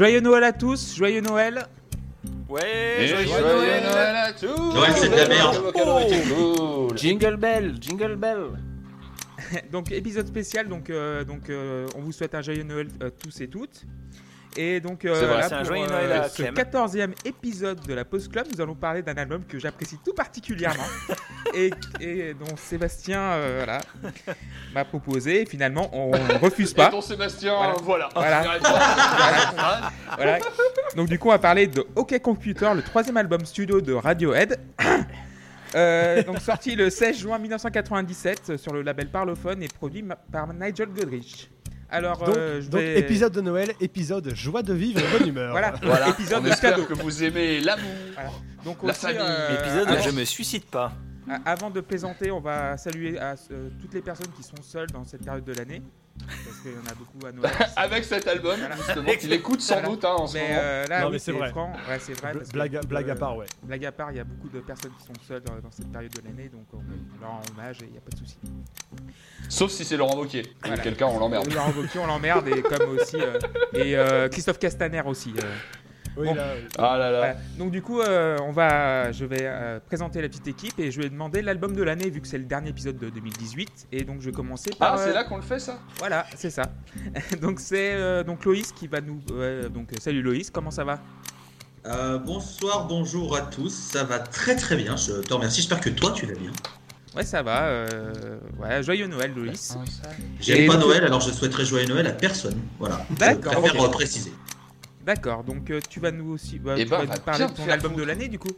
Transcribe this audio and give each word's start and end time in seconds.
Joyeux 0.00 0.22
Noël 0.22 0.44
à 0.44 0.52
tous, 0.54 0.96
joyeux 0.96 1.20
Noël. 1.20 1.66
Ouais, 2.48 3.06
joyeux, 3.06 3.26
joyeux 3.26 3.42
Noël. 3.42 3.82
Noël 3.82 4.16
à 4.16 4.32
tous 4.32 4.72
Noël, 4.72 4.92
c'est 4.96 5.10
de 5.10 5.14
la 5.14 5.28
merde. 5.28 5.72
Cool. 5.74 6.96
Jingle 6.96 7.36
bell, 7.36 7.74
jingle 7.78 8.16
bell. 8.16 8.46
Donc 9.70 9.92
épisode 9.92 10.26
spécial, 10.26 10.68
donc, 10.68 10.88
euh, 10.88 11.22
donc 11.24 11.50
euh, 11.50 11.86
on 11.94 12.00
vous 12.00 12.12
souhaite 12.12 12.34
un 12.34 12.40
joyeux 12.40 12.62
Noël 12.62 12.88
euh, 13.02 13.10
tous 13.10 13.42
et 13.42 13.48
toutes. 13.48 13.84
Et 14.56 14.80
donc 14.80 15.04
euh, 15.04 15.14
C'est 15.14 15.26
vrai, 15.26 15.38
là, 15.38 15.48
c'est 15.48 15.54
un 15.54 15.58
pour 15.58 15.66
joyeux 15.66 15.84
euh, 15.84 15.88
Noël 15.88 16.12
à 16.12 16.28
ce 16.28 16.42
Clem. 16.42 16.54
14e 16.54 17.12
épisode 17.24 17.80
de 17.86 17.94
la 17.94 18.04
Pause 18.04 18.28
Club, 18.28 18.46
nous 18.52 18.60
allons 18.60 18.74
parler 18.74 19.02
d'un 19.02 19.14
album 19.14 19.44
que 19.44 19.58
j'apprécie 19.58 19.98
tout 20.04 20.12
particulièrement 20.12 20.82
et, 21.54 21.70
et 22.00 22.34
dont 22.34 22.56
Sébastien 22.56 23.20
euh, 23.20 23.62
voilà, 23.64 23.80
m'a 24.74 24.84
proposé. 24.84 25.42
Et 25.42 25.46
finalement, 25.46 25.88
on 25.92 26.10
refuse 26.38 26.72
Et 26.72 26.74
pas. 26.74 26.88
ton 26.90 27.00
Sébastien, 27.00 27.54
Voilà. 27.56 27.74
voilà. 27.82 28.08
Voilà. 28.14 28.42
Voilà. 30.16 30.38
Donc 30.96 31.08
du 31.08 31.18
coup, 31.18 31.28
on 31.28 31.32
va 31.32 31.38
parler 31.38 31.66
de 31.66 31.84
OK 31.96 32.18
Computer, 32.20 32.70
le 32.74 32.82
troisième 32.82 33.16
album 33.16 33.44
studio 33.44 33.80
de 33.80 33.92
Radiohead. 33.92 34.58
Euh, 35.76 36.24
donc 36.24 36.40
sorti 36.40 36.74
le 36.74 36.90
16 36.90 37.16
juin 37.20 37.38
1997 37.38 38.56
sur 38.56 38.72
le 38.72 38.82
label 38.82 39.08
Parlophone 39.08 39.62
et 39.62 39.68
produit 39.68 40.04
par 40.32 40.52
Nigel 40.52 40.88
Godrich. 40.88 41.48
Alors, 41.88 42.18
Donc, 42.24 42.36
euh, 42.36 42.60
je 42.60 42.68
donc, 42.68 42.80
vais- 42.80 42.98
épisode 42.98 43.32
de 43.32 43.40
Noël, 43.40 43.70
épisode 43.80 44.34
joie 44.34 44.62
de 44.62 44.74
vivre 44.74 44.98
et 45.00 45.16
bonne 45.18 45.28
humeur. 45.28 45.52
Voilà, 45.52 45.72
Voilà, 45.82 46.08
épisode 46.08 46.40
on 46.40 46.46
de 46.46 46.50
espère 46.50 46.72
cadeau. 46.74 46.86
que 46.86 46.94
vous 46.94 47.22
aimez 47.22 47.60
l'amour. 47.60 47.84
Donc 48.64 48.78
la 48.82 48.90
aussi, 48.90 49.00
famille. 49.00 49.18
euh, 49.20 49.60
Épisode 49.60 49.98
Je 50.04 50.10
me 50.10 50.24
suicide 50.24 50.64
pas. 50.64 50.90
Avant 51.44 51.70
de 51.70 51.80
plaisanter, 51.80 52.30
on 52.30 52.40
va 52.40 52.76
saluer 52.76 53.18
à, 53.18 53.34
euh, 53.50 53.68
toutes 53.80 53.94
les 53.94 54.02
personnes 54.02 54.30
qui 54.36 54.42
sont 54.42 54.60
seules 54.62 54.88
dans 54.90 55.04
cette 55.04 55.24
période 55.24 55.44
de 55.44 55.52
l'année. 55.52 55.82
Parce 56.18 56.58
qu'il 56.58 56.72
y 56.72 56.74
en 56.74 56.90
a 56.90 56.94
beaucoup 56.94 57.24
à 57.26 57.32
Noël. 57.32 57.50
Avec 57.76 58.04
cet 58.04 58.26
album, 58.28 58.58
Voilà. 58.58 58.76
justement, 58.76 59.10
qu'il 59.18 59.32
écoute 59.32 59.60
sans 59.62 59.74
Voilà. 59.74 59.88
doute 59.88 60.04
hein, 60.04 60.14
en 60.18 60.26
ce 60.26 60.34
Mais 60.34 60.48
moment. 60.48 60.60
euh, 60.62 60.86
là, 60.86 61.00
Non, 61.00 61.06
oui, 61.06 61.12
mais 61.12 61.18
c'est 61.18 61.32
vrai. 61.32 61.48
franc. 61.50 61.72
Ouais, 61.88 61.98
c'est 61.98 62.12
vrai. 62.20 62.32
parce 62.34 62.48
que 62.48 62.52
Blague, 62.52 62.76
à- 62.76 62.80
beaucoup 62.80 62.88
blague 62.88 63.10
à 63.10 63.14
de- 63.14 63.18
part, 63.18 63.36
ouais. 63.38 63.46
Blague 63.62 63.84
à 63.86 63.92
part, 63.92 64.10
il 64.10 64.16
y 64.18 64.20
a 64.20 64.24
beaucoup 64.24 64.48
de 64.50 64.60
personnes 64.60 64.90
qui 64.98 65.06
sont 65.06 65.14
seules 65.26 65.42
dans, 65.42 65.54
dans 65.54 65.70
cette 65.70 65.90
période 65.90 66.12
de 66.12 66.20
l'année, 66.28 66.50
donc 66.50 66.66
on, 66.74 66.82
leur 67.22 67.30
rend 67.30 67.40
hommage 67.52 67.78
et 67.82 67.86
il 67.86 67.92
n'y 67.92 67.98
a 67.98 68.02
pas 68.02 68.10
de 68.10 68.18
souci. 68.18 68.36
Sauf 69.48 69.70
si 69.70 69.84
c'est 69.84 69.96
Laurent 69.96 70.16
Wauquiez. 70.16 70.42
Voilà. 70.62 70.76
Cas, 70.82 71.06
on 71.06 71.18
l'emmerde. 71.18 71.50
Leur 71.54 71.66
invoque, 71.68 71.86
on 71.96 72.06
l'emmerde 72.06 72.48
et 72.48 72.60
comme 72.60 72.90
aussi 72.98 73.16
euh, 73.20 73.38
et 73.72 73.96
euh, 73.96 74.28
Christophe 74.28 74.58
Castaner 74.58 75.02
aussi. 75.06 75.32
Oui, 76.20 76.26
Bon. 76.28 76.34
là, 76.34 76.44
oui. 76.56 76.68
Ah 76.78 76.96
là 76.98 77.10
là. 77.10 77.18
Voilà. 77.18 77.36
Donc 77.58 77.70
du 77.70 77.82
coup, 77.82 78.00
euh, 78.00 78.36
on 78.42 78.52
va, 78.52 79.10
je 79.12 79.24
vais 79.24 79.42
euh, 79.42 79.80
présenter 79.84 80.20
la 80.22 80.28
petite 80.28 80.46
équipe 80.48 80.78
et 80.78 80.90
je 80.90 81.00
vais 81.00 81.08
demander 81.08 81.42
l'album 81.42 81.74
de 81.74 81.82
l'année 81.82 82.10
vu 82.10 82.20
que 82.20 82.28
c'est 82.28 82.38
le 82.38 82.44
dernier 82.44 82.70
épisode 82.70 82.98
de 82.98 83.08
2018 83.10 83.88
et 83.92 84.04
donc 84.04 84.20
je 84.20 84.26
vais 84.26 84.32
commencer 84.32 84.70
par. 84.78 84.94
Ah, 84.94 84.98
c'est 84.98 85.10
euh, 85.10 85.14
là 85.14 85.24
qu'on 85.24 85.36
le 85.36 85.42
fait 85.42 85.58
ça? 85.58 85.78
Voilà, 85.98 86.26
c'est 86.36 86.50
ça. 86.50 86.64
donc 87.40 87.60
c'est 87.60 87.92
euh, 87.94 88.22
donc 88.22 88.44
Loïs 88.44 88.72
qui 88.72 88.86
va 88.86 89.00
nous. 89.00 89.20
euh, 89.32 89.68
donc 89.68 89.90
salut 89.98 90.22
Loïs, 90.22 90.50
comment 90.50 90.70
ça 90.70 90.84
va? 90.84 91.00
Euh, 91.86 92.18
bonsoir, 92.18 92.86
bonjour 92.86 93.34
à 93.36 93.40
tous. 93.40 93.70
Ça 93.74 94.04
va 94.04 94.18
très 94.18 94.54
très 94.56 94.76
bien. 94.76 94.96
Je 94.96 95.12
te 95.22 95.32
remercie. 95.32 95.62
J'espère 95.62 95.80
que 95.80 95.88
toi 95.90 96.12
tu 96.12 96.26
vas 96.26 96.34
bien. 96.38 96.50
Ouais, 97.16 97.24
ça 97.24 97.42
va. 97.42 97.64
euh, 97.64 98.38
ouais, 98.60 98.82
joyeux 98.84 99.06
Noël 99.08 99.32
Loïs. 99.34 99.76
J'aime 100.40 100.68
pas 100.68 100.76
Noël, 100.76 101.02
alors 101.04 101.20
je 101.20 101.32
souhaiterais 101.32 101.64
joyeux 101.64 101.88
Noël 101.88 102.06
à 102.06 102.12
personne. 102.12 102.60
Voilà. 102.78 103.04
D'accord, 103.18 103.52
Je 103.54 103.70
préfère 103.70 103.90
préciser. 103.90 104.32
D'accord. 105.04 105.44
Donc 105.44 105.70
euh, 105.70 105.80
tu 105.88 106.00
vas 106.00 106.10
nous 106.10 106.32
aussi. 106.32 106.58
bah, 106.58 106.74
Eh 106.76 106.84
tu 106.84 106.90
ben, 106.90 106.98
vas 106.98 107.04
va 107.06 107.14
nous 107.14 107.20
parler 107.22 107.46
de 107.46 107.52
ton 107.52 107.68
album 107.68 107.94
de 107.94 108.02
l'année 108.02 108.28
du 108.28 108.38
coup. 108.38 108.48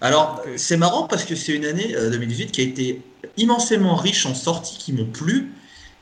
Alors, 0.00 0.42
Ok. 0.44 0.52
c'est 0.56 0.76
marrant 0.76 1.06
parce 1.06 1.24
que 1.24 1.34
c'est 1.34 1.52
une 1.54 1.64
année 1.64 1.94
euh, 1.96 2.10
2018 2.10 2.52
qui 2.52 2.60
a 2.60 2.64
été 2.64 3.02
immensément 3.38 3.94
riche 3.94 4.26
en 4.26 4.34
sorties 4.34 4.76
qui 4.78 4.92
m'ont 4.92 5.06
plu. 5.06 5.52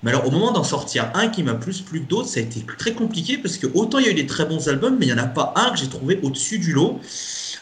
Mais 0.03 0.11
alors, 0.11 0.27
au 0.27 0.31
moment 0.31 0.51
d'en 0.53 0.65
sortir 0.65 1.11
un 1.15 1.29
qui 1.29 1.43
m'a 1.43 1.55
plus 1.55 1.81
plu 1.81 2.03
que 2.03 2.07
d'autres, 2.09 2.29
ça 2.29 2.41
a 2.41 2.43
été 2.43 2.61
très 2.77 2.93
compliqué 2.93 3.39
parce 3.39 3.57
que 3.57 3.67
autant 3.75 3.99
il 4.01 4.07
y 4.07 4.09
a 4.09 4.11
eu 4.11 4.15
des 4.15 4.27
très 4.27 4.45
bons 4.45 4.69
albums, 4.69 4.97
mais 4.99 5.07
il 5.07 5.15
n'y 5.15 5.19
en 5.19 5.23
a 5.23 5.29
pas 5.29 5.55
un 5.57 5.71
que 5.71 5.79
j'ai 5.79 5.89
trouvé 5.89 6.19
au-dessus 6.23 6.59
du 6.59 6.73
lot. 6.73 7.01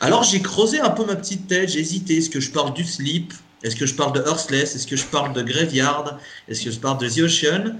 Alors, 0.00 0.24
j'ai 0.24 0.40
creusé 0.40 0.80
un 0.80 0.90
peu 0.90 1.04
ma 1.04 1.14
petite 1.14 1.46
tête, 1.46 1.68
j'ai 1.68 1.78
hésité. 1.80 2.16
Est-ce 2.16 2.30
que 2.30 2.40
je 2.40 2.50
parle 2.50 2.72
du 2.72 2.82
Sleep 2.84 3.32
Est-ce 3.62 3.76
que 3.76 3.86
je 3.86 3.94
parle 3.94 4.12
de 4.14 4.20
Earthless 4.26 4.74
Est-ce 4.74 4.86
que 4.88 4.96
je 4.96 5.04
parle 5.04 5.34
de 5.34 5.42
Graveyard? 5.42 6.18
Est-ce 6.48 6.64
que 6.64 6.70
je 6.72 6.80
parle 6.80 6.98
de 6.98 7.08
The 7.08 7.18
Ocean? 7.20 7.76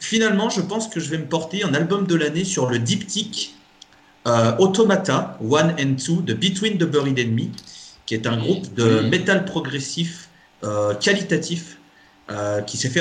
Finalement, 0.00 0.48
je 0.50 0.62
pense 0.62 0.88
que 0.88 0.98
je 0.98 1.08
vais 1.10 1.18
me 1.18 1.26
porter 1.26 1.62
un 1.62 1.74
album 1.74 2.06
de 2.06 2.14
l'année 2.14 2.44
sur 2.44 2.68
le 2.70 2.78
diptyque 2.78 3.54
euh, 4.26 4.56
Automata 4.58 5.38
1 5.42 5.68
and 5.78 5.96
2 5.98 6.22
de 6.22 6.34
Between 6.34 6.78
the 6.78 6.84
Buried 6.84 7.18
and 7.20 7.32
Me, 7.32 7.48
qui 8.06 8.14
est 8.14 8.26
un 8.26 8.36
groupe 8.38 8.72
de 8.74 9.00
Oui. 9.02 9.08
métal 9.10 9.44
progressif 9.44 10.28
euh, 10.64 10.94
qualitatif 10.94 11.76
euh, 12.30 12.60
qui 12.62 12.76
s'est 12.76 12.88
fait, 12.88 13.00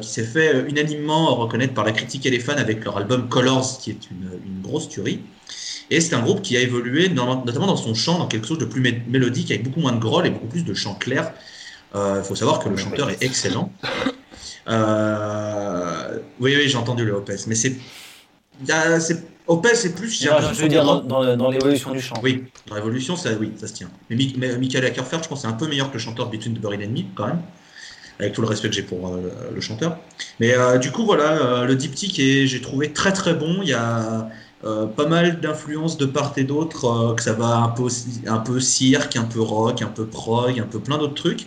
qui 0.00 0.08
s'est 0.08 0.24
fait 0.24 0.64
unanimement 0.68 1.34
reconnaître 1.34 1.74
par 1.74 1.84
la 1.84 1.92
critique 1.92 2.24
et 2.26 2.30
les 2.30 2.40
fans 2.40 2.56
avec 2.56 2.84
leur 2.84 2.96
album 2.96 3.28
Colors, 3.28 3.78
qui 3.80 3.90
est 3.90 4.10
une, 4.10 4.30
une 4.46 4.62
grosse 4.62 4.88
tuerie. 4.88 5.20
Et 5.90 6.00
c'est 6.00 6.14
un 6.14 6.22
groupe 6.22 6.40
qui 6.42 6.56
a 6.56 6.60
évolué, 6.60 7.08
dans- 7.08 7.44
notamment 7.44 7.66
dans 7.66 7.76
son 7.76 7.92
chant, 7.94 8.18
dans 8.18 8.26
quelque 8.26 8.46
chose 8.46 8.58
de 8.58 8.64
plus 8.64 8.80
mé- 8.80 9.02
mélodique, 9.06 9.50
avec 9.50 9.64
beaucoup 9.64 9.80
moins 9.80 9.92
de 9.92 10.00
groll 10.00 10.26
et 10.26 10.30
beaucoup 10.30 10.46
plus 10.46 10.64
de 10.64 10.72
chant 10.74 10.94
clair. 10.94 11.32
Il 11.94 12.22
faut 12.24 12.34
savoir 12.36 12.58
que 12.60 12.70
le 12.70 12.76
chanteur 12.78 13.10
est 13.10 13.22
excellent. 13.22 13.70
Euh, 14.68 16.18
oui, 16.40 16.54
oui, 16.56 16.68
j'ai 16.68 16.76
entendu 16.78 17.04
le 17.04 17.12
Opes, 17.12 17.30
mais 17.46 17.54
c'est. 17.54 17.74
il 18.60 18.68
y 18.68 18.72
a- 18.72 19.00
c'est- 19.00 19.22
plus. 19.94 20.24
Non, 20.24 20.36
je 20.54 20.62
veux 20.62 20.68
dire 20.68 20.84
dans, 20.84 21.00
dans- 21.00 21.36
dans 21.36 21.50
l'évolution 21.50 21.90
du 21.90 22.00
chant. 22.00 22.14
oui, 22.22 22.44
dans 22.68 22.76
l'évolution, 22.76 23.16
ça, 23.16 23.30
oui, 23.40 23.52
ça 23.56 23.66
se 23.66 23.72
tient. 23.72 23.90
Mais, 24.08 24.16
mais 24.38 24.56
Michael 24.56 24.84
Ackerfeld, 24.84 25.24
je 25.24 25.28
pense, 25.28 25.42
c'est 25.42 25.48
un 25.48 25.52
peu 25.52 25.66
meilleur 25.66 25.88
que 25.88 25.94
le 25.94 25.98
chanteur 25.98 26.26
de 26.26 26.30
Between 26.36 26.54
the 26.54 26.60
Buried 26.60 26.80
Me, 26.90 27.02
quand 27.14 27.26
même. 27.26 27.42
Avec 28.20 28.34
tout 28.34 28.40
le 28.40 28.46
respect 28.46 28.68
que 28.68 28.74
j'ai 28.74 28.82
pour 28.82 29.08
euh, 29.08 29.20
le 29.52 29.60
chanteur. 29.60 29.96
Mais 30.38 30.54
euh, 30.54 30.78
du 30.78 30.92
coup, 30.92 31.04
voilà, 31.04 31.32
euh, 31.32 31.64
le 31.64 31.74
diptyque, 31.74 32.14
j'ai 32.14 32.60
trouvé 32.60 32.92
très 32.92 33.12
très 33.12 33.34
bon. 33.34 33.60
Il 33.62 33.68
y 33.68 33.74
a 33.74 34.28
pas 34.96 35.06
mal 35.08 35.40
d'influences 35.40 35.98
de 35.98 36.06
part 36.06 36.32
et 36.36 36.44
d'autre, 36.44 37.14
que 37.16 37.22
ça 37.22 37.32
va 37.32 37.56
un 37.56 37.68
peu, 37.68 37.88
un 38.28 38.38
peu 38.38 38.60
cirque, 38.60 39.16
un 39.16 39.24
peu 39.24 39.40
rock, 39.40 39.82
un 39.82 39.88
peu 39.88 40.06
prog, 40.06 40.60
un 40.60 40.66
peu 40.66 40.78
plein 40.78 40.98
d'autres 40.98 41.14
trucs. 41.14 41.46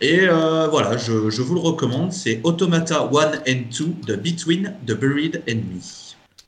Et 0.00 0.28
euh, 0.28 0.68
voilà, 0.68 0.96
je, 0.96 1.30
je 1.30 1.42
vous 1.42 1.54
le 1.54 1.60
recommande. 1.60 2.12
C'est 2.12 2.40
Automata 2.44 3.08
1 3.10 3.50
and 3.50 3.62
2 3.70 3.86
de 4.06 4.16
Between 4.16 4.74
the 4.86 4.92
Buried 4.92 5.42
and 5.48 5.56
Me. 5.72 5.80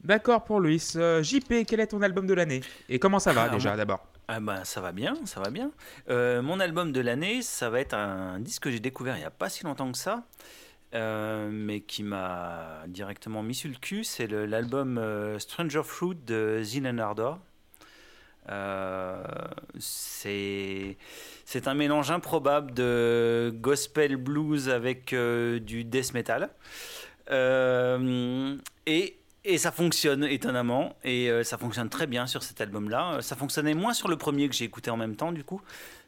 D'accord 0.04 0.44
pour 0.44 0.60
Loïs. 0.60 0.94
Euh, 0.96 1.22
JP, 1.22 1.64
quel 1.66 1.80
est 1.80 1.88
ton 1.88 2.02
album 2.02 2.26
de 2.26 2.34
l'année? 2.34 2.60
Et 2.88 2.98
comment 2.98 3.18
ça 3.18 3.32
va 3.32 3.48
déjà 3.48 3.76
d'abord? 3.76 4.06
Ah 4.30 4.40
bah 4.40 4.62
ça 4.64 4.82
va 4.82 4.92
bien, 4.92 5.14
ça 5.24 5.40
va 5.40 5.48
bien. 5.48 5.70
Euh, 6.10 6.42
mon 6.42 6.60
album 6.60 6.92
de 6.92 7.00
l'année, 7.00 7.40
ça 7.40 7.70
va 7.70 7.80
être 7.80 7.94
un 7.94 8.38
disque 8.40 8.64
que 8.64 8.70
j'ai 8.70 8.80
découvert 8.80 9.16
il 9.16 9.20
n'y 9.20 9.24
a 9.24 9.30
pas 9.30 9.48
si 9.48 9.64
longtemps 9.64 9.90
que 9.90 9.96
ça, 9.96 10.24
euh, 10.94 11.48
mais 11.50 11.80
qui 11.80 12.02
m'a 12.02 12.84
directement 12.88 13.42
mis 13.42 13.54
sur 13.54 13.70
le 13.70 13.76
cul. 13.76 14.04
C'est 14.04 14.26
l'album 14.26 14.98
euh, 14.98 15.38
Stranger 15.38 15.82
Fruit 15.82 16.18
de 16.26 16.60
Zin 16.62 16.98
Ardor. 16.98 17.38
Euh, 18.48 19.22
c'est 19.78 20.96
un 21.66 21.74
mélange 21.74 22.10
improbable 22.10 22.72
de 22.72 23.52
gospel 23.54 24.16
blues 24.16 24.68
avec 24.68 25.12
euh, 25.12 25.58
du 25.60 25.84
death 25.84 26.14
metal. 26.14 26.50
Euh, 27.30 28.56
et, 28.86 29.18
et 29.44 29.58
ça 29.58 29.70
fonctionne 29.70 30.24
étonnamment, 30.24 30.96
et 31.04 31.30
euh, 31.30 31.44
ça 31.44 31.58
fonctionne 31.58 31.90
très 31.90 32.06
bien 32.06 32.26
sur 32.26 32.42
cet 32.42 32.60
album-là. 32.60 33.18
Ça 33.20 33.36
fonctionnait 33.36 33.74
moins 33.74 33.92
sur 33.92 34.08
le 34.08 34.16
premier 34.16 34.48
que 34.48 34.54
j'ai 34.54 34.64
écouté 34.64 34.90
en 34.90 34.96
même 34.96 35.16
temps, 35.16 35.32
du 35.32 35.44
coup. 35.44 35.60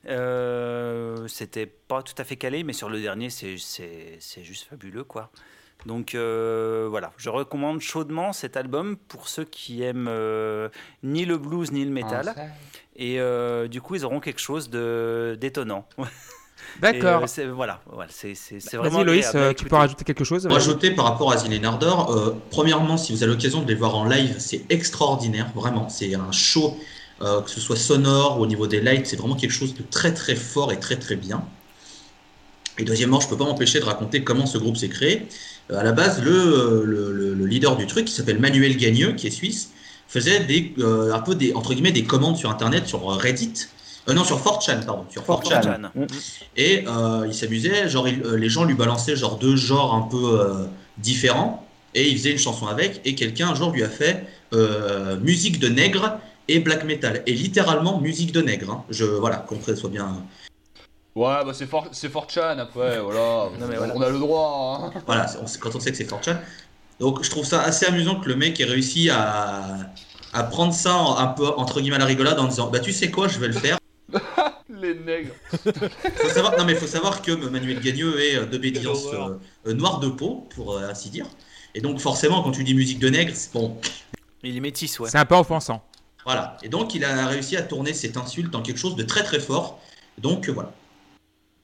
C'était 0.07 1.67
pas 1.67 2.03
tout 2.03 2.15
à 2.17 2.25
fait 2.25 2.37
calé, 2.37 2.65
mais 2.65 2.73
sur 2.73 2.89
le 2.89 3.01
dernier, 3.01 3.29
c'est 3.29 3.57
juste 3.57 4.69
fabuleux, 4.69 5.05
quoi. 5.05 5.31
Donc 5.87 6.15
euh, 6.15 6.87
voilà, 6.91 7.13
je 7.17 7.31
recommande 7.31 7.81
chaudement 7.81 8.33
cet 8.33 8.57
album 8.57 8.97
pour 9.09 9.29
ceux 9.29 9.45
qui 9.45 9.83
aiment 9.83 10.09
euh, 10.09 10.69
ni 11.03 11.25
le 11.25 11.39
blues 11.39 11.73
ni 11.73 11.85
le 11.85 11.91
métal. 11.91 12.35
Et 12.97 13.19
euh, 13.21 13.67
du 13.67 13.81
coup, 13.81 13.95
ils 13.95 14.05
auront 14.05 14.21
quelque 14.21 14.41
chose 14.41 14.69
de 14.69 15.37
d'étonnant. 15.41 15.89
D'accord. 16.81 17.25
Euh, 17.39 17.53
voilà, 17.53 17.81
voilà 17.87 18.11
c'est 18.11 18.35
vraiment 18.75 18.99
Vas-y 18.99 19.05
Loïs, 19.05 19.33
euh, 19.35 19.53
tu 19.53 19.65
peux 19.65 19.77
rajouter 19.77 20.05
quelque 20.05 20.25
chose 20.25 20.47
Pour 20.47 20.57
ajouter 20.57 20.91
par 20.93 21.07
rapport 21.07 21.33
à 21.33 21.37
Zillen 21.37 21.65
Ardor, 21.65 22.11
euh, 22.11 22.37
premièrement, 22.51 22.97
si 22.97 23.13
vous 23.13 23.23
avez 23.23 23.33
l'occasion 23.33 23.63
de 23.63 23.69
les 23.69 23.75
voir 23.75 23.97
en 23.97 24.05
live, 24.05 24.37
c'est 24.39 24.65
extraordinaire, 24.71 25.51
vraiment. 25.55 25.89
C'est 25.89 26.15
un 26.15 26.33
show, 26.33 26.77
euh, 27.23 27.41
que 27.43 27.51
ce 27.51 27.61
soit 27.61 27.77
sonore 27.77 28.39
ou 28.39 28.43
au 28.43 28.47
niveau 28.47 28.67
des 28.67 28.81
lights, 28.81 29.07
c'est 29.07 29.17
vraiment 29.17 29.37
quelque 29.37 29.53
chose 29.53 29.75
de 29.75 29.83
très 29.83 30.15
très 30.15 30.37
fort 30.37 30.73
et 30.73 30.79
très 30.79 30.97
très 30.97 31.17
bien. 31.17 31.45
Et 32.79 32.85
deuxièmement, 32.85 33.21
je 33.21 33.29
peux 33.29 33.37
pas 33.37 33.45
m'empêcher 33.45 33.81
de 33.81 33.85
raconter 33.85 34.25
comment 34.25 34.47
ce 34.47 34.57
groupe 34.57 34.77
s'est 34.77 34.89
créé. 34.89 35.27
Euh, 35.71 35.79
à 35.79 35.83
la 35.85 35.93
base, 35.93 36.23
le, 36.23 36.83
le, 36.85 37.13
le- 37.13 37.35
le 37.35 37.47
leader 37.47 37.77
du 37.77 37.87
truc, 37.87 38.07
qui 38.07 38.13
s'appelle 38.15 38.39
Manuel 38.39 38.77
Gagneux, 38.77 39.13
qui 39.13 39.27
est 39.27 39.31
suisse, 39.31 39.71
faisait 40.09 40.41
des, 40.41 40.75
euh, 40.79 41.13
un 41.13 41.21
peu 41.21 41.35
des, 41.35 41.53
entre 41.55 41.73
guillemets, 41.75 41.93
des 41.93 42.05
commandes 42.05 42.37
sur 42.37 42.51
Internet, 42.51 42.87
sur 42.87 43.07
Reddit. 43.07 43.53
Euh, 44.09 44.13
non, 44.15 44.25
sur 44.25 44.39
4chan, 44.43 44.85
pardon. 44.85 45.05
Sur 45.11 45.23
4chan. 45.23 45.61
4chan. 45.63 45.91
Mm. 45.95 46.05
Et 46.57 46.85
euh, 46.89 47.25
il 47.29 47.35
s'amusait, 47.35 47.89
genre 47.89 48.09
il- 48.09 48.23
euh, 48.25 48.37
les 48.37 48.49
gens 48.49 48.65
lui 48.65 48.75
balançaient 48.75 49.15
genre 49.17 49.39
deux 49.39 49.57
genres 49.57 49.95
un 49.95 50.03
peu 50.03 50.41
euh, 50.41 50.65
différents, 50.99 51.67
et 51.95 52.09
il 52.09 52.17
faisait 52.19 52.33
une 52.33 52.39
chanson 52.39 52.67
avec, 52.67 53.01
et 53.05 53.15
quelqu'un 53.15 53.49
un 53.51 53.55
jour 53.55 53.71
lui 53.73 53.83
a 53.83 53.89
fait 53.89 54.25
euh, 54.53 55.17
musique 55.21 55.59
de 55.61 55.69
nègre 55.69 56.19
et 56.49 56.59
black 56.59 56.85
metal, 56.85 57.23
et 57.27 57.33
littéralement 57.33 58.01
musique 58.01 58.33
de 58.33 58.41
nègre. 58.43 58.71
hein. 58.73 58.85
Je 58.91 59.05
voilà, 59.05 59.37
qu'on 59.37 59.59
soit 59.77 59.91
bien. 59.91 60.25
Ouais, 61.21 61.45
bah 61.45 61.53
c'est 61.53 61.67
fort, 61.67 61.87
c'est 61.93 62.09
fort 62.09 62.27
Chan 62.31 62.57
après, 62.59 62.99
voilà. 63.01 63.49
Non, 63.59 63.67
mais 63.69 63.75
on, 63.75 63.79
voilà. 63.79 63.95
on 63.97 64.01
a 64.03 64.09
le 64.09 64.19
droit. 64.19 64.93
hein. 64.95 65.01
Voilà, 65.07 65.27
on- 65.41 65.59
quand 65.59 65.75
on 65.75 65.81
sait 65.81 65.91
que 65.91 65.97
c'est 65.97 66.05
4chan. 66.11 66.37
Donc 66.99 67.23
je 67.23 67.31
trouve 67.31 67.45
ça 67.45 67.63
assez 67.63 67.85
amusant 67.87 68.21
que 68.21 68.29
le 68.29 68.37
mec 68.37 68.59
ait 68.61 68.65
réussi 68.65 69.11
à, 69.11 69.77
à 70.33 70.43
prendre 70.45 70.73
ça 70.73 70.95
en- 70.95 71.17
un 71.19 71.27
peu 71.27 71.47
entre 71.49 71.81
guillemets 71.81 71.97
à 71.97 72.01
la 72.01 72.05
rigolade 72.07 72.39
en 72.39 72.47
disant 72.47 72.71
bah 72.71 72.79
tu 72.81 72.93
sais 72.93 73.11
quoi 73.11 73.29
je 73.29 73.39
vais 73.39 73.49
le 73.49 73.53
faire. 73.55 73.79
Les 74.71 74.95
nègres. 74.95 75.35
Faut 76.17 76.29
savoir, 76.31 76.57
non 76.59 76.65
mais 76.65 76.75
faut 76.75 76.87
savoir 76.87 77.21
que 77.23 77.33
Manuel 77.33 77.81
Gagneux 77.81 78.19
est 78.21 78.37
euh, 78.37 78.47
d'obédience 78.47 79.05
horreur. 79.05 79.27
euh, 79.29 79.39
euh, 79.69 79.75
noire 79.75 79.99
de 80.01 80.09
peau 80.09 80.47
pour 80.55 80.73
euh, 80.77 80.89
ainsi 80.89 81.11
dire. 81.11 81.27
Et 81.75 81.81
donc 81.81 81.99
forcément 82.01 82.43
quand 82.43 82.53
tu 82.53 82.65
dis 82.65 82.73
musique 82.75 82.99
de 82.99 83.09
nègre, 83.11 83.33
c'est 83.35 83.53
bon 83.53 83.77
Il 84.43 84.57
est 84.57 84.61
métis, 84.61 84.99
ouais. 85.01 85.11
C'est 85.11 85.19
un 85.19 85.25
peu 85.27 85.35
offensant. 85.35 85.83
voilà. 86.25 86.57
Et 86.63 86.69
donc 86.71 86.95
il 86.95 87.05
a 87.05 87.27
réussi 87.27 87.57
à 87.59 87.63
tourner 87.63 87.93
cette 87.93 88.17
insulte 88.17 88.55
en 88.55 88.63
quelque 88.63 88.79
chose 88.79 88.97
de 88.97 89.03
très 89.03 89.23
très 89.23 89.41
fort. 89.41 89.81
Donc 90.19 90.49
euh, 90.49 90.53
voilà. 90.53 90.73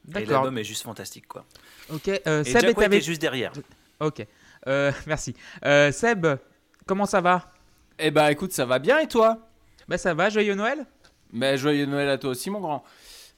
Et 0.08 0.12
D'accord. 0.12 0.32
l'album 0.44 0.58
est 0.58 0.64
juste 0.64 0.82
fantastique, 0.84 1.26
quoi. 1.26 1.44
Ok. 1.92 2.08
euh, 2.08 2.42
Et 2.42 2.44
Seb 2.44 2.60
Jack 2.62 2.78
est 2.78 2.84
avec. 2.84 3.02
est 3.02 3.04
juste 3.04 3.20
derrière. 3.20 3.52
Ok. 4.00 4.24
Euh, 4.68 4.92
merci. 5.06 5.34
Euh, 5.64 5.90
Seb, 5.92 6.26
comment 6.86 7.06
ça 7.06 7.20
va? 7.20 7.50
Eh 7.98 8.10
bah 8.10 8.30
écoute, 8.30 8.52
ça 8.52 8.64
va 8.66 8.78
bien 8.78 8.98
et 8.98 9.08
toi? 9.08 9.38
Bah 9.88 9.98
ça 9.98 10.14
va. 10.14 10.28
Joyeux 10.28 10.54
Noël? 10.54 10.86
Bah 11.32 11.56
joyeux 11.56 11.86
Noël 11.86 12.08
à 12.08 12.18
toi 12.18 12.30
aussi 12.30 12.50
mon 12.50 12.60
grand. 12.60 12.84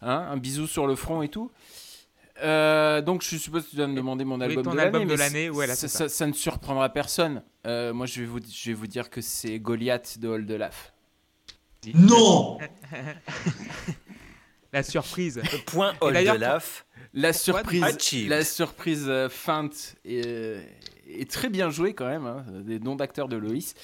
Hein, 0.03 0.29
un 0.31 0.37
bisou 0.37 0.67
sur 0.67 0.87
le 0.87 0.95
front 0.95 1.23
et 1.23 1.29
tout. 1.29 1.51
Euh, 2.43 3.01
donc 3.01 3.23
je 3.23 3.37
suppose 3.37 3.65
que 3.65 3.71
tu 3.71 3.77
dois 3.77 3.87
me 3.89 3.97
demander 3.97 4.25
mon 4.25 4.37
Oui, 4.39 4.45
album 4.45 4.63
ton 4.65 4.75
de 4.75 4.79
album 4.79 5.01
l'année. 5.03 5.11
de 5.13 5.17
mais 5.19 5.25
l'année, 5.25 5.51
ouais, 5.51 5.67
là, 5.67 5.75
ça, 5.75 5.89
ça- 5.89 6.09
ça 6.09 6.27
ne 6.27 6.33
surprendra 6.33 6.89
personne. 6.91 7.43
Euh, 7.67 7.93
moi 7.93 8.07
je 8.07 8.21
vais, 8.21 8.27
vous, 8.27 8.39
je 8.49 8.71
vais 8.71 8.75
vous 8.75 8.87
dire 8.87 9.11
que 9.11 9.21
c'est 9.21 9.59
Goliath 9.59 10.19
de 10.21 10.29
Oldelaf. 10.29 10.93
Non 11.95 12.59
La 14.73 14.83
surprise. 14.83 15.41
Point 15.67 15.95
Oldelaf. 16.01 16.85
La 17.15 17.33
surprise, 17.33 17.83
Achieved. 17.83 18.29
la 18.29 18.45
surprise 18.45 19.07
euh, 19.09 19.31
feinte 19.31 19.97
est, 20.05 20.27
euh, 20.27 20.61
est 21.09 21.29
très 21.31 21.49
bien 21.49 21.71
jouée 21.71 21.95
quand 21.95 22.07
même, 22.07 22.27
hein, 22.27 22.45
des 22.67 22.79
noms 22.79 22.97
d'acteurs 22.97 23.29
de 23.29 23.37
Loïs. 23.39 23.75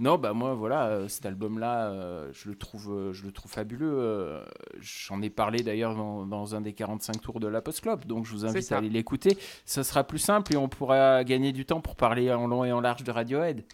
Non, 0.00 0.18
bah 0.18 0.32
moi 0.32 0.54
voilà, 0.54 0.86
euh, 0.88 1.06
cet 1.08 1.24
album-là, 1.26 2.26
je 2.32 2.48
le 2.48 2.56
trouve, 2.56 3.12
je 3.12 3.22
le 3.22 3.30
trouve 3.30 3.52
fabuleux. 3.52 4.40
J'en 4.80 5.22
ai 5.22 5.30
parlé 5.30 5.62
d'ailleurs 5.62 5.94
dans, 5.94 6.26
dans 6.26 6.56
un 6.56 6.60
des 6.60 6.72
45 6.72 7.20
tours 7.20 7.38
de 7.38 7.46
la 7.46 7.62
Post 7.62 7.82
Club, 7.82 8.04
donc 8.04 8.26
je 8.26 8.32
vous 8.32 8.44
invite 8.44 8.72
à 8.72 8.78
aller 8.78 8.88
l'écouter. 8.90 9.38
Ça 9.64 9.84
sera 9.84 10.02
plus 10.02 10.18
simple 10.18 10.52
et 10.52 10.56
on 10.56 10.68
pourra 10.68 11.22
gagner 11.22 11.52
du 11.52 11.64
temps 11.64 11.80
pour 11.80 11.94
parler 11.94 12.32
en 12.32 12.48
long 12.48 12.64
et 12.64 12.72
en 12.72 12.80
large 12.80 13.04
de 13.04 13.12
Radiohead. 13.12 13.64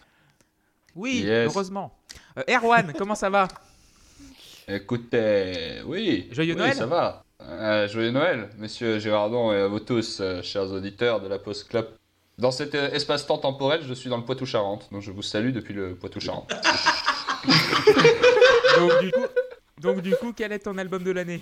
Oui, 0.95 1.21
Yes. 1.25 1.51
heureusement. 1.51 1.97
Euh, 2.37 2.43
Erwan, 2.47 2.93
comment 2.95 3.15
ça 3.15 3.29
va? 3.31 3.47
Écoutez, 4.71 5.81
oui. 5.87 6.27
Joyeux 6.31 6.53
oui, 6.53 6.59
Noël. 6.59 6.75
ça 6.75 6.85
va. 6.85 7.23
Euh, 7.41 7.87
joyeux 7.87 8.11
Noël, 8.11 8.49
monsieur 8.59 8.99
Girardon 8.99 9.51
et 9.51 9.61
à 9.61 9.67
vous 9.67 9.79
tous, 9.79 10.19
euh, 10.21 10.43
chers 10.43 10.71
auditeurs 10.71 11.21
de 11.21 11.27
la 11.27 11.39
Post 11.39 11.69
Club. 11.69 11.87
Dans 12.37 12.51
cet 12.51 12.75
euh, 12.75 12.91
espace-temps 12.91 13.39
temporel, 13.39 13.81
je 13.81 13.95
suis 13.95 14.11
dans 14.11 14.17
le 14.17 14.25
Poitou-Charentes, 14.25 14.87
donc 14.91 15.01
je 15.01 15.09
vous 15.09 15.23
salue 15.23 15.53
depuis 15.53 15.73
le 15.73 15.95
Poitou-Charentes. 15.95 16.51
donc 18.77 19.01
du, 19.01 19.11
coup, 19.11 19.25
donc 19.81 20.01
du 20.01 20.15
coup, 20.15 20.33
quel 20.33 20.51
est 20.51 20.59
ton 20.59 20.77
album 20.77 21.03
de 21.03 21.11
l'année? 21.11 21.41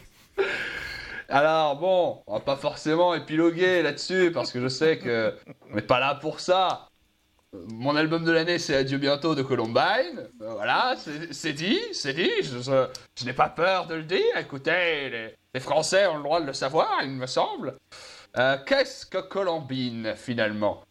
Alors 1.27 1.75
bon, 1.75 2.21
on 2.27 2.35
va 2.35 2.39
pas 2.39 2.56
forcément 2.56 3.13
épiloguer 3.13 3.81
là-dessus 3.81 4.31
parce 4.33 4.53
que 4.53 4.62
je 4.62 4.69
sais 4.69 5.00
que 5.00 5.35
on 5.69 5.75
n'est 5.75 5.81
pas 5.81 6.00
là 6.00 6.15
pour 6.15 6.39
ça. 6.39 6.88
Mon 7.53 7.95
album 7.95 8.25
de 8.25 8.31
l'année, 8.31 8.59
c'est 8.59 8.75
Adieu 8.75 8.97
bientôt 8.97 9.33
de 9.33 9.41
Columbine. 9.41 10.29
Euh, 10.41 10.53
Voilà, 10.53 10.95
c'est 11.31 11.53
dit, 11.53 11.79
c'est 11.94 12.13
dit. 12.13 12.29
Je, 12.41 13.25
n'ai 13.25 13.33
pas 13.33 13.49
peur 13.49 13.88
de 13.88 13.95
le 13.95 14.03
dire. 14.03 14.38
Écoutez, 14.38 15.09
les, 15.09 15.35
les 15.53 15.59
Français 15.59 16.07
ont 16.07 16.17
le 16.17 16.23
droit 16.23 16.41
de 16.41 16.45
le 16.45 16.53
savoir, 16.53 16.99
il 17.03 17.11
me 17.11 17.25
semble. 17.25 17.77
Euh, 18.38 18.57
Qu'est-ce 18.65 19.05
que 19.05 19.19
Columbine 19.19 20.13
finalement? 20.15 20.83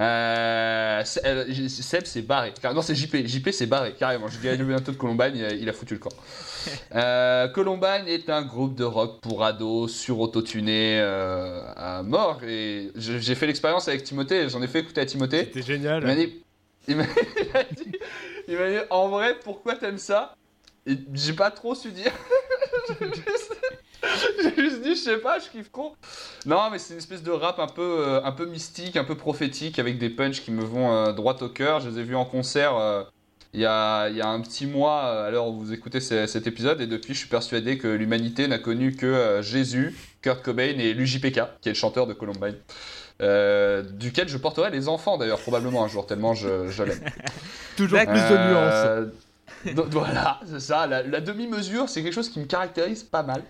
Euh, 0.00 1.02
c'est- 1.04 1.26
euh, 1.26 1.68
Seb 1.68 2.04
s'est 2.06 2.22
barré. 2.22 2.52
Non, 2.74 2.82
c'est 2.82 2.94
JP. 2.94 3.26
JP 3.26 3.50
s'est 3.50 3.66
barré 3.66 3.94
carrément. 3.98 4.26
Je 4.28 4.48
Adieu 4.48 4.64
bientôt 4.64 4.92
de 4.92 4.96
Columbine, 4.96 5.32
il 5.34 5.44
a, 5.44 5.52
il 5.52 5.68
a 5.68 5.72
foutu 5.72 5.94
le 5.94 6.00
camp. 6.00 6.10
Euh, 6.94 7.48
Columbine 7.48 8.06
est 8.06 8.28
un 8.28 8.42
groupe 8.42 8.74
de 8.74 8.84
rock 8.84 9.20
pour 9.22 9.42
ados 9.44 9.90
sur-autotuné 9.94 11.00
euh, 11.00 11.62
à 11.74 12.02
mort. 12.02 12.42
Et 12.44 12.90
j'ai 12.96 13.34
fait 13.34 13.46
l'expérience 13.46 13.88
avec 13.88 14.04
Timothée, 14.04 14.50
j'en 14.50 14.60
ai 14.60 14.66
fait 14.66 14.80
écouter 14.80 15.00
à 15.00 15.06
Timothée. 15.06 15.44
C'était 15.44 15.62
génial. 15.62 16.04
dit, 16.14 16.42
il 16.86 16.96
m'a 16.96 17.04
dit, 17.76 17.92
m'a 18.58 18.68
dit, 18.68 18.76
en 18.90 19.08
vrai, 19.08 19.36
pourquoi 19.42 19.74
t'aimes 19.76 19.96
ça? 19.96 20.34
J'ai 21.14 21.32
pas 21.32 21.50
trop 21.50 21.74
su 21.74 21.92
dire. 21.92 22.12
J'ai 24.42 24.62
juste- 24.62 24.82
dit, 24.82 24.90
je 24.94 25.00
sais 25.00 25.16
pas, 25.18 25.38
je 25.38 25.48
kiffe 25.50 25.70
trop. 25.72 25.94
Non, 26.46 26.70
mais 26.70 26.78
c'est 26.78 26.94
une 26.94 26.98
espèce 26.98 27.22
de 27.22 27.30
rap 27.30 27.58
un 27.58 27.66
peu, 27.66 27.82
euh, 28.06 28.22
un 28.24 28.32
peu 28.32 28.46
mystique, 28.46 28.96
un 28.96 29.04
peu 29.04 29.14
prophétique, 29.14 29.78
avec 29.78 29.98
des 29.98 30.10
punchs 30.10 30.40
qui 30.42 30.50
me 30.50 30.62
vont 30.64 30.92
euh, 30.92 31.12
droit 31.12 31.36
au 31.42 31.48
cœur. 31.48 31.80
Je 31.80 31.88
les 31.90 31.98
ai 32.00 32.02
vus 32.02 32.16
en 32.16 32.24
concert 32.24 32.76
euh, 32.76 33.02
il 33.52 33.60
y, 33.60 33.66
a, 33.66 34.08
il 34.08 34.16
y 34.16 34.20
a 34.20 34.28
un 34.28 34.40
petit 34.40 34.66
mois, 34.66 35.24
à 35.26 35.30
l'heure 35.30 35.48
où 35.48 35.58
vous 35.58 35.72
écoutez 35.72 36.00
ce- 36.00 36.26
cet 36.26 36.46
épisode, 36.46 36.80
et 36.80 36.86
depuis, 36.86 37.14
je 37.14 37.18
suis 37.20 37.28
persuadé 37.28 37.78
que 37.78 37.88
l'humanité 37.88 38.46
n'a 38.48 38.58
connu 38.58 38.94
que 38.94 39.40
Jésus, 39.42 39.94
Kurt 40.22 40.42
Cobain 40.42 40.78
et 40.78 40.94
l'UJPK, 40.94 41.40
qui 41.60 41.68
est 41.68 41.72
le 41.72 41.74
chanteur 41.74 42.06
de 42.06 42.12
Columbine. 42.12 42.56
Euh, 43.22 43.82
duquel 43.82 44.28
je 44.28 44.38
porterai 44.38 44.70
les 44.70 44.88
enfants 44.88 45.18
d'ailleurs 45.18 45.40
probablement 45.40 45.84
un 45.84 45.88
jour 45.88 46.06
tellement 46.06 46.32
je, 46.32 46.68
je 46.68 46.82
l'aime. 46.82 47.00
Toujours 47.76 47.98
plus 48.06 48.06
de 48.14 48.48
nuances. 48.50 49.12
Donc 49.74 49.88
voilà, 49.88 50.40
c'est 50.46 50.60
ça. 50.60 50.86
La, 50.86 51.02
la 51.02 51.20
demi-mesure, 51.20 51.88
c'est 51.88 52.02
quelque 52.02 52.14
chose 52.14 52.30
qui 52.30 52.40
me 52.40 52.46
caractérise 52.46 53.02
pas 53.02 53.22
mal. 53.22 53.42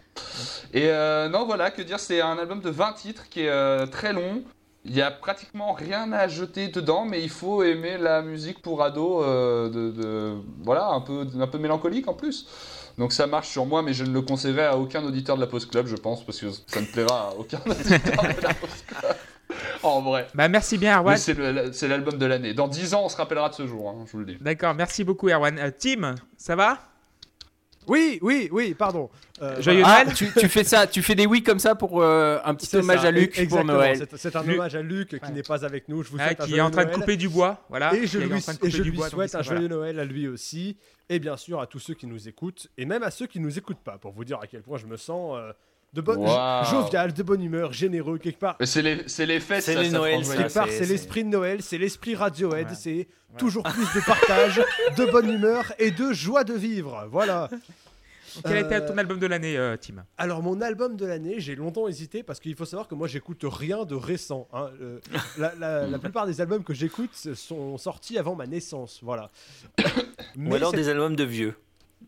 Et 0.73 0.88
euh, 0.88 1.29
non, 1.29 1.47
voilà, 1.47 1.70
que 1.70 1.82
dire, 1.82 2.00
c'est 2.00 2.20
un 2.20 2.37
album 2.38 2.61
de 2.61 2.70
20 2.70 2.93
titres 2.94 3.28
qui 3.28 3.42
est 3.42 3.49
euh, 3.50 3.87
très 3.87 4.12
long. 4.12 4.42
Il 4.85 4.95
y 4.97 5.02
a 5.02 5.11
pratiquement 5.11 5.73
rien 5.73 6.11
à 6.12 6.26
jeter 6.26 6.69
dedans, 6.69 7.04
mais 7.04 7.23
il 7.23 7.28
faut 7.28 7.62
aimer 7.62 7.99
la 7.99 8.23
musique 8.23 8.62
pour 8.62 8.83
ado, 8.83 9.23
euh, 9.23 9.69
de, 9.69 9.90
de- 9.90 10.35
voilà, 10.64 10.88
un 10.88 11.00
peu, 11.02 11.26
un 11.38 11.47
peu 11.47 11.59
mélancolique 11.59 12.09
en 12.09 12.14
plus. 12.14 12.47
Donc 12.99 13.12
ça 13.12 13.26
marche 13.26 13.49
sur 13.49 13.66
moi, 13.66 13.83
mais 13.83 13.92
je 13.92 14.04
ne 14.04 14.11
le 14.12 14.23
conseillerais 14.23 14.66
à 14.66 14.76
aucun 14.78 15.04
auditeur 15.04 15.37
de 15.37 15.40
la 15.42 15.47
Post 15.47 15.71
Club, 15.71 15.87
je 15.87 15.97
pense, 15.97 16.25
parce 16.25 16.40
que 16.40 16.47
ça 16.66 16.80
ne 16.80 16.87
plaira 16.87 17.28
à 17.28 17.35
aucun 17.38 17.61
auditeur 17.66 18.23
de 18.23 18.42
la 18.42 18.54
Post 18.54 18.87
Club. 18.87 19.16
En 19.83 20.02
vrai. 20.02 20.26
Bah 20.35 20.49
merci 20.49 20.76
bien 20.79 20.93
Mais 20.93 20.99
Erwan. 20.99 21.17
c'est 21.17 21.35
le- 21.35 21.73
c'est 21.73 21.88
l'album 21.88 22.19
de 22.19 22.26
l'année. 22.26 22.55
Dans 22.55 22.69
10 22.69 22.95
ans, 22.95 23.05
on 23.05 23.09
se 23.09 23.17
rappellera 23.17 23.49
de 23.49 23.55
ce 23.55 23.67
jour, 23.67 23.88
hein, 23.90 24.05
je 24.07 24.12
vous 24.12 24.19
le 24.19 24.26
dis. 24.26 24.37
D'accord, 24.40 24.75
merci 24.75 25.05
beaucoup 25.05 25.29
Erwan. 25.29 25.59
Euh, 25.59 25.71
Tim, 25.76 26.14
ça 26.37 26.57
va? 26.57 26.79
Oui, 27.88 28.19
oui, 28.23 28.49
oui, 28.52 28.75
pardon. 28.75 29.09
Euh, 29.43 29.61
Joyeux 29.61 29.81
voilà. 29.81 29.97
Ah, 30.00 30.05
Noël. 30.05 30.14
tu, 30.17 30.31
tu 30.38 30.49
fais 30.49 30.64
ça, 30.64 30.87
tu 30.87 31.02
fais 31.02 31.14
des 31.14 31.26
oui 31.26 31.43
comme 31.43 31.59
ça 31.59 31.75
pour 31.75 32.02
euh, 32.02 32.38
un 32.45 32.55
petit 32.55 32.67
C'est 32.67 32.76
hommage 32.76 33.00
ça, 33.00 33.09
à 33.09 33.11
Luc 33.11 33.33
pour 33.33 33.43
exactement, 33.43 33.73
Noël. 33.73 33.97
c'est- 33.97 34.17
C'est 34.17 34.37
un 34.37 34.43
Luc- 34.43 34.55
hommage 34.55 34.75
à 34.76 34.83
Luc 34.83 35.09
qui 35.09 35.14
Ouais. 35.17 35.31
n'est 35.33 35.43
pas 35.43 35.64
avec 35.64 35.88
nous. 35.88 36.02
Je 36.02 36.11
vous 36.11 36.19
Ah, 36.21 36.26
souhaite 36.26 36.40
un 36.43 36.45
Qui 36.47 36.57
est 36.57 36.61
en 36.61 36.71
train 36.71 36.83
de 36.83 36.88
Noël. 36.90 37.00
couper 37.00 37.17
du 37.17 37.29
bois, 37.31 37.64
voilà. 37.71 37.95
Et 37.95 38.07
je 38.07 38.19
lui, 38.19 38.37
et 38.62 38.71
je 38.71 38.83
bois, 38.90 39.09
souhaite 39.09 39.35
un 39.35 39.43
joyeux 39.43 39.67
Noël 39.67 39.99
à 39.99 40.05
lui 40.05 40.29
aussi. 40.29 40.76
Et 41.09 41.19
bien 41.19 41.37
sûr 41.38 41.61
à 41.61 41.67
tous 41.67 41.79
ceux 41.81 41.95
qui 41.95 42.07
nous 42.07 42.29
écoutent. 42.29 42.69
Et 42.76 42.85
même 42.85 43.02
à 43.02 43.11
ceux 43.11 43.26
qui 43.26 43.40
nous 43.40 43.59
écoutent 43.59 43.83
pas. 43.83 43.97
Pour 43.99 44.12
vous 44.12 44.25
dire 44.25 44.38
à 44.40 44.47
quel 44.47 44.62
point 44.62 44.79
je 44.79 44.87
me 44.87 44.97
sens 44.99 45.37
euh, 45.38 45.52
de 45.92 46.00
bonne, 46.00 46.25
jovial, 46.70 47.12
de 47.12 47.23
bonne 47.23 47.42
humeur, 47.42 47.73
généreux. 47.73 48.18
Quelque 48.18 48.38
part, 48.38 48.56
c'est 48.62 48.82
les, 48.82 49.02
c'est 49.09 49.26
les 49.26 49.40
fêtes, 49.40 49.62
C'est 49.62 49.75
ça, 49.75 49.82
les 49.82 49.90
joyeux. 49.90 50.18
quelque 50.23 50.52
part 50.54 50.68
c'est- 50.68 50.87
l'esprit 50.87 51.25
de 51.25 51.28
Noël, 51.30 51.62
c'est 51.62 51.78
l'esprit 51.78 52.14
Radiohead. 52.14 52.68
Ouais. 52.68 52.75
C'est 52.75 53.09
toujours 53.38 53.62
plus 53.64 53.87
de 53.94 54.04
partage, 54.04 54.61
de 54.97 55.04
bonne 55.11 55.28
humeur 55.30 55.73
et 55.78 55.90
de 55.90 56.12
joie 56.12 56.44
de 56.44 56.54
vivre. 56.54 57.06
Voilà. 57.11 57.49
Quel 58.44 58.59
était 58.59 58.76
Euh, 58.76 58.87
ton 58.87 58.97
album 58.97 59.18
de 59.18 59.26
l'année, 59.26 59.56
euh, 59.56 59.76
Tim? 59.76 60.04
Alors 60.16 60.40
mon 60.40 60.61
album 60.61 60.97
de 60.97 61.04
l'année, 61.04 61.40
j'ai 61.40 61.56
longtemps 61.56 61.88
hésité 61.88 62.23
parce 62.23 62.38
qu'il 62.38 62.54
faut 62.54 62.64
savoir 62.64 62.87
que 62.87 62.94
moi 62.94 63.09
j'écoute 63.09 63.40
rien 63.44 63.85
de 63.85 63.97
récent. 63.97 64.47
hein. 64.52 64.70
Euh, 64.80 65.00
la, 65.37 65.52
la- 65.59 65.87
la 65.88 65.99
plupart 65.99 66.26
des 66.28 66.40
albums 66.40 66.62
que 66.62 66.73
j'écoute 66.73 67.11
sont 67.35 67.76
sortis 67.76 68.18
avant 68.18 68.37
ma 68.37 68.47
naissance, 68.47 69.00
voilà. 69.02 69.30
Ou 70.38 70.54
alors 70.54 70.70
des 70.73 70.88
albums 70.88 71.16
de 71.16 71.25
vieux. 71.25 71.56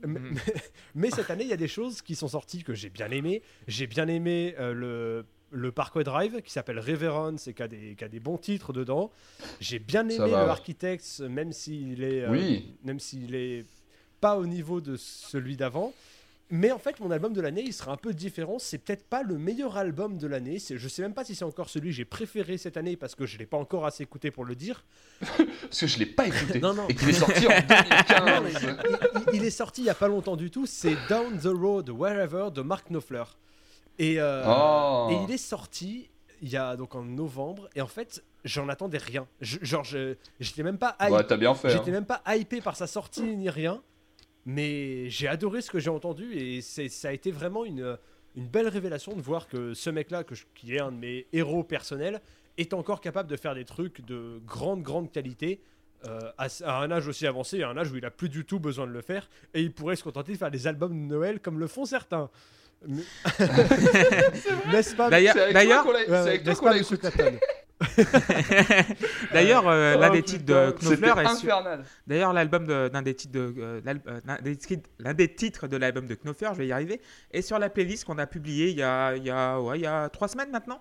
Mais, 0.07 0.21
Mhm. 0.21 0.35
mais 0.95 1.11
cette 1.11 1.31
année, 1.31 1.45
il 1.45 1.51
y 1.51 1.53
a 1.53 1.57
des 1.59 1.69
choses 1.69 2.03
qui 2.03 2.15
sont 2.15 2.29
sorties 2.29 2.63
que 2.63 2.75
j'ai 2.75 2.91
bien 2.91 3.11
aimé. 3.11 3.43
J'ai 3.69 3.87
bien 3.87 4.09
aimé 4.09 4.55
euh, 4.59 4.73
le 4.73 5.27
le 5.55 5.71
Parkway 5.71 6.03
Drive 6.03 6.41
qui 6.41 6.51
s'appelle 6.51 6.79
Reverence 6.79 7.47
et 7.47 7.53
qui 7.53 7.63
a, 7.63 7.69
des, 7.69 7.95
qui 7.95 8.03
a 8.03 8.09
des 8.09 8.21
bons 8.21 8.39
titres 8.39 8.73
dedans. 8.73 9.11
J'ai 9.61 9.79
bien 9.79 10.09
aimé 10.09 10.31
le. 10.31 10.35
Architects, 10.35 11.21
même 11.21 11.53
s'il 11.53 12.03
est, 12.03 12.23
euh, 12.23 12.31
Oui. 12.31 12.75
même 12.85 12.99
s'il 12.99 13.35
est 13.35 13.67
pas 14.19 14.39
au 14.39 14.47
niveau 14.47 14.81
de 14.81 14.97
celui 14.97 15.59
d'avant. 15.59 15.93
Mais 16.55 16.71
en 16.71 16.79
fait, 16.79 17.01
mon 17.01 17.11
album 17.11 17.33
de 17.33 17.41
l'année, 17.41 17.63
il 17.67 17.73
sera 17.73 17.93
un 17.93 17.97
peu 17.97 18.13
différent. 18.13 18.59
C'est 18.59 18.77
peut-être 18.77 19.05
pas 19.07 19.23
le 19.23 19.39
meilleur 19.39 19.79
album 19.79 20.19
de 20.19 20.27
l'année. 20.27 20.59
Je 20.71 20.87
sais 20.87 21.01
même 21.01 21.15
pas 21.15 21.25
si 21.25 21.35
c'est 21.35 21.47
encore 21.47 21.71
celui 21.71 21.89
que 21.89 21.95
j'ai 21.97 22.05
préféré 22.05 22.59
cette 22.59 22.77
année 22.77 22.95
parce 22.95 23.15
que 23.15 23.25
je 23.25 23.39
l'ai 23.39 23.47
pas 23.47 23.57
encore 23.57 23.87
assez 23.87 24.03
écouté 24.03 24.31
pour 24.31 24.45
le 24.45 24.55
dire. 24.55 24.85
Parce 25.63 25.81
que 25.81 25.87
je 25.87 25.99
l'ai 25.99 26.05
pas 26.07 26.27
écouté. 26.27 26.61
Non, 26.61 26.75
non. 26.75 26.87
Et 26.89 26.95
qu'il 26.95 27.09
est 27.09 27.13
sorti 27.15 27.47
en 27.47 27.51
Non, 28.27 28.43
mais 28.43 28.53
2015. 28.53 28.77
il, 28.85 29.33
il- 29.33 29.37
il 29.37 29.45
est 29.45 29.51
sorti 29.51 29.81
il 29.81 29.85
y 29.87 29.91
a 29.91 29.95
pas 29.95 30.09
longtemps 30.09 30.37
du 30.37 30.51
tout. 30.51 30.67
C'est 30.67 30.97
Down 31.09 31.39
the 31.39 31.47
Road 31.47 31.89
Wherever 31.89 32.51
de 32.53 32.61
Mark 32.61 32.89
Knopfler. 32.91 33.25
Et, 33.99 34.21
euh, 34.21 34.43
Oh. 34.47 35.09
et 35.11 35.15
il 35.27 35.31
est 35.35 35.39
sorti 35.39 36.11
il 36.43 36.49
y 36.51 36.57
a 36.59 36.77
donc 36.77 36.95
en 36.95 37.03
novembre. 37.03 37.71
Et 37.75 37.81
en 37.81 37.87
fait, 37.87 38.23
j'en 38.45 38.69
attendais 38.69 38.99
rien. 38.99 39.27
Je- 39.41 39.59
genre, 39.63 39.85
je 39.85 40.17
j'étais 40.41 40.63
même 40.65 40.77
pas 40.79 40.97
hype- 41.01 41.13
Ouais, 41.13 41.25
t'as 41.25 41.37
bien 41.39 41.55
fait. 41.55 41.71
J'étais 41.71 41.91
hein. 41.91 41.95
même 41.95 42.05
pas 42.07 42.21
hypé 42.37 42.61
par 42.61 42.77
sa 42.77 42.87
sortie 42.87 43.23
ni 43.23 43.49
rien, 43.49 43.81
mais 44.47 45.09
j'ai 45.11 45.29
adoré 45.29 45.63
ce 45.63 45.71
que 45.71 45.79
j'ai 45.79 45.91
entendu 45.91 46.33
et 46.35 46.61
ça 46.61 47.09
a 47.09 47.13
été 47.13 47.31
vraiment 47.31 47.65
une, 47.65 47.97
une 48.37 48.47
belle 48.47 48.69
révélation 48.69 49.15
de 49.15 49.21
voir 49.23 49.47
que 49.49 49.75
ce 49.75 49.91
mec-là, 49.91 50.25
qui 50.55 50.75
est 50.75 50.81
un 50.81 50.91
de 50.93 50.97
mes 50.99 51.27
héros 51.33 51.63
personnels, 51.65 52.21
est 52.59 52.75
encore 52.75 53.01
capable 53.01 53.29
de 53.31 53.37
faire 53.37 53.55
des 53.55 53.65
trucs 53.65 54.05
de 54.05 54.41
grande, 54.47 54.83
grande 54.83 55.11
qualité. 55.13 55.61
euh, 56.05 56.19
à, 56.37 56.49
à 56.65 56.83
un 56.83 56.91
âge 56.91 57.07
aussi 57.07 57.27
avancé, 57.29 57.63
à 57.63 57.69
un 57.69 57.77
âge 57.77 57.93
où 57.93 57.97
il 57.97 58.05
a 58.05 58.11
plus 58.11 58.29
du 58.29 58.45
tout 58.45 58.59
besoin 58.59 58.87
de 58.89 58.93
le 58.93 59.03
faire, 59.03 59.31
et 59.55 59.63
il 59.63 59.73
pourrait 59.73 59.95
se 59.95 60.03
contenter 60.03 60.33
de 60.33 60.37
faire 60.37 60.51
des 60.51 60.67
albums 60.67 60.91
de 60.91 61.15
Noël 61.15 61.39
comme 61.39 61.61
le 61.61 61.69
font 61.69 61.85
certains. 61.85 62.29
N'est-ce 64.73 64.97
pas 64.97 65.09
D'ailleurs, 65.11 65.35
C'est 66.09 66.15
avec 66.15 66.43
toi 66.45 66.55
qu'on 66.57 66.67
l'a- 66.67 66.79
écouté. 66.97 67.39
D'ailleurs, 69.33 69.69
euh, 69.69 69.97
l'un 69.97 70.11
Oh, 70.11 70.13
des 70.13 70.23
titres 70.23 70.45
de 70.45 70.71
Knopfler 70.73 71.13
est 71.25 71.35
sur-. 71.37 71.63
D'ailleurs, 72.07 72.33
l'album 72.33 72.67
de- 72.67 72.89
d'un 72.89 73.03
des 73.03 73.15
titres 73.15 73.33
de 73.33 73.55
euh, 73.59 73.81
euh, 73.87 74.21
l'un 74.25 74.39
des, 74.43 74.57
titres- 74.57 74.91
l'un 74.99 75.15
des 75.15 75.35
titres 75.35 75.69
de 75.69 75.77
l'album 75.77 76.07
de 76.07 76.15
Knopfler, 76.15 76.49
je 76.53 76.59
vais 76.59 76.67
y 76.67 76.73
arriver, 76.73 77.01
est 77.31 77.43
sur 77.43 77.59
la 77.59 77.71
playlist 77.71 78.05
qu'on 78.05 78.19
a 78.19 78.27
publiée 78.27 78.71
il 78.71 78.77
y 78.79 78.83
a, 78.83 79.17
il 79.17 79.25
y 79.25 79.31
a, 79.31 79.61
ouais, 79.61 79.79
il 79.79 79.83
y 79.83 79.87
a 79.87 80.09
trois 80.09 80.29
semaines 80.29 80.51
maintenant. 80.51 80.81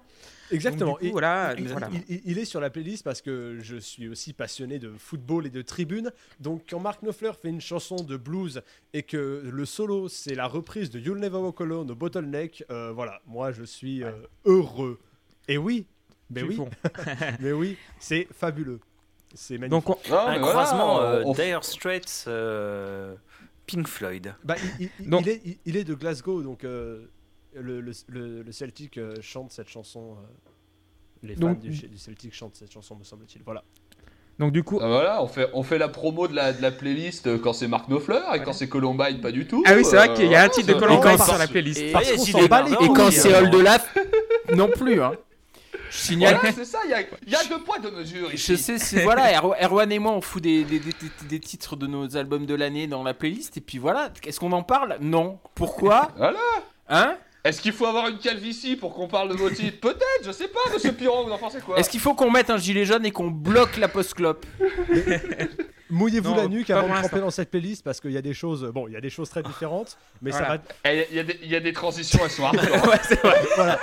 Exactement. 0.51 0.95
Coup, 0.95 1.05
Et- 1.05 1.11
voilà, 1.11 1.53
il, 1.57 1.67
voilà. 1.69 1.89
il- 1.93 2.03
il- 2.15 2.21
il 2.25 2.37
est 2.37 2.45
sur 2.45 2.59
la 2.59 2.69
playlist 2.69 3.03
parce 3.03 3.21
que 3.21 3.57
je 3.61 3.77
suis 3.77 4.09
aussi 4.09 4.33
passionné 4.33 4.79
de 4.79 4.91
football 4.97 5.45
et 5.47 5.49
de 5.49 5.61
tribune. 5.61 6.11
Donc 6.41 6.63
quand 6.69 6.79
Mark 6.79 7.01
Knopfler 7.01 7.31
fait 7.41 7.47
une 7.49 7.61
chanson 7.61 7.95
de 7.95 8.17
blues 8.17 8.61
et 8.93 9.03
que 9.03 9.43
le 9.49 9.65
solo 9.65 10.09
c'est 10.09 10.35
la 10.35 10.47
reprise 10.47 10.89
de 10.89 10.99
You'll 10.99 11.19
Never 11.19 11.37
Walk 11.37 11.61
Alone 11.61 11.91
au 11.91 11.95
Bottleneck, 11.95 12.65
euh, 12.69 12.91
voilà, 12.93 13.21
moi 13.25 13.51
je 13.53 13.63
suis 13.63 14.03
euh, 14.03 14.11
heureux. 14.45 14.99
Et 15.47 15.57
oui, 15.57 15.85
mais 16.31 16.41
Tu 16.41 16.47
oui, 16.47 16.57
mais 17.39 17.51
oui, 17.61 17.77
c'est 17.99 18.27
fabuleux. 18.33 18.79
C'est 19.33 19.57
magnifique. 19.57 19.71
Donc, 19.87 19.89
on- 19.89 20.13
Un 20.13 20.37
voilà, 20.37 20.39
croisement 20.39 21.01
euh, 21.01 21.23
on- 21.25 21.33
Dire 21.33 21.63
Straits, 21.63 22.25
euh, 22.27 23.15
Pink 23.65 23.87
Floyd. 23.87 24.33
Bah, 24.43 24.55
il, 24.79 24.89
il- 24.99 25.09
Donc- 25.09 25.21
il 25.25 25.29
est, 25.29 25.41
il, 25.45 25.57
il 25.65 25.77
est 25.77 25.83
de 25.83 25.93
Glasgow, 25.93 26.41
donc 26.41 26.63
euh, 26.63 27.05
le, 27.53 27.79
le, 27.81 27.91
le- 28.09 28.41
le 28.43 28.51
Celtic 28.51 28.99
chante 29.21 29.51
cette 29.51 29.69
chanson. 29.69 30.17
euh, 30.17 30.25
les 31.23 31.35
fans 31.35 31.41
Donc- 31.41 31.59
du, 31.59 31.69
du 31.69 31.97
Celtic 31.97 32.33
chantent 32.33 32.55
cette 32.55 32.71
chanson, 32.71 32.95
me 32.95 33.03
semble-t-il. 33.03 33.43
Voilà. 33.45 33.63
donc 34.39 34.51
du 34.51 34.63
coup, 34.63 34.79
Ah, 34.81 34.87
voilà, 34.87 35.23
on 35.23 35.27
fait, 35.27 35.49
on 35.53 35.61
fait 35.63 35.77
la 35.77 35.87
promo 35.87 36.27
de 36.27 36.35
la, 36.35 36.51
de 36.51 36.61
la 36.61 36.71
playlist 36.71 37.37
quand 37.41 37.53
c'est 37.53 37.67
Mark 37.67 37.87
Knopfler 37.87 38.19
et 38.33 38.39
quand 38.41 38.53
c'est 38.53 38.67
Columbine, 38.67 39.21
pas 39.21 39.31
du 39.31 39.45
tout. 39.47 39.63
ah 39.67 39.73
oui, 39.75 39.85
c'est 39.85 39.95
vrai 39.97 40.09
Euh, 40.09 40.13
qu'il 40.15 40.27
y 40.29 40.35
a 40.35 40.43
un 40.43 40.49
titre 40.49 40.67
de 40.67 40.73
Columbine 40.73 41.17
sur 41.19 41.37
la 41.37 41.47
playlist. 41.47 41.79
Et, 41.79 41.91
Parce 41.93 42.09
et 42.09 42.17
si 42.17 42.33
les 42.33 42.49
quand 42.49 43.11
c'est 43.11 43.33
hein. 43.35 43.43
Oldelaf, 43.43 43.95
non 44.55 44.67
plus. 44.67 45.01
Hein. 45.01 45.13
Je 45.91 45.97
signale. 45.97 46.35
Voilà, 46.35 46.55
c'est 46.55 46.63
ça, 46.65 46.79
il 46.85 46.91
y 46.91 46.93
a, 46.93 47.01
il 47.27 47.31
y 47.31 47.35
a 47.35 47.43
deux 47.43 47.59
poids, 47.59 47.77
deux 47.79 47.91
mesures 47.91 48.33
ici. 48.33 48.53
Je 48.53 48.57
sais, 48.57 48.77
c'est 48.79 49.03
voilà, 49.03 49.29
Erw- 49.33 49.61
Erwan 49.61 49.91
et 49.91 49.99
moi 49.99 50.13
on 50.13 50.21
fout 50.21 50.41
des, 50.41 50.63
des, 50.63 50.79
des- 50.79 50.91
des- 50.93 51.27
des 51.27 51.39
titres 51.41 51.75
de 51.75 51.85
nos 51.85 52.15
albums 52.15 52.45
de 52.45 52.55
l'année 52.55 52.87
dans 52.87 53.03
la 53.03 53.13
playlist 53.13 53.57
et 53.57 53.61
puis 53.61 53.77
voilà, 53.77 54.09
est-ce 54.25 54.39
qu'on 54.39 54.53
en 54.53 54.63
parle? 54.63 54.97
Non. 55.01 55.37
Pourquoi? 55.53 56.11
Voilà. 56.17 56.39
Hein? 56.87 57.17
Est-ce 57.43 57.59
qu'il 57.61 57.73
faut 57.73 57.87
avoir 57.87 58.07
une 58.07 58.19
calvitie 58.19 58.75
pour 58.75 58.93
qu'on 58.93 59.07
parle 59.07 59.29
de 59.29 59.33
vos 59.35 59.49
titres? 59.49 59.79
Peut-être, 59.81 60.23
je 60.23 60.31
sais 60.31 60.47
pas, 60.47 60.59
monsieur 60.73 60.93
Piron, 60.93 61.25
vous 61.25 61.31
en 61.31 61.37
pensez 61.39 61.59
quoi? 61.59 61.77
Est-ce 61.79 61.89
qu'il 61.89 61.99
faut 61.99 62.13
qu'on 62.13 62.29
mette 62.31 62.49
un 62.51 62.57
gilet 62.57 62.85
jaune 62.85 63.05
et 63.05 63.11
qu'on 63.11 63.29
bloque 63.31 63.77
la 63.77 63.87
post-clope? 63.87 64.45
Mouillez-vous 65.91 66.33
la 66.35 66.47
nuque 66.47 66.69
avant 66.69 66.87
de 66.87 66.93
tremper 66.99 67.19
dans 67.19 67.29
cette 67.31 67.51
playlist 67.51 67.83
parce 67.83 67.99
qu'il 67.99 68.11
y 68.11 68.17
a 68.17 68.21
des 68.21 68.33
choses, 68.33 68.63
bon, 68.73 68.87
il 68.87 68.93
y 68.93 68.95
a 68.97 69.01
des 69.01 69.09
choses 69.09 69.29
très 69.29 69.43
différentes, 69.43 69.97
mais 70.21 70.31
ça 70.31 70.37
Voilà. 70.39 70.57
va. 70.85 70.93
Il 70.93 71.15
y, 71.15 71.19
a 71.19 71.23
des- 71.23 71.39
il 71.43 71.49
y 71.51 71.55
a 71.55 71.59
des 71.59 71.73
transitions. 71.73 72.19
Ouais, 72.39 72.57
vrai. 73.23 73.41
Voilà. 73.55 73.79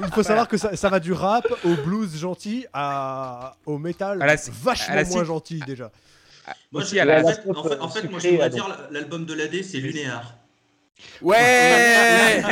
Il 0.00 0.06
faut 0.12 0.22
savoir 0.22 0.48
que 0.48 0.56
ça, 0.56 0.76
ça 0.76 0.88
va 0.88 1.00
du 1.00 1.12
rap 1.12 1.46
au 1.64 1.74
blues 1.74 2.16
gentil 2.18 2.66
à 2.72 3.56
au 3.66 3.78
métal 3.78 4.22
À 4.22 4.26
vachement 4.36 4.92
à 4.94 4.96
la 4.96 5.04
moins 5.04 5.24
gentil 5.24 5.60
déjà. 5.66 5.90
Moi, 6.72 6.82
Aussi 6.82 6.96
je- 6.96 7.00
à 7.00 7.04
la- 7.04 7.24
en, 7.24 7.28
fait, 7.28 7.40
en 7.48 7.62
fait, 7.64 7.78
en 7.80 7.88
fait, 7.88 8.10
moi, 8.10 8.18
je 8.18 8.28
donc. 8.30 8.48
dire 8.50 8.78
l'album 8.90 9.24
de 9.24 9.34
l'AD, 9.34 9.62
c'est 9.62 9.78
Lunéar. 9.78 10.34
Ouais 11.22 12.42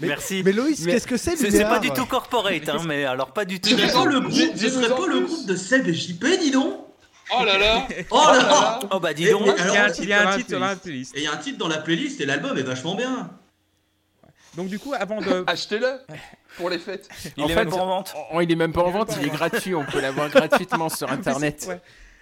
Mais- 0.00 0.08
Merci. 0.08 0.42
Mais 0.44 0.52
Loïs, 0.52 0.84
qu'est-ce 0.86 1.06
que 1.06 1.16
c'est 1.16 1.36
C'est 1.36 1.64
pas 1.64 1.78
du 1.78 1.90
tout 1.90 2.06
corporate, 2.06 2.68
hein, 2.68 2.78
mais 2.86 3.04
alors 3.04 3.32
pas 3.32 3.44
du 3.44 3.60
tout. 3.60 3.68
Ce 3.70 3.76
serait 3.76 3.92
pas 3.92 5.06
le 5.06 5.20
groupe 5.20 5.46
de 5.46 5.56
Seb 5.56 5.86
et 5.88 5.94
JP, 5.94 6.24
dis 6.40 6.50
donc 6.50 6.74
Oh 7.38 7.44
là 7.44 7.58
là 7.58 7.88
Oh 8.10 8.24
là 8.26 8.38
là 8.38 8.80
Oh 8.90 9.00
bah 9.00 9.14
dis 9.14 9.30
donc. 9.30 9.42
Il 9.46 9.74
y 9.74 10.12
a 10.12 10.28
un 10.28 10.36
titre, 10.36 10.48
sur 10.50 10.60
la 10.60 10.76
playlist. 10.76 11.14
Et 11.16 11.20
il 11.20 11.24
y 11.24 11.26
a 11.26 11.32
un 11.32 11.36
titre 11.36 11.58
dans 11.58 11.68
la 11.68 11.78
playlist 11.78 12.20
et 12.20 12.26
l'album 12.26 12.56
est 12.58 12.62
vachement 12.62 12.94
bien. 12.94 13.30
Donc 14.56 14.68
du 14.68 14.78
coup, 14.78 14.92
avant 14.92 15.20
de... 15.20 15.44
Achetez-le 15.46 16.00
pour 16.56 16.68
les 16.68 16.78
fêtes. 16.78 17.08
Il 17.36 17.44
En 17.44 17.46
est 17.46 17.54
fait, 17.54 17.64
même 17.64 17.70
pas 17.70 17.76
en 17.76 17.86
vente. 17.86 18.14
Oh, 18.32 18.40
il 18.40 18.52
est 18.52 18.56
même 18.56 18.72
pas 18.72 18.82
en 18.82 18.90
vente, 18.90 19.16
il 19.20 19.26
est 19.26 19.30
gratuit, 19.30 19.74
on 19.74 19.84
peut 19.84 20.00
l'avoir 20.00 20.28
gratuitement 20.28 20.88
sur 20.90 21.10
internet. 21.12 21.64
Ouais. 21.68 21.80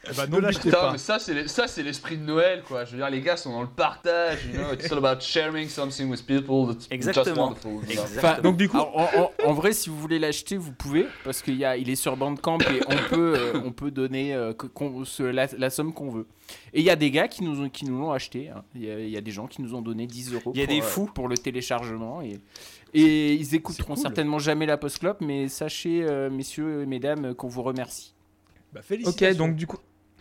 Eh 0.09 0.15
ben, 0.17 0.27
ne 0.31 0.39
l'achetez 0.39 0.71
Putain, 0.71 0.79
pas. 0.81 0.93
mais 0.93 0.99
ça, 0.99 1.19
c'est 1.19 1.35
les- 1.35 1.47
ça, 1.49 1.67
c'est 1.69 1.83
l'esprit 1.83 2.17
de 2.17 2.23
Noël, 2.25 2.63
quoi. 2.67 2.87
Je 2.87 2.93
veux 2.93 2.97
dire, 2.97 3.11
les 3.11 3.21
gars 3.21 3.37
sont 3.37 3.53
dans 3.53 3.61
le 3.61 3.69
partage, 3.69 4.47
you 4.47 4.53
know. 4.59 4.73
It's 4.73 4.91
all 4.91 4.97
about 5.05 5.21
sharing 5.21 5.69
something 5.69 6.09
with 6.09 6.25
people. 6.25 6.69
That's 6.69 6.85
just 6.85 6.93
Exactement. 6.93 7.49
wonderful. 7.49 7.71
you 7.73 7.81
know. 7.97 8.03
Exactement. 8.05 8.41
Donc 8.43 8.57
du 8.57 8.69
coup, 8.71 8.79
en, 8.79 9.09
en- 9.15 9.31
en 9.45 9.53
vrai, 9.53 9.75
si 9.75 9.91
vous 9.91 9.99
voulez 9.99 10.19
l'acheter, 10.19 10.57
vous 10.57 10.73
pouvez, 10.73 11.07
parce 11.23 11.43
qu'il 11.43 11.63
est 11.63 11.95
sur 11.97 12.17
Bandcamp 12.17 12.59
et 12.61 12.81
on 12.89 13.15
peut, 13.15 13.35
euh, 13.37 13.61
on 13.63 13.73
peut 13.73 13.91
donner 13.91 14.35
euh, 14.35 14.55
que- 14.55 14.67
qu'on- 14.69 15.05
ce- 15.05 15.23
la, 15.23 15.47
la 15.59 15.69
somme 15.69 15.93
qu'on 15.93 16.09
veut. 16.09 16.27
Et 16.73 16.81
il 16.81 16.85
y 16.87 16.91
a 16.91 16.97
des 16.97 17.11
gars 17.11 17.29
qui 17.29 17.45
nous 17.45 17.61
ont, 17.61 17.69
qui 17.69 17.85
nous 17.85 17.99
l'ont 17.99 18.13
acheté. 18.13 18.49
hein. 18.49 18.65
Il 18.75 18.85
y, 18.87 18.91
a- 18.91 18.99
il 19.01 19.11
y 19.11 19.19
a 19.19 19.21
des 19.21 19.31
gens 19.33 19.47
qui 19.49 19.61
nous 19.61 19.75
ont 19.75 19.83
donné 19.83 20.07
10 20.07 20.33
euros. 20.33 20.53
Il 20.55 20.61
y 20.61 20.63
a 20.63 20.67
pour, 20.67 20.75
des 20.75 20.81
euh, 20.81 20.85
fous. 20.85 21.11
pour 21.15 21.29
le 21.29 21.37
téléchargement 21.37 22.23
et, 22.23 22.41
et 22.95 23.35
ils 23.35 23.55
écouteront 23.55 23.95
cool. 23.95 24.03
certainement 24.03 24.39
jamais 24.39 24.65
la 24.65 24.79
post-clope, 24.79 25.21
mais 25.21 25.49
sachez, 25.49 26.03
euh, 26.09 26.31
messieurs 26.31 26.83
et 26.83 26.87
mesdames, 26.87 27.35
qu'on 27.35 27.49
vous 27.49 27.63
remercie. 27.63 28.15
Bah, 28.73 28.81
ok, 28.81 28.87
félicitations. 28.87 29.47
donc 29.47 29.57
du 29.57 29.67
coup... 29.67 29.77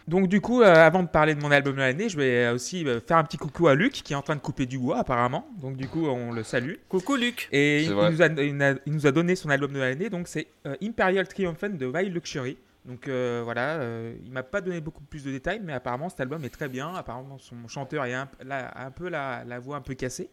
Donc 0.09 0.27
du 0.27 0.41
coup, 0.41 0.61
euh, 0.61 0.73
avant 0.73 1.03
de 1.03 1.07
parler 1.07 1.35
de 1.35 1.39
mon 1.41 1.51
album 1.51 1.75
de 1.75 1.79
l'année, 1.79 2.09
je 2.09 2.17
vais 2.17 2.49
aussi 2.49 2.85
euh, 2.87 2.99
faire 2.99 3.17
un 3.17 3.23
petit 3.23 3.37
coucou 3.37 3.67
à 3.67 3.75
Luc 3.75 3.93
qui 3.93 4.13
est 4.13 4.15
en 4.15 4.21
train 4.21 4.35
de 4.35 4.41
couper 4.41 4.65
du 4.65 4.77
bois 4.79 4.97
apparemment. 4.97 5.47
Donc 5.61 5.77
du 5.77 5.87
coup, 5.87 6.07
on 6.07 6.31
le 6.31 6.43
salue. 6.43 6.73
Coucou 6.89 7.15
Luc. 7.15 7.47
Et 7.51 7.83
il, 7.83 7.89
nous 8.11 8.21
a, 8.21 8.25
il 8.27 8.57
n'a- 8.57 8.75
il 8.85 8.93
nous 8.93 9.05
a 9.07 9.11
donné 9.11 9.35
son 9.35 9.49
album 9.49 9.71
de 9.71 9.79
l'année, 9.79 10.09
donc 10.09 10.27
c'est 10.27 10.47
euh, 10.65 10.75
Imperial 10.81 11.27
Triumphant 11.27 11.69
de 11.69 11.85
Wild 11.85 12.13
Luxury. 12.13 12.57
Donc 12.85 13.07
euh, 13.07 13.41
voilà, 13.43 13.75
euh, 13.75 14.15
il 14.25 14.31
m'a 14.31 14.41
pas 14.41 14.61
donné 14.61 14.81
beaucoup 14.81 15.03
plus 15.03 15.23
de 15.23 15.31
détails, 15.31 15.61
mais 15.63 15.73
apparemment 15.73 16.09
cet 16.09 16.21
album 16.21 16.43
est 16.43 16.49
très 16.49 16.69
bien. 16.69 16.93
Apparemment 16.95 17.37
son 17.37 17.67
chanteur 17.67 18.03
est 18.05 18.13
un, 18.15 18.27
la- 18.43 18.71
un 18.85 18.89
peu 18.91 19.09
la, 19.09 19.43
la 19.45 19.59
voix 19.59 19.77
un 19.77 19.81
peu 19.81 19.93
cassée, 19.93 20.29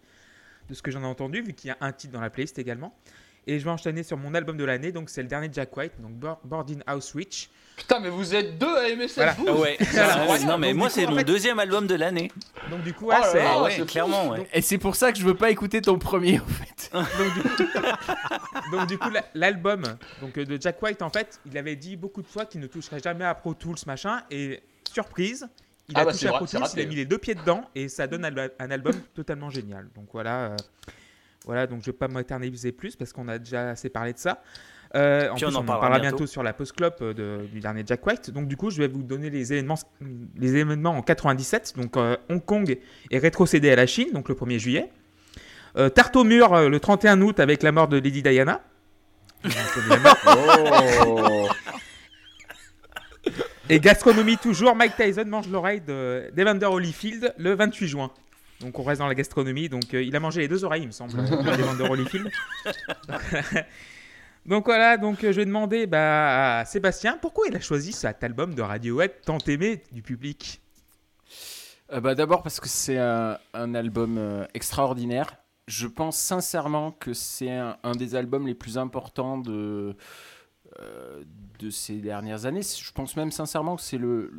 de 0.70 0.74
ce 0.74 0.80
que 0.80 0.90
j'en 0.90 1.02
ai 1.02 1.06
entendu, 1.06 1.42
vu 1.42 1.52
qu'il 1.52 1.68
y 1.68 1.70
a 1.72 1.76
un 1.80 1.92
titre 1.92 2.14
dans 2.14 2.20
la 2.22 2.30
playlist 2.30 2.58
également. 2.58 2.94
Et 3.46 3.58
je 3.58 3.64
vais 3.64 3.70
enchaîner 3.70 4.02
sur 4.02 4.16
mon 4.16 4.32
album 4.34 4.56
de 4.56 4.64
l'année, 4.64 4.90
donc 4.90 5.10
c'est 5.10 5.22
le 5.22 5.28
dernier 5.28 5.48
Jack 5.52 5.76
White, 5.76 5.92
donc 6.00 6.12
Board- 6.12 6.38
Boarding 6.44 6.80
House 6.86 7.14
Witch. 7.14 7.50
Putain, 7.76 8.00
mais 8.00 8.08
vous 8.08 8.34
êtes 8.34 8.56
deux 8.58 8.74
à 8.74 8.88
aimer 8.88 9.06
cette 9.06 9.16
Voilà. 9.36 9.36
Ah 9.46 9.52
ouais. 9.60 9.76
incroyable. 9.80 10.46
non 10.50 10.58
mais 10.58 10.68
Donc, 10.70 10.76
moi 10.78 10.88
du 10.88 10.94
coup, 10.94 11.00
c'est 11.00 11.06
en 11.06 11.10
mon 11.10 11.16
fait- 11.18 11.24
deuxième 11.24 11.58
album 11.58 11.86
de 11.86 11.94
l'année. 11.94 12.32
Donc 12.70 12.82
du 12.82 12.94
coup, 12.94 13.06
Oh 13.06 13.10
là. 13.10 13.32
Ah 13.46 13.62
ouais, 13.62 13.80
clairement 13.86 14.28
ouais. 14.30 14.48
Et 14.54 14.62
c'est 14.62 14.78
pour 14.78 14.96
ça 14.96 15.12
que 15.12 15.18
je 15.18 15.24
veux 15.24 15.34
pas 15.36 15.50
écouter 15.50 15.82
ton 15.82 15.98
premier, 15.98 16.40
en 16.40 16.46
fait. 16.46 16.90
Donc 18.72 18.86
du 18.88 18.98
coup, 18.98 19.08
l'album 19.34 19.82
donc, 20.20 20.36
euh, 20.38 20.44
de 20.44 20.60
Jack 20.60 20.82
White, 20.82 21.02
en 21.02 21.10
fait, 21.10 21.40
il 21.46 21.56
avait 21.58 21.76
dit 21.76 21.96
beaucoup 21.96 22.22
de 22.22 22.26
fois 22.26 22.46
qu'il 22.46 22.60
ne 22.60 22.66
toucherait 22.66 23.00
jamais 23.00 23.24
à 23.24 23.34
Pro 23.34 23.54
Tools, 23.54 23.76
machin. 23.86 24.22
Et 24.30 24.62
surprise, 24.90 25.48
il 25.88 25.94
Ah 25.96 26.00
a 26.00 26.04
bah, 26.06 26.12
touché 26.12 26.28
à 26.28 26.32
Pro 26.32 26.46
Tools, 26.46 26.62
il 26.74 26.80
a 26.80 26.86
mis 26.86 26.94
les 26.96 27.04
deux 27.04 27.18
pieds 27.18 27.34
dedans 27.34 27.62
et 27.74 27.88
ça 27.88 28.06
donne 28.06 28.24
un, 28.24 28.32
un 28.58 28.70
album 28.70 28.94
totalement 29.14 29.50
génial. 29.50 29.88
Donc 29.94 30.06
voilà, 30.12 30.46
euh, 30.46 30.56
voilà 31.44 31.66
donc 31.66 31.80
je 31.82 31.86
vais 31.86 31.96
pas 31.96 32.08
m'éterniser 32.08 32.72
plus 32.72 32.96
parce 32.96 33.12
qu'on 33.12 33.28
a 33.28 33.38
déjà 33.38 33.70
assez 33.70 33.88
parlé 33.90 34.12
de 34.12 34.18
ça. 34.18 34.42
Euh, 34.94 35.28
en 35.30 35.34
Puis 35.34 35.44
plus, 35.44 35.54
on 35.54 35.58
en 35.58 35.62
on 35.62 35.64
parlera 35.64 35.80
parlera 35.80 35.98
bientôt. 36.00 36.16
bientôt 36.18 36.26
sur 36.30 36.42
la 36.42 36.52
post-clop 36.52 36.94
euh, 37.02 37.12
de- 37.12 37.46
du 37.52 37.60
dernier 37.60 37.82
Jack 37.86 38.06
White. 38.06 38.30
Donc 38.30 38.46
du 38.48 38.56
coup, 38.56 38.70
je 38.70 38.78
vais 38.78 38.88
vous 38.88 39.02
donner 39.02 39.28
les 39.30 39.52
événements, 39.52 39.78
les 40.36 40.56
événements 40.56 40.96
en 40.96 41.02
97. 41.02 41.74
Donc 41.76 41.96
euh, 41.96 42.16
Hong 42.30 42.44
Kong 42.44 42.78
est 43.10 43.18
rétrocédé 43.18 43.70
à 43.70 43.76
la 43.76 43.86
Chine, 43.86 44.08
donc 44.12 44.28
le 44.28 44.34
1er 44.34 44.58
juillet. 44.58 44.90
Euh, 45.76 45.88
tarte 45.90 46.16
au 46.16 46.24
mur 46.24 46.54
euh, 46.54 46.68
le 46.68 46.80
31 46.80 47.20
août 47.20 47.38
avec 47.40 47.62
la 47.62 47.72
mort 47.72 47.88
de 47.88 47.98
Lady 47.98 48.22
Diana. 48.22 48.62
Oh. 51.06 51.48
Et 53.68 53.80
gastronomie 53.80 54.36
toujours, 54.38 54.76
Mike 54.76 54.94
Tyson 54.96 55.24
mange 55.26 55.48
l'oreille 55.48 55.80
de- 55.80 56.30
d'Evander 56.34 56.66
Holyfield 56.66 57.34
le 57.36 57.54
28 57.54 57.88
juin. 57.88 58.12
Donc 58.60 58.78
on 58.78 58.84
reste 58.84 59.00
dans 59.00 59.08
la 59.08 59.14
gastronomie. 59.14 59.68
Donc 59.68 59.92
euh, 59.92 60.02
il 60.02 60.14
a 60.14 60.20
mangé 60.20 60.40
les 60.42 60.48
deux 60.48 60.64
oreilles, 60.64 60.82
il 60.82 60.86
me 60.86 60.92
semble, 60.92 61.18
euh, 61.18 61.26
d'Evander 61.56 61.82
Holyfield. 61.90 62.30
donc 64.46 64.66
voilà, 64.66 64.96
donc 64.96 65.24
euh, 65.24 65.32
je 65.32 65.38
vais 65.38 65.44
demander 65.44 65.86
bah, 65.86 66.60
à 66.60 66.64
Sébastien 66.64 67.18
pourquoi 67.20 67.46
il 67.48 67.56
a 67.56 67.60
choisi 67.60 67.92
cet 67.92 68.22
album 68.22 68.54
de 68.54 68.62
Radiohead 68.62 69.12
tant 69.24 69.38
aimé 69.38 69.82
du 69.90 70.02
public? 70.02 70.60
Euh, 71.92 72.00
bah, 72.00 72.14
D'abord 72.14 72.42
parce 72.42 72.60
que 72.60 72.68
c'est 72.68 72.98
un, 72.98 73.74
album 73.74 74.18
euh, 74.18 74.46
extraordinaire. 74.54 75.36
Je 75.66 75.88
pense 75.88 76.16
sincèrement 76.16 76.92
que 76.92 77.12
c'est 77.12 77.50
un, 77.50 77.92
des 77.96 78.14
albums 78.14 78.46
les 78.46 78.54
plus 78.54 78.78
importants 78.78 79.36
de, 79.36 79.96
de 81.58 81.70
ces 81.70 81.96
dernières 81.96 82.46
années. 82.46 82.62
Je 82.62 82.92
pense 82.92 83.16
même 83.16 83.32
sincèrement 83.32 83.74
que 83.74 83.82
c'est 83.82 83.98
le, 83.98 84.30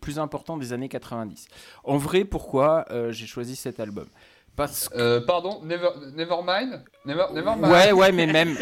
plus 0.00 0.18
important 0.18 0.56
des 0.56 0.72
années 0.72 0.88
90. 0.88 1.48
En 1.84 1.98
vrai, 1.98 2.24
pourquoi 2.24 2.86
j'ai 3.10 3.26
choisi 3.26 3.54
cet 3.54 3.80
album? 3.80 4.06
Parce 4.54 4.88
que 4.88 4.98
Euh, 4.98 5.20
pardon, 5.26 5.62
never, 5.62 5.88
Nevermind 6.14 6.84
Never, 7.06 7.24
Nevermind 7.32 7.72
Ouais, 7.72 7.90
ouais, 7.92 8.12
mais 8.12 8.26
même, 8.26 8.54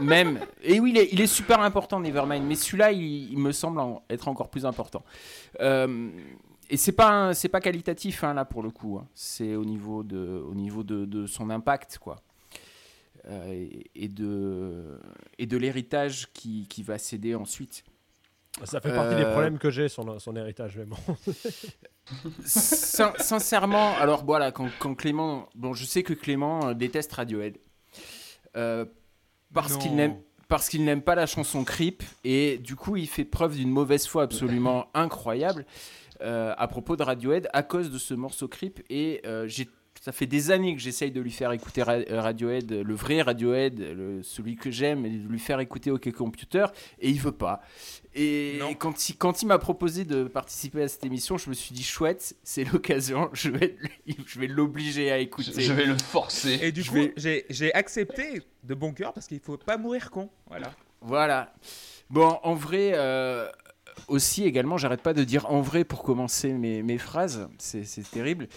même. 0.00 0.40
Et 0.62 0.78
oui, 0.78 0.90
il 0.90 0.98
est, 0.98 1.08
il 1.12 1.20
est 1.20 1.26
super 1.26 1.60
important, 1.60 2.00
Nevermind. 2.00 2.44
Mais 2.46 2.54
celui-là, 2.54 2.92
il, 2.92 3.32
il 3.32 3.38
me 3.38 3.50
semble 3.52 3.80
en- 3.80 4.02
être 4.10 4.28
encore 4.28 4.50
plus 4.50 4.66
important. 4.66 5.02
Euh, 5.60 6.10
et 6.68 6.76
c'est 6.76 6.92
pas, 6.92 7.32
c'est 7.34 7.48
pas 7.48 7.60
qualitatif 7.60 8.24
hein, 8.24 8.34
là 8.34 8.44
pour 8.44 8.62
le 8.62 8.70
coup. 8.70 8.98
hein. 8.98 9.06
C'est 9.14 9.54
au 9.56 9.64
niveau 9.64 10.02
de, 10.02 10.18
au 10.46 10.54
niveau 10.54 10.82
de, 10.82 11.04
de 11.06 11.26
son 11.26 11.48
impact, 11.50 11.98
quoi. 11.98 12.16
euh, 13.28 13.66
et, 13.94 14.08
de, 14.08 14.98
et 15.38 15.46
de 15.46 15.56
l'héritage 15.56 16.28
qui, 16.34 16.66
qui 16.68 16.82
va 16.82 16.98
céder 16.98 17.34
ensuite. 17.34 17.84
Ça 18.64 18.82
fait 18.82 18.94
partie 18.94 19.16
des 19.16 19.24
problèmes 19.24 19.58
que 19.58 19.70
j'ai 19.70 19.88
son, 19.88 20.18
son 20.18 20.36
héritage, 20.36 20.76
mais 20.76 20.84
bon. 20.84 20.96
Sin- 22.44 23.12
sincèrement, 23.18 23.96
alors 23.98 24.24
voilà, 24.24 24.52
quand, 24.52 24.68
quand 24.78 24.94
Clément. 24.94 25.48
Bon, 25.54 25.72
je 25.74 25.84
sais 25.84 26.02
que 26.02 26.12
Clément 26.12 26.68
euh, 26.68 26.74
déteste 26.74 27.12
Radiohead. 27.12 27.58
Euh, 28.56 28.84
parce 29.54 29.76
qu'il 29.76 29.94
n'aime. 29.94 30.16
Parce 30.48 30.68
qu'il 30.68 30.84
n'aime 30.84 31.00
pas 31.00 31.14
la 31.14 31.24
chanson 31.24 31.64
Creep 31.64 32.02
et 32.24 32.58
du 32.58 32.76
coup 32.76 32.96
il 32.96 33.08
fait 33.08 33.24
preuve 33.24 33.56
d'une 33.56 33.70
mauvaise 33.70 34.06
foi 34.06 34.24
absolument 34.24 34.88
incroyable 34.92 35.64
euh, 36.20 36.52
à 36.58 36.68
propos 36.68 36.94
de 36.94 37.02
Radiohead 37.02 37.48
à 37.54 37.62
cause 37.62 37.90
de 37.90 37.96
ce 37.96 38.12
morceau 38.12 38.48
Creep 38.48 38.82
et 38.90 39.22
euh, 39.24 39.48
j'ai 39.48 39.66
ça 40.04 40.10
fait 40.10 40.26
des 40.26 40.50
années 40.50 40.74
que 40.74 40.80
j'essaye 40.80 41.12
de 41.12 41.20
lui 41.20 41.30
faire 41.30 41.52
écouter 41.52 41.80
euh, 41.86 42.20
Radiohead, 42.20 42.72
le 42.72 42.94
vrai 42.94 43.22
Radiohead, 43.22 43.78
le- 43.78 44.20
celui 44.24 44.56
que 44.56 44.68
j'aime, 44.68 45.06
et 45.06 45.10
de 45.10 45.28
lui 45.28 45.38
faire 45.38 45.60
écouter 45.60 45.92
OK 45.92 46.10
Computer, 46.10 46.66
et 46.98 47.08
il 47.08 47.20
veut 47.20 47.30
pas. 47.30 47.62
Et 48.12 48.56
Non. 48.58 48.74
quand 48.74 49.08
il, 49.08 49.16
quand 49.16 49.42
il 49.42 49.46
m'a 49.46 49.58
proposé 49.58 50.04
de 50.04 50.24
participer 50.24 50.82
à 50.82 50.88
cette 50.88 51.04
émission, 51.06 51.38
je 51.38 51.48
me 51.48 51.54
suis 51.54 51.72
dit 51.72 51.84
chouette, 51.84 52.34
c'est 52.42 52.64
l'occasion, 52.64 53.30
je 53.32 53.50
vais, 53.50 53.76
je 54.26 54.40
vais 54.40 54.48
l'obliger 54.48 55.12
à 55.12 55.18
écouter. 55.18 55.52
je 55.62 55.72
vais 55.72 55.86
le 55.86 55.96
forcer. 55.96 56.58
Et 56.62 56.72
du 56.72 56.82
Je 56.82 56.88
coup, 56.90 56.96
vais- 56.96 57.12
j'ai 57.16 57.46
j'ai 57.48 57.72
accepté 57.72 58.42
de 58.64 58.74
bon 58.74 58.92
cœur 58.92 59.12
parce 59.12 59.28
qu'il 59.28 59.38
faut 59.38 59.56
pas 59.56 59.76
mourir 59.76 60.10
con. 60.10 60.28
Voilà. 60.48 60.72
Voilà. 61.00 61.54
Bon, 62.10 62.40
en 62.42 62.54
vrai, 62.54 62.90
euh, 62.96 63.48
aussi 64.08 64.42
également, 64.44 64.78
j'arrête 64.78 65.02
pas 65.02 65.14
de 65.14 65.22
dire 65.22 65.48
en 65.48 65.60
vrai 65.60 65.84
pour 65.84 66.02
commencer 66.02 66.52
mes, 66.52 66.82
mes 66.82 66.98
phrases, 66.98 67.48
c'est 67.58 67.84
c'est 67.84 68.02
terrible. 68.10 68.48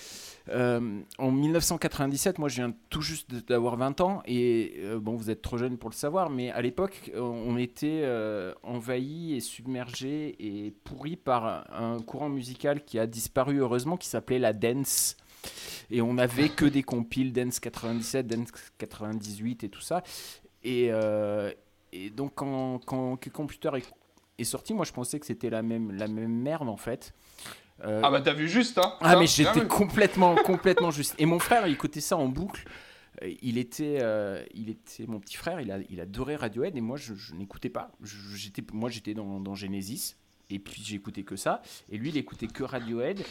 Euh, 0.50 1.02
en 1.18 1.32
1997, 1.32 2.38
moi 2.38 2.50
je 2.50 2.56
viens 2.58 2.74
tout 2.90 3.02
juste 3.02 3.34
d'avoir 3.48 3.78
20 3.78 4.00
ans 4.02 4.22
et 4.26 4.74
euh, 4.78 5.00
bon, 5.00 5.16
vous 5.16 5.32
êtes 5.32 5.42
trop 5.42 5.58
jeune 5.58 5.78
pour 5.78 5.90
le 5.90 5.96
savoir, 5.96 6.30
mais 6.30 6.52
à 6.52 6.62
l'époque, 6.62 7.12
on- 7.16 7.58
était 7.58 8.02
euh, 8.04 8.54
envahi 8.64 9.34
et 9.36 9.40
submergé 9.40 10.36
et 10.40 10.72
pourri 10.84 11.16
par 11.16 11.66
un 11.74 12.00
courant 12.02 12.30
musical 12.30 12.84
qui 12.84 13.00
a 13.00 13.08
disparu 13.08 13.58
heureusement, 13.60 13.96
qui 13.98 14.08
s'appelait 14.10 14.40
la 14.40 14.54
dance. 14.54 15.16
Et 15.90 16.02
on 16.02 16.16
n'avait 16.16 16.50
que 16.50 16.66
des 16.66 16.84
compiles 16.84 17.32
Dance 17.32 17.60
97, 17.60 18.28
Dance 18.28 18.50
98 18.78 19.64
et 19.64 19.70
tout 19.70 19.82
ça. 19.82 20.04
Et, 20.64 20.90
euh, 20.92 21.52
donc 22.16 22.34
quand, 22.36 22.80
quand 22.86 23.18
Computer 23.32 23.72
est, 23.78 23.86
est 24.38 24.44
sorti, 24.44 24.74
moi 24.74 24.84
je 24.86 24.92
pensais 24.92 25.20
que 25.20 25.26
c'était 25.26 25.50
la 25.50 25.62
même, 25.62 25.92
la 25.92 26.08
même 26.08 26.34
merde 26.34 26.68
en 26.68 26.78
fait. 26.78 27.14
Euh, 27.84 28.02
Ah 28.04 28.10
bah 28.10 28.22
t'as 28.22 28.34
vu 28.34 28.48
juste, 28.48 28.78
hein 28.78 28.94
ah 29.02 29.16
mais 29.16 29.26
bien 29.26 29.26
j'étais 29.26 29.68
complètement 29.68 30.36
complètement 30.46 30.92
juste. 30.92 31.14
Et 31.18 31.26
mon 31.26 31.40
frère, 31.40 31.68
il 31.68 31.74
écoutait 31.74 32.02
ça 32.02 32.16
en 32.18 32.28
boucle. 32.28 32.66
Euh, 33.22 33.34
Il 33.42 33.58
était, 33.58 33.98
euh, 34.02 34.44
il 34.54 34.70
était 34.70 35.06
mon 35.08 35.20
petit 35.20 35.36
frère. 35.36 35.60
Il, 35.62 35.72
a, 35.72 35.80
il 35.90 36.00
adorait 36.00 36.36
Radiohead 36.38 36.76
et 36.78 36.82
moi 36.82 36.98
je, 36.98 37.14
je 37.16 37.34
n'écoutais 37.34 37.70
pas. 37.70 37.92
J'étais, 38.34 38.64
moi 38.74 38.90
j'étais 38.90 39.14
dans, 39.14 39.40
dans 39.40 39.56
Genesis 39.56 40.16
et 40.50 40.60
puis 40.60 40.82
j'écoutais 40.86 41.24
que 41.24 41.36
ça. 41.36 41.62
Et 41.90 41.98
lui 41.98 42.10
il 42.10 42.18
écoutait 42.18 42.48
que 42.48 42.64
Radiohead. 42.64 43.22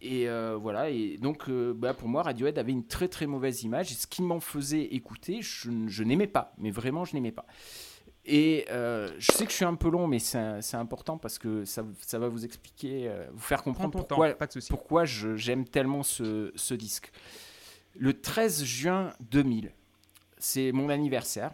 Et 0.00 0.28
euh, 0.28 0.56
voilà. 0.60 0.90
Et 0.90 1.16
donc 1.16 1.50
bah, 1.50 1.94
pour 1.94 2.08
moi 2.08 2.22
Radiohead 2.22 2.58
avait 2.58 2.72
une 2.72 2.86
très 2.86 3.08
très 3.08 3.26
mauvaise 3.26 3.62
image. 3.64 3.90
Et 3.90 3.94
ce 3.94 4.06
qui 4.06 4.22
m'en 4.22 4.40
faisait 4.40 4.82
écouter, 4.82 5.40
je, 5.42 5.70
je 5.88 6.02
n'aimais 6.04 6.26
pas. 6.28 6.52
Mais 6.58 6.70
vraiment 6.70 7.04
je 7.04 7.14
n'aimais 7.14 7.32
pas. 7.32 7.46
Et 8.26 8.64
euh, 8.70 9.10
je 9.18 9.32
sais 9.32 9.44
que 9.44 9.50
je 9.50 9.56
suis 9.56 9.64
un 9.66 9.74
peu 9.74 9.90
long, 9.90 10.06
mais 10.06 10.18
c'est 10.18 10.74
important 10.76 11.18
parce 11.18 11.38
que 11.38 11.64
ça, 11.66 11.84
ça 12.00 12.18
va 12.18 12.28
vous 12.28 12.44
expliquer, 12.44 13.08
euh, 13.08 13.26
vous 13.32 13.38
faire 13.42 13.62
comprendre 13.62 13.90
pourquoi, 13.92 14.30
temps, 14.30 14.38
pas 14.38 14.46
de 14.46 14.52
souci. 14.52 14.68
pourquoi 14.70 15.04
je- 15.04 15.36
j'aime 15.36 15.66
tellement 15.66 16.02
ce, 16.02 16.50
ce 16.54 16.72
disque. 16.72 17.12
Le 17.96 18.18
13 18.18 18.64
juin 18.64 19.12
2000, 19.30 19.72
c'est 20.38 20.72
mon 20.72 20.88
anniversaire. 20.88 21.52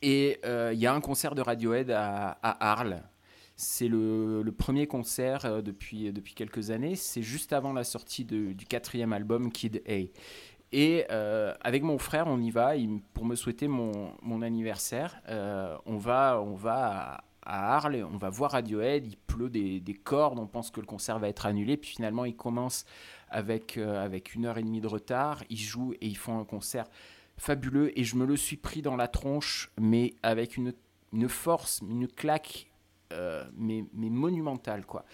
Et 0.00 0.40
euh, 0.44 0.70
il 0.72 0.80
y 0.80 0.86
a 0.86 0.94
un 0.94 1.00
concert 1.00 1.34
de 1.34 1.42
Radiohead 1.42 1.90
à, 1.90 2.30
à 2.42 2.72
Arles. 2.72 3.02
C'est 3.54 3.86
le, 3.86 4.42
le 4.42 4.52
premier 4.52 4.86
concert 4.88 5.62
depuis, 5.62 6.10
depuis 6.12 6.34
quelques 6.34 6.70
années. 6.70 6.96
C'est 6.96 7.22
juste 7.22 7.52
avant 7.52 7.72
la 7.72 7.84
sortie 7.84 8.24
de- 8.24 8.52
du 8.52 8.66
quatrième 8.66 9.12
album, 9.12 9.52
Kid 9.52 9.82
A. 9.86 10.00
Et 10.72 11.04
euh, 11.10 11.52
avec 11.60 11.82
mon 11.82 11.98
frère, 11.98 12.26
on 12.26 12.40
y 12.40 12.50
va 12.50 12.72
pour 13.12 13.26
me 13.26 13.34
souhaiter 13.34 13.68
mon, 13.68 14.14
mon 14.22 14.40
anniversaire. 14.40 15.20
Euh, 15.28 15.76
on 15.84 15.98
va, 15.98 16.40
on 16.40 16.54
va 16.54 17.24
à, 17.42 17.76
Arles, 17.76 18.06
on 18.10 18.16
va 18.16 18.30
voir 18.30 18.52
Radiohead. 18.52 19.06
Il 19.06 19.18
pleut 19.18 19.50
des, 19.50 19.80
des 19.80 19.94
cordes, 19.94 20.38
on 20.38 20.46
pense 20.46 20.70
que 20.70 20.80
le 20.80 20.86
concert 20.86 21.18
va 21.18 21.28
être 21.28 21.44
annulé. 21.44 21.76
Puis 21.76 21.90
finalement, 21.90 22.24
il 22.24 22.34
commence 22.34 22.86
avec, 23.28 23.76
euh, 23.76 24.02
avec 24.02 24.34
une 24.34 24.46
heure 24.46 24.56
et 24.56 24.62
demie 24.62 24.80
de 24.80 24.86
retard. 24.86 25.44
Ils 25.50 25.58
jouent 25.58 25.92
et 26.00 26.06
ils 26.06 26.16
font 26.16 26.38
un 26.38 26.44
concert 26.44 26.86
fabuleux. 27.36 27.96
Et 27.98 28.04
je 28.04 28.16
me 28.16 28.24
le 28.24 28.36
suis 28.36 28.56
pris 28.56 28.80
dans 28.80 28.96
la 28.96 29.08
tronche, 29.08 29.70
mais 29.78 30.14
avec 30.22 30.56
une, 30.56 30.72
une 31.12 31.28
force, 31.28 31.80
une 31.82 32.08
claque, 32.08 32.68
mais, 33.58 33.84
mais 33.92 34.08
monumentale, 34.08 34.86
quoi. 34.86 35.04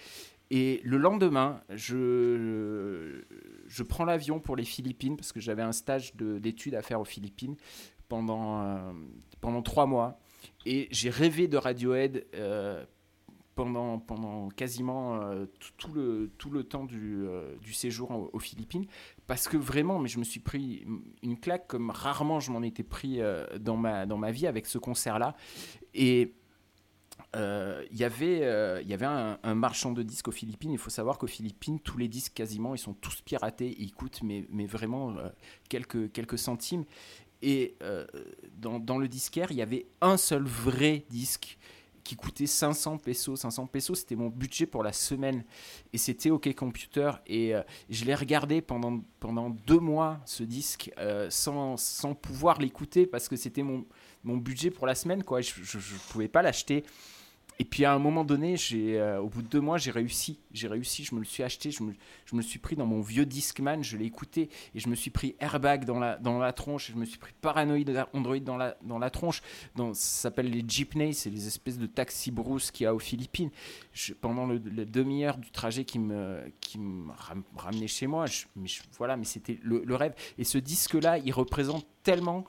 Et 0.50 0.80
le 0.82 0.96
lendemain, 0.96 1.60
je, 1.68 3.22
je 3.66 3.82
prends 3.82 4.04
l'avion 4.04 4.40
pour 4.40 4.56
les 4.56 4.64
Philippines 4.64 5.16
parce 5.16 5.32
que 5.32 5.40
j'avais 5.40 5.62
un 5.62 5.72
stage 5.72 6.16
de- 6.16 6.38
d'études 6.38 6.74
à 6.74 6.82
faire 6.82 7.00
aux 7.00 7.04
Philippines 7.04 7.56
pendant, 8.08 8.62
euh, 8.62 8.92
pendant 9.40 9.62
trois 9.62 9.86
mois. 9.86 10.18
Et 10.64 10.88
j'ai 10.90 11.10
rêvé 11.10 11.48
de 11.48 11.58
Radiohead 11.58 12.26
euh, 12.34 12.84
pendant, 13.56 13.98
pendant 13.98 14.48
quasiment 14.48 15.20
euh, 15.20 15.44
tout, 15.76 15.92
le, 15.92 16.30
tout 16.38 16.48
le 16.48 16.64
temps 16.64 16.84
du, 16.84 17.26
du 17.60 17.74
séjour 17.74 18.30
aux, 18.32 18.38
Philippines. 18.38 18.86
Parce 19.26 19.48
que 19.48 19.58
vraiment, 19.58 19.98
mais 19.98 20.08
je 20.08 20.18
me 20.18 20.24
suis 20.24 20.40
pris 20.40 20.86
une 21.22 21.38
claque 21.38 21.66
comme 21.66 21.90
rarement 21.90 22.40
je 22.40 22.50
m'en 22.52 22.62
étais 22.62 22.84
pris 22.84 23.20
dans, 23.60 23.76
ma, 23.76 24.06
dans 24.06 24.16
ma 24.16 24.30
vie 24.30 24.46
avec 24.46 24.64
ce 24.64 24.78
concert-là. 24.78 25.36
Et 25.92 26.32
euh, 27.36 27.84
y 27.92 28.04
avait, 28.04 28.40
euh, 28.42 28.82
y 28.82 28.94
avait 28.94 29.06
un, 29.06 29.54
marchand 29.54 29.92
de 29.92 30.02
disques 30.02 30.28
aux 30.28 30.32
Philippines. 30.32 30.72
Il 30.72 30.78
faut 30.78 30.90
savoir 30.90 31.18
qu'aux 31.18 31.26
Philippines, 31.26 31.78
tous 31.80 31.98
les 31.98 32.08
disques 32.08 32.32
quasiment, 32.34 32.74
ils 32.74 32.78
sont 32.78 32.94
tous 32.94 33.20
piratés. 33.20 33.76
Ils 33.78 33.92
coûtent, 33.92 34.22
mais, 34.22 34.46
mais 34.50 34.66
vraiment 34.66 35.16
euh, 35.16 35.28
quelques, 35.68 36.10
quelques 36.12 36.38
centimes. 36.38 36.84
Et 37.42 37.76
euh, 37.82 38.06
dans, 38.56 38.80
dans 38.80 38.98
le 38.98 39.08
disquaire, 39.08 39.52
il 39.52 39.58
y 39.58 39.62
avait 39.62 39.86
un 40.00 40.16
seul 40.16 40.44
vrai 40.44 41.04
disque 41.10 41.58
qui 42.02 42.16
coûtait 42.16 42.46
500 42.46 42.96
pesos. 42.96 43.36
500 43.36 43.66
pesos, 43.66 43.98
c'était 43.98 44.16
mon 44.16 44.28
budget 44.28 44.64
pour 44.64 44.82
la 44.82 44.94
semaine. 44.94 45.44
Et 45.92 45.98
c'était 45.98 46.30
OK 46.30 46.52
Computer. 46.54 47.10
Et 47.26 47.54
euh, 47.54 47.62
je 47.90 48.06
l'ai 48.06 48.14
regardé 48.14 48.62
pendant, 48.62 49.02
pendant 49.20 49.50
deux 49.50 49.78
mois, 49.78 50.18
ce 50.24 50.42
disque, 50.42 50.90
sans, 51.28 51.76
sans 51.76 52.14
pouvoir 52.14 52.58
l'écouter 52.58 53.06
parce 53.06 53.28
que 53.28 53.36
c'était 53.36 53.62
mon, 53.62 53.84
mon 54.24 54.38
budget 54.38 54.70
pour 54.70 54.86
la 54.86 54.94
semaine. 54.94 55.22
Quoi. 55.22 55.42
Je 55.42 55.60
ne 55.60 56.10
pouvais 56.10 56.28
pas 56.28 56.40
l'acheter. 56.40 56.84
Et 57.60 57.64
puis 57.64 57.84
à 57.84 57.92
un 57.92 57.98
moment 57.98 58.24
donné, 58.24 58.54
euh, 58.72 59.18
au 59.18 59.28
bout 59.28 59.42
de 59.42 59.48
deux 59.48 59.60
mois, 59.60 59.78
j'ai 59.78 59.90
réussi. 59.90 60.38
J'ai 60.52 60.68
réussi, 60.68 61.02
je 61.02 61.14
me 61.14 61.20
le 61.20 61.26
suis 61.26 61.42
acheté, 61.42 61.72
je 61.72 61.82
me, 61.82 61.92
le 62.32 62.42
suis 62.42 62.60
pris 62.60 62.76
dans 62.76 62.86
mon 62.86 63.00
vieux 63.00 63.26
Discman, 63.26 63.82
je 63.82 63.96
l'ai 63.96 64.04
écouté 64.04 64.48
et 64.76 64.78
je 64.78 64.88
me 64.88 64.94
suis 64.94 65.10
pris 65.10 65.34
Airbag 65.40 65.84
dans 65.84 65.98
la, 65.98 66.16
dans 66.18 66.38
la 66.38 66.52
tronche, 66.52 66.88
et 66.88 66.92
je 66.92 66.98
me 66.98 67.04
suis 67.04 67.18
pris 67.18 67.32
Paranoid 67.40 68.06
Android 68.12 68.38
dans 68.38 68.56
la, 68.56 68.76
dans 68.82 69.00
la 69.00 69.10
tronche. 69.10 69.42
Dans, 69.74 69.92
ça 69.92 70.22
s'appelle 70.22 70.50
les 70.50 70.64
jeepneys, 70.66 71.12
c'est 71.12 71.30
les 71.30 71.48
espèces 71.48 71.78
de 71.78 71.86
taxi 71.86 72.30
brousse 72.30 72.70
qu'il 72.70 72.84
y 72.84 72.86
a 72.86 72.94
aux 72.94 73.00
Philippines. 73.00 73.50
Pendant 74.20 74.46
la 74.46 74.84
demi-heure 74.84 75.38
du 75.38 75.50
trajet 75.50 75.84
qui 75.84 75.98
me, 75.98 76.40
qui 76.60 76.78
me 76.78 77.10
ram- 77.12 77.42
ramenait 77.56 77.88
chez 77.88 78.06
moi, 78.06 78.26
voilà, 78.98 79.16
mais 79.16 79.24
c'était 79.24 79.58
le 79.62 79.94
rêve. 79.96 80.14
Et 80.38 80.44
ce 80.44 80.58
disque-là, 80.58 81.18
il 81.18 81.32
représente 81.32 81.86
tellement 82.04 82.44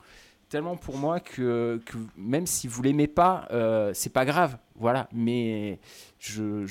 tellement 0.49 0.75
pour 0.75 0.97
moi 0.97 1.19
que, 1.19 1.79
même 2.17 2.47
si 2.47 2.67
vous 2.67 2.81
l'aimez 2.81 3.07
pas, 3.07 3.47
euh, 3.51 3.91
c'est 3.93 4.11
pas 4.11 4.25
grave. 4.25 4.57
Voilà, 4.75 5.07
mais 5.13 5.79
je, 6.17 6.65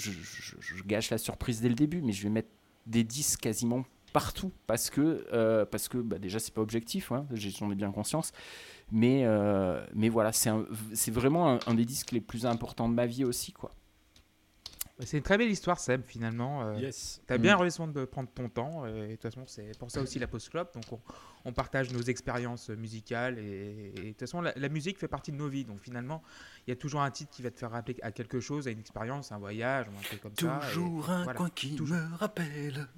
gâche 0.87 1.11
la 1.11 1.19
surprise 1.19 1.61
dès 1.61 1.69
le 1.69 1.75
début, 1.75 2.03
mais 2.03 2.13
je 2.13 2.25
vais 2.25 2.31
mettre 2.31 2.51
des 2.87 3.05
disques 3.05 3.41
quasiment 3.41 3.85
partout 4.13 4.53
parce 4.67 4.91
que, 4.91 5.27
euh, 5.33 5.65
parce 5.65 5.89
que 5.89 5.99
bah, 5.99 6.19
déjà 6.19 6.39
c'est 6.39 6.55
pas 6.55 6.63
objectif, 6.63 7.13
hein, 7.13 7.27
j'en 7.33 7.71
ai 7.71 7.75
bien 7.75 7.93
conscience, 7.93 8.33
mais, 8.91 9.23
euh, 9.25 9.85
mais 9.95 10.09
voilà, 10.09 10.33
c'est 10.33 11.11
vraiment 11.11 11.51
un, 11.53 11.59
un 11.67 11.75
des 11.75 11.85
disques 11.85 12.13
les 12.13 12.21
plus 12.21 12.47
importants 12.47 12.89
de 12.89 12.95
ma 12.95 13.07
vie 13.07 13.25
aussi. 13.25 13.53
quoi. 13.53 13.73
C'est 15.01 15.17
une 15.19 15.23
très 15.23 15.39
belle 15.39 15.51
histoire, 15.51 15.79
Seb, 15.79 16.03
finalement. 16.05 16.63
euh, 16.67 16.75
Yes. 16.79 17.23
T'as 17.27 17.39
Mm. 17.39 17.43
bien 17.43 17.57
raison 17.57 17.87
de 17.87 18.05
prendre 18.05 18.29
ton 18.35 18.49
temps. 18.49 18.85
euh, 18.85 19.05
Et 19.05 19.11
de 19.11 19.13
toute 19.13 19.23
façon, 19.23 19.45
c'est 19.47 19.77
pour 19.79 19.91
ça 19.91 20.01
aussi 20.01 20.19
la 20.19 20.27
Post 20.27 20.51
Club. 20.51 20.69
Donc, 20.75 20.85
on, 20.91 21.01
on 21.45 21.53
partage 21.53 21.93
nos 21.93 22.03
expériences 22.03 22.69
musicales. 22.71 23.39
Et, 23.39 23.93
et 23.97 24.03
de 24.03 24.09
toute 24.09 24.21
façon, 24.21 24.41
la, 24.41 24.53
la 24.57 24.69
musique 24.69 24.99
fait 24.99 25.07
partie 25.09 25.31
de 25.31 25.37
nos 25.37 25.49
vies. 25.49 25.65
Donc, 25.65 25.81
finalement, 25.81 26.23
il 26.67 26.71
y 26.71 26.73
a 26.73 26.77
toujours 26.77 27.01
un 27.03 27.11
titre 27.13 27.31
qui 27.31 27.43
va 27.43 27.51
te 27.53 27.59
faire 27.59 27.71
rappeler 27.71 27.97
à 28.03 28.11
quelque 28.13 28.41
chose, 28.41 28.67
à 28.67 28.71
une 28.73 28.81
expérience, 28.81 29.31
un 29.31 29.39
voyage, 29.39 29.87
ou 29.89 29.97
un 29.99 30.03
truc 30.03 30.21
comme 30.21 30.35
ça. 30.39 30.61
et 30.63 30.73
Toujours 30.75 31.11
un 31.11 31.23
voilà. 31.25 31.39
coin 31.39 31.51
qui 31.51 31.77
Toujours. 31.77 31.97
me 31.97 32.17
rappelle. 32.17 32.89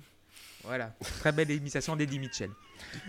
Voilà, 0.65 0.95
très 1.01 1.33
belle 1.33 1.51
imitation 1.51 1.97
d'Eddie 1.97 2.19
Mitchell. 2.19 2.51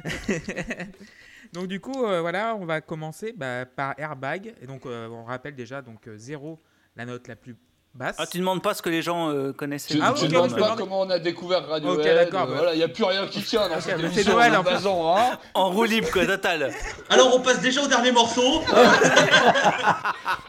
donc 1.53 1.67
du 1.67 1.79
coup, 1.79 2.05
euh, 2.05 2.21
voilà, 2.21 2.55
on 2.55 2.65
va 2.65 2.81
commencer 2.81 3.33
bah, 3.35 3.65
par 3.65 3.93
Airbag. 3.99 4.53
Et 4.61 4.67
donc, 4.67 4.85
euh, 4.85 5.07
on 5.09 5.23
rappelle 5.25 5.55
déjà, 5.55 5.81
donc 5.81 6.07
0, 6.15 6.61
la 6.95 7.05
note 7.05 7.27
la 7.27 7.35
plus 7.35 7.55
Basse. 7.93 8.15
Ah, 8.19 8.25
tu 8.25 8.37
demandes 8.37 8.61
pas 8.63 8.73
ce 8.73 8.81
que 8.81 8.89
les 8.89 9.01
gens 9.01 9.31
euh, 9.31 9.51
connaissaient. 9.51 9.93
Tu, 9.95 9.99
Ah, 10.01 10.13
tu 10.17 10.23
ok, 10.25 10.29
demandes 10.31 10.49
je 10.51 10.55
pas 10.55 10.61
demande- 10.61 10.77
comment 10.77 11.01
on 11.01 11.09
a 11.09 11.19
découvert 11.19 11.67
Radiohead. 11.67 11.99
Ok, 11.99 12.05
d'accord, 12.05 12.43
euh, 12.43 12.45
bah. 12.45 12.53
Voilà, 12.55 12.73
il 12.73 12.79
y 12.79 12.83
a 12.83 12.87
plus 12.87 13.03
rien 13.03 13.27
qui 13.27 13.43
tient 13.43 13.67
dans 13.67 13.81
cette 13.81 13.97
c'est 13.99 14.05
émission. 14.05 14.31
Noël, 14.33 14.51
on 14.51 14.53
est 14.53 14.57
en 14.57 14.63
plus. 14.63 14.87
hein. 14.87 15.39
En 15.53 15.69
roue 15.71 15.83
libre, 15.83 16.09
quoi, 16.09 16.25
total. 16.25 16.73
Alors, 17.09 17.35
on 17.35 17.41
passe 17.41 17.59
déjà 17.61 17.81
au 17.83 17.87
dernier 17.87 18.11
morceau. 18.13 18.61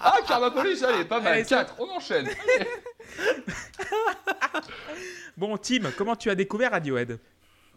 Ah, 0.05 0.17
Karmapolis, 0.27 0.83
allez, 0.85 1.05
pas 1.05 1.21
mal. 1.21 1.33
Allez, 1.35 1.45
ça- 1.45 1.59
4, 1.65 1.75
on 1.81 1.89
enchaîne. 1.97 2.29
Bon, 5.37 5.57
Tim, 5.57 5.91
comment 5.97 6.15
tu 6.17 6.31
as 6.31 6.35
découvert 6.35 6.71
Radiohead 6.73 7.19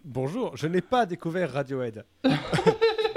Bonjour, 0.04 0.56
je 0.56 0.67
n'ai 0.67 0.82
pas 0.82 1.06
découvert 1.06 1.51
Radiohead. 1.54 2.06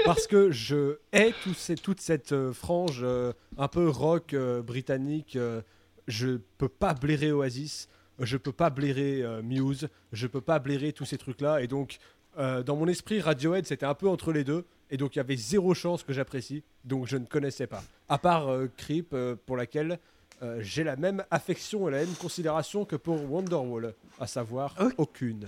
Parce 0.05 0.25
que 0.27 0.49
je 0.51 0.97
hais 1.11 1.33
tout 1.43 1.53
ces- 1.53 1.75
toute 1.75 2.01
cette 2.01 2.31
euh, 2.31 2.51
frange 2.53 3.01
euh, 3.03 3.33
un 3.57 3.67
peu 3.67 3.89
rock 3.89 4.33
euh, 4.33 4.61
britannique. 4.61 5.37
Je 6.09 6.39
peux 6.57 6.67
pas 6.67 6.93
blairer 6.93 7.31
Oasis, 7.31 7.87
je 8.19 8.35
peux 8.35 8.51
pas 8.51 8.69
blairer 8.69 9.21
euh, 9.21 9.41
Muse, 9.41 9.87
je 10.11 10.27
peux 10.27 10.41
pas 10.41 10.59
blairer 10.59 10.91
tous 10.91 11.05
ces 11.05 11.17
trucs-là. 11.17 11.61
Et 11.61 11.67
donc, 11.67 11.99
euh, 12.37 12.63
dans 12.63 12.75
mon 12.75 12.87
esprit, 12.87 13.21
Radiohead, 13.21 13.65
c'était 13.65 13.85
un 13.85 13.93
peu 13.93 14.07
entre 14.07 14.31
les 14.31 14.43
deux. 14.43 14.65
Et 14.91 14.97
donc, 14.97 15.15
il 15.15 15.19
y 15.19 15.21
avait 15.21 15.35
zéro 15.35 15.73
chance 15.73 16.03
que 16.03 16.13
j'apprécie. 16.13 16.63
Donc, 16.83 17.07
je 17.07 17.17
ne 17.17 17.25
connaissais 17.25 17.67
pas. 17.67 17.83
À 18.07 18.17
part 18.17 18.49
euh, 18.49 18.67
Creep, 18.77 19.13
euh, 19.13 19.35
pour 19.45 19.57
laquelle 19.57 19.99
j'ai 20.59 20.85
la 20.85 20.95
même 20.95 21.21
affection 21.31 21.89
et 21.89 21.91
la 21.91 21.97
même 21.97 22.13
considération 22.13 22.85
que 22.85 22.95
pour 22.95 23.29
Wonderwall. 23.29 23.93
À 24.21 24.25
savoir, 24.25 24.73
aucune. 24.97 25.45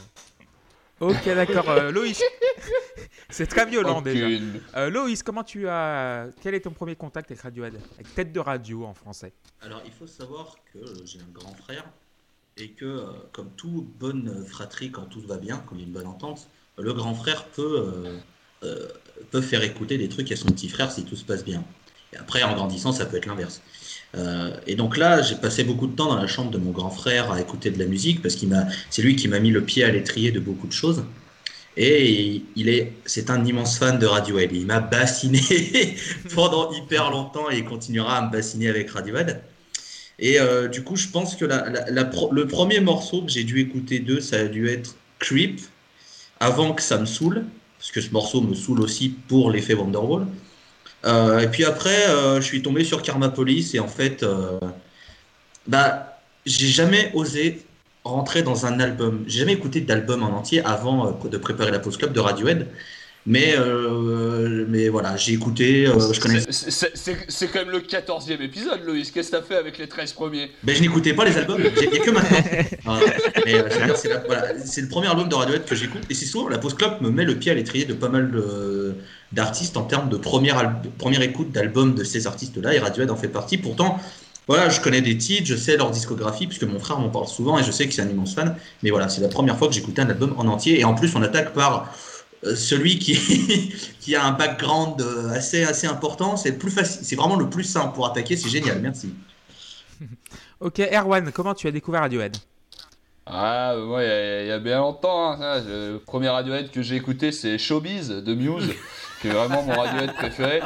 Ok, 0.99 1.23
d'accord. 1.27 1.91
Loïs, 1.93 2.21
c'est 3.35 3.47
très 3.47 3.65
violent 3.65 4.01
déjà. 4.01 4.27
Euh, 4.75 4.89
Loïs, 4.89 5.23
comment 5.23 5.43
tu 5.43 5.67
as. 5.67 6.27
Quel 6.41 6.53
est 6.53 6.61
ton 6.61 6.71
premier 6.71 6.95
contact 6.95 7.31
avec 7.31 7.41
Radiohead 7.41 7.75
Avec 7.95 8.15
tête 8.15 8.31
de 8.31 8.39
radio 8.39 8.85
en 8.85 8.93
français? 8.93 9.33
Alors, 9.61 9.81
il 9.85 9.91
faut 9.91 10.07
savoir 10.07 10.55
que 10.73 10.79
j'ai 11.05 11.19
un 11.19 11.31
grand 11.31 11.53
frère 11.55 11.85
et 12.57 12.69
que, 12.71 12.85
euh, 12.85 13.05
comme 13.31 13.49
toute 13.51 13.87
bonne 13.97 14.45
fratrie, 14.45 14.91
quand 14.91 15.05
tout 15.05 15.21
va 15.21 15.37
bien, 15.37 15.63
quand 15.65 15.75
il 15.75 15.81
y 15.81 15.83
a 15.83 15.87
une 15.87 15.93
bonne 15.93 16.07
entente, 16.07 16.47
le 16.77 16.93
grand 16.93 17.13
frère 17.13 17.45
peut, 17.45 17.79
euh, 17.79 18.17
euh, 18.63 18.87
peut 19.31 19.41
faire 19.41 19.63
écouter 19.63 19.97
des 19.97 20.09
trucs 20.09 20.31
à 20.31 20.35
son 20.35 20.47
petit 20.47 20.69
frère 20.69 20.91
si 20.91 21.03
tout 21.03 21.15
se 21.15 21.25
passe 21.25 21.43
bien. 21.43 21.63
Et 22.13 22.17
après, 22.17 22.43
en 22.43 22.53
grandissant, 22.53 22.91
ça 22.91 23.05
peut 23.05 23.17
être 23.17 23.25
l'inverse. 23.25 23.61
Euh, 24.15 24.57
et 24.67 24.75
donc 24.75 24.97
là, 24.97 25.21
j'ai 25.21 25.35
passé 25.35 25.63
beaucoup 25.63 25.87
de 25.87 25.95
temps 25.95 26.09
dans 26.09 26.19
la 26.19 26.27
chambre 26.27 26.51
de 26.51 26.57
mon 26.57 26.71
grand 26.71 26.89
frère 26.89 27.31
à 27.31 27.39
écouter 27.39 27.71
de 27.71 27.79
la 27.79 27.85
musique 27.85 28.21
parce 28.21 28.35
qu'il 28.35 28.49
m'a, 28.49 28.65
c'est 28.89 29.01
lui 29.01 29.15
qui 29.15 29.27
m'a 29.29 29.39
mis 29.39 29.51
le 29.51 29.63
pied 29.63 29.83
à 29.85 29.91
l'étrier 29.91 30.31
de 30.31 30.39
beaucoup 30.39 30.67
de 30.67 30.73
choses. 30.73 31.05
Et 31.77 32.43
il 32.55 32.69
est, 32.69 32.93
c'est 33.05 33.29
un 33.29 33.45
immense 33.45 33.79
fan 33.79 33.97
de 33.97 34.05
Radiohead. 34.05 34.51
Il 34.53 34.65
m'a 34.65 34.79
bassiné 34.79 35.39
pendant 36.35 36.71
hyper 36.73 37.09
longtemps 37.11 37.49
et 37.49 37.59
il 37.59 37.65
continuera 37.65 38.17
à 38.17 38.25
me 38.25 38.31
bassiner 38.31 38.69
avec 38.69 38.89
Radiohead. 38.89 39.41
Et 40.19 40.39
euh, 40.39 40.67
du 40.67 40.83
coup, 40.83 40.95
je 40.95 41.07
pense 41.07 41.35
que 41.35 41.45
le 41.45 42.47
premier 42.47 42.79
morceau 42.79 43.23
que 43.23 43.31
j'ai 43.31 43.43
dû 43.43 43.59
écouter 43.59 43.99
d'eux, 43.99 44.21
ça 44.21 44.37
a 44.37 44.45
dû 44.45 44.67
être 44.67 44.95
Creep, 45.19 45.61
avant 46.39 46.73
que 46.73 46.81
ça 46.81 46.97
me 46.97 47.05
saoule, 47.05 47.45
parce 47.77 47.91
que 47.91 48.01
ce 48.01 48.11
morceau 48.11 48.41
me 48.41 48.53
saoule 48.53 48.81
aussi 48.81 49.09
pour 49.09 49.49
l'effet 49.49 49.73
Wonderwall. 49.73 50.27
Euh, 51.05 51.39
et 51.39 51.47
puis 51.47 51.65
après, 51.65 52.09
euh, 52.09 52.41
je 52.41 52.45
suis 52.45 52.61
tombé 52.61 52.83
sur 52.83 53.01
Karma 53.01 53.29
Police 53.29 53.73
et 53.73 53.79
en 53.79 53.87
fait, 53.87 54.23
euh, 54.23 54.59
bah, 55.67 56.19
j'ai 56.45 56.67
jamais 56.67 57.11
osé 57.13 57.63
rentrer 58.03 58.41
dans 58.41 58.65
un 58.65 58.79
album. 58.79 59.23
J'ai 59.27 59.39
jamais 59.39 59.53
écouté 59.53 59.81
d'album 59.81 60.23
en 60.23 60.35
entier 60.37 60.63
avant 60.65 61.07
euh, 61.07 61.27
de 61.29 61.37
préparer 61.37 61.71
la 61.71 61.79
pause 61.79 61.97
club 61.97 62.13
de 62.13 62.19
Radiohead. 62.19 62.67
Mais, 63.27 63.53
euh, 63.55 64.65
mais 64.67 64.89
voilà, 64.89 65.15
j'ai 65.15 65.33
écouté, 65.33 65.85
euh, 65.85 66.11
je 66.11 66.19
connais. 66.19 66.39
C'est- 66.49 67.47
quand 67.53 67.59
même 67.59 67.69
le 67.69 67.81
14e 67.81 68.41
épisode, 68.41 68.81
Loïs. 68.83 69.11
Qu'est-ce 69.11 69.29
que 69.29 69.35
t'as 69.37 69.43
fait 69.43 69.57
avec 69.57 69.77
les 69.77 69.87
13 69.87 70.13
premiers? 70.13 70.49
Ben, 70.63 70.75
je 70.75 70.81
n'écoutais 70.81 71.13
pas 71.13 71.23
les 71.25 71.37
albums, 71.37 71.61
il 71.61 71.87
n'y 71.89 71.99
a 71.99 72.01
que 72.03 72.09
maintenant. 72.09 72.37
Euh, 72.87 73.69
c'est 73.95 74.25
voilà, 74.25 74.53
le 74.53 74.87
premier 74.87 75.07
album 75.07 75.29
de 75.29 75.35
Radiohead 75.35 75.65
que 75.65 75.75
j'écoute. 75.75 76.01
Et 76.09 76.15
c'est 76.15 76.25
souvent, 76.25 76.49
la 76.49 76.57
Pause 76.57 76.73
Club 76.73 76.99
me 77.01 77.11
met 77.11 77.23
le 77.25 77.35
pied 77.35 77.51
à 77.51 77.53
l'étrier 77.53 77.85
de 77.85 77.93
pas 77.93 78.09
mal 78.09 78.31
d'artistes 79.31 79.77
en 79.77 79.83
termes 79.83 80.09
de 80.09 80.17
première, 80.17 80.81
première 80.97 81.21
écoute 81.21 81.51
d'album 81.51 81.93
de 81.93 82.03
ces 82.03 82.25
artistes-là. 82.25 82.73
Et 82.73 82.79
Radiohead 82.79 83.11
en 83.11 83.15
fait 83.17 83.27
partie. 83.27 83.59
Pourtant, 83.59 83.99
voilà, 84.51 84.69
je 84.69 84.79
connais 84.81 85.01
des 85.01 85.17
titres, 85.17 85.45
je 85.47 85.55
sais 85.55 85.77
leur 85.77 85.91
discographie, 85.91 86.47
puisque 86.47 86.63
mon 86.63 86.79
frère 86.79 86.99
m'en 86.99 87.09
parle 87.09 87.27
souvent 87.27 87.57
et 87.59 87.63
je 87.63 87.71
sais 87.71 87.87
que 87.87 87.93
c'est 87.93 88.01
un 88.01 88.09
immense 88.09 88.33
fan. 88.35 88.55
Mais 88.83 88.89
voilà, 88.91 89.09
c'est 89.09 89.21
la 89.21 89.27
première 89.29 89.57
fois 89.57 89.67
que 89.67 89.73
j'écoutais 89.73 90.01
un 90.01 90.09
album 90.09 90.33
en 90.37 90.45
entier. 90.47 90.79
Et 90.79 90.83
en 90.85 90.93
plus, 90.95 91.15
on 91.15 91.21
attaque 91.21 91.53
par. 91.53 91.93
euh, 92.45 92.55
Celui 92.55 92.99
qui, 92.99 93.15
qui 94.01 94.15
a 94.15 94.25
un 94.25 94.31
background 94.31 95.01
euh, 95.01 95.29
assez, 95.31 95.63
assez 95.63 95.87
important, 95.87 96.37
c'est 96.37 96.51
le 96.51 96.57
plus 96.57 96.71
facile, 96.71 97.01
c'est 97.03 97.15
vraiment 97.15 97.35
le 97.37 97.49
plus 97.49 97.63
simple 97.65 97.93
pour 97.95 98.05
attaquer, 98.07 98.35
c'est 98.37 98.49
génial, 98.49 98.79
merci. 98.81 99.13
Ok, 100.59 100.79
Erwan, 100.79 101.31
comment 101.31 101.53
tu 101.55 101.67
as 101.67 101.71
découvert 101.71 102.01
Radiohead? 102.01 102.37
Ah, 103.25 103.75
moi, 103.77 104.03
il 104.03 104.07
y, 104.07 104.11
a- 104.11 104.43
il 104.43 104.47
y 104.47 104.51
a 104.51 104.59
bien 104.59 104.79
longtemps. 104.79 105.31
hein, 105.33 105.37
ça, 105.37 105.59
le 105.63 105.99
premier 106.05 106.29
Radiohead 106.29 106.71
que 106.71 106.81
j'ai 106.81 106.95
écouté, 106.95 107.31
c'est 107.31 107.57
Showbiz 107.57 108.09
de 108.09 108.33
Muse, 108.33 108.73
qui 109.21 109.27
est 109.27 109.31
vraiment 109.31 109.63
mon 109.63 109.73
Radiohead 109.73 110.13
préféré. 110.15 110.61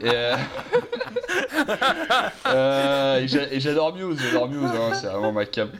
Et, 0.00 0.08
euh, 0.10 0.34
euh, 2.46 3.18
et 3.20 3.28
j'a- 3.28 3.52
et 3.52 3.60
j'adore 3.60 3.94
Muse, 3.94 4.18
j'adore 4.20 4.48
Muse, 4.48 4.70
hein, 4.74 4.94
c'est 4.94 5.06
vraiment 5.08 5.32
ma 5.32 5.44
cam. 5.44 5.70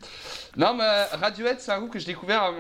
Non, 0.57 0.75
mais 0.75 0.85
Radiohead, 1.21 1.57
c'est 1.61 1.73
un 1.73 1.79
groupe 1.79 1.93
que 1.93 1.99
j'ai 1.99 2.07
découvert 2.07 2.53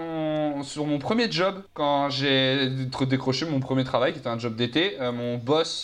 sur 0.65 0.87
mon 0.87 0.99
premier 0.99 1.31
job, 1.31 1.63
quand 1.75 2.09
j'ai 2.09 2.71
dé- 2.71 3.07
décroché 3.07 3.45
mon 3.45 3.61
premier 3.61 3.85
travail, 3.85 4.13
qui 4.15 4.19
était 4.19 4.29
un 4.31 4.39
job 4.39 4.57
d'été. 4.57 4.97
Euh, 5.01 5.13
mon 5.13 5.37
boss 5.37 5.83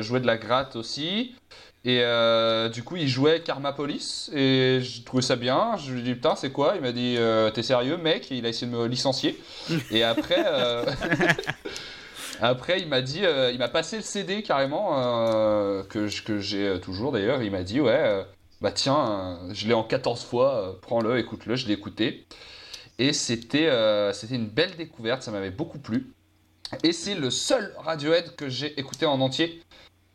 jouait 0.00 0.20
de 0.20 0.26
la 0.26 0.38
gratte 0.38 0.74
aussi. 0.76 1.34
Et 1.86 2.02
du 2.72 2.82
coup, 2.82 2.96
il 2.96 3.08
jouait 3.08 3.40
Karma 3.40 3.74
Police 3.74 4.30
et 4.34 4.80
je 4.82 5.02
trouvais 5.02 5.22
ça 5.22 5.36
bien. 5.36 5.72
Je 5.76 5.92
lui 5.92 6.00
ai 6.00 6.02
dit 6.02 6.14
putain, 6.14 6.34
c'est 6.34 6.50
quoi? 6.50 6.72
Il 6.76 6.80
m'a 6.80 6.92
dit 6.92 7.18
t'es 7.52 7.62
sérieux, 7.62 7.98
mec? 7.98 8.32
Et 8.32 8.36
il 8.36 8.46
a 8.46 8.48
essayé 8.48 8.72
de 8.72 8.74
me 8.74 8.86
licencier. 8.86 9.38
Et 9.90 10.02
après, 10.02 10.42
après, 12.40 12.80
il 12.80 12.88
m'a 12.88 13.00
dit, 13.02 13.24
euh, 13.24 13.52
il 13.52 13.58
m'a 13.58 13.68
passé 13.68 13.96
le 13.96 14.02
CD 14.02 14.42
carrément 14.42 14.98
euh, 14.98 15.82
que 15.84 16.08
j'ai 16.08 16.66
euh, 16.66 16.78
toujours 16.78 17.12
d'ailleurs. 17.12 17.42
Il 17.42 17.50
m'a 17.50 17.62
dit 17.62 17.80
ouais, 17.80 18.24
bah 18.60 18.72
tiens, 18.72 19.38
je 19.52 19.66
l'ai 19.68 19.74
en 19.74 19.84
14 19.84 20.24
fois, 20.24 20.78
prends-le, 20.82 21.18
écoute-le. 21.18 21.56
Je 21.56 21.66
l'ai 21.66 21.74
écouté 21.74 22.26
et 22.98 23.12
c'était 23.12 23.68
une 24.30 24.48
belle 24.48 24.76
découverte. 24.76 25.22
Ça 25.22 25.30
m'avait 25.30 25.50
beaucoup 25.50 25.78
plu. 25.78 26.12
Et 26.82 26.92
c'est 26.92 27.14
le 27.14 27.30
seul 27.30 27.74
Radiohead 27.78 28.34
que 28.36 28.48
j'ai 28.48 28.78
écouté 28.80 29.06
en 29.06 29.20
entier. 29.20 29.62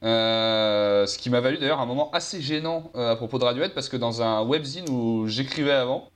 Ce 0.01 1.17
qui 1.17 1.29
m'a 1.29 1.41
valu 1.41 1.57
d'ailleurs 1.57 1.79
un 1.79 1.85
moment 1.85 2.11
assez 2.11 2.41
gênant 2.41 2.91
à 2.95 3.15
propos 3.15 3.39
de 3.39 3.45
Radiohead 3.45 3.73
parce 3.73 3.89
que 3.89 3.97
dans 3.97 4.21
un 4.21 4.43
webzine 4.43 4.89
où 4.89 5.27
j'écrivais 5.27 5.71
avant, 5.71 6.09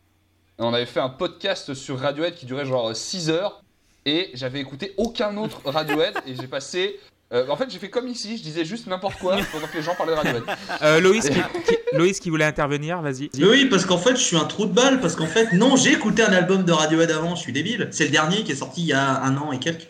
on 0.57 0.73
avait 0.73 0.85
fait 0.85 0.99
un 0.99 1.09
podcast 1.09 1.73
sur 1.73 1.99
Radiohead 1.99 2.35
qui 2.35 2.45
durait 2.45 2.65
genre 2.65 2.95
6 2.95 3.29
heures 3.29 3.62
et 4.05 4.29
j'avais 4.33 4.59
écouté 4.59 4.93
aucun 4.97 5.35
autre 5.37 5.61
Radiohead 5.65 6.13
et 6.27 6.35
j'ai 6.39 6.47
passé. 6.47 6.99
euh, 7.33 7.45
en 7.49 7.55
fait, 7.55 7.69
j'ai 7.69 7.79
fait 7.79 7.89
comme 7.89 8.07
ici, 8.07 8.37
je 8.37 8.43
disais 8.43 8.65
juste 8.65 8.87
n'importe 8.87 9.17
quoi 9.19 9.37
pendant 9.51 9.67
que 9.67 9.77
les 9.77 9.83
gens 9.83 9.95
parlaient 9.95 10.13
de 10.13 10.17
Radiohead. 10.17 10.43
Euh, 10.81 10.99
Loïs, 10.99 11.29
qui, 11.29 11.35
qui- 11.35 11.77
Loïs 11.93 12.19
qui 12.19 12.29
voulait 12.29 12.45
intervenir, 12.45 13.01
vas-y. 13.01 13.29
Mais 13.37 13.45
oui, 13.47 13.65
parce 13.65 13.85
qu'en 13.85 13.97
fait, 13.97 14.11
je 14.15 14.21
suis 14.21 14.37
un 14.37 14.45
trou 14.45 14.65
de 14.65 14.73
balle, 14.73 14.99
parce 14.99 15.15
qu'en 15.15 15.25
fait, 15.27 15.53
non, 15.53 15.75
j'ai 15.75 15.91
écouté 15.93 16.21
un 16.23 16.33
album 16.33 16.63
de 16.63 16.71
Radiohead 16.71 17.11
avant, 17.11 17.35
je 17.35 17.41
suis 17.41 17.53
débile. 17.53 17.87
C'est 17.91 18.05
le 18.05 18.11
dernier 18.11 18.43
qui 18.43 18.51
est 18.51 18.55
sorti 18.55 18.81
il 18.81 18.87
y 18.87 18.93
a 18.93 19.21
un 19.23 19.35
an 19.37 19.51
et 19.51 19.59
quelques, 19.59 19.87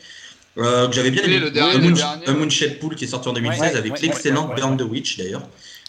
euh, 0.58 0.88
que 0.88 0.93
j'avais 0.93 1.12
bien 1.12 1.23
aimé. 1.23 1.39
le 1.39 1.52
dernier, 1.52 1.71
A 1.71 1.78
le 1.78 1.84
Moon- 1.84 1.91
dernier 1.91 2.28
A 2.28 2.32
Moonshade 2.34 2.80
Pool 2.80 2.95
qui 2.95 3.06
est 3.06 3.08
sorti 3.08 3.28
en 3.30 3.34
2016 3.34 3.60
Ouais, 3.73 3.78
avec 3.78 3.93
ouais, 3.93 3.99
l'excellente 4.02 4.49
ouais, 4.49 4.56
ouais, 4.56 4.62
Burn 4.62 4.78
the 4.78 4.84
Witch 4.84 5.17
d'ailleurs. 5.17 5.41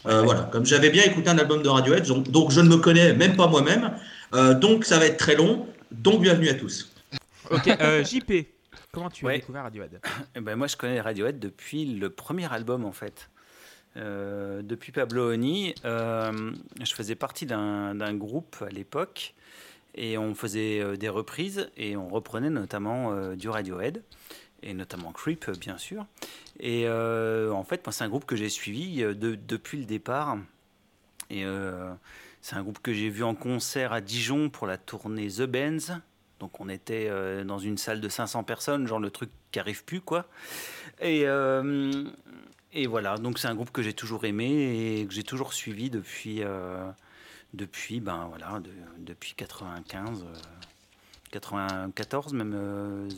Euh, 0.07 0.23
Voilà, 0.23 0.49
comme 0.53 0.67
j'avais 0.67 0.91
bien 0.91 1.03
écouté 1.05 1.31
un 1.31 1.39
album 1.39 1.63
de 1.63 1.69
Radiohead, 1.69 2.07
donc, 2.07 2.31
donc 2.31 2.51
je 2.51 2.61
ne 2.61 2.69
me 2.69 2.77
connais 2.77 3.13
même 3.15 3.37
pas 3.37 3.47
moi-même, 3.47 3.93
euh, 4.35 4.53
donc 4.55 4.85
ça 4.85 4.99
va 4.99 5.07
être 5.07 5.17
très 5.19 5.35
long, 5.35 5.67
donc 5.93 6.21
bienvenue 6.21 6.49
à 6.51 6.55
tous. 6.55 6.91
Ok, 7.51 7.69
euh, 7.69 8.05
JP, 8.05 8.47
comment 8.93 9.11
tu 9.11 9.25
as 9.27 9.29
découvert 9.39 9.63
Radiohead 9.65 10.01
Eh 10.37 10.41
ben, 10.41 10.57
moi, 10.57 10.67
je 10.67 10.77
connais 10.77 11.01
Radiohead 11.01 11.39
depuis 11.39 11.85
le 11.87 12.11
premier 12.11 12.51
album, 12.53 12.85
en 12.85 12.93
fait. 12.93 13.31
Euh, 13.97 14.63
depuis 14.63 14.91
Pablo 14.93 15.31
Honey, 15.33 15.75
euh, 15.85 16.53
je 16.83 16.95
faisais 16.95 17.15
partie 17.15 17.47
d'un 17.47 18.15
groupe 18.15 18.57
à 18.67 18.71
l'époque 18.71 19.35
et 19.95 20.19
on 20.19 20.35
faisait 20.35 20.81
euh, 20.81 20.97
des 20.97 21.09
reprises 21.09 21.71
et 21.77 21.97
on 21.97 22.09
reprenait 22.09 22.51
notamment 22.51 23.35
du 23.37 23.49
Radiohead 23.49 24.03
et 24.65 24.75
notamment 24.75 25.13
Creep, 25.13 25.49
bien 25.61 25.79
sûr. 25.79 26.07
Et 26.59 26.89
en 26.89 27.65
fait, 27.65 27.85
moi, 27.87 27.93
c'est 27.93 28.05
un 28.05 28.09
groupe 28.09 28.25
que 28.25 28.35
j'ai 28.37 28.49
suivi 28.49 29.03
de- 29.03 29.35
depuis 29.35 29.79
le 29.79 29.85
départ. 29.85 30.39
Et 31.31 31.45
c'est 32.41 32.57
un 32.57 32.63
groupe 32.63 32.79
que 32.81 32.93
j'ai 32.95 33.11
vu 33.11 33.23
en 33.25 33.35
concert 33.35 33.93
à 33.93 34.01
Dijon 34.01 34.49
pour 34.51 34.67
la 34.67 34.79
tournée 34.79 35.29
The 35.29 35.43
Benz. 35.43 35.93
Donc 36.41 36.61
on 36.61 36.69
était 36.69 37.07
euh, 37.09 37.45
dans 37.45 37.59
une 37.59 37.79
salle 37.79 38.01
de 38.01 38.09
500 38.09 38.43
personnes, 38.45 38.87
genre 38.87 38.99
le 39.01 39.11
truc 39.11 39.31
qui 39.53 39.59
arrive 39.59 39.85
plus 39.85 40.01
quoi. 40.01 40.27
Et, 41.01 41.23
euh, 41.27 42.05
et 42.73 42.87
voilà, 42.87 43.17
donc 43.19 43.39
c'est 43.39 43.49
un 43.49 43.55
groupe 43.55 43.71
que 43.71 43.83
j'ai 43.83 43.93
toujours 43.95 44.25
aimé 44.25 45.01
et 45.01 45.07
que 45.07 45.13
j'ai 45.15 45.23
toujours 45.23 45.53
suivi 45.55 45.91
depuis, 45.91 46.43
euh, 46.43 46.91
depuis, 47.55 48.01
ben 48.01 48.27
voilà, 48.29 48.61
de- 48.61 48.71
depuis 48.99 49.35
95, 49.35 50.25
euh, 50.25 50.35
94 51.31 52.33
même. 52.33 53.09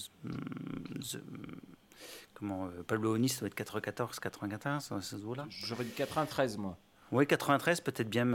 comment 2.34 2.68
Pablo 2.86 3.16
ça 3.28 3.40
doit 3.40 3.46
être 3.48 3.54
94, 3.54 4.20
95, 4.20 4.84
ça 4.84 5.00
se 5.00 5.16
voit 5.16 5.36
là? 5.36 5.46
J'aurais 5.48 5.84
dit 5.84 5.92
93, 5.92 6.58
moi. 6.58 6.76
Oui, 7.12 7.26
93 7.26 7.80
peut-être 7.82 8.08
bien. 8.08 8.26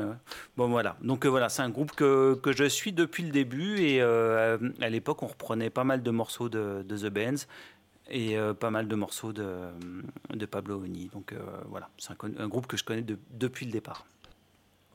Bon 0.56 0.70
voilà, 0.70 0.96
donc 1.02 1.26
euh, 1.26 1.30
voilà, 1.30 1.50
c'est 1.50 1.62
un 1.62 1.70
groupe 1.70 1.92
que, 1.92 2.36
que 2.36 2.54
je 2.54 2.64
suis 2.64 2.94
depuis 2.94 3.24
le 3.24 3.32
début 3.32 3.80
et 3.80 4.02
euh, 4.02 4.58
à 4.82 4.90
l'époque 4.90 5.24
on 5.24 5.28
reprenait 5.28 5.70
pas 5.70 5.84
mal 5.84 6.02
de 6.02 6.12
morceaux 6.12 6.48
de, 6.48 6.84
The 6.88 7.08
Bands 7.08 7.46
et 8.10 8.38
euh, 8.38 8.54
pas 8.54 8.72
mal 8.72 8.88
de 8.88 8.96
morceaux 8.96 9.34
de, 9.34 9.56
de 10.34 10.46
Pablo 10.46 10.82
Honey. 10.82 11.10
Donc 11.14 11.34
voilà, 11.68 11.90
c'est 11.98 12.14
un, 12.40 12.48
groupe 12.48 12.68
que 12.68 12.78
je 12.78 12.84
connais 12.84 13.02
de- 13.02 13.20
depuis 13.32 13.66
le 13.66 13.72
départ. 13.72 14.06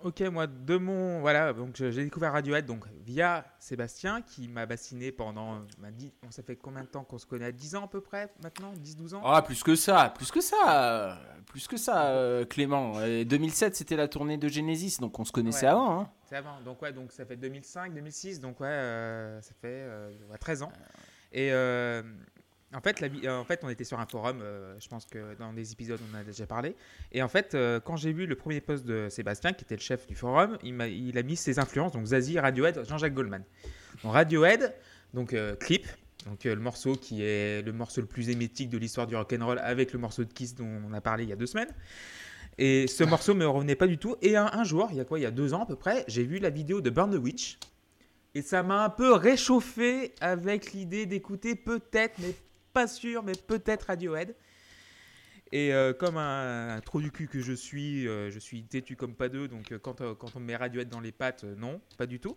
Ok, 0.04 0.20
moi, 0.20 0.46
de 0.46 0.76
mon. 0.76 1.20
Voilà, 1.20 1.52
donc 1.52 1.74
j'ai 1.76 1.90
découvert 2.04 2.32
Radiohead 2.32 2.66
donc, 2.66 2.84
via 3.04 3.44
Sébastien 3.58 4.20
qui 4.22 4.46
m'a 4.46 4.66
bassiné 4.66 5.10
pendant. 5.10 5.54
euh, 5.54 5.58
m'a 5.78 5.90
dit, 5.90 6.12
on, 6.24 6.30
ça 6.30 6.42
fait 6.42 6.54
combien 6.56 6.82
de 6.82 6.86
temps 6.88 7.02
qu'on 7.02 7.18
se 7.18 7.26
connaît? 7.26 7.50
10 7.52 7.76
ans 7.76 7.84
à 7.84 7.88
peu 7.88 8.00
près 8.00 8.30
maintenant? 8.42 8.72
10-12 8.74 9.14
ans? 9.14 9.22
Ah, 9.24 9.40
plus 9.42 9.62
que 9.62 9.74
ça, 9.74 10.12
plus 10.14 10.30
que 10.30 10.40
ça, 10.42 10.56
euh, 10.68 11.14
plus 11.46 11.66
que 11.66 11.76
ça, 11.78 12.08
euh, 12.10 12.44
Clément. 12.44 12.92
Euh, 12.98 13.24
2007, 13.24 13.74
c'était 13.74 13.96
la 13.96 14.06
tournée 14.06 14.36
de 14.36 14.48
Genesis, 14.48 14.98
donc 15.00 15.18
on 15.18 15.24
se 15.24 15.32
connaissait 15.32 15.66
Ouais. 15.66 15.72
avant. 15.72 16.00
hein. 16.00 16.10
C'est 16.28 16.36
avant. 16.36 16.60
Donc, 16.60 16.82
ouais, 16.82 16.92
donc 16.92 17.10
ça 17.10 17.24
fait 17.24 17.36
2005, 17.36 17.94
2006. 17.94 18.38
Donc, 18.40 18.60
ouais, 18.60 18.68
euh, 18.68 19.40
ça 19.40 19.52
fait 19.60 19.66
euh, 19.68 20.10
ouais, 20.30 20.38
13 20.38 20.62
ans. 20.62 20.72
Et 21.32 21.50
en, 22.74 22.80
fait, 22.80 23.00
la, 23.00 23.08
euh, 23.08 23.38
en 23.38 23.44
fait, 23.44 23.60
on 23.62 23.68
était 23.68 23.84
sur 23.84 23.98
un 24.00 24.06
forum. 24.06 24.40
euh, 24.42 24.74
je 24.80 24.88
pense 24.88 25.06
que 25.06 25.34
dans 25.38 25.52
des 25.52 25.72
épisodes, 25.72 26.00
on 26.10 26.16
en 26.16 26.20
a 26.20 26.24
déjà 26.24 26.46
parlé. 26.46 26.74
Et 27.12 27.22
en 27.22 27.28
fait, 27.28 27.54
euh, 27.54 27.80
quand 27.80 27.96
j'ai 27.96 28.12
vu 28.12 28.26
le 28.26 28.34
premier 28.34 28.60
post 28.60 28.84
de 28.84 29.08
Sébastien, 29.08 29.52
qui 29.52 29.64
était 29.64 29.76
le 29.76 29.80
chef 29.80 30.06
du 30.06 30.14
forum, 30.14 30.58
il, 30.62 31.18
a 31.18 31.22
mis 31.22 31.36
ses 31.36 31.58
influences. 31.58 31.92
Donc, 31.92 32.06
Zazie, 32.06 32.38
Radiohead, 32.38 32.84
Jean-Jacques 32.86 33.14
Goldman. 33.14 33.44
Donc, 34.02 34.12
Radiohead, 34.12 34.74
donc 35.14 35.32
euh, 35.32 35.54
clip. 35.54 35.86
Donc, 36.26 36.42
le 36.42 36.56
morceau 36.56 36.96
qui 36.96 37.22
est 37.22 37.64
le 37.64 37.72
morceau 37.72 38.00
le 38.00 38.08
plus 38.08 38.30
émétique 38.30 38.68
de 38.68 38.78
l'histoire 38.78 39.06
du 39.06 39.14
rock'n'roll 39.14 39.60
avec 39.60 39.92
le 39.92 40.00
morceau 40.00 40.24
de 40.24 40.32
Kiss 40.32 40.56
dont 40.56 40.82
on 40.88 40.92
a 40.92 41.00
parlé 41.00 41.22
il 41.22 41.30
y 41.30 41.32
a 41.32 41.36
deux 41.36 41.46
semaines. 41.46 41.72
Et 42.58 42.88
ce 42.88 43.04
morceau 43.04 43.34
me 43.34 43.46
revenait 43.46 43.76
pas 43.76 43.86
du 43.86 43.96
tout. 43.96 44.16
Et 44.22 44.36
un, 44.36 44.50
un 44.52 44.64
jour, 44.64 44.88
il 44.90 44.96
y 44.96 45.00
a 45.00 45.04
quoi 45.04 45.20
Il 45.20 45.22
y 45.22 45.26
a 45.26 45.30
deux 45.30 45.54
ans 45.54 45.62
à 45.62 45.66
peu 45.66 45.76
près, 45.76 46.04
j'ai 46.08 46.24
vu 46.24 46.38
la 46.40 46.50
vidéo 46.50 46.80
de 46.80 46.90
Burn 46.90 47.14
the 47.14 47.22
Witch. 47.22 47.58
Et 48.34 48.42
ça 48.42 48.62
m'a 48.62 48.84
un 48.84 48.90
peu 48.90 49.12
réchauffé 49.12 50.14
avec 50.20 50.72
l'idée 50.72 51.06
d'écouter 51.06 51.54
peut-être, 51.54 52.18
mais 52.18 52.34
pas 52.76 52.86
sûr, 52.88 53.22
mais 53.22 53.32
peut-être 53.32 53.84
Radiohead. 53.84 54.36
Et 55.50 55.72
euh, 55.72 55.94
comme 55.94 56.18
un, 56.18 56.76
un 56.76 56.80
trou 56.82 57.00
du 57.00 57.10
cul 57.10 57.26
que 57.26 57.40
je 57.40 57.54
suis, 57.54 58.06
euh, 58.06 58.30
je 58.30 58.38
suis 58.38 58.64
têtu 58.64 58.96
comme 58.96 59.14
pas 59.14 59.30
deux, 59.30 59.48
donc 59.48 59.72
euh, 59.72 59.78
quand, 59.78 60.02
quand 60.14 60.36
on 60.36 60.40
me 60.40 60.44
met 60.44 60.56
Radiohead 60.56 60.90
dans 60.90 61.00
les 61.00 61.12
pattes, 61.12 61.44
non, 61.44 61.80
pas 61.96 62.04
du 62.04 62.20
tout. 62.20 62.36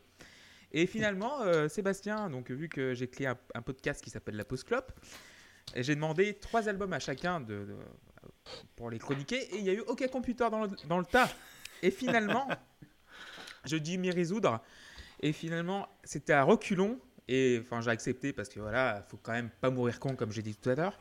Et 0.71 0.86
finalement, 0.88 1.39
Sébastien, 1.67 2.30
donc 2.30 2.52
vu 2.52 2.69
que 2.69 2.93
j'ai 2.93 3.10
créé 3.10 3.28
un, 3.28 3.38
un 3.54 3.62
podcast 3.62 4.02
qui 4.02 4.10
s'appelle 4.12 4.36
La 4.38 4.45
Pause 4.45 4.63
Clope, 4.63 4.93
j'ai 5.75 5.95
demandé 5.95 6.36
trois 6.36 6.69
albums 6.69 6.93
à 6.93 6.99
chacun 6.99 7.41
de, 7.41 7.65
de- 7.65 7.75
pour 8.78 8.89
les 8.91 8.99
chroniquer, 8.99 9.41
et 9.56 9.58
il 9.58 9.65
y 9.65 9.69
a 9.69 9.73
eu 9.73 9.82
OK 9.82 10.08
Computer 10.10 10.47
dans 10.49 10.63
le, 10.63 10.69
dans 10.88 10.99
le 10.99 11.06
tas. 11.06 11.30
Et 11.82 11.91
finalement, 11.91 12.47
je 13.65 13.75
dis 13.75 13.97
m'y 13.97 14.12
résoudre, 14.12 14.62
et 15.21 15.34
finalement, 15.34 15.89
c'était 16.06 16.34
à 16.34 16.43
reculons. 16.43 16.97
Et 17.31 17.61
enfin, 17.61 17.79
j'ai 17.79 17.91
accepté 17.91 18.33
parce 18.33 18.49
que 18.49 18.59
voilà, 18.59 19.05
faut 19.07 19.19
quand 19.21 19.33
même 19.33 19.51
pas 19.61 19.69
mourir 19.69 19.99
con, 19.99 20.15
comme 20.15 20.31
j'ai 20.31 20.41
dit 20.41 20.55
tout 20.55 20.71
à 20.71 20.73
l'heure. 20.73 20.99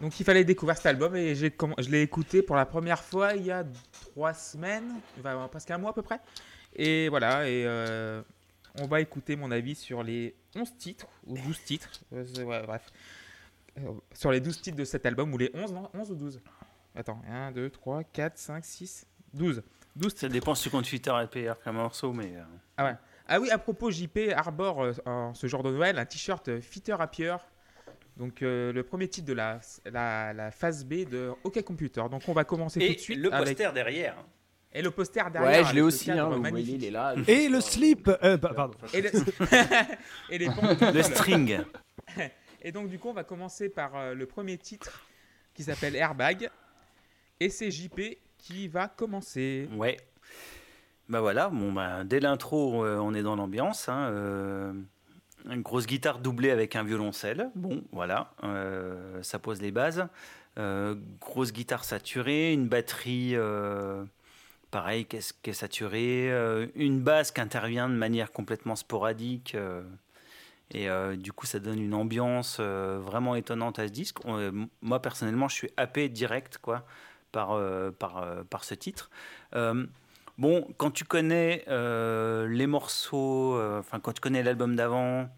Donc, 0.00 0.18
il 0.20 0.22
fallait 0.22 0.44
découvrir 0.44 0.76
cet 0.76 0.86
album 0.86 1.16
et 1.16 1.34
j'ai 1.34 1.52
je 1.78 1.90
l'ai 1.90 2.02
écouté 2.02 2.40
pour 2.40 2.54
la 2.54 2.64
première 2.64 3.02
fois 3.02 3.34
il 3.34 3.46
y 3.46 3.50
a 3.50 3.64
trois 4.12 4.32
semaines, 4.32 5.00
enfin, 5.18 5.48
presque 5.50 5.72
un 5.72 5.78
mois 5.78 5.90
à 5.90 5.92
peu 5.92 6.02
près. 6.02 6.20
Et 6.76 7.08
voilà, 7.08 7.48
et 7.48 7.64
euh, 7.66 8.22
on 8.80 8.86
va 8.86 9.00
écouter 9.00 9.34
mon 9.34 9.50
avis 9.50 9.74
sur 9.74 10.04
les 10.04 10.36
11 10.54 10.76
titres, 10.76 11.08
ou 11.26 11.36
12 11.36 11.60
titres, 11.64 11.90
euh, 12.12 12.44
ouais, 12.44 12.62
bref. 12.64 12.82
Euh, 13.78 13.92
sur 14.14 14.30
les 14.30 14.40
12 14.40 14.60
titres 14.60 14.76
de 14.76 14.84
cet 14.84 15.04
album, 15.04 15.34
ou 15.34 15.38
les 15.38 15.50
11, 15.52 15.72
non 15.72 15.90
11 15.94 16.12
ou 16.12 16.14
12 16.14 16.40
Attends, 16.94 17.20
1, 17.28 17.50
2, 17.50 17.70
3, 17.70 18.04
4, 18.04 18.38
5, 18.38 18.64
6, 18.64 19.06
12. 19.34 19.62
12 19.96 20.14
Ça 20.14 20.28
dépend 20.28 20.54
si 20.54 20.62
tu 20.62 20.70
comptes 20.70 20.88
Twitter 20.88 21.12
et 21.24 21.26
PR 21.26 21.60
comme 21.62 21.76
morceau, 21.76 22.12
mais 22.12 22.36
euh, 22.36 22.44
Ah 22.76 22.98
oui, 23.40 23.50
à 23.50 23.58
propos, 23.58 23.90
JP 23.90 24.18
arbore 24.34 24.82
euh, 24.84 24.92
en 25.04 25.34
ce 25.34 25.46
jour 25.46 25.62
de 25.62 25.70
Noël 25.70 25.98
un 25.98 26.04
t-shirt 26.04 26.48
euh, 26.48 26.60
Fitter 26.60 26.96
Happier. 26.98 27.36
Donc 28.16 28.40
euh, 28.42 28.72
le 28.72 28.82
premier 28.82 29.08
titre 29.08 29.26
de 29.26 29.32
la, 29.34 29.60
la, 29.84 30.32
la 30.32 30.50
phase 30.50 30.84
B 30.84 31.08
de 31.08 31.32
OK 31.44 31.62
Computer. 31.62 32.02
Donc 32.10 32.22
on 32.28 32.32
va 32.32 32.44
commencer 32.44 32.80
tout 32.80 32.86
et 32.86 32.94
de 32.94 32.98
suite 33.00 33.18
le 33.18 33.32
avec 33.34 33.56
poster 33.58 33.72
derrière. 33.74 34.16
et 34.72 34.80
le 34.80 34.90
poster 34.90 35.22
derrière. 35.30 35.60
Ouais, 35.62 35.68
je 35.68 35.74
l'ai 35.74 35.82
aussi, 35.82 36.10
hein, 36.10 36.28
vous 36.30 36.40
voyez, 36.42 36.74
il 36.76 36.84
est 36.84 36.90
là. 36.90 37.14
Et 37.28 37.48
le 37.48 37.60
slip 37.60 38.08
euh, 38.22 38.36
bah, 38.38 38.52
Pardon. 38.54 38.78
Et, 38.94 39.02
le- 39.02 39.10
et 40.30 40.38
les 40.38 40.46
pompes. 40.46 40.80
Le 40.94 41.02
string. 41.02 41.58
Et 42.62 42.72
donc 42.72 42.88
du 42.88 42.98
coup 42.98 43.08
on 43.08 43.12
va 43.12 43.24
commencer 43.24 43.68
par 43.68 43.94
euh, 43.96 44.14
le 44.14 44.24
premier 44.26 44.56
titre 44.56 45.04
qui 45.52 45.62
s'appelle 45.64 45.94
Airbag. 45.94 46.48
Et 47.38 47.50
c'est 47.50 47.70
JP 47.70 48.00
qui 48.38 48.68
va 48.68 48.88
commencer. 48.88 49.68
Ouais. 49.74 49.98
Bah 51.08 51.20
voilà, 51.20 51.50
bah, 51.52 52.02
dès 52.04 52.18
l'intro, 52.18 52.84
euh, 52.84 52.98
on 52.98 53.14
est 53.14 53.22
dans 53.22 53.36
l'ambiance. 53.36 53.88
hein, 53.88 54.08
euh, 54.10 54.72
une 55.48 55.62
grosse 55.62 55.86
guitare 55.86 56.18
doublée 56.18 56.50
avec 56.50 56.74
un 56.74 56.82
violoncelle. 56.82 57.50
Bon, 57.54 57.84
voilà, 57.92 58.32
euh, 58.42 59.22
ça 59.22 59.38
pose 59.38 59.62
les 59.62 59.70
bases. 59.70 60.06
Grosse 61.20 61.52
guitare 61.52 61.84
saturée, 61.84 62.52
une 62.52 62.66
batterie, 62.66 63.36
pareil, 64.70 65.04
qui 65.04 65.16
est, 65.16 65.34
est 65.44 65.52
saturée. 65.52 66.30
une 66.74 67.00
basse 67.00 67.30
qui 67.30 67.40
intervient 67.40 67.88
de 67.88 67.94
manière 67.94 68.32
complètement 68.32 68.74
sporadique. 68.74 69.54
et 70.70 70.88
du 71.18 71.32
coup, 71.32 71.44
ça 71.46 71.60
donne 71.60 71.78
une 71.78 71.94
ambiance 71.94 72.58
vraiment 72.58 73.36
étonnante 73.36 73.78
à 73.78 73.86
ce 73.86 73.92
disque. 73.92 74.16
Moi, 74.80 75.02
personnellement, 75.02 75.48
je 75.48 75.54
suis 75.56 75.70
happé 75.76 76.08
direct 76.08 76.56
quoi, 76.58 76.86
par, 77.30 77.60
par 78.48 78.64
ce 78.64 78.74
titre. 78.74 79.10
Bon, 80.38 80.68
quand 80.76 80.90
tu 80.90 81.04
connais 81.04 81.64
euh, 81.68 82.46
les 82.46 82.66
morceaux, 82.66 83.56
euh, 83.56 83.80
enfin, 83.80 84.00
quand 84.00 84.12
tu 84.12 84.20
connais 84.20 84.42
l'album 84.42 84.76
d'avant, 84.76 85.30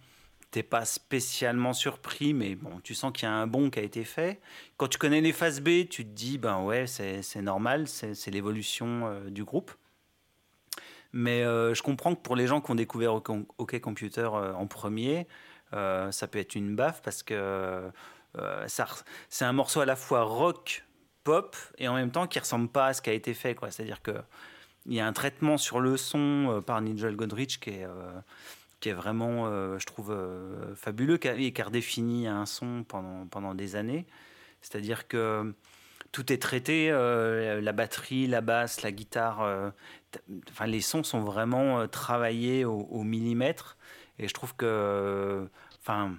t'es 0.50 0.64
pas 0.64 0.84
spécialement 0.84 1.72
surpris, 1.72 2.34
mais 2.34 2.56
bon, 2.56 2.80
tu 2.82 2.94
sens 2.94 3.12
qu'il 3.12 3.28
y 3.28 3.30
a 3.30 3.34
un 3.34 3.46
bond 3.46 3.70
qui 3.70 3.78
a 3.78 3.82
été 3.82 4.02
fait. 4.02 4.40
Quand 4.76 4.88
tu 4.88 4.98
connais 4.98 5.20
les 5.20 5.32
phases 5.32 5.60
B, 5.60 5.88
tu 5.88 6.04
te 6.04 6.10
dis, 6.10 6.36
ben 6.38 6.62
ouais, 6.62 6.86
c'est 6.88 7.42
normal, 7.42 7.86
c'est 7.86 8.30
l'évolution 8.30 9.06
euh, 9.06 9.30
du 9.30 9.44
groupe. 9.44 9.70
Mais 11.12 11.42
je 11.42 11.82
comprends 11.82 12.14
que 12.14 12.20
pour 12.20 12.36
les 12.36 12.46
gens 12.46 12.60
qui 12.60 12.70
ont 12.70 12.74
découvert 12.74 13.14
OK 13.14 13.80
Computer 13.80 14.26
en 14.26 14.66
premier, 14.66 15.26
ça 15.72 16.28
peut 16.30 16.38
être 16.38 16.54
une 16.54 16.76
baffe 16.76 17.00
parce 17.00 17.22
que 17.22 17.90
c'est 18.66 19.44
un 19.46 19.52
morceau 19.54 19.80
à 19.80 19.86
la 19.86 19.96
fois 19.96 20.24
rock, 20.24 20.84
pop 21.24 21.56
et 21.78 21.88
en 21.88 21.94
même 21.94 22.10
temps 22.10 22.26
qui 22.26 22.38
ressemble 22.38 22.68
pas 22.68 22.88
à 22.88 22.92
ce 22.92 23.00
qui 23.00 23.08
a 23.08 23.14
été 23.14 23.32
fait. 23.32 23.54
quoi. 23.54 23.70
C'est-à-dire 23.70 24.02
que 24.02 24.12
il 24.88 24.94
y 24.94 25.00
a 25.00 25.06
un 25.06 25.12
traitement 25.12 25.58
sur 25.58 25.80
le 25.80 25.96
son 25.96 26.50
euh, 26.50 26.60
par 26.60 26.80
Nigel 26.80 27.14
Godrich 27.14 27.60
qui 27.60 27.70
est, 27.70 27.84
euh, 27.84 28.94
vraiment, 28.94 29.46
euh, 29.46 29.78
je 29.78 29.86
trouve, 29.86 30.16
fabuleux 30.74 31.18
et 31.24 31.52
qui 31.52 31.62
a 31.62 31.64
redéfini 31.64 32.26
un 32.26 32.46
son 32.46 32.84
pendant, 32.84 33.26
pendant 33.26 33.54
des 33.54 33.76
années. 33.76 34.06
C'est-à-dire 34.62 35.06
que 35.08 35.54
tout 36.10 36.32
est 36.32 36.38
traité, 36.38 36.90
la 36.90 37.72
batterie, 37.72 38.26
la 38.26 38.40
basse, 38.40 38.82
la 38.82 38.90
guitare, 38.92 39.72
t- 40.10 40.20
enfin, 40.50 40.66
les 40.66 40.80
sons 40.80 41.02
sont 41.04 41.20
vraiment 41.20 41.86
travaillés 41.86 42.64
au, 42.64 42.78
au 42.90 43.02
millimètre. 43.02 43.76
Et 44.18 44.26
je 44.26 44.32
trouve 44.32 44.54
que, 44.56 45.46
enfin, 45.80 46.16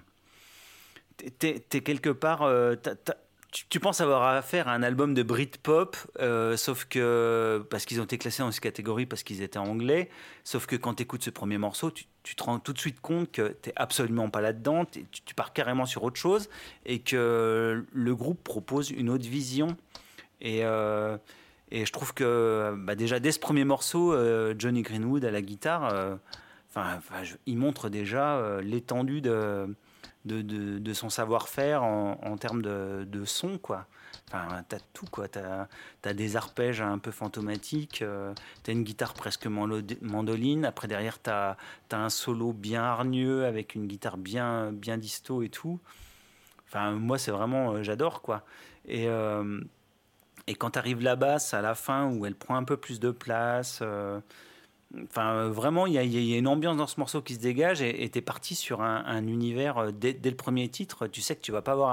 t'es- 1.38 1.60
quelque 1.60 2.10
part, 2.10 2.48
t'as- 2.82 3.14
tu, 3.50 3.80
penses 3.80 4.00
avoir 4.00 4.22
affaire 4.22 4.68
à 4.68 4.72
un 4.72 4.82
album 4.82 5.12
de 5.12 5.22
Britpop, 5.22 5.96
euh, 6.20 6.56
sauf 6.56 6.84
que 6.84 7.64
parce 7.70 7.84
qu'ils 7.84 8.00
ont 8.00 8.04
été 8.04 8.16
classés 8.16 8.42
dans 8.42 8.50
cette 8.52 8.62
catégorie 8.62 9.06
parce 9.06 9.22
qu'ils 9.24 9.42
étaient 9.42 9.58
anglais, 9.58 10.08
sauf 10.44 10.66
que 10.66 10.76
quand 10.76 10.94
tu 10.94 11.02
écoutes 11.02 11.24
ce 11.24 11.30
premier 11.30 11.58
morceau, 11.58 11.90
tu, 11.90 12.06
te 12.36 12.42
rends 12.42 12.60
tout 12.60 12.72
de 12.72 12.78
suite 12.78 13.00
compte 13.00 13.32
que 13.32 13.56
tu 13.62 13.72
absolument 13.74 14.30
pas 14.30 14.40
là-dedans, 14.40 14.84
t'es- 14.84 15.04
tu, 15.10 15.34
pars 15.34 15.52
carrément 15.52 15.84
sur 15.84 16.04
autre 16.04 16.18
chose 16.18 16.48
et 16.86 17.00
que 17.00 17.84
le 17.92 18.14
groupe 18.14 18.42
propose 18.44 18.90
une 18.90 19.10
autre 19.10 19.28
vision. 19.28 19.76
Et, 20.40 20.64
euh, 20.64 21.16
je 21.72 21.90
trouve 21.92 22.14
que 22.14 22.74
bah, 22.78 22.94
déjà 22.94 23.18
dès 23.20 23.32
ce 23.32 23.40
premier 23.40 23.64
morceau, 23.64 24.12
euh, 24.12 24.54
Johnny 24.58 24.82
Greenwood 24.82 25.24
à 25.24 25.30
la 25.30 25.42
guitare, 25.42 25.92
euh, 25.92 26.16
enfin, 26.68 27.00
il 27.46 27.58
montre 27.58 27.88
déjà 27.88 28.60
l'étendue 28.62 29.20
de, 29.20 29.74
de, 30.24 30.92
son 30.92 31.10
savoir-faire 31.10 31.82
en, 31.82 32.36
termes 32.36 32.62
de, 32.62 33.24
son, 33.24 33.58
quoi. 33.58 33.86
Enfin, 34.28 34.64
t'as 34.68 34.78
tout, 34.92 35.06
quoi. 35.10 35.28
T'as 35.28 35.66
as 36.04 36.14
des 36.14 36.36
arpèges 36.36 36.80
un 36.80 36.98
peu 36.98 37.10
fantomatiques, 37.10 38.02
euh, 38.02 38.32
t'as 38.62 38.72
une 38.72 38.84
guitare 38.84 39.14
presque 39.14 39.46
mando- 39.46 39.82
mandoline, 40.02 40.64
après 40.64 40.88
derrière 40.88 41.18
t'as 41.18 41.56
as 41.90 41.96
un 41.96 42.10
solo 42.10 42.52
bien 42.52 42.82
hargneux 42.82 43.44
avec 43.44 43.74
une 43.74 43.86
guitare 43.86 44.16
bien, 44.16 44.72
bien 44.72 44.98
disto 44.98 45.42
et 45.42 45.48
tout. 45.48 45.80
Enfin, 46.66 46.92
moi, 46.92 47.18
c'est 47.18 47.32
vraiment, 47.32 47.72
euh, 47.72 47.82
j'adore, 47.82 48.22
quoi. 48.22 48.44
Et, 48.86 49.08
euh, 49.08 49.60
et 50.46 50.54
quand 50.54 50.76
arrive 50.76 51.02
la 51.02 51.16
basse 51.16 51.54
à 51.54 51.62
la 51.62 51.74
fin 51.74 52.10
où 52.12 52.26
elle 52.26 52.34
prend 52.36 52.56
un 52.56 52.64
peu 52.64 52.76
plus 52.76 53.00
de 53.00 53.10
place, 53.10 53.82
Enfin, 55.04 55.34
euh, 55.34 55.50
vraiment, 55.50 55.86
il 55.86 55.94
y, 55.94 55.98
a- 56.34 56.38
une 56.38 56.48
ambiance 56.48 56.76
dans 56.76 56.86
ce 56.86 56.98
morceau 56.98 57.22
qui 57.22 57.34
se 57.34 57.40
dégage 57.40 57.80
et 57.80 58.08
tu 58.10 58.18
es 58.18 58.22
parti 58.22 58.54
sur 58.54 58.82
un, 58.82 59.04
un 59.06 59.26
univers 59.26 59.78
euh, 59.78 59.90
dès, 59.92 60.18
le 60.24 60.36
premier 60.36 60.68
titre. 60.68 61.06
Tu 61.06 61.20
sais 61.20 61.36
que 61.36 61.40
tu 61.42 61.52
vas 61.52 61.62
pas 61.62 61.72
avoir 61.72 61.90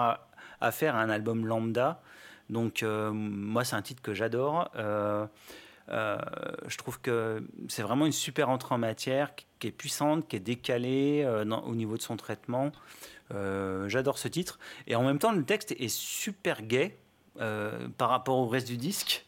à- 0.62 0.68
à 0.68 0.72
un 1.00 1.10
album 1.10 1.46
lambda. 1.46 2.02
Donc, 2.50 2.82
euh, 2.82 3.12
moi, 3.12 3.64
c'est 3.64 3.76
un 3.76 3.82
titre 3.82 4.02
que 4.02 4.14
j'adore. 4.14 4.70
Je 5.88 6.78
trouve 6.78 7.00
que 7.02 7.44
c'est 7.68 7.84
vraiment 7.84 8.06
une 8.08 8.12
super 8.12 8.50
entrée 8.50 8.74
en 8.74 8.80
matière 8.80 9.36
qui- 9.36 9.68
est 9.68 9.72
puissante, 9.72 10.28
qui 10.28 10.36
est 10.36 10.40
décalée 10.40 11.26
au 11.66 11.76
niveau 11.76 11.98
de 11.98 12.02
son 12.02 12.18
traitement. 12.18 12.72
J'adore 13.32 14.18
ce 14.18 14.28
titre. 14.28 14.58
Et 14.88 14.96
en 14.96 15.04
même 15.04 15.20
temps, 15.20 15.32
le 15.32 15.44
texte 15.44 15.74
est 15.78 15.88
super 15.90 16.64
gai 16.64 16.98
par 17.38 18.10
rapport 18.10 18.38
au 18.38 18.48
reste 18.48 18.68
du 18.68 18.78
disque. 18.78 19.27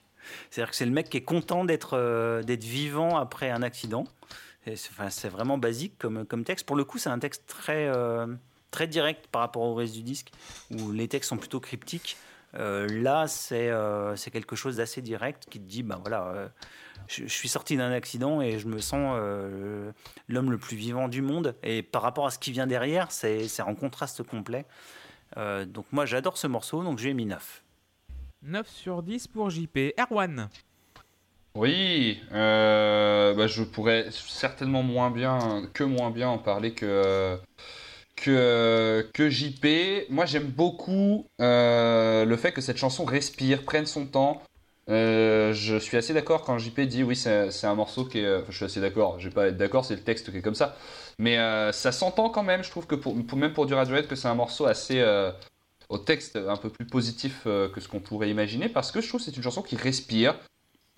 C'est-à-dire 0.50 0.72
que 0.72 0.76
c'est 0.76 0.86
le 0.86 0.92
mec 0.92 1.10
qui 1.10 1.18
est 1.18 1.24
content 1.24 1.66
d'être 1.66 1.98
euh, 1.98 2.44
vivant 2.48 3.18
après 3.18 3.50
un 3.50 3.62
accident. 3.62 4.06
C'est 4.76 5.30
vraiment 5.30 5.58
basique 5.58 5.98
comme, 5.98 6.44
texte. 6.44 6.66
Pour 6.66 6.76
le 6.76 6.84
coup, 6.84 6.98
c'est 7.00 7.10
un 7.10 7.18
texte 7.18 7.46
très, 7.48 7.88
euh, 7.88 8.28
très 8.70 8.88
direct 8.88 9.28
par 9.28 9.42
rapport 9.42 9.64
au 9.64 9.74
reste 9.74 9.94
du 9.94 10.04
disque, 10.04 10.32
où 10.72 10.92
les 10.92 11.08
textes 11.08 11.30
sont 11.30 11.38
plutôt 11.38 11.60
cryptiques. 11.60 12.18
Euh, 12.56 12.88
là, 12.88 13.28
c'est 13.28 14.32
quelque 14.32 14.56
chose 14.56 14.78
d'assez 14.78 15.02
direct 15.02 15.48
qui 15.50 15.60
te 15.60 15.66
dit, 15.66 15.82
ben 15.82 15.98
voilà, 16.00 16.52
je, 17.08 17.26
suis 17.26 17.50
sorti 17.50 17.78
d'un 17.78 17.92
accident 17.92 18.42
et 18.42 18.60
je 18.60 18.68
me 18.68 18.80
sens 18.80 19.18
l'homme 20.28 20.52
le 20.52 20.58
plus 20.60 20.78
vivant 20.78 21.08
du 21.08 21.24
monde. 21.24 21.56
Et 21.64 21.82
par 21.82 22.04
rapport 22.04 22.28
à 22.28 22.32
ce 22.32 22.38
qui 22.38 22.52
vient 22.52 22.68
derrière, 22.68 23.12
c'est 23.12 23.62
en 23.62 23.74
contraste 23.74 24.22
complet. 24.22 24.66
Donc 25.36 25.86
moi, 25.92 26.06
j'adore 26.06 26.38
ce 26.38 26.46
morceau, 26.46 26.84
donc 26.84 27.00
j'ai 27.00 27.16
mis 27.16 27.26
9. 27.26 27.64
9 28.42 28.68
sur 28.70 29.04
10 29.04 29.28
pour 29.28 29.50
JP. 29.50 29.94
Erwan. 30.00 30.50
Oui, 31.56 32.20
euh, 32.32 33.34
bah, 33.34 33.48
je 33.48 33.64
pourrais 33.64 34.08
certainement 34.12 34.84
moins 34.84 35.12
bien, 35.12 35.64
que 35.74 35.84
moins 35.84 36.12
bien 36.12 36.30
en 36.30 36.38
parler 36.38 36.74
que, 36.74 37.38
JP. 39.18 40.08
Moi, 40.10 40.26
j'aime 40.26 40.48
beaucoup 40.48 41.26
euh, 41.42 42.24
le 42.26 42.38
fait 42.38 42.52
que 42.52 42.62
cette 42.62 42.78
chanson 42.78 43.04
respire, 43.04 43.64
prenne 43.64 43.86
son 43.86 44.06
temps. 44.06 44.42
Euh, 44.90 45.54
je 45.54 45.78
suis 45.78 45.98
assez 45.98 46.14
d'accord 46.14 46.44
quand 46.44 46.58
JP 46.58 46.80
dit 46.82 47.04
oui, 47.04 47.16
c'est 47.16 47.66
un 47.66 47.76
morceau 47.76 48.06
qui 48.06 48.20
est. 48.20 48.44
Je 48.50 48.56
suis 48.56 48.66
assez 48.66 48.82
d'accord, 48.82 49.20
je 49.20 49.28
vais 49.28 49.34
pas 49.34 49.48
être 49.48 49.58
d'accord, 49.58 49.86
c'est 49.86 49.96
le 49.96 50.02
texte 50.02 50.32
qui 50.32 50.38
est 50.38 50.42
comme 50.42 50.56
ça. 50.56 50.76
Mais 51.20 51.36
ça 51.74 51.92
s'entend 51.92 52.30
quand 52.30 52.44
même, 52.44 52.64
je 52.64 52.72
trouve 52.72 52.88
que 52.88 52.96
pour, 52.96 53.16
pour- 53.26 53.38
même 53.38 53.54
pour 53.54 53.66
du 53.66 53.74
Radiohead, 53.74 54.08
que 54.08 54.16
c'est 54.16 54.28
un 54.30 54.36
morceau 54.36 54.66
assez. 54.66 55.04
Au 55.90 55.98
texte 55.98 56.36
un 56.38 56.56
peu 56.56 56.70
plus 56.70 56.86
positif 56.86 57.44
euh, 57.46 57.68
que 57.70 57.82
ce 57.82 57.88
qu'on 57.88 58.00
pourrait 58.00 58.30
imaginer, 58.30 58.70
parce 58.70 58.92
que 58.92 59.02
je 59.02 59.08
trouve 59.08 59.20
que 59.20 59.26
c'est 59.26 59.36
une 59.36 59.44
chanson 59.44 59.62
qui 59.62 59.76
respire 59.76 60.36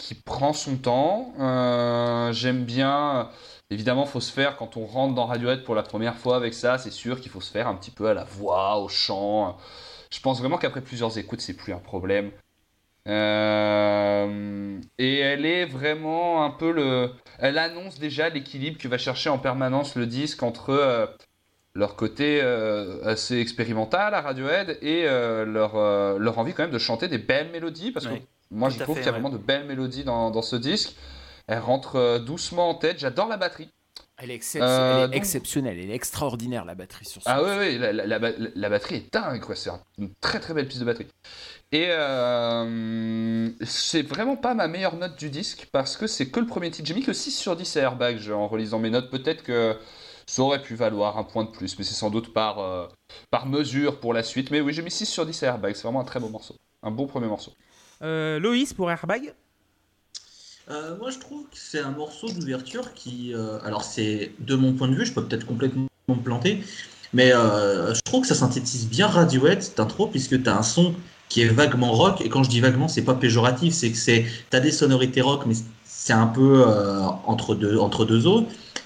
qui 0.02 0.16
prend 0.16 0.54
son 0.54 0.78
temps. 0.78 1.34
Euh, 1.40 2.34
J'aime 2.34 2.66
bien. 2.66 3.30
Évidemment, 3.70 4.06
faut 4.06 4.20
se 4.20 4.32
faire 4.32 4.58
quand 4.58 4.76
on 4.76 4.86
rentre 4.86 5.16
dans 5.16 5.26
Radiohead 5.26 5.64
pour 5.64 5.76
la 5.76 5.84
première 5.84 6.18
fois 6.18 6.36
avec 6.36 6.54
ça. 6.54 6.78
C'est 6.78 6.92
sûr 6.92 7.22
qu'il 7.22 7.32
faut 7.32 7.42
se 7.42 7.52
faire 7.52 7.68
un 7.68 7.76
petit 7.76 7.92
peu 7.92 8.08
à 8.08 8.14
la 8.14 8.24
voix, 8.24 8.78
au 8.80 8.90
chant. 8.90 9.58
Je 10.12 10.20
pense 10.20 10.40
vraiment 10.40 10.58
qu'après 10.58 10.82
plusieurs 10.82 11.18
écoutes, 11.18 11.42
c'est 11.42 11.54
plus 11.54 11.74
un 11.74 11.80
problème. 11.80 12.32
Euh, 13.08 14.80
et 14.98 15.20
elle 15.20 15.46
est 15.46 15.66
vraiment 15.66 16.44
un 16.44 16.52
peu 16.52 16.72
le. 16.72 17.12
Elle 17.40 17.58
annonce 17.58 18.00
déjà 18.00 18.30
l'équilibre 18.30 18.78
que 18.78 18.88
va 18.88 18.98
chercher 18.98 19.30
en 19.30 19.40
permanence 19.40 19.96
le 19.96 20.06
disque 20.06 20.44
entre 20.44 21.16
leur 21.74 21.96
côté 21.96 22.40
euh, 22.44 23.02
assez 23.06 23.38
expérimental 23.40 24.14
à 24.14 24.22
Radiohead 24.22 24.78
et 24.82 25.04
euh, 25.06 25.46
leur, 25.46 25.76
euh, 25.78 26.18
leur 26.20 26.38
envie 26.38 26.54
quand 26.54 26.64
même 26.64 26.72
de 26.72 26.78
chanter 26.78 27.08
des 27.08 27.18
belles 27.18 27.50
mélodies 27.52 27.92
parce 27.92 28.08
que 28.08 28.14
Oui. 28.14 28.22
moi, 28.52 28.70
je 28.70 28.80
trouve 28.80 28.98
qu'il 28.98 29.06
y 29.06 29.08
a 29.08 29.12
ouais. 29.12 29.20
vraiment 29.20 29.30
de 29.30 29.38
belles 29.38 29.66
mélodies 29.66 30.04
dans, 30.04 30.32
dans 30.32 30.42
ce 30.42 30.56
disque. 30.58 30.96
Elle 31.48 31.60
rentre 31.60 32.20
doucement 32.20 32.70
en 32.70 32.76
tête. 32.76 33.00
J'adore 33.00 33.28
la 33.30 33.38
batterie. 33.38 33.70
Elle 34.18 34.30
est, 34.32 34.36
excep- 34.38 34.62
elle 34.62 35.00
est 35.00 35.08
donc- 35.08 35.16
exceptionnelle, 35.16 35.80
elle 35.80 35.90
est 35.90 35.96
extraordinaire 35.96 36.64
la 36.64 36.76
batterie 36.76 37.06
sur 37.06 37.24
ce 37.24 37.28
Ah 37.30 37.42
oui, 37.42 37.50
oui, 37.58 37.78
la, 37.80 37.92
la- 37.92 38.06
la 38.06 38.20
ba- 38.20 38.32
la 38.54 38.70
batterie 38.70 38.96
est 38.98 39.12
dingue, 39.14 39.40
quoi. 39.42 39.56
C'est 39.56 39.72
un- 39.72 39.82
une 39.98 40.14
très 40.22 40.40
très 40.40 40.54
belle 40.54 40.68
piste 40.68 40.80
de 40.82 40.86
batterie. 40.86 41.08
Et 41.72 41.88
c'est 43.66 44.02
vraiment 44.04 44.36
pas 44.36 44.54
ma 44.54 44.68
meilleure 44.68 44.96
note 44.96 45.18
du 45.18 45.30
disque 45.30 45.68
parce 45.72 45.98
que 45.98 46.08
c'est 46.08 46.30
que 46.30 46.40
le 46.40 46.46
premier 46.46 46.70
titre. 46.72 46.88
J'ai 46.88 46.94
mis 46.94 47.04
que 47.04 47.14
6 47.14 47.32
sur 47.32 47.56
10 47.56 47.78
à 47.78 47.82
Airbag 47.82 48.20
en 48.32 48.48
relisant 48.48 48.80
mes 48.80 48.90
notes. 48.90 49.10
Peut-être 49.10 49.44
que 49.44 49.76
ça 50.26 50.42
aurait 50.42 50.62
pu 50.62 50.76
valoir 50.76 51.18
un 51.18 51.24
point 51.24 51.44
de 51.44 51.50
plus, 51.50 51.78
mais 51.78 51.84
c'est 51.84 51.94
sans 51.94 52.10
doute 52.10 52.34
par, 52.34 52.60
euh, 52.60 52.88
par 53.30 53.46
mesure 53.46 54.00
pour 54.00 54.14
la 54.14 54.24
suite. 54.24 54.52
Mais 54.52 54.62
oui, 54.62 54.74
j'ai 54.74 54.82
mis 54.82 54.92
6 54.92 55.06
sur 55.06 55.26
10 55.26 55.44
à 55.44 55.48
Airbag. 55.48 55.76
C'est 55.76 55.84
vraiment 55.84 56.02
un 56.02 56.06
très 56.06 56.20
beau 56.20 56.30
morceau. 56.30 56.56
Un 56.84 56.92
bon 56.92 57.08
premier 57.08 57.28
morceau. 57.28 57.52
Euh, 58.02 58.40
Loïs 58.40 58.74
pour 58.74 58.90
Airbag? 58.90 59.34
Euh, 60.70 60.98
moi, 60.98 61.10
je 61.10 61.20
trouve 61.20 61.44
que 61.44 61.58
c'est 61.58 61.80
un 61.80 61.92
morceau 61.92 62.30
d'ouverture 62.30 62.94
qui. 62.94 63.34
euh, 63.34 63.60
alors, 63.64 63.84
c'est 63.84 64.32
de 64.40 64.56
mon 64.56 64.74
point 64.74 64.88
de 64.88 64.96
vue, 64.96 65.06
je 65.06 65.14
peux 65.14 65.26
peut-être 65.26 65.46
complètement 65.46 65.88
me 66.08 66.16
planter, 66.16 66.64
mais 67.14 67.34
euh, 67.34 67.94
je 67.94 68.02
trouve 68.02 68.22
que 68.22 68.28
ça 68.28 68.36
synthétise 68.36 68.88
bien 68.88 69.08
Radiohead 69.08 69.62
cette 69.62 69.80
intro, 69.80 70.08
puisque 70.08 70.42
tu 70.42 70.50
as 70.50 70.58
un 70.58 70.64
son 70.64 70.94
qui 71.30 71.42
est 71.42 71.48
vaguement 71.48 71.92
rock, 71.92 72.22
et 72.22 72.30
quand 72.30 72.44
je 72.44 72.50
dis 72.50 72.60
vaguement, 72.60 72.88
c'est 72.88 73.04
pas 73.04 73.16
péjoratif, 73.16 73.74
c'est 73.74 73.92
que 73.92 73.98
c'est. 73.98 74.26
Tu 74.50 74.58
as 74.58 74.60
des 74.60 74.72
sonorités 74.72 75.22
rock, 75.22 75.44
mais 75.46 75.56
c'est 75.86 76.14
un 76.14 76.28
peu 76.28 76.64
euh, 76.68 77.02
entre, 77.26 77.56
deux, 77.56 77.78
entre 77.78 78.06
deux 78.06 78.28
eaux. 78.28 78.46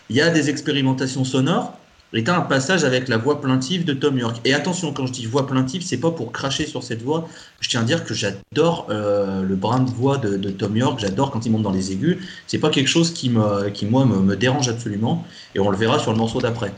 Il 0.09 0.15
y 0.15 0.21
a 0.21 0.29
des 0.29 0.49
expérimentations 0.49 1.23
sonores. 1.23 1.73
Et 2.13 2.23
t'as 2.23 2.37
un 2.37 2.41
passage 2.41 2.85
avec 2.85 3.09
la 3.09 3.17
voix 3.17 3.41
plaintive 3.41 3.83
de 3.83 3.91
Tom 3.91 4.17
York. 4.17 4.39
Et 4.45 4.53
attention, 4.53 4.93
quand 4.93 5.05
je 5.05 5.11
dis 5.11 5.25
voix 5.25 5.45
plaintive, 5.45 5.83
c'est 5.83 5.97
pas 5.97 6.11
pour 6.11 6.31
cracher 6.31 6.65
sur 6.65 6.81
cette 6.81 7.01
voix. 7.01 7.27
Je 7.59 7.67
tiens 7.67 7.81
à 7.81 7.83
dire 7.83 8.05
que 8.05 8.13
j'adore 8.13 8.87
euh, 8.89 9.41
le 9.41 9.55
brin 9.55 9.79
de 9.79 9.89
voix 9.89 10.17
de, 10.17 10.49
Tom 10.51 10.77
York. 10.77 10.99
J'adore 10.99 11.31
quand 11.31 11.45
il 11.45 11.51
monte 11.51 11.63
dans 11.63 11.73
les 11.73 11.91
aigus. 11.91 12.17
C'est 12.47 12.59
pas 12.59 12.69
quelque 12.69 12.87
chose 12.87 13.11
qui, 13.11 13.29
moi, 13.29 14.05
me, 14.05 14.19
me 14.19 14.35
dérange 14.37 14.69
absolument. 14.69 15.25
Et 15.55 15.59
on 15.59 15.69
le 15.69 15.77
verra 15.77 15.99
sur 15.99 16.11
le 16.11 16.17
morceau 16.17 16.39
d'après. 16.39 16.71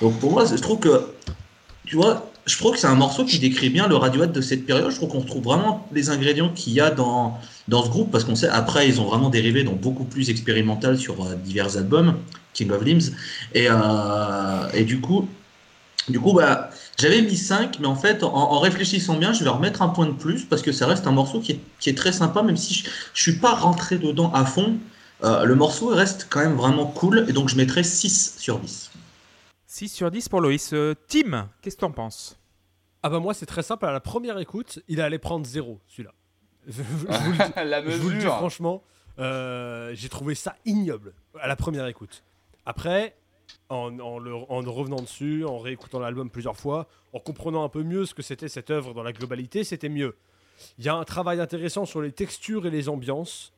Donc 0.00 0.18
pour 0.18 0.32
moi, 0.32 0.44
je 0.44 0.56
trouve 0.56 0.80
que, 0.80 1.06
tu 1.84 1.94
vois, 1.94 2.30
je 2.46 2.56
trouve 2.56 2.72
que 2.72 2.78
c'est 2.78 2.86
un 2.86 2.94
morceau 2.94 3.24
qui 3.24 3.38
décrit 3.38 3.70
bien 3.70 3.86
le 3.86 3.96
Radiohead 3.96 4.32
de 4.32 4.40
cette 4.40 4.66
période. 4.66 4.90
Je 4.90 4.96
trouve 4.96 5.10
qu'on 5.10 5.20
retrouve 5.20 5.44
vraiment 5.44 5.86
les 5.92 6.10
ingrédients 6.10 6.48
qu'il 6.48 6.72
y 6.72 6.80
a 6.80 6.90
dans, 6.90 7.38
dans 7.68 7.84
ce 7.84 7.90
groupe, 7.90 8.10
parce 8.10 8.24
qu'on 8.24 8.34
sait, 8.34 8.48
après, 8.48 8.88
ils 8.88 9.00
ont 9.00 9.04
vraiment 9.04 9.30
dérivé 9.30 9.62
dans 9.62 9.74
beaucoup 9.74 10.04
plus 10.04 10.30
expérimental 10.30 10.98
sur 10.98 11.24
euh, 11.24 11.34
divers 11.36 11.76
albums, 11.76 12.16
King 12.54 12.70
of 12.70 12.82
Limbs. 12.84 13.12
Et, 13.54 13.66
euh, 13.70 14.68
et 14.74 14.84
du 14.84 15.00
coup, 15.00 15.28
du 16.08 16.18
coup 16.20 16.32
bah, 16.32 16.70
j'avais 16.98 17.22
mis 17.22 17.36
5, 17.36 17.78
mais 17.80 17.86
en 17.86 17.96
fait, 17.96 18.22
en, 18.22 18.32
en 18.34 18.58
réfléchissant 18.60 19.16
bien, 19.16 19.32
je 19.32 19.42
vais 19.44 19.50
remettre 19.50 19.80
un 19.82 19.88
point 19.88 20.06
de 20.06 20.12
plus, 20.12 20.44
parce 20.44 20.60
que 20.62 20.72
ça 20.72 20.86
reste 20.86 21.06
un 21.06 21.12
morceau 21.12 21.40
qui 21.40 21.52
est, 21.52 21.60
qui 21.78 21.88
est 21.90 21.96
très 21.96 22.12
sympa, 22.12 22.42
même 22.42 22.56
si 22.58 22.74
je, 22.74 22.90
je 23.14 23.22
suis 23.22 23.36
pas 23.38 23.54
rentré 23.54 23.96
dedans 23.98 24.30
à 24.32 24.44
fond. 24.44 24.76
Euh, 25.22 25.44
le 25.44 25.54
morceau 25.54 25.88
reste 25.88 26.26
quand 26.30 26.40
même 26.40 26.56
vraiment 26.56 26.86
cool, 26.86 27.24
et 27.28 27.32
donc 27.32 27.48
je 27.48 27.56
mettrai 27.56 27.82
6 27.84 28.36
sur 28.38 28.58
10. 28.58 28.90
6 29.66 29.88
sur 29.88 30.10
10 30.10 30.28
pour 30.28 30.40
Loïs. 30.40 30.70
Euh, 30.72 30.94
Tim, 31.08 31.48
qu'est-ce 31.62 31.76
que 31.76 31.80
t'en 31.82 31.90
penses? 31.92 32.36
Ah 33.02 33.08
bah 33.08 33.18
moi 33.18 33.32
c'est 33.32 33.46
très 33.46 33.62
simple, 33.62 33.86
à 33.86 33.92
la 33.92 34.00
première 34.00 34.38
écoute, 34.38 34.80
il 34.88 35.00
allait 35.00 35.18
prendre 35.18 35.46
zéro 35.46 35.80
celui-là. 35.88 36.12
Je, 36.66 36.72
je 36.82 36.82
vous 36.82 37.32
le 37.32 37.38
dis, 37.64 37.70
la 37.70 37.82
je 37.82 37.96
vous 37.96 38.08
le 38.08 38.14
dis 38.14 38.16
mesure. 38.16 38.36
franchement, 38.36 38.82
euh, 39.18 39.92
j'ai 39.94 40.10
trouvé 40.10 40.34
ça 40.34 40.54
ignoble 40.66 41.14
à 41.40 41.48
la 41.48 41.56
première 41.56 41.86
écoute. 41.86 42.22
Après, 42.70 43.16
en, 43.68 43.86
revenant 43.88 45.00
dessus, 45.00 45.44
en 45.44 45.58
réécoutant 45.58 45.98
l'album 45.98 46.30
plusieurs 46.30 46.56
fois, 46.56 46.86
en 47.12 47.18
comprenant 47.18 47.64
un 47.64 47.68
peu 47.68 47.82
mieux 47.82 48.06
ce 48.06 48.14
que 48.14 48.22
c'était 48.22 48.46
cette 48.46 48.70
œuvre 48.70 48.94
dans 48.94 49.02
la 49.02 49.12
globalité, 49.12 49.64
c'était 49.64 49.88
mieux. 49.88 50.16
Il 50.78 50.84
y 50.84 50.88
a 50.88 50.94
un 50.94 51.02
travail 51.02 51.40
intéressant 51.40 51.84
sur 51.84 52.00
les 52.00 52.12
textures 52.12 52.66
et 52.66 52.70
les 52.70 52.88
ambiances, 52.88 53.52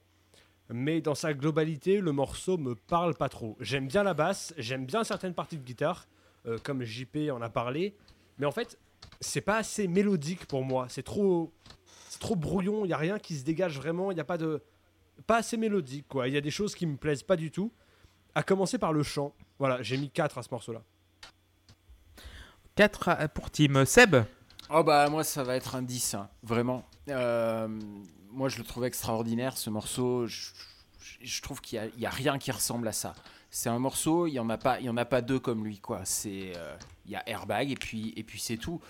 mais 0.70 1.02
dans 1.02 1.14
sa 1.14 1.34
globalité, 1.34 2.00
le 2.00 2.10
morceau 2.10 2.56
me 2.56 2.74
parle 2.74 3.14
pas 3.14 3.28
trop. 3.28 3.58
J'aime 3.60 3.86
bien 3.86 4.02
la 4.02 4.14
basse, 4.14 4.54
j'aime 4.56 4.86
bien 4.86 5.04
certaines 5.04 5.34
parties 5.34 5.58
de 5.58 5.62
guitare, 5.62 6.06
euh, 6.46 6.56
comme 6.62 6.82
JP 6.82 7.30
en 7.34 7.42
a 7.42 7.50
parlé, 7.50 7.94
mais 8.38 8.46
en 8.46 8.50
fait, 8.50 8.78
c'est 9.20 9.42
pas 9.42 9.58
assez 9.58 9.88
mélodique 9.88 10.46
pour 10.46 10.64
moi. 10.64 10.86
C'est 10.88 11.02
trop, 11.02 11.52
c'est 12.08 12.20
trop 12.20 12.34
brouillon. 12.34 12.86
Il 12.86 12.88
y 12.88 12.94
a 12.94 12.96
rien 12.96 13.18
qui 13.18 13.36
se 13.36 13.44
dégage 13.44 13.76
vraiment. 13.76 14.10
Il 14.10 14.16
y 14.16 14.22
a 14.22 14.24
pas 14.24 14.38
de, 14.38 14.62
pas 15.26 15.36
assez 15.36 15.58
mélodique 15.58 16.06
quoi. 16.08 16.28
Il 16.28 16.34
y 16.34 16.38
a 16.38 16.40
des 16.40 16.50
choses 16.50 16.74
qui 16.74 16.86
me 16.86 16.96
plaisent 16.96 17.24
pas 17.24 17.36
du 17.36 17.50
tout. 17.50 17.70
À 18.34 18.42
commencer 18.42 18.78
par 18.78 18.92
le 18.92 19.02
chant. 19.02 19.34
Voilà, 19.58 19.82
j'ai 19.82 19.96
mis 19.96 20.10
4 20.10 20.38
à 20.38 20.42
ce 20.42 20.48
morceau-là. 20.50 20.82
4 22.76 23.28
pour 23.34 23.50
Tim. 23.50 23.84
Seb 23.84 24.16
Oh 24.70 24.82
bah 24.82 25.08
moi 25.10 25.22
ça 25.22 25.42
va 25.42 25.54
être 25.56 25.74
un 25.74 25.82
10, 25.82 26.14
hein, 26.14 26.28
vraiment. 26.42 26.84
Euh, 27.08 27.68
moi 28.30 28.48
je 28.48 28.56
le 28.58 28.64
trouve 28.64 28.84
extraordinaire 28.86 29.58
ce 29.58 29.68
morceau. 29.68 30.26
Je, 30.26 30.50
je- 30.98 31.26
je 31.26 31.42
trouve 31.42 31.60
qu'il 31.60 31.78
n'y 31.98 32.06
a, 32.06 32.10
rien 32.10 32.38
qui 32.38 32.50
ressemble 32.50 32.88
à 32.88 32.92
ça. 32.92 33.14
C'est 33.50 33.68
un 33.68 33.78
morceau, 33.78 34.26
il 34.26 34.32
n'y 34.32 34.38
en, 34.38 34.48
a 34.48 34.56
pas- 34.56 34.80
il 34.80 34.86
y 34.86 34.88
en 34.88 34.96
a 34.96 35.04
pas 35.04 35.20
deux 35.20 35.38
comme 35.38 35.62
lui. 35.64 35.78
quoi. 35.78 36.00
C'est 36.04 36.52
euh, 36.56 36.74
Il 37.04 37.10
y 37.12 37.16
a 37.16 37.22
Airbag 37.28 37.70
et 37.70 37.74
puis, 37.74 38.14
et 38.16 38.22
puis 38.24 38.40
c'est 38.40 38.56
tout. 38.56 38.80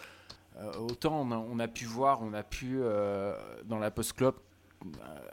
Euh, 0.58 0.72
autant 0.78 1.20
on 1.20 1.32
a, 1.32 1.36
on 1.36 1.58
a 1.58 1.66
pu 1.66 1.84
voir, 1.86 2.22
on 2.22 2.32
a 2.34 2.42
pu 2.44 2.78
euh, 2.80 3.34
dans 3.64 3.78
la 3.78 3.90
post-club 3.90 4.34
euh, 4.34 4.38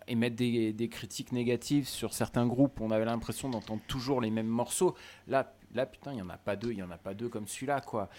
émettre 0.07 0.35
des, 0.35 0.89
critiques 0.89 1.31
négatives 1.31 1.87
sur 1.87 2.13
certains 2.13 2.45
groupes. 2.47 2.81
On 2.81 2.91
avait 2.91 3.05
l'impression 3.05 3.49
d'entendre 3.49 3.81
toujours 3.87 4.21
les 4.21 4.31
mêmes 4.31 4.47
morceaux. 4.47 4.95
Là, 5.27 5.53
là 5.73 5.85
putain, 5.85 6.11
il 6.11 6.15
n'y 6.15 6.21
en 6.21 6.29
a 6.29 6.37
pas 6.37 6.55
deux, 6.55 6.71
il 6.71 6.77
n'y 6.77 6.83
en 6.83 6.91
a 6.91 6.97
pas 6.97 7.13
deux 7.13 7.29
comme 7.29 7.47
celui-là. 7.47 7.81
quoi. 7.81 8.09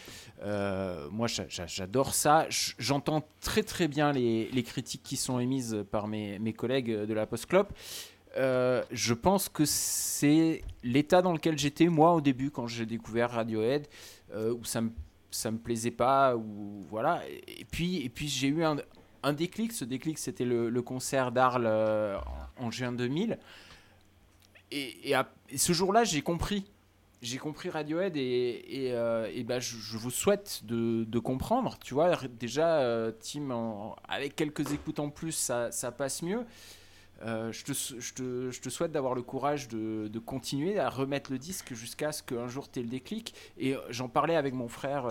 Euh, 0.43 1.09
moi, 1.11 1.27
j'a- 1.27 1.49
j'a- 1.49 1.67
j'adore 1.67 2.15
ça. 2.15 2.47
J'entends 2.79 3.23
très 3.41 3.63
très 3.63 3.89
bien 3.89 4.13
les, 4.13 4.63
critiques 4.63 5.03
qui 5.03 5.17
sont 5.17 5.41
émises 5.41 5.85
par 5.91 6.07
mes, 6.07 6.55
collègues 6.57 6.91
de 6.91 7.15
la 7.15 7.27
Post-Club. 7.27 7.67
Euh, 8.37 8.85
je 8.93 9.15
pense 9.15 9.49
que 9.49 9.65
c'est 9.65 10.63
l'état 10.85 11.21
dans 11.21 11.33
lequel 11.33 11.59
j'étais 11.59 11.89
moi 11.89 12.15
au 12.15 12.21
début 12.21 12.51
quand 12.51 12.69
j'ai 12.69 12.87
découvert 12.87 13.31
Radiohead, 13.31 13.89
euh, 14.33 14.55
où 14.55 14.65
ça 14.65 14.81
me 14.81 14.91
ça 15.33 15.53
me 15.53 15.59
plaisait 15.59 15.93
pas, 15.93 16.37
ou 16.37 16.85
voilà. 16.89 17.23
Et 17.29 17.65
puis 17.71 18.05
et 18.05 18.09
puis 18.09 18.29
j'ai 18.29 18.49
eu 18.49 18.65
un 18.65 18.77
un 19.23 19.33
déclic. 19.33 19.73
Ce 19.73 19.85
déclic, 19.85 20.19
c'était 20.19 20.45
le, 20.45 20.83
concert 20.83 21.33
d'Arles 21.33 21.67
euh, 21.67 22.19
en, 22.59 22.71
juin 22.71 22.93
2000. 22.93 23.39
Et, 24.73 25.15
ce 25.57 25.73
jour-là, 25.73 26.05
j'ai 26.05 26.23
compris. 26.23 26.71
J'ai 27.23 27.37
compris 27.37 27.69
Radiohead 27.69 28.17
et, 28.17 28.65
et, 28.67 28.93
euh, 28.93 29.29
ben, 29.45 29.61
je, 29.61 29.99
vous 29.99 30.11
souhaite 30.11 30.63
de, 30.65 31.19
comprendre. 31.19 31.79
Tu 31.83 31.93
vois, 31.93 32.17
déjà, 32.29 32.79
euh, 32.79 33.13
Tim, 33.21 33.95
avec 34.09 34.37
quelques 34.37 34.73
écoutes 34.73 35.01
en 35.01 35.11
plus, 35.11 35.33
ça, 35.33 35.93
passe 35.93 36.23
mieux. 36.23 36.47
Je, 37.23 37.63
te, 38.15 38.69
souhaite 38.71 38.93
d'avoir 38.93 39.15
le 39.15 39.21
courage 39.21 39.69
de, 39.69 40.19
continuer 40.21 40.79
à 40.79 40.89
remettre 40.89 41.31
le 41.31 41.39
disque 41.39 41.75
jusqu'à 41.75 42.13
ce 42.13 42.23
qu'un 42.23 42.49
jour 42.49 42.71
tu 42.71 42.81
aies 42.81 42.85
le 42.85 42.89
déclic. 42.89 43.35
Et 43.59 43.75
j'en 43.91 44.09
parlais 44.09 44.37
avec 44.37 44.55
mon 44.55 44.69
frère, 44.69 45.09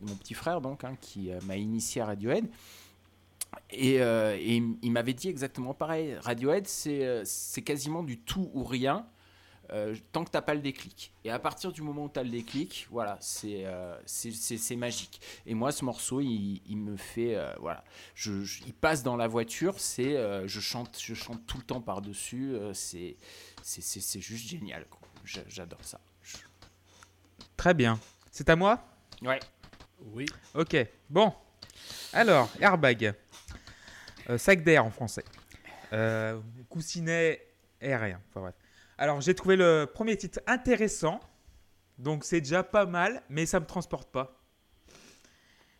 mon 0.00 0.16
petit 0.16 0.34
frère 0.34 0.60
donc, 0.60 0.82
hein, 0.82 0.96
qui 1.00 1.30
m'a 1.46 1.56
initié 1.56 2.02
à 2.02 2.06
Radiohead. 2.06 2.48
Et, 3.70 4.00
euh, 4.00 4.36
et 4.38 4.62
il 4.82 4.92
m'avait 4.92 5.14
dit 5.14 5.28
exactement 5.28 5.74
pareil. 5.74 6.14
Radiohead, 6.20 6.66
c'est 6.66 7.04
euh, 7.04 7.22
c'est 7.24 7.62
quasiment 7.62 8.02
du 8.02 8.18
tout 8.18 8.50
ou 8.54 8.64
rien. 8.64 9.06
euh, 9.72 9.96
tant 10.12 10.24
que 10.24 10.30
t'as 10.30 10.42
pas 10.42 10.54
le 10.54 10.60
déclic. 10.60 11.12
Et 11.24 11.30
à 11.30 11.40
partir 11.40 11.72
du 11.72 11.82
moment 11.82 12.04
où 12.04 12.08
tu 12.08 12.20
as 12.20 12.22
le 12.22 12.28
déclic, 12.30 12.86
voilà, 12.88 13.18
c'est 13.20 13.64
euh, 13.66 13.98
c'est- 14.06 14.30
c'est 14.30 14.58
c'est 14.58 14.76
magique. 14.76 15.20
Et 15.44 15.54
moi, 15.54 15.72
ce 15.72 15.84
morceau, 15.84 16.20
il, 16.20 16.62
il 16.68 16.76
me 16.76 16.96
fait, 16.96 17.34
euh, 17.34 17.52
voilà, 17.58 17.82
je, 18.14 18.44
je- 18.44 18.62
il 18.64 18.72
passe 18.72 19.02
dans 19.02 19.16
la 19.16 19.26
voiture, 19.26 19.80
c'est, 19.80 20.16
euh, 20.16 20.46
je 20.46 20.60
chante, 20.60 20.96
je 21.02 21.14
chante 21.14 21.44
tout 21.48 21.56
le 21.58 21.64
temps 21.64 21.80
par 21.80 22.00
dessus, 22.00 22.54
c'est, 22.74 23.16
c'est, 23.62 24.20
juste 24.20 24.48
génial. 24.48 24.86
J'adore 25.24 25.82
ça. 25.82 25.98
Je- 26.22 26.36
Très 27.56 27.74
bien. 27.74 27.98
C'est 28.30 28.48
à 28.48 28.54
moi? 28.54 28.80
Ouais. 29.22 29.40
Oui. 30.12 30.26
Ok. 30.54 30.76
Bon. 31.10 31.32
Alors, 32.12 32.48
airbag. 32.60 33.14
Euh, 34.30 34.38
sac 34.38 34.62
d'air 34.62 34.84
en 34.84 34.90
français. 34.90 35.24
Euh, 35.92 36.40
coussinet 36.68 37.40
aérien. 37.80 38.20
Alors, 38.98 39.20
j'ai 39.20 39.34
trouvé 39.34 39.56
le 39.56 39.86
premier 39.92 40.16
titre 40.16 40.40
intéressant. 40.46 41.20
Donc, 41.98 42.24
c'est 42.24 42.40
déjà 42.40 42.62
pas 42.62 42.86
mal, 42.86 43.22
mais 43.28 43.46
ça 43.46 43.60
me 43.60 43.66
transporte 43.66 44.10
pas. 44.10 44.45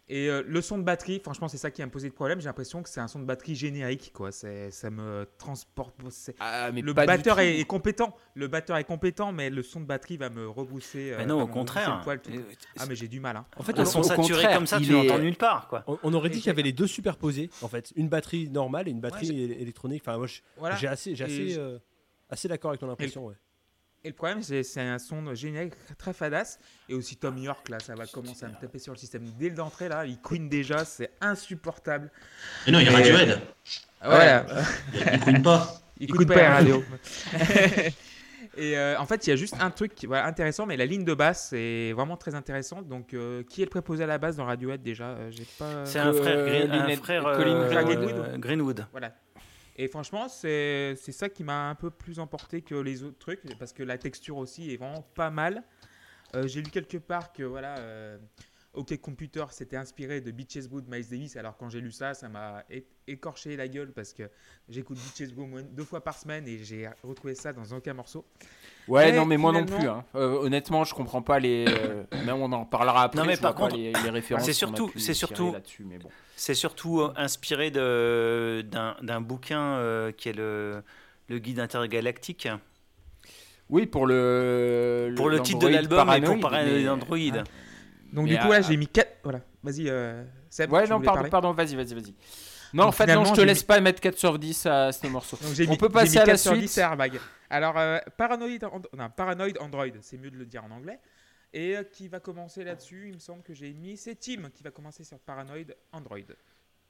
Et 0.09 0.29
euh, 0.31 0.45
le 0.47 0.61
son 0.61 0.79
de 0.79 0.85
batterie, 0.85 1.19
franchement, 1.19 1.49
c'est 1.49 1.57
ça 1.59 1.73
qui 1.73 1.83
a 1.83 1.87
me 1.87 1.91
posé 1.91 2.09
de 2.09 2.15
problème. 2.15 2.39
J'ai 2.41 2.47
l'impression 2.47 2.81
que 2.81 2.89
c'est 2.89 3.01
un 3.01 3.09
son 3.09 3.19
de 3.19 3.25
batterie 3.25 3.57
générique, 3.57 4.13
quoi. 4.15 4.31
Ça 4.31 4.91
me 4.91 5.27
transporte. 5.37 5.97
Ah, 6.39 6.71
mais 6.73 6.81
Le 6.81 6.95
pas 6.95 7.03
du 7.03 7.07
batteur 7.09 7.37
tout. 7.37 7.43
est, 7.43 7.59
est 7.59 7.65
compétent. 7.65 8.15
Le 8.35 8.47
batteur 8.47 8.77
est 8.77 8.85
compétent, 8.85 9.33
mais 9.33 9.51
le 9.51 9.63
son 9.65 9.81
de 9.81 9.87
batterie 9.87 10.17
va 10.17 10.31
me 10.31 10.47
rebrousser. 10.49 11.11
euh, 11.13 11.17
Mais 11.19 11.27
non, 11.27 11.43
au 11.43 11.49
contraire. 11.49 11.97
le 11.99 12.05
poil, 12.05 12.21
tout. 12.23 12.31
Ah, 12.79 12.87
mais 12.89 12.95
j'ai 12.95 13.09
du 13.09 13.19
mal. 13.19 13.37
Hein. 13.37 13.47
En 13.57 13.65
fait, 13.65 13.77
Un 13.79 13.83
on, 13.83 13.87
son 13.87 14.03
saturé 14.05 14.47
comme 14.55 14.67
ça, 14.69 14.79
tu 14.79 14.93
l'entends 14.93 15.17
est- 15.19 15.23
nulle 15.23 15.37
part, 15.37 15.67
quoi. 15.67 15.83
on- 15.89 15.99
on 16.05 16.15
aurait 16.15 16.31
dit 16.31 16.39
qu'il 16.39 16.47
y 16.47 16.51
avait 16.51 16.63
les 16.63 16.73
deux 16.73 16.87
superposés, 16.87 17.51
en 17.63 17.69
fait. 17.69 17.93
Une 17.97 18.09
batterie 18.09 18.49
normale 18.49 18.87
et 18.87 18.93
une 18.93 19.01
batterie 19.01 19.43
électronique. 19.61 20.03
Enfin, 20.07 20.19
moi, 20.19 20.29
Voilà. 20.59 20.77
j'ai 20.77 20.87
assez, 20.87 21.17
j'ai 21.17 21.25
Et 21.25 21.27
assez, 21.27 21.59
euh, 21.59 21.79
assez 22.31 22.47
d'accord 22.47 22.71
avec 22.71 22.81
ton 22.81 22.89
impression. 22.91 23.27
ouais. 23.27 23.35
Et 24.07 24.11
le 24.11 24.15
problème, 24.15 24.41
c'est 24.41 24.63
c'est 24.63 24.81
un 24.81 24.99
son 25.01 25.35
génial, 25.35 25.71
très 25.99 26.13
fadass. 26.13 26.61
Et 26.89 26.95
aussi 26.95 27.17
Tom 27.17 27.37
York, 27.39 27.69
là, 27.69 27.81
ça 27.81 27.95
va 27.97 28.07
commencer 28.07 28.45
à 28.45 28.49
me 28.49 28.55
taper 28.55 28.79
sur 28.79 28.93
le 28.93 28.99
système. 28.99 29.25
Dès 29.39 29.51
l'entrée, 29.51 29.89
là, 29.89 30.07
il 30.07 30.19
queen 30.21 30.49
déjà, 30.49 30.85
c'est 30.85 31.11
insupportable. 31.21 32.11
Mais 32.67 32.73
non, 32.73 32.79
il 32.79 32.87
y 32.87 32.89
a 32.89 32.93
Radiohead. 32.93 33.41
Voilà, 34.05 34.47
Il 34.95 35.21
couine 35.21 35.43
pas. 35.43 35.81
il 35.99 36.11
coûte 36.13 36.29
pas 36.29 36.37
la 36.37 36.55
radio. 36.55 36.85
Et 38.59 38.79
euh, 38.79 38.97
en 38.99 39.05
fait, 39.07 39.27
il 39.27 39.31
y 39.31 39.33
a 39.33 39.37
juste 39.37 39.55
un 39.61 39.71
truc 39.71 39.95
qui- 39.95 40.07
voilà, 40.07 40.25
intéressant, 40.27 40.65
mais 40.65 40.77
la 40.79 40.87
ligne 40.87 41.05
de 41.05 41.13
basse 41.13 41.53
est 41.53 41.93
vraiment 41.93 42.17
très 42.17 42.35
intéressante. 42.35 42.89
Donc, 42.89 43.13
euh, 43.13 43.43
qui 43.51 43.61
est 43.61 43.65
le 43.67 43.71
préposé 43.71 44.05
à 44.05 44.07
la 44.07 44.17
basse 44.19 44.37
dans 44.37 44.47
Radiohead 44.47 44.83
déjà 44.83 45.09
Euh, 45.09 45.31
J'ai 45.31 45.47
pas. 45.59 45.85
C'est 45.85 45.99
un 45.99 46.13
frère, 46.13 46.39
euh, 46.39 46.47
Green- 46.67 46.71
un 46.73 46.97
frère 46.97 47.23
Colin 47.23 47.69
Greenwood. 47.69 48.39
Greenwood. 48.41 48.87
Voilà. 48.93 49.13
Et 49.79 49.89
franchement, 49.89 50.29
c'est 50.29 50.97
ça 50.97 51.29
qui 51.29 51.45
m'a 51.45 51.69
un 51.69 51.75
peu 51.75 51.91
plus 51.91 52.19
emporté 52.19 52.63
que 52.63 52.75
les 52.75 53.03
autres 53.03 53.19
trucs, 53.19 53.41
parce 53.59 53.73
que 53.73 53.83
la 53.83 53.99
texture 53.99 54.39
aussi 54.39 54.73
est 54.73 54.79
vraiment 54.79 55.03
pas 55.15 55.31
mal. 55.31 55.63
Euh, 56.35 56.47
J'ai 56.49 56.63
lu 56.63 56.71
quelque 56.71 56.97
part 56.97 57.33
que 57.33 57.43
voilà, 57.43 57.79
euh, 57.79 58.19
OK 58.77 58.97
Computer 59.01 59.45
s'était 59.51 59.77
inspiré 59.77 60.21
de 60.21 60.31
Beaches 60.31 60.69
Boot 60.69 60.85
Miles 60.89 61.09
Davis. 61.09 61.37
Alors 61.37 61.57
quand 61.57 61.69
j'ai 61.69 61.81
lu 61.81 61.91
ça, 61.91 62.15
ça 62.15 62.29
m'a 62.29 62.63
écorché 63.09 63.57
la 63.57 63.67
gueule 63.69 63.93
parce 63.93 64.13
que 64.13 64.25
j'écoute 64.69 64.99
Beaches 64.99 65.35
moins 65.35 65.63
deux 65.63 65.85
fois 65.85 66.03
par 66.05 66.17
semaine 66.17 66.47
et 66.47 66.63
j'ai 66.63 66.89
retrouvé 67.03 67.35
ça 67.35 67.53
dans 67.53 67.65
aucun 67.77 67.95
morceau. 67.95 68.25
Ouais, 68.87 69.11
Mais 69.11 69.17
non, 69.19 69.25
mais 69.27 69.37
moi 69.37 69.51
non 69.53 69.65
plus. 69.65 69.89
hein. 69.89 70.05
Euh, 70.15 70.39
honnêtement, 70.43 70.85
je 70.85 70.95
comprends 70.95 71.23
pas 71.23 71.39
les. 71.41 71.65
euh, 71.69 72.05
même 72.25 72.37
on 72.37 72.53
en 72.53 72.65
parlera 72.65 73.03
après. 73.05 73.19
Non, 73.21 73.27
mais 73.27 73.35
je 73.37 73.41
par 73.41 73.55
contre, 73.55 73.77
les, 73.77 73.93
les 73.93 74.11
références. 74.11 74.45
c'est 74.45 74.53
surtout- 74.53 74.93
c'est 74.97 75.15
surtout- 75.15 75.53
là-dessus, 75.53 75.85
mais 75.85 75.99
bon. 75.99 76.09
C'est 76.37 76.55
surtout 76.55 77.01
euh, 77.01 77.13
inspiré 77.17 77.71
de- 77.71 78.65
d'un 79.03 79.21
bouquin 79.21 79.61
euh, 79.79 80.13
qui 80.13 80.29
est 80.29 80.33
le, 80.35 80.83
le 81.29 81.39
guide 81.39 81.59
intergalactique. 81.61 82.47
Oui, 83.69 83.87
pour 83.87 84.07
le. 84.07 85.13
Pour 85.17 85.29
le 85.31 85.41
titre 85.41 85.59
de 85.61 85.69
l'album 85.69 85.99
et 85.99 86.21
pour 86.21 86.39
Paranoid, 86.39 86.41
parler 86.41 86.73
mais- 86.73 86.85
d'Android. 86.85 87.17
Ouais. 87.17 87.43
Donc 88.17 88.25
Mais 88.25 88.33
du 88.35 88.39
coup 88.41 88.51
là, 88.51 88.57
à- 88.57 88.61
j'ai 88.63 88.77
mis 88.77 88.89
quatre. 88.89 89.19
Voilà, 89.23 89.41
vas-y. 89.63 89.89
Euh, 89.89 90.25
Seb, 90.51 90.73
Ouais, 90.73 90.85
tu 90.85 90.91
non, 90.91 91.01
pardon, 91.01 91.29
pardon, 91.29 91.53
vas-y, 91.53 91.77
vas-y, 91.77 91.95
vas-y. 91.95 92.15
Non, 92.75 92.85
Donc, 92.85 92.89
en 92.89 92.93
fait, 92.93 93.15
non, 93.15 93.25
je 93.25 93.33
te 93.33 93.41
laisse 93.43 93.61
mis- 93.61 93.67
pas 93.67 93.81
mettre 93.81 94.01
4 94.01 94.19
sur 94.19 94.39
10 94.39 94.67
à 94.67 94.91
ce 94.91 95.07
morceau. 95.07 95.37
Donc, 95.41 95.55
On 95.69 95.71
mis- 95.71 95.77
peut 95.79 95.89
passer 95.89 96.13
mis 96.13 96.17
à 96.19 96.21
la 96.21 96.27
4 96.33 96.41
sur 96.41 96.51
suite. 96.53 96.63
10 96.63 96.79
Airbag. 96.79 97.21
Alors, 97.49 97.79
euh, 97.79 97.99
Paranoid, 98.17 98.59
And- 98.65 98.83
non, 98.97 99.09
Paranoid 99.17 99.53
Android, 99.61 99.87
c'est 100.01 100.19
mieux 100.19 100.31
de 100.33 100.37
le 100.37 100.47
dire 100.47 100.65
en 100.65 100.71
anglais. 100.73 100.99
Et 101.53 101.77
euh, 101.77 101.85
qui 101.85 102.09
va 102.09 102.19
commencer 102.19 102.65
là-dessus 102.65 103.07
Il 103.09 103.15
me 103.15 103.19
semble 103.21 103.43
que 103.43 103.55
j'ai 103.55 103.73
mis. 103.73 103.97
C'est 103.97 104.17
Tim 104.17 104.51
qui 104.53 104.63
va 104.65 104.71
commencer 104.73 105.05
sur 105.05 105.19
Paranoid 105.21 105.75
Android. 105.93 106.19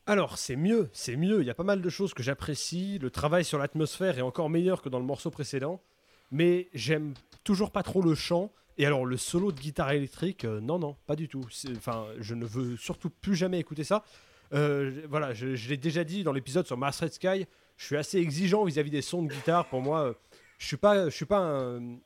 Alors, 0.07 0.39
c'est 0.39 0.57
mieux, 0.57 0.89
c'est 0.93 1.17
mieux. 1.17 1.41
Il 1.43 1.47
y 1.47 1.51
a 1.51 1.55
pas 1.55 1.63
mal 1.65 1.83
de 1.83 1.89
choses 1.91 2.15
que 2.15 2.23
j'apprécie. 2.23 2.99
Le 3.01 3.11
travail 3.11 3.45
sur 3.45 3.59
l'atmosphère 3.59 4.19
est 4.19 4.23
encore 4.23 4.49
meilleur 4.49 4.81
que 4.81 4.89
dans 4.89 4.99
le 5.01 5.05
morceau 5.05 5.31
précédent. 5.31 5.83
Mais 6.31 6.69
j'aime 6.73 7.15
toujours 7.45 7.71
pas 7.71 7.83
trop 7.83 8.03
le 8.03 8.15
chant. 8.15 8.51
Et 8.79 8.85
alors, 8.87 9.07
le 9.07 9.17
solo 9.17 9.53
de 9.53 9.61
guitare 9.61 9.93
électrique, 9.93 10.45
euh, 10.45 10.61
non, 10.61 10.79
non, 10.79 10.97
pas 11.07 11.17
du 11.17 11.29
tout. 11.29 11.45
Enfin, 11.77 12.07
je 12.19 12.35
ne 12.35 12.45
veux 12.45 12.77
surtout 12.77 13.09
plus 13.11 13.35
jamais 13.35 13.59
écouter 13.59 13.85
ça. 13.85 14.05
Euh, 14.53 15.03
voilà, 15.09 15.33
je, 15.33 15.47
l'ai 15.69 15.77
déjà 15.77 16.05
dit 16.05 16.23
dans 16.25 16.33
l'épisode 16.33 16.67
sur 16.67 16.77
Mars 16.77 17.01
Red 17.01 17.13
Sky. 17.13 17.47
Je 17.79 17.85
suis 17.85 17.97
assez 17.97 18.19
exigeant 18.19 18.65
vis-à-vis 18.65 18.91
des 18.91 19.03
sons 19.03 19.23
de 19.23 19.33
guitare. 19.33 19.67
Pour 19.69 19.81
moi, 19.81 20.01
euh, 20.03 20.13
je 20.59 20.67
suis 20.67 20.77
pas, 20.77 21.09
je 21.09 21.15
suis 21.15 21.25
pas 21.25 21.39
un. 21.39 21.97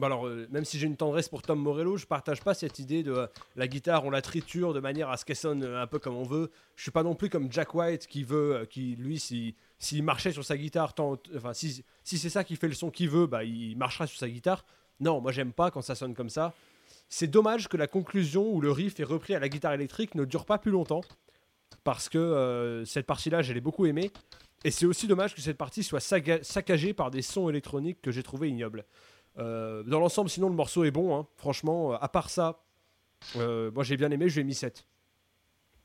Alors, 0.00 0.26
même 0.50 0.64
si 0.64 0.78
j'ai 0.78 0.86
une 0.86 0.96
tendresse 0.96 1.28
pour 1.28 1.42
Tom 1.42 1.58
Morello, 1.58 1.98
je 1.98 2.06
partage 2.06 2.40
pas 2.40 2.54
cette 2.54 2.78
idée 2.78 3.02
de 3.02 3.28
la 3.56 3.68
guitare, 3.68 4.06
on 4.06 4.10
la 4.10 4.22
triture 4.22 4.72
de 4.72 4.80
manière 4.80 5.10
à 5.10 5.18
ce 5.18 5.26
qu'elle 5.26 5.36
sonne 5.36 5.62
un 5.64 5.86
peu 5.86 5.98
comme 5.98 6.16
on 6.16 6.22
veut. 6.22 6.50
Je 6.76 6.82
suis 6.82 6.90
pas 6.90 7.02
non 7.02 7.14
plus 7.14 7.28
comme 7.28 7.52
Jack 7.52 7.74
White 7.74 8.06
qui 8.06 8.24
veut, 8.24 8.66
qui 8.70 8.96
lui, 8.96 9.18
si- 9.18 9.54
s'il 9.78 10.02
marchait 10.02 10.32
sur 10.32 10.46
sa 10.46 10.56
guitare, 10.56 10.94
enfin, 11.36 11.52
si, 11.52 11.84
si 12.04 12.16
c'est 12.16 12.30
ça 12.30 12.42
qui 12.42 12.56
fait 12.56 12.68
le 12.68 12.74
son 12.74 12.90
qu'il 12.90 13.10
veut, 13.10 13.26
bah, 13.26 13.44
il 13.44 13.76
marchera 13.76 14.06
sur 14.06 14.18
sa 14.18 14.30
guitare. 14.30 14.64
Non, 15.02 15.20
moi 15.20 15.32
j'aime 15.32 15.52
pas 15.52 15.70
quand 15.70 15.82
ça 15.82 15.94
sonne 15.94 16.14
comme 16.14 16.30
ça. 16.30 16.54
C'est 17.08 17.26
dommage 17.26 17.68
que 17.68 17.76
la 17.76 17.86
conclusion 17.86 18.50
où 18.50 18.60
le 18.60 18.70
riff 18.72 18.98
est 19.00 19.04
repris 19.04 19.34
à 19.34 19.38
la 19.40 19.48
guitare 19.50 19.74
électrique 19.74 20.14
ne 20.14 20.24
dure 20.24 20.46
pas 20.46 20.56
plus 20.58 20.70
longtemps. 20.70 21.02
Parce 21.84 22.08
que 22.08 22.16
euh, 22.18 22.84
cette 22.84 23.06
partie-là, 23.06 23.42
je 23.42 23.52
l'ai 23.52 23.60
beaucoup 23.60 23.84
aimée. 23.86 24.10
Et 24.64 24.70
c'est 24.70 24.86
aussi 24.86 25.06
dommage 25.08 25.34
que 25.34 25.40
cette 25.40 25.58
partie 25.58 25.82
soit 25.82 26.00
saccagée 26.00 26.94
par 26.94 27.10
des 27.10 27.20
sons 27.22 27.48
électroniques 27.50 28.00
que 28.00 28.12
j'ai 28.12 28.22
trouvé 28.22 28.48
ignobles. 28.48 28.84
Euh, 29.38 29.82
dans 29.82 29.98
l'ensemble, 29.98 30.30
sinon, 30.30 30.48
le 30.48 30.54
morceau 30.54 30.84
est 30.84 30.90
bon. 30.92 31.18
hein. 31.18 31.26
Franchement, 31.36 31.92
euh, 31.94 31.96
à 32.00 32.08
part 32.08 32.30
ça, 32.30 32.62
euh, 33.36 33.70
moi 33.72 33.82
j'ai 33.82 33.96
bien 33.96 34.10
aimé, 34.10 34.28
je 34.28 34.34
lui 34.36 34.40
ai 34.42 34.44
mis 34.44 34.54
7. 34.54 34.86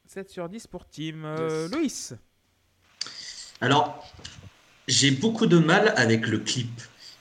7 0.05 0.29
sur 0.29 0.47
10 0.47 0.67
pour 0.67 0.85
Tim. 0.87 1.23
Euh, 1.25 1.63
Yes. 1.63 1.71
Loïs 1.71 2.13
Alors, 3.61 4.05
j'ai 4.87 5.11
beaucoup 5.11 5.47
de 5.47 5.57
mal 5.57 5.93
avec 5.97 6.27
le 6.27 6.37
clip. 6.39 6.69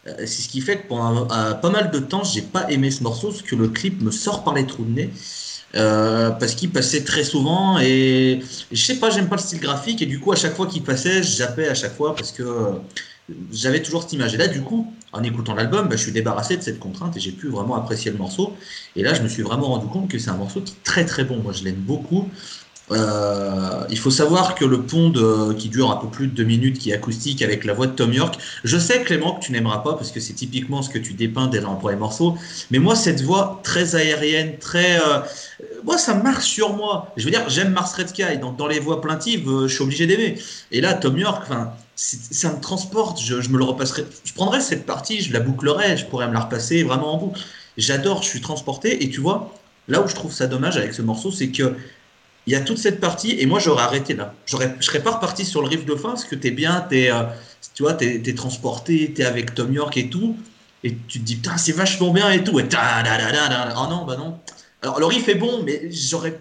Euh, 0.06 0.12
C'est 0.20 0.42
ce 0.42 0.48
qui 0.48 0.60
fait 0.60 0.78
que 0.82 0.88
pendant 0.88 1.28
un- 1.30 1.54
pas 1.54 1.70
mal 1.70 1.90
de 1.90 1.98
temps, 1.98 2.22
j'ai 2.24 2.42
pas 2.42 2.70
aimé 2.70 2.90
ce 2.90 3.02
morceau, 3.02 3.28
parce 3.28 3.42
que 3.42 3.56
le 3.56 3.68
clip 3.68 4.02
me 4.02 4.10
sort 4.10 4.44
par 4.44 4.54
les 4.54 4.66
trous 4.66 4.84
de 4.84 4.90
nez. 4.92 5.10
Euh, 5.74 6.30
parce 6.30 6.54
qu'il 6.54 6.70
passait 6.72 7.04
très 7.04 7.24
souvent 7.24 7.78
et 7.80 8.40
je 8.70 8.76
sais 8.82 8.96
pas, 8.96 9.10
j'aime 9.10 9.28
pas 9.28 9.36
le 9.36 9.42
style 9.42 9.60
graphique 9.60 10.00
et 10.00 10.06
du 10.06 10.20
coup 10.20 10.32
à 10.32 10.36
chaque 10.36 10.54
fois 10.56 10.66
qu'il 10.66 10.82
passait, 10.82 11.22
je 11.22 11.28
zappais 11.38 11.68
à 11.68 11.74
chaque 11.74 11.94
fois 11.94 12.14
parce 12.14 12.32
que 12.32 12.42
euh, 12.44 12.72
j'avais 13.52 13.82
toujours 13.82 14.02
cette 14.02 14.12
image. 14.12 14.32
Et 14.34 14.36
là 14.38 14.48
du 14.48 14.62
coup, 14.62 14.94
en 15.12 15.22
écoutant 15.22 15.54
l'album, 15.54 15.88
bah, 15.88 15.96
je 15.96 16.02
suis 16.02 16.12
débarrassé 16.12 16.56
de 16.56 16.62
cette 16.62 16.78
contrainte 16.78 17.16
et 17.16 17.20
j'ai 17.20 17.32
pu 17.32 17.48
vraiment 17.48 17.74
apprécier 17.74 18.10
le 18.10 18.16
morceau. 18.18 18.56
Et 18.94 19.02
là, 19.02 19.12
je 19.14 19.22
me 19.22 19.28
suis 19.28 19.42
vraiment 19.42 19.66
rendu 19.68 19.88
compte 19.88 20.08
que 20.10 20.18
c'est 20.18 20.30
un 20.30 20.36
morceau 20.36 20.60
qui 20.62 20.72
est 20.74 20.82
très 20.84 21.04
très 21.04 21.24
bon. 21.24 21.38
Moi, 21.42 21.52
je 21.52 21.64
l'aime 21.64 21.74
beaucoup. 21.76 22.30
Euh, 22.92 23.84
il 23.90 23.98
faut 23.98 24.10
savoir 24.10 24.54
que 24.54 24.64
le 24.64 24.82
pont 24.82 25.12
qui 25.58 25.68
dure 25.68 25.90
un 25.90 25.96
peu 25.96 26.08
plus 26.08 26.28
de 26.28 26.32
deux 26.32 26.44
minutes, 26.44 26.78
qui 26.78 26.90
est 26.90 26.94
acoustique 26.94 27.42
avec 27.42 27.64
la 27.64 27.72
voix 27.72 27.86
de 27.86 27.92
Tom 27.92 28.12
York, 28.12 28.38
je 28.62 28.78
sais 28.78 29.02
Clément 29.02 29.34
que 29.34 29.44
tu 29.44 29.52
n'aimeras 29.52 29.78
pas 29.78 29.94
parce 29.94 30.12
que 30.12 30.20
c'est 30.20 30.34
typiquement 30.34 30.82
ce 30.82 30.90
que 30.90 30.98
tu 30.98 31.14
dépeins 31.14 31.48
dès 31.48 31.60
le 31.60 31.66
premier 31.80 31.96
morceau, 31.96 32.36
mais 32.70 32.78
moi 32.78 32.94
cette 32.94 33.22
voix 33.22 33.60
très 33.64 33.96
aérienne, 33.96 34.58
très, 34.58 34.98
euh, 35.00 35.20
moi 35.84 35.98
ça 35.98 36.14
marche 36.14 36.46
sur 36.46 36.74
moi. 36.74 37.12
Je 37.16 37.24
veux 37.24 37.30
dire, 37.30 37.48
j'aime 37.48 37.72
Mars 37.72 37.92
Red 37.94 38.08
Sky, 38.10 38.38
donc 38.40 38.56
dans 38.56 38.68
les 38.68 38.78
voix 38.78 39.00
plaintives, 39.00 39.48
euh, 39.48 39.68
je 39.68 39.74
suis 39.74 39.82
obligé 39.82 40.06
d'aimer. 40.06 40.38
Et 40.70 40.80
là, 40.80 40.94
Tom 40.94 41.18
York, 41.18 41.44
ça 41.96 42.52
me 42.52 42.60
transporte. 42.60 43.20
Je, 43.20 43.48
me 43.48 43.58
le 43.58 43.64
repasserai, 43.64 44.04
je 44.24 44.32
prendrais 44.32 44.60
cette 44.60 44.86
partie, 44.86 45.20
je 45.22 45.32
la 45.32 45.40
bouclerais, 45.40 45.96
je 45.96 46.06
pourrais 46.06 46.28
me 46.28 46.34
la 46.34 46.40
repasser 46.40 46.82
vraiment 46.84 47.14
en 47.14 47.18
boucle. 47.18 47.40
J'adore, 47.76 48.22
je 48.22 48.28
suis 48.28 48.40
transporté. 48.40 49.02
Et 49.04 49.10
tu 49.10 49.20
vois, 49.20 49.52
là 49.88 50.02
où 50.02 50.08
je 50.08 50.14
trouve 50.14 50.32
ça 50.32 50.46
dommage 50.46 50.76
avec 50.76 50.94
ce 50.94 51.02
morceau, 51.02 51.30
c'est 51.30 51.48
que 51.48 51.74
il 52.46 52.52
y 52.52 52.56
a 52.56 52.60
toute 52.60 52.78
cette 52.78 53.00
partie, 53.00 53.36
et 53.38 53.46
moi 53.46 53.58
j'aurais 53.58 53.82
arrêté 53.82 54.14
là. 54.14 54.34
Je 54.46 54.56
serais 54.80 55.02
pas 55.02 55.12
reparti 55.12 55.44
sur 55.44 55.62
le 55.62 55.68
riff 55.68 55.84
de 55.84 55.94
fin 55.94 56.10
parce 56.10 56.24
que 56.24 56.36
t'es 56.36 56.50
bien, 56.50 56.80
t'es, 56.88 57.10
euh, 57.10 57.24
tu 57.74 57.82
vois, 57.82 57.94
t'es, 57.94 58.20
t'es 58.20 58.34
transporté, 58.34 59.12
t'es 59.12 59.24
avec 59.24 59.54
Tom 59.54 59.72
York 59.72 59.96
et 59.96 60.08
tout, 60.08 60.36
et 60.84 60.96
tu 61.08 61.20
te 61.20 61.24
dis 61.24 61.36
putain 61.36 61.56
c'est 61.56 61.72
vachement 61.72 62.12
bien 62.12 62.30
et 62.30 62.44
tout, 62.44 62.58
et 62.60 62.68
ta 62.68 63.02
da 63.02 63.18
da 63.18 63.32
da 63.32 63.48
da. 63.48 63.74
Oh 63.76 63.88
non, 63.90 64.04
bah 64.04 64.16
non. 64.16 64.38
Alors 64.82 65.00
le 65.00 65.06
riff 65.06 65.28
est 65.28 65.34
bon, 65.34 65.62
mais 65.64 65.90
j'aurais 65.90 66.38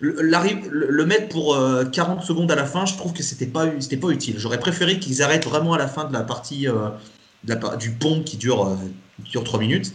le, 0.00 1.04
mettre 1.04 1.28
pour 1.28 1.54
euh, 1.54 1.84
40 1.84 2.24
secondes 2.24 2.50
à 2.50 2.54
la 2.54 2.64
fin, 2.64 2.86
je 2.86 2.94
trouve 2.94 3.12
que 3.12 3.22
c'était 3.22 3.46
pas, 3.46 3.66
pas 3.66 4.08
utile. 4.08 4.36
J'aurais 4.38 4.58
préféré 4.58 4.98
qu'ils 4.98 5.22
arrêtent 5.22 5.46
vraiment 5.46 5.74
à 5.74 5.78
la 5.78 5.88
fin 5.88 6.04
de 6.04 6.12
la 6.12 6.22
partie 6.22 6.66
euh, 6.66 6.88
du 7.78 7.90
pont 7.90 8.22
qui 8.22 8.36
dure, 8.36 8.66
euh, 8.66 8.76
qui 9.24 9.32
dure 9.32 9.44
3 9.44 9.60
minutes. 9.60 9.92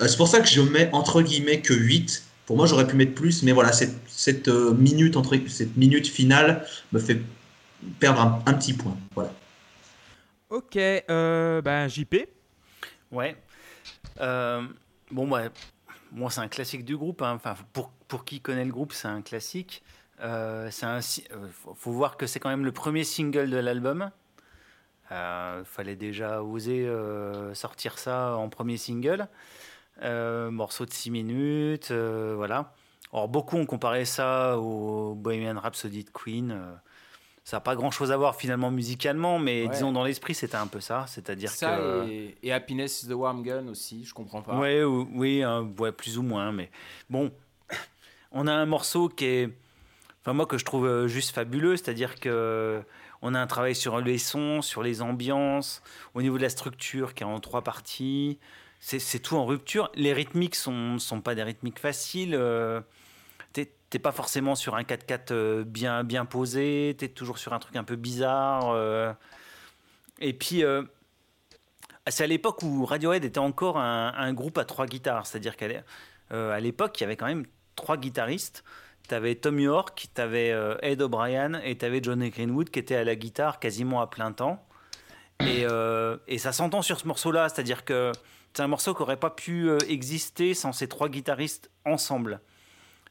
Euh, 0.00 0.08
c'est 0.08 0.16
pour 0.16 0.28
ça 0.28 0.40
que 0.40 0.48
je 0.48 0.60
mets 0.60 0.88
entre 0.92 1.22
guillemets 1.22 1.60
que 1.60 1.74
8. 1.74 2.22
Pour 2.48 2.56
moi, 2.56 2.64
j'aurais 2.64 2.86
pu 2.86 2.96
mettre 2.96 3.14
plus, 3.14 3.42
mais 3.42 3.52
voilà, 3.52 3.72
cette, 3.72 3.94
cette, 4.06 4.48
euh, 4.48 4.72
minute, 4.72 5.18
entre, 5.18 5.36
cette 5.48 5.76
minute 5.76 6.06
finale 6.06 6.66
me 6.92 6.98
fait 6.98 7.20
perdre 8.00 8.22
un, 8.22 8.42
un 8.46 8.54
petit 8.54 8.72
point. 8.72 8.96
Voilà. 9.14 9.30
Ok, 10.48 10.76
euh, 10.78 11.60
ben 11.60 11.88
JP. 11.88 12.26
Ouais. 13.12 13.36
Euh, 14.22 14.62
bon, 15.10 15.28
bah, 15.28 15.50
moi, 16.10 16.30
c'est 16.30 16.40
un 16.40 16.48
classique 16.48 16.86
du 16.86 16.96
groupe. 16.96 17.20
hein. 17.20 17.34
Enfin, 17.34 17.54
pour, 17.74 17.90
pour 18.08 18.24
qui 18.24 18.40
connaît 18.40 18.64
le 18.64 18.72
groupe, 18.72 18.94
c'est 18.94 19.08
un 19.08 19.20
classique. 19.20 19.82
Euh, 20.22 20.70
c'est 20.70 20.86
un, 20.86 21.00
euh, 21.00 21.48
faut, 21.76 21.92
voir 21.92 22.16
que 22.16 22.26
c'est 22.26 22.40
quand 22.40 22.48
même 22.48 22.64
le 22.64 22.72
premier 22.72 23.04
single 23.04 23.50
de 23.50 23.58
l'album. 23.58 24.10
Il 25.10 25.64
fallait 25.66 25.96
déjà 25.96 26.42
oser 26.42 26.86
euh, 26.86 27.52
sortir 27.52 27.98
ça 27.98 28.36
en 28.36 28.48
premier 28.48 28.78
single. 28.78 29.28
Euh, 30.02 30.50
morceau 30.50 30.86
de 30.86 30.92
6 30.92 31.10
minutes, 31.10 31.88
euh, 31.90 32.34
voilà. 32.36 32.72
Alors, 33.12 33.28
beaucoup 33.28 33.56
ont 33.56 33.66
comparé 33.66 34.04
ça 34.04 34.58
au 34.58 35.14
Bohemian 35.14 35.58
Rhapsody 35.58 36.04
de 36.04 36.10
Queen. 36.10 36.52
euh, 36.52 36.72
ça 37.44 37.56
n'a 37.56 37.60
pas 37.62 37.74
grand 37.74 37.90
chose 37.90 38.12
à 38.12 38.16
voir 38.18 38.36
finalement 38.36 38.70
musicalement, 38.70 39.38
mais 39.38 39.62
Ouais. 39.62 39.70
disons 39.70 39.90
dans 39.90 40.04
l'esprit, 40.04 40.34
c'était 40.34 40.56
un 40.58 40.66
peu 40.66 40.80
ça. 40.80 41.06
C'est-à-dire 41.08 41.50
que. 41.56 42.06
et, 42.06 42.36
et 42.42 42.52
Happiness 42.52 43.02
is 43.02 43.08
the 43.08 43.12
Warm 43.14 43.42
Gun 43.42 43.68
aussi, 43.68 44.04
je 44.04 44.12
comprends 44.12 44.42
pas. 44.42 44.54
Ouais, 44.58 44.84
ou- 44.84 45.08
oui, 45.14 45.42
ouais, 45.78 45.90
plus 45.92 46.18
ou 46.18 46.22
moins, 46.22 46.52
mais 46.52 46.70
bon, 47.08 47.32
on 48.32 48.46
a 48.46 48.52
un 48.52 48.66
morceau 48.66 49.08
qui 49.08 49.24
est, 49.24 49.48
enfin 50.20 50.34
moi 50.34 50.44
que 50.44 50.58
je 50.58 50.64
trouve 50.66 50.86
euh, 50.86 51.08
juste 51.08 51.30
fabuleux, 51.34 51.76
c'est-à-dire 51.78 52.20
que 52.20 52.82
on 53.22 53.34
a 53.34 53.40
un 53.40 53.46
travail 53.46 53.74
sur 53.74 53.98
les 54.00 54.18
sons, 54.18 54.60
sur 54.60 54.82
les 54.82 55.00
ambiances, 55.00 55.82
au 56.14 56.20
niveau 56.20 56.36
de 56.36 56.42
la 56.42 56.50
structure 56.50 57.14
qui 57.14 57.22
est 57.22 57.26
en 57.26 57.40
trois 57.40 57.62
parties. 57.62 58.38
C'est 58.80 59.18
tout 59.18 59.36
en 59.36 59.44
rupture. 59.44 59.90
Les 59.94 60.12
rythmiques 60.12 60.54
sont 60.54 60.98
sont 60.98 61.20
pas 61.20 61.34
des 61.34 61.42
rythmiques 61.42 61.78
faciles. 61.80 62.34
euh, 62.34 62.80
T'es 63.90 63.98
pas 63.98 64.12
forcément 64.12 64.54
sur 64.54 64.74
un 64.74 64.82
4-4 64.82 65.32
euh, 65.32 65.64
bien 65.64 66.04
bien 66.04 66.26
posé. 66.26 66.94
T'es 66.98 67.08
toujours 67.08 67.38
sur 67.38 67.54
un 67.54 67.58
truc 67.58 67.74
un 67.76 67.84
peu 67.84 67.96
bizarre. 67.96 68.70
euh. 68.70 69.14
Et 70.20 70.34
puis 70.34 70.62
euh, 70.62 70.82
c'est 72.06 72.24
à 72.24 72.26
l'époque 72.26 72.62
où 72.62 72.84
Radiohead 72.84 73.24
était 73.24 73.38
encore 73.38 73.78
un, 73.78 74.12
un 74.14 74.32
groupe 74.34 74.58
à 74.58 74.66
trois 74.66 74.84
guitares. 74.86 75.26
C'est-à-dire 75.26 75.56
qu'à 75.56 76.60
l'époque, 76.60 77.00
il 77.00 77.02
y 77.02 77.04
avait 77.04 77.16
quand 77.16 77.26
même 77.26 77.46
trois 77.76 77.96
guitaristes. 77.96 78.62
Tu 79.08 79.14
avais 79.14 79.34
Tom 79.36 79.58
York, 79.58 80.08
tu 80.14 80.20
avais 80.20 80.54
Ed 80.82 81.00
O'Brien 81.00 81.54
et 81.64 81.78
tu 81.78 81.84
avais 81.86 82.02
Johnny 82.02 82.28
Greenwood 82.28 82.68
qui 82.68 82.78
était 82.78 82.96
à 82.96 83.04
la 83.04 83.16
guitare 83.16 83.58
quasiment 83.58 84.02
à 84.02 84.06
plein 84.06 84.32
temps. 84.32 84.62
Et, 85.40 85.64
et 86.26 86.38
ça 86.38 86.52
s'entend 86.52 86.82
sur 86.82 87.00
ce 87.00 87.06
morceau-là. 87.06 87.48
C'est-à-dire 87.48 87.86
que 87.86 88.12
c'est 88.54 88.62
un 88.62 88.68
morceau 88.68 88.94
qui 88.94 89.00
n'aurait 89.02 89.18
pas 89.18 89.30
pu 89.30 89.68
euh, 89.68 89.78
exister 89.88 90.54
sans 90.54 90.72
ces 90.72 90.88
trois 90.88 91.08
guitaristes 91.08 91.70
ensemble. 91.84 92.40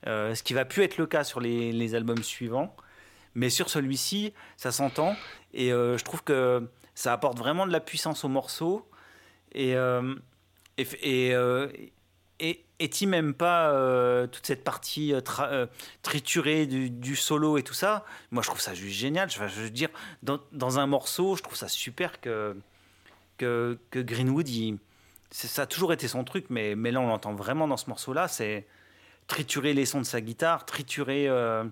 Euh, 0.05 0.35
ce 0.35 0.43
qui 0.43 0.53
va 0.53 0.65
plus 0.65 0.83
être 0.83 0.97
le 0.97 1.07
cas 1.07 1.23
sur 1.23 1.39
les, 1.39 1.95
albums 1.95 2.23
suivants. 2.23 2.75
Mais 3.35 3.49
sur 3.49 3.69
celui-ci, 3.69 4.33
ça 4.57 4.71
s'entend. 4.71 5.15
Et 5.53 5.71
euh, 5.71 5.97
je 5.97 6.03
trouve 6.03 6.23
que 6.23 6.67
ça 6.95 7.13
apporte 7.13 7.37
vraiment 7.37 7.67
de 7.67 7.71
la 7.71 7.79
puissance 7.79 8.23
au 8.23 8.29
morceau. 8.29 8.87
Et, 9.53 9.75
euh, 9.75 10.15
et, 10.77 10.87
et, 11.03 11.33
et, 12.39 12.65
et 12.79 13.05
même 13.05 13.33
pas 13.33 13.71
euh, 13.71 14.27
toute 14.27 14.45
cette 14.45 14.63
partie 14.63 15.13
tra- 15.13 15.49
euh, 15.51 15.67
triturée 16.01 16.65
du, 16.67 16.89
du 16.89 17.15
solo 17.15 17.57
et 17.57 17.63
tout 17.63 17.73
ça. 17.73 18.05
Moi, 18.31 18.43
je 18.43 18.47
trouve 18.49 18.61
ça 18.61 18.73
juste 18.73 18.97
génial. 18.97 19.29
Je, 19.29 19.47
je 19.47 19.61
veux 19.61 19.69
dire, 19.69 19.89
dans, 20.23 20.39
dans 20.51 20.79
un 20.79 20.87
morceau, 20.87 21.35
je 21.35 21.43
trouve 21.43 21.55
ça 21.57 21.67
super 21.67 22.19
que, 22.21 22.55
que, 23.37 23.77
que 23.91 23.99
Greenwood, 23.99 24.49
il- 24.49 24.77
ça 25.31 25.63
a 25.63 25.65
toujours 25.65 25.93
été 25.93 26.07
son 26.07 26.23
truc, 26.23 26.45
mais, 26.49 26.75
mais 26.75 26.91
là, 26.91 27.01
on 27.01 27.07
l'entend 27.07 27.33
vraiment 27.33 27.67
dans 27.67 27.77
ce 27.77 27.89
morceau-là. 27.89 28.27
C'est 28.27 28.67
triturer 29.27 29.73
les 29.73 29.85
sons 29.85 29.99
de 29.99 30.05
sa 30.05 30.21
guitare, 30.21 30.65
triturer. 30.65 31.27
euh, 31.27 31.63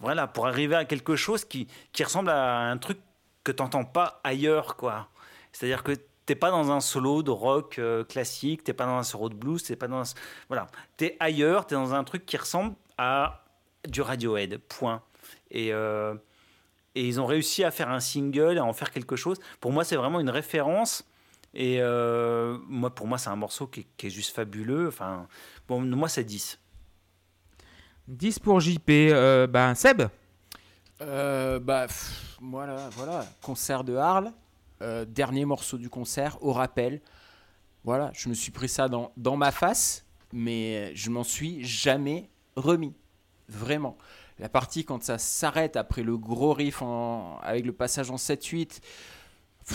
voilà, 0.00 0.26
pour 0.26 0.46
arriver 0.46 0.76
à 0.76 0.84
quelque 0.84 1.16
chose 1.16 1.44
qui, 1.44 1.66
qui 1.92 2.04
ressemble 2.04 2.30
à 2.30 2.70
un 2.70 2.78
truc 2.78 2.98
que 3.44 3.52
t'entends 3.52 3.84
pas 3.84 4.20
ailleurs, 4.24 4.76
quoi. 4.76 5.08
C'est-à-dire 5.52 5.82
que 5.82 5.92
t'es 6.26 6.34
pas 6.34 6.50
dans 6.50 6.70
un 6.70 6.80
solo 6.80 7.22
de 7.22 7.30
rock 7.30 7.78
euh, 7.78 8.04
classique, 8.04 8.62
t'es 8.62 8.74
pas 8.74 8.84
dans 8.84 8.98
un 8.98 9.02
solo 9.02 9.28
de 9.28 9.34
blues, 9.34 9.62
t'es 9.62 9.76
pas 9.76 9.88
dans 9.88 10.00
un... 10.02 10.14
Voilà, 10.48 10.66
t'es 10.96 11.16
ailleurs, 11.20 11.66
t'es 11.66 11.74
dans 11.74 11.94
un 11.94 12.04
truc 12.04 12.26
qui 12.26 12.36
ressemble 12.36 12.74
à 12.96 13.44
du 13.88 14.02
Radiohead, 14.02 14.58
point. 14.58 15.02
Et, 15.50 15.72
euh, 15.72 16.14
et 16.94 17.06
ils 17.06 17.20
ont 17.20 17.26
réussi 17.26 17.64
à 17.64 17.70
faire 17.70 17.90
un 17.90 18.00
single, 18.00 18.58
à 18.58 18.64
en 18.64 18.72
faire 18.72 18.90
quelque 18.90 19.16
chose. 19.16 19.38
Pour 19.60 19.72
moi, 19.72 19.84
c'est 19.84 19.96
vraiment 19.96 20.20
une 20.20 20.30
référence. 20.30 21.04
Et 21.54 21.78
euh, 21.80 22.58
moi, 22.68 22.94
pour 22.94 23.06
moi, 23.06 23.18
c'est 23.18 23.30
un 23.30 23.36
morceau 23.36 23.66
qui 23.66 23.80
est, 23.80 23.86
qui 23.96 24.06
est 24.06 24.10
juste 24.10 24.34
fabuleux. 24.34 24.88
Enfin, 24.88 25.26
bon, 25.66 25.80
moi, 25.80 26.08
c'est 26.08 26.24
10. 26.24 26.58
10 28.08 28.38
pour 28.38 28.60
JP. 28.60 28.88
Euh, 28.90 29.46
ben 29.46 29.74
Seb? 29.74 30.02
Euh, 31.00 31.58
bah, 31.60 31.86
pff, 31.86 32.36
voilà, 32.40 32.88
voilà. 32.90 33.24
Concert 33.42 33.84
de 33.84 33.94
Arles. 33.96 34.32
euh, 34.82 35.04
dernier 35.04 35.44
morceau 35.44 35.76
du 35.78 35.88
concert, 35.90 36.38
au 36.42 36.52
rappel. 36.52 37.00
Voilà, 37.84 38.10
je 38.14 38.28
me 38.28 38.34
suis 38.34 38.52
pris 38.52 38.68
ça 38.68 38.88
dans, 38.88 39.12
dans 39.16 39.36
ma 39.36 39.50
face, 39.50 40.04
mais 40.32 40.94
je 40.94 41.10
m'en 41.10 41.24
suis 41.24 41.64
jamais 41.64 42.28
remis. 42.56 42.94
Vraiment. 43.48 43.96
La 44.38 44.48
partie 44.48 44.84
quand 44.84 45.02
ça 45.02 45.18
s'arrête 45.18 45.76
après 45.76 46.02
le 46.02 46.16
gros 46.16 46.52
riff 46.52 46.80
en- 46.82 47.38
avec 47.42 47.64
le 47.66 47.72
passage 47.72 48.10
en 48.10 48.16
7-8. 48.16 48.80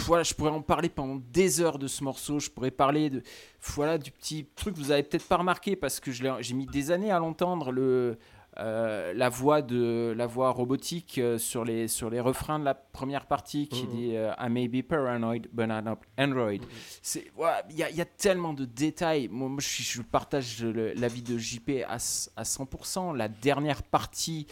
Voilà, 0.05 0.23
je 0.23 0.33
pourrais 0.33 0.51
en 0.51 0.61
parler 0.61 0.89
pendant 0.89 1.21
des 1.31 1.61
heures 1.61 1.77
de 1.79 1.87
ce 1.87 2.03
morceau. 2.03 2.39
Je 2.39 2.49
pourrais 2.49 2.71
parler 2.71 3.09
de, 3.09 3.21
voilà, 3.61 3.97
du 3.97 4.11
petit 4.11 4.45
truc 4.55 4.73
que 4.75 4.79
vous 4.79 4.91
avez 4.91 5.03
peut-être 5.03 5.27
pas 5.27 5.37
remarqué 5.37 5.75
parce 5.75 5.99
que 5.99 6.11
j'ai 6.11 6.53
mis 6.53 6.65
des 6.65 6.91
années 6.91 7.11
à 7.11 7.19
l'entendre. 7.19 7.71
Le, 7.71 8.17
euh, 8.59 9.13
la 9.13 9.29
voix 9.29 9.63
de 9.63 10.13
la 10.15 10.27
voix 10.27 10.51
robotique 10.51 11.17
euh, 11.17 11.39
sur 11.39 11.65
les 11.65 11.87
sur 11.87 12.11
les 12.11 12.19
refrains 12.19 12.59
de 12.59 12.63
la 12.65 12.75
première 12.75 13.25
partie 13.25 13.67
qui 13.67 13.83
Mhm. 13.85 13.89
dit 13.89 14.15
euh, 14.15 14.31
I 14.39 14.47
may 14.47 14.67
be 14.67 14.83
paranoid 14.87 15.47
but 15.51 15.63
I'm 15.69 15.83
not 15.85 15.97
android. 16.19 16.59
C'est 17.01 17.31
voilà, 17.35 17.63
il 17.71 17.77
y, 17.77 17.83
a- 17.83 17.89
y 17.89 17.99
a 17.99 18.05
tellement 18.05 18.53
de 18.53 18.65
détails. 18.65 19.27
Moi, 19.31 19.49
moi, 19.49 19.59
je, 19.59 19.81
je 19.81 20.01
partage 20.03 20.63
l'avis 20.63 21.23
de 21.23 21.35
JP 21.35 21.83
à, 21.87 21.95
à 21.95 22.43
100%. 22.43 23.15
La 23.17 23.27
dernière 23.27 23.81
partie 23.81 24.45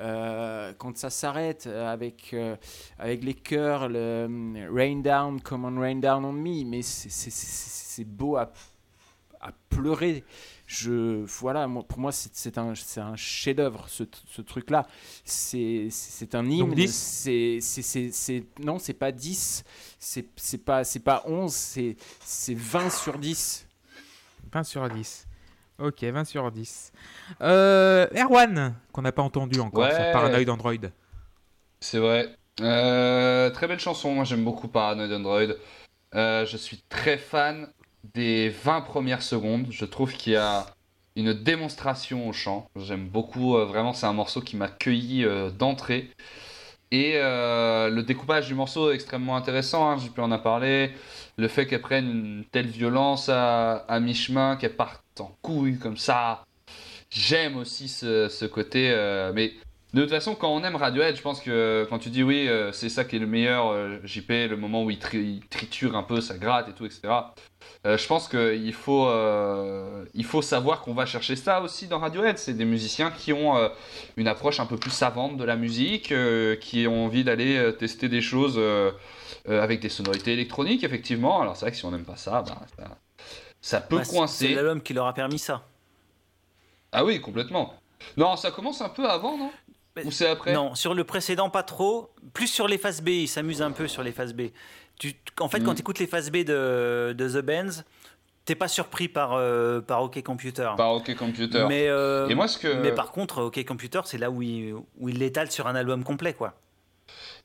euh, 0.00 0.72
quand 0.78 0.96
ça 0.96 1.10
s'arrête 1.10 1.66
euh, 1.66 1.92
avec 1.92 2.30
euh, 2.32 2.56
avec 2.98 3.22
les 3.22 3.34
chœurs, 3.34 3.88
le 3.88 3.96
euh, 3.98 4.68
Rain 4.72 5.00
Down, 5.00 5.40
Come 5.40 5.64
on 5.66 5.80
Rain 5.80 5.96
Down 5.96 6.24
on 6.24 6.32
Me, 6.32 6.64
mais 6.64 6.82
c'est- 6.82 7.10
beau 8.04 8.36
à 8.36 8.52
à 9.42 9.52
pleurer. 9.70 10.22
Je, 10.66 11.24
voilà, 11.24 11.66
moi- 11.66 11.82
pour 11.82 11.98
moi, 11.98 12.12
c'est 12.12 12.56
un, 12.58 12.74
un 12.98 13.16
chef-d'œuvre, 13.16 13.88
ce, 13.88 14.04
ce 14.28 14.42
truc-là. 14.42 14.86
C'est 15.24 15.88
un 16.34 16.44
hymne. 16.48 16.74
10? 16.74 17.58
c'est 18.12 18.44
Non, 18.62 18.78
c'est 18.78 18.92
pas 18.94 19.10
10, 19.12 19.64
c'est 19.98 20.58
pas, 20.64 20.82
pas 21.04 21.22
11, 21.26 21.52
c'est 21.52 21.96
c'est 22.20 22.54
20 22.54 22.90
sur 22.90 23.18
10. 23.18 23.66
20 24.52 24.62
sur 24.62 24.88
10. 24.88 25.26
Ok, 25.80 26.02
20 26.02 26.24
sur 26.24 26.50
10. 26.50 26.92
Euh, 27.40 28.06
Erwan, 28.14 28.74
qu'on 28.92 29.02
n'a 29.02 29.12
pas 29.12 29.22
entendu 29.22 29.60
encore 29.60 29.84
Ouais. 29.84 29.90
sur 29.94 30.12
Paranoid 30.12 30.48
Android. 30.50 30.74
C'est 31.80 31.98
vrai. 31.98 32.28
Euh, 32.60 33.48
très 33.50 33.66
belle 33.66 33.80
chanson, 33.80 34.12
moi 34.14 34.24
j'aime 34.24 34.44
beaucoup 34.44 34.68
Paranoid 34.68 35.10
Android. 35.14 35.54
Euh, 36.14 36.44
je 36.44 36.56
suis 36.56 36.82
très 36.88 37.16
fan 37.16 37.68
des 38.14 38.50
20 38.50 38.82
premières 38.82 39.22
secondes. 39.22 39.66
Je 39.70 39.84
trouve 39.86 40.12
qu'il 40.12 40.34
y 40.34 40.36
a 40.36 40.66
une 41.16 41.32
démonstration 41.32 42.28
au 42.28 42.32
chant. 42.32 42.68
J'aime 42.76 43.08
beaucoup, 43.08 43.52
vraiment 43.52 43.92
c'est 43.94 44.06
un 44.06 44.12
morceau 44.12 44.40
qui 44.42 44.56
m'a 44.56 44.68
cueilli 44.68 45.26
d'entrée. 45.58 46.10
Et 46.92 47.12
euh, 47.16 47.88
le 47.88 48.02
découpage 48.02 48.48
du 48.48 48.54
morceau 48.54 48.90
est 48.90 48.94
extrêmement 48.96 49.36
intéressant, 49.36 49.88
hein, 49.88 49.96
j'ai 49.96 50.10
pu 50.10 50.20
en 50.20 50.32
a 50.32 50.38
parlé. 50.38 50.90
Le 51.36 51.46
fait 51.46 51.66
qu'elle 51.66 51.80
prenne 51.80 52.10
une 52.10 52.44
telle 52.50 52.66
violence 52.66 53.28
à, 53.28 53.76
à 53.88 54.00
mi-chemin, 54.00 54.56
qu'elle 54.56 54.74
parte 54.74 55.00
en 55.20 55.36
couille 55.42 55.78
comme 55.78 55.96
ça. 55.96 56.44
J'aime 57.10 57.56
aussi 57.56 57.88
ce, 57.88 58.46
côté, 58.46 58.90
euh, 58.92 59.32
mais 59.34 59.52
De 59.94 60.02
toute 60.02 60.10
façon, 60.10 60.36
quand 60.36 60.54
on 60.54 60.62
aime 60.62 60.76
Radiohead, 60.76 61.16
je 61.16 61.22
pense 61.22 61.40
que 61.40 61.84
quand 61.90 61.98
tu 61.98 62.10
dis 62.10 62.22
oui, 62.22 62.46
euh, 62.46 62.70
c'est 62.70 62.88
ça 62.88 63.04
qui 63.04 63.16
est 63.16 63.18
le 63.18 63.26
meilleur 63.26 63.70
euh, 63.72 63.98
JP, 64.04 64.28
le 64.28 64.56
moment 64.56 64.84
où 64.84 64.90
il, 64.90 65.00
tri- 65.00 65.40
triture 65.50 65.96
un 65.96 66.04
peu, 66.04 66.20
ça 66.20 66.38
gratte 66.38 66.68
et 66.68 66.72
tout, 66.72 66.86
etc. 66.86 67.00
euh, 67.86 67.98
je 67.98 68.06
pense 68.06 68.28
qu'il 68.28 68.72
faut, 68.72 69.08
il 70.14 70.24
faut 70.24 70.42
savoir 70.42 70.82
qu'on 70.82 70.94
va 70.94 71.06
chercher 71.06 71.34
ça 71.34 71.60
aussi 71.60 71.88
dans 71.88 71.98
Radiohead. 71.98 72.38
C'est 72.38 72.54
des 72.54 72.64
musiciens 72.64 73.10
qui 73.10 73.32
ont 73.32 73.56
une 74.16 74.28
approche 74.28 74.60
un 74.60 74.66
peu 74.66 74.76
plus 74.76 74.92
savante 74.92 75.36
de 75.36 75.44
la 75.44 75.56
musique, 75.56 76.14
qui 76.60 76.86
ont 76.86 77.06
envie 77.06 77.24
d'aller 77.24 77.72
tester 77.78 78.08
des 78.08 78.20
choses 78.20 78.60
avec 79.48 79.80
des 79.80 79.88
sonorités 79.88 80.32
électroniques, 80.34 80.84
effectivement. 80.84 81.40
Alors 81.42 81.56
c'est 81.56 81.64
vrai 81.64 81.72
que 81.72 81.76
si 81.76 81.84
on 81.84 81.90
n'aime 81.90 82.04
pas 82.04 82.16
ça, 82.16 82.42
bah, 82.42 82.60
ça, 82.78 82.96
ça 83.60 83.80
peut 83.80 83.96
Bah, 83.98 84.04
c'est- 84.04 84.16
coincer. 84.16 84.48
C'est 84.48 84.54
l'album 84.54 84.80
qui 84.82 84.92
leur 84.94 85.06
a 85.06 85.14
permis 85.14 85.38
ça. 85.38 85.64
Ah 86.92 87.04
oui, 87.04 87.20
complètement. 87.20 87.74
Non, 88.16 88.36
ça 88.36 88.50
commence 88.50 88.80
un 88.80 88.88
peu 88.88 89.08
avant, 89.08 89.36
non? 89.36 89.50
Ou 90.04 90.10
c'est 90.10 90.28
après? 90.28 90.52
Non, 90.52 90.74
sur 90.74 90.94
le 90.94 91.04
précédent, 91.04 91.50
pas 91.50 91.62
trop. 91.62 92.10
Plus 92.32 92.46
sur 92.46 92.66
les 92.68 92.78
phases 92.78 93.02
B, 93.02 93.08
ils 93.08 93.28
s'amusent 93.28 93.62
un 93.62 93.72
peu 93.72 93.86
sur 93.88 94.02
les 94.02 94.12
phases 94.12 94.32
B. 94.32 94.48
Tu, 94.98 95.14
en 95.40 95.48
fait, 95.48 95.60
quand 95.60 95.72
Mm. 95.72 95.74
tu 95.76 95.80
écoutes 95.80 95.98
les 95.98 96.06
phases 96.06 96.30
B 96.30 96.38
de, 96.38 97.14
de 97.16 97.28
The 97.28 97.44
Bands, 97.44 97.82
t'es 98.44 98.54
pas 98.54 98.68
surpris 98.68 99.08
par, 99.08 99.32
euh, 99.34 99.80
par 99.80 100.02
OK 100.02 100.22
Computer. 100.22 100.70
Par 100.76 100.92
OK 100.94 101.14
Computer. 101.16 101.66
Mais, 101.68 101.88
euh, 101.88 102.28
Et 102.28 102.34
moi, 102.34 102.48
ce 102.48 102.58
que. 102.58 102.68
mais 102.80 102.92
par 102.92 103.10
contre, 103.12 103.42
OK 103.44 103.62
Computer, 103.64 104.00
c'est 104.04 104.18
là 104.18 104.30
où 104.30 104.40
il, 104.42 104.74
où 104.98 105.08
il 105.08 105.18
l'étale 105.18 105.50
sur 105.50 105.66
un 105.66 105.74
album 105.74 106.02
complet, 106.04 106.32
quoi. 106.34 106.54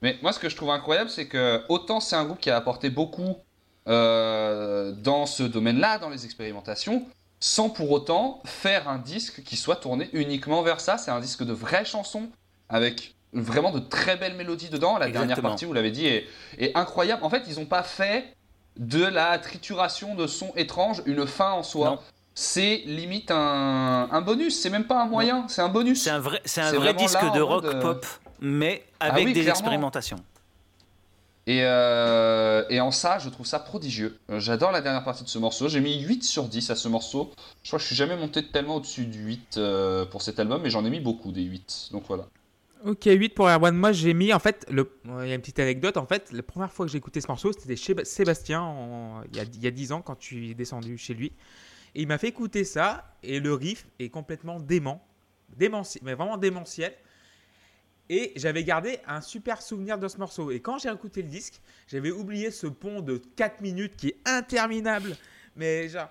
Mais 0.01 0.17
moi, 0.21 0.31
ce 0.31 0.39
que 0.39 0.47
je 0.49 0.55
trouve 0.55 0.69
incroyable, 0.69 1.09
c'est 1.09 1.27
que 1.27 1.63
autant 1.69 1.99
c'est 1.99 2.15
un 2.15 2.25
groupe 2.25 2.39
qui 2.39 2.49
a 2.49 2.55
apporté 2.57 2.89
beaucoup 2.89 3.37
euh, 3.87 4.91
dans 4.91 5.25
ce 5.25 5.43
domaine-là, 5.43 5.97
dans 5.99 6.09
les 6.09 6.25
expérimentations, 6.25 7.05
sans 7.39 7.69
pour 7.69 7.91
autant 7.91 8.41
faire 8.45 8.87
un 8.89 8.97
disque 8.97 9.43
qui 9.43 9.55
soit 9.57 9.75
tourné 9.75 10.09
uniquement 10.13 10.61
vers 10.63 10.79
ça. 10.81 10.97
C'est 10.97 11.11
un 11.11 11.19
disque 11.19 11.43
de 11.43 11.53
vraies 11.53 11.85
chansons 11.85 12.29
avec 12.69 13.13
vraiment 13.33 13.71
de 13.71 13.79
très 13.79 14.15
belles 14.17 14.35
mélodies 14.35 14.69
dedans. 14.69 14.97
La 14.97 15.09
dernière 15.09 15.41
partie, 15.41 15.65
vous 15.65 15.73
l'avez 15.73 15.91
dit, 15.91 16.07
est, 16.07 16.25
est 16.57 16.75
incroyable. 16.75 17.23
En 17.23 17.29
fait, 17.29 17.43
ils 17.47 17.59
n'ont 17.59 17.65
pas 17.65 17.83
fait 17.83 18.25
de 18.77 19.03
la 19.05 19.37
trituration 19.37 20.15
de 20.15 20.27
sons 20.27 20.51
étranges 20.55 21.01
une 21.05 21.27
fin 21.27 21.51
en 21.51 21.63
soi. 21.63 21.89
Non. 21.89 21.99
C'est 22.33 22.83
limite 22.85 23.31
un, 23.31 24.09
un 24.11 24.21
bonus. 24.21 24.59
C'est 24.59 24.69
même 24.69 24.85
pas 24.85 25.01
un 25.01 25.05
moyen, 25.05 25.45
c'est 25.47 25.61
un 25.61 25.69
bonus. 25.69 26.03
C'est 26.03 26.09
un 26.09 26.19
vrai, 26.19 26.41
c'est 26.43 26.61
un 26.61 26.71
C'est 26.71 26.75
vrai 26.77 26.93
vraiment 26.93 26.99
disque 27.07 27.33
de 27.33 27.41
rock 27.41 27.63
euh, 27.65 27.81
pop, 27.81 28.05
mais 28.41 28.83
Ah 28.99 29.05
avec 29.07 29.25
oui, 29.25 29.33
des 29.33 29.41
clairement. 29.41 29.59
expérimentations. 29.59 30.17
Et, 31.47 31.59
euh, 31.63 32.63
et 32.69 32.79
en 32.81 32.89
ça, 32.91 33.19
je 33.19 33.29
trouve 33.29 33.45
ça 33.45 33.59
prodigieux. 33.59 34.17
Euh, 34.31 34.39
J'adore 34.39 34.71
la 34.71 34.81
dernière 34.81 35.03
partie 35.03 35.23
de 35.23 35.29
ce 35.29 35.37
morceau. 35.37 35.67
J'ai 35.69 35.79
mis 35.79 36.01
8 36.01 36.23
sur 36.23 36.45
10 36.45 36.71
à 36.71 36.75
ce 36.75 36.87
morceau. 36.87 37.31
Je 37.63 37.69
crois 37.69 37.77
que 37.77 37.83
je 37.83 37.87
suis 37.87 37.95
jamais 37.95 38.17
monté 38.17 38.43
tellement 38.47 38.77
au-dessus 38.77 39.05
du 39.05 39.19
8 39.25 39.57
euh, 39.57 40.05
pour 40.05 40.21
cet 40.23 40.39
album, 40.39 40.61
mais 40.63 40.69
j'en 40.71 40.83
ai 40.85 40.89
mis 40.89 40.99
beaucoup 40.99 41.31
des 41.31 41.43
8. 41.43 41.89
Donc 41.91 42.03
voilà. 42.07 42.27
Ok, 42.83 43.05
8 43.05 43.29
pour 43.29 43.47
Erwan. 43.47 43.75
Moi, 43.75 43.91
j'ai 43.91 44.13
mis, 44.15 44.33
en 44.33 44.39
fait, 44.39 44.65
le... 44.71 44.91
il 45.05 45.27
y 45.27 45.31
a 45.31 45.35
une 45.35 45.41
petite 45.41 45.59
anecdote. 45.59 45.97
En 45.97 46.05
fait, 46.07 46.31
la 46.31 46.41
première 46.43 46.71
fois 46.71 46.85
que 46.87 46.91
j'ai 46.91 46.97
écouté 46.97 47.21
ce 47.21 47.27
morceau, 47.27 47.51
c'était 47.53 47.75
chez 47.75 47.93
Ba- 47.93 48.05
Sébastien, 48.05 48.61
en- 48.61 49.21
il, 49.31 49.37
y 49.37 49.39
a, 49.39 49.43
il 49.43 49.63
y 49.63 49.67
a 49.67 49.71
10 49.71 49.91
ans, 49.91 50.01
quand 50.01 50.17
je 50.19 50.25
suis 50.25 50.55
descendu 50.55 50.97
chez 50.97 51.13
lui. 51.13 51.31
Et 51.93 52.01
il 52.01 52.07
m'a 52.07 52.17
fait 52.17 52.27
écouter 52.29 52.63
ça, 52.63 53.05
et 53.23 53.39
le 53.39 53.53
riff 53.53 53.85
est 53.99 54.09
complètement 54.09 54.59
dément. 54.59 55.05
Démentiel, 55.57 56.03
mais 56.05 56.15
vraiment 56.15 56.37
démentiel. 56.37 56.93
Et 58.09 58.33
j'avais 58.35 58.63
gardé 58.63 58.99
un 59.07 59.19
super 59.21 59.61
souvenir 59.61 59.97
de 59.97 60.07
ce 60.07 60.17
morceau. 60.17 60.51
Et 60.51 60.59
quand 60.59 60.77
j'ai 60.77 60.91
écouté 60.91 61.21
le 61.23 61.27
disque, 61.27 61.59
j'avais 61.87 62.11
oublié 62.11 62.51
ce 62.51 62.67
pont 62.67 63.01
de 63.01 63.17
4 63.35 63.61
minutes 63.61 63.95
qui 63.97 64.09
est 64.09 64.17
interminable. 64.25 65.15
Mais 65.55 65.89
genre, 65.89 66.09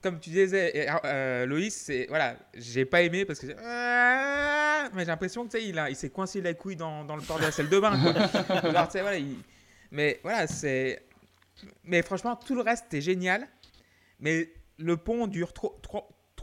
comme 0.00 0.20
tu 0.20 0.30
disais, 0.30 0.88
euh, 0.88 0.94
euh, 1.04 1.46
Loïs, 1.46 1.74
c'est 1.74 2.06
voilà, 2.08 2.36
j'ai 2.54 2.84
pas 2.84 3.02
aimé 3.02 3.24
parce 3.24 3.40
que 3.40 3.46
Ah 3.64 4.90
mais 4.94 5.00
j'ai 5.00 5.06
l'impression 5.10 5.44
que 5.46 5.50
tu 5.52 5.58
sais, 5.58 5.66
il, 5.68 5.78
a- 5.78 5.88
il 5.90 5.96
s'est 5.96 6.10
coincé 6.10 6.40
la 6.40 6.54
couille 6.54 6.76
dans, 6.76 7.04
dans 7.04 7.16
le 7.16 7.22
port 7.22 7.38
de 7.38 7.44
la 7.44 7.50
salle 7.50 7.68
de 7.68 7.80
bain. 7.80 7.98
Quoi. 8.00 8.12
Genre, 8.72 8.86
tu 8.86 8.92
sais, 8.92 9.00
voilà, 9.00 9.16
il- 9.18 9.38
mais 9.90 10.20
voilà, 10.22 10.46
c'est. 10.46 11.02
Mais 11.84 12.02
franchement, 12.02 12.36
tout 12.36 12.54
le 12.54 12.60
reste 12.60 12.92
est 12.94 13.00
génial. 13.00 13.48
Mais 14.20 14.52
le 14.78 14.96
pont 14.96 15.26
dure 15.26 15.52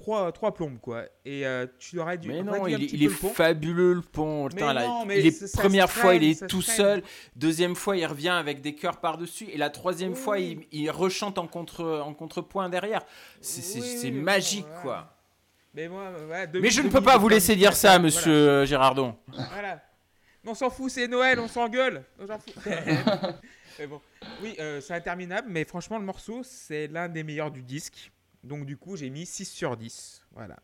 3 0.02 0.54
plombes, 0.54 0.80
quoi. 0.80 1.04
Et 1.26 1.46
euh, 1.46 1.66
tu 1.80 2.00
aurais 2.00 2.18
dû. 2.18 2.28
Mais 2.30 2.44
non, 2.44 2.68
il, 2.68 2.84
est- 2.84 2.94
il 2.94 3.04
le 3.04 3.10
fabuleux 3.10 3.94
le 3.94 4.02
pont. 4.02 4.50
Mais 4.54 4.62
là, 4.74 4.86
non, 4.86 5.06
mais 5.06 5.20
il 5.20 5.28
est 5.28 5.32
ça- 5.32 5.48
ça 5.48 5.62
première 5.62 5.90
fois, 5.90 6.16
il 6.16 6.24
est 6.24 6.48
tout 6.48 6.62
traîne. 6.62 6.76
seul. 6.76 7.04
Deuxième 7.36 7.76
fois, 7.76 7.96
il 7.98 8.06
revient 8.06 8.30
avec 8.30 8.62
des 8.62 8.76
chœurs 8.76 8.98
par-dessus. 9.00 9.46
Et 9.52 9.58
la 9.58 9.70
troisième 9.70 10.16
fois, 10.16 10.40
il, 10.40 10.92
rechante 10.92 11.38
en, 11.38 11.48
contre, 11.48 11.84
en 12.04 12.14
contrepoint 12.14 12.70
derrière. 12.70 13.02
C'est 13.40 13.80
Oui, 13.80 14.12
bon, 14.12 14.22
magique, 14.22 14.66
voilà. 14.68 14.82
quoi. 14.82 15.18
Mais 15.74 15.88
moi, 15.88 16.12
Mais 16.54 16.70
je 16.70 16.82
ne 16.82 16.90
peux 16.90 17.02
pas 17.02 17.18
vous 17.18 17.30
laisser 17.30 17.56
dire 17.56 17.74
ça, 17.74 17.98
monsieur 17.98 18.32
euh, 18.34 18.66
Gérardon. 18.66 19.16
Voilà. 19.28 19.82
On 20.46 20.54
s'en 20.56 20.70
fout, 20.70 20.90
c'est 20.92 21.08
Noël, 21.08 21.40
on 21.40 21.48
s'engueule. 21.48 22.04
On 22.20 22.28
s'en 22.28 22.40
fout. 22.40 22.56
Mais 23.80 23.88
bon. 23.88 24.02
Oui, 24.44 24.56
euh, 24.60 24.82
c'est 24.82 24.94
interminable, 24.94 25.48
mais 25.50 25.64
franchement, 25.64 25.98
le 25.98 26.04
morceau, 26.04 26.42
c'est 26.44 26.88
l'un 26.88 27.08
des 27.08 27.24
meilleurs 27.24 27.52
du 27.52 27.62
disque. 27.64 28.12
Donc, 28.44 28.66
du 28.66 28.78
coup, 28.78 28.96
j'ai 28.96 29.10
mis 29.10 29.26
6 29.26 29.46
sur 29.46 29.78
10. 29.78 30.24
Voilà. 30.34 30.58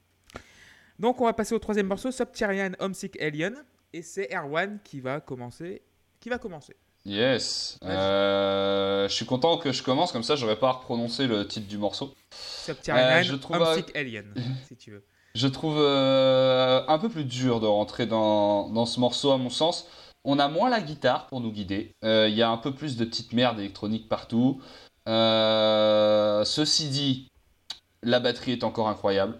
Donc, 1.00 1.22
on 1.22 1.26
va 1.26 1.34
passer 1.34 1.54
au 1.54 1.60
troisième 1.60 1.88
morceau, 1.88 2.12
Subterranean 2.12 2.74
Homesick 2.80 3.22
Alien. 3.22 3.56
Et 3.94 4.02
c'est 4.02 4.34
Erwan 4.34 4.80
qui 4.84 5.00
va 5.00 5.22
commencer. 5.22 5.82
Qui 6.20 6.30
va 6.30 6.38
commencer 6.38 6.76
Yes. 7.06 7.78
Euh, 7.84 9.08
je 9.08 9.14
suis 9.14 9.26
content 9.26 9.58
que 9.58 9.72
je 9.72 9.82
commence, 9.82 10.12
comme 10.12 10.24
ça 10.24 10.36
j'aurais 10.36 10.60
pas 10.60 10.70
à 10.70 10.72
reprononcer 10.74 11.26
le 11.26 11.48
titre 11.48 11.68
du 11.68 11.78
morceau. 11.78 12.14
Subterranean 12.32 13.20
Euh, 13.20 13.24
je 13.24 13.36
trouve, 13.36 13.56
Homesick 13.56 13.96
Alien, 13.96 14.34
si 14.68 14.76
tu 14.76 14.92
veux. 14.92 15.06
Je 15.36 15.48
trouve 15.48 15.78
euh, 15.78 16.82
un 16.88 16.98
peu 16.98 17.10
plus 17.10 17.24
dur 17.24 17.60
de 17.60 17.68
rentrer 17.68 18.08
dans, 18.08 18.70
dans 18.70 18.88
ce 18.88 19.00
morceau 19.00 19.32
à 19.32 19.38
mon 19.38 19.52
sens. 19.52 19.88
On 20.24 20.40
a 20.40 20.48
moins 20.48 20.68
la 20.68 20.82
guitare 20.82 21.28
pour 21.28 21.42
nous 21.42 21.52
guider. 21.52 21.94
Euh, 22.04 22.28
Il 22.28 22.36
y 22.36 22.42
a 22.42 22.50
un 22.50 22.58
peu 22.58 22.74
plus 22.74 22.98
de 22.98 23.06
petites 23.06 23.34
merdes 23.34 23.60
électroniques 23.60 24.10
partout. 24.10 24.60
Euh, 25.08 26.44
ceci 26.44 26.90
dit, 26.90 27.30
la 28.04 28.20
batterie 28.20 28.54
est 28.54 28.64
encore 28.64 28.88
incroyable. 28.89 29.39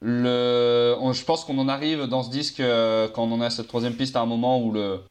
Le, 0.00 0.96
je 1.12 1.24
pense 1.24 1.44
qu'on 1.44 1.58
en 1.58 1.68
arrive 1.68 2.04
dans 2.04 2.22
ce 2.22 2.30
disque 2.30 2.60
euh, 2.60 3.08
quand 3.08 3.24
on 3.24 3.40
à 3.40 3.50
cette 3.50 3.68
troisième 3.68 3.94
piste 3.94 4.16
à 4.16 4.20
un 4.20 4.26
moment 4.26 4.60
où 4.60 4.70
le, 4.72 5.02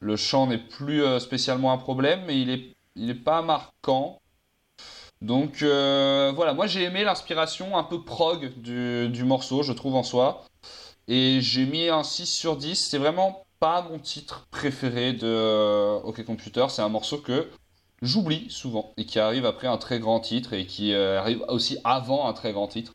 le 0.00 0.16
chant 0.16 0.46
n'est 0.48 0.58
plus 0.58 1.02
euh, 1.02 1.20
spécialement 1.20 1.72
un 1.72 1.78
problème, 1.78 2.24
mais 2.26 2.40
il 2.40 2.50
est, 2.50 2.74
il 2.96 3.10
est 3.10 3.14
pas 3.14 3.42
marquant. 3.42 4.20
Donc 5.22 5.62
euh, 5.62 6.32
voilà, 6.34 6.52
moi 6.52 6.66
j'ai 6.66 6.82
aimé 6.82 7.04
l'inspiration 7.04 7.78
un 7.78 7.84
peu 7.84 8.02
prog 8.02 8.52
du, 8.58 9.08
du 9.08 9.24
morceau, 9.24 9.62
je 9.62 9.72
trouve 9.72 9.94
en 9.94 10.02
soi. 10.02 10.44
Et 11.06 11.40
j'ai 11.40 11.66
mis 11.66 11.88
un 11.88 12.02
6 12.02 12.26
sur 12.26 12.56
10. 12.56 12.88
C'est 12.90 12.98
vraiment 12.98 13.44
pas 13.60 13.82
mon 13.82 13.98
titre 13.98 14.46
préféré 14.50 15.12
de 15.12 16.00
OK 16.02 16.24
Computer. 16.24 16.66
C'est 16.70 16.82
un 16.82 16.88
morceau 16.88 17.18
que 17.18 17.48
j'oublie 18.04 18.46
souvent 18.50 18.92
et 18.96 19.04
qui 19.06 19.18
arrive 19.18 19.44
après 19.46 19.66
un 19.66 19.78
très 19.78 19.98
grand 19.98 20.20
titre 20.20 20.52
et 20.52 20.66
qui 20.66 20.92
euh, 20.92 21.18
arrive 21.18 21.44
aussi 21.48 21.78
avant 21.84 22.28
un 22.28 22.32
très 22.32 22.52
grand 22.52 22.68
titre. 22.68 22.92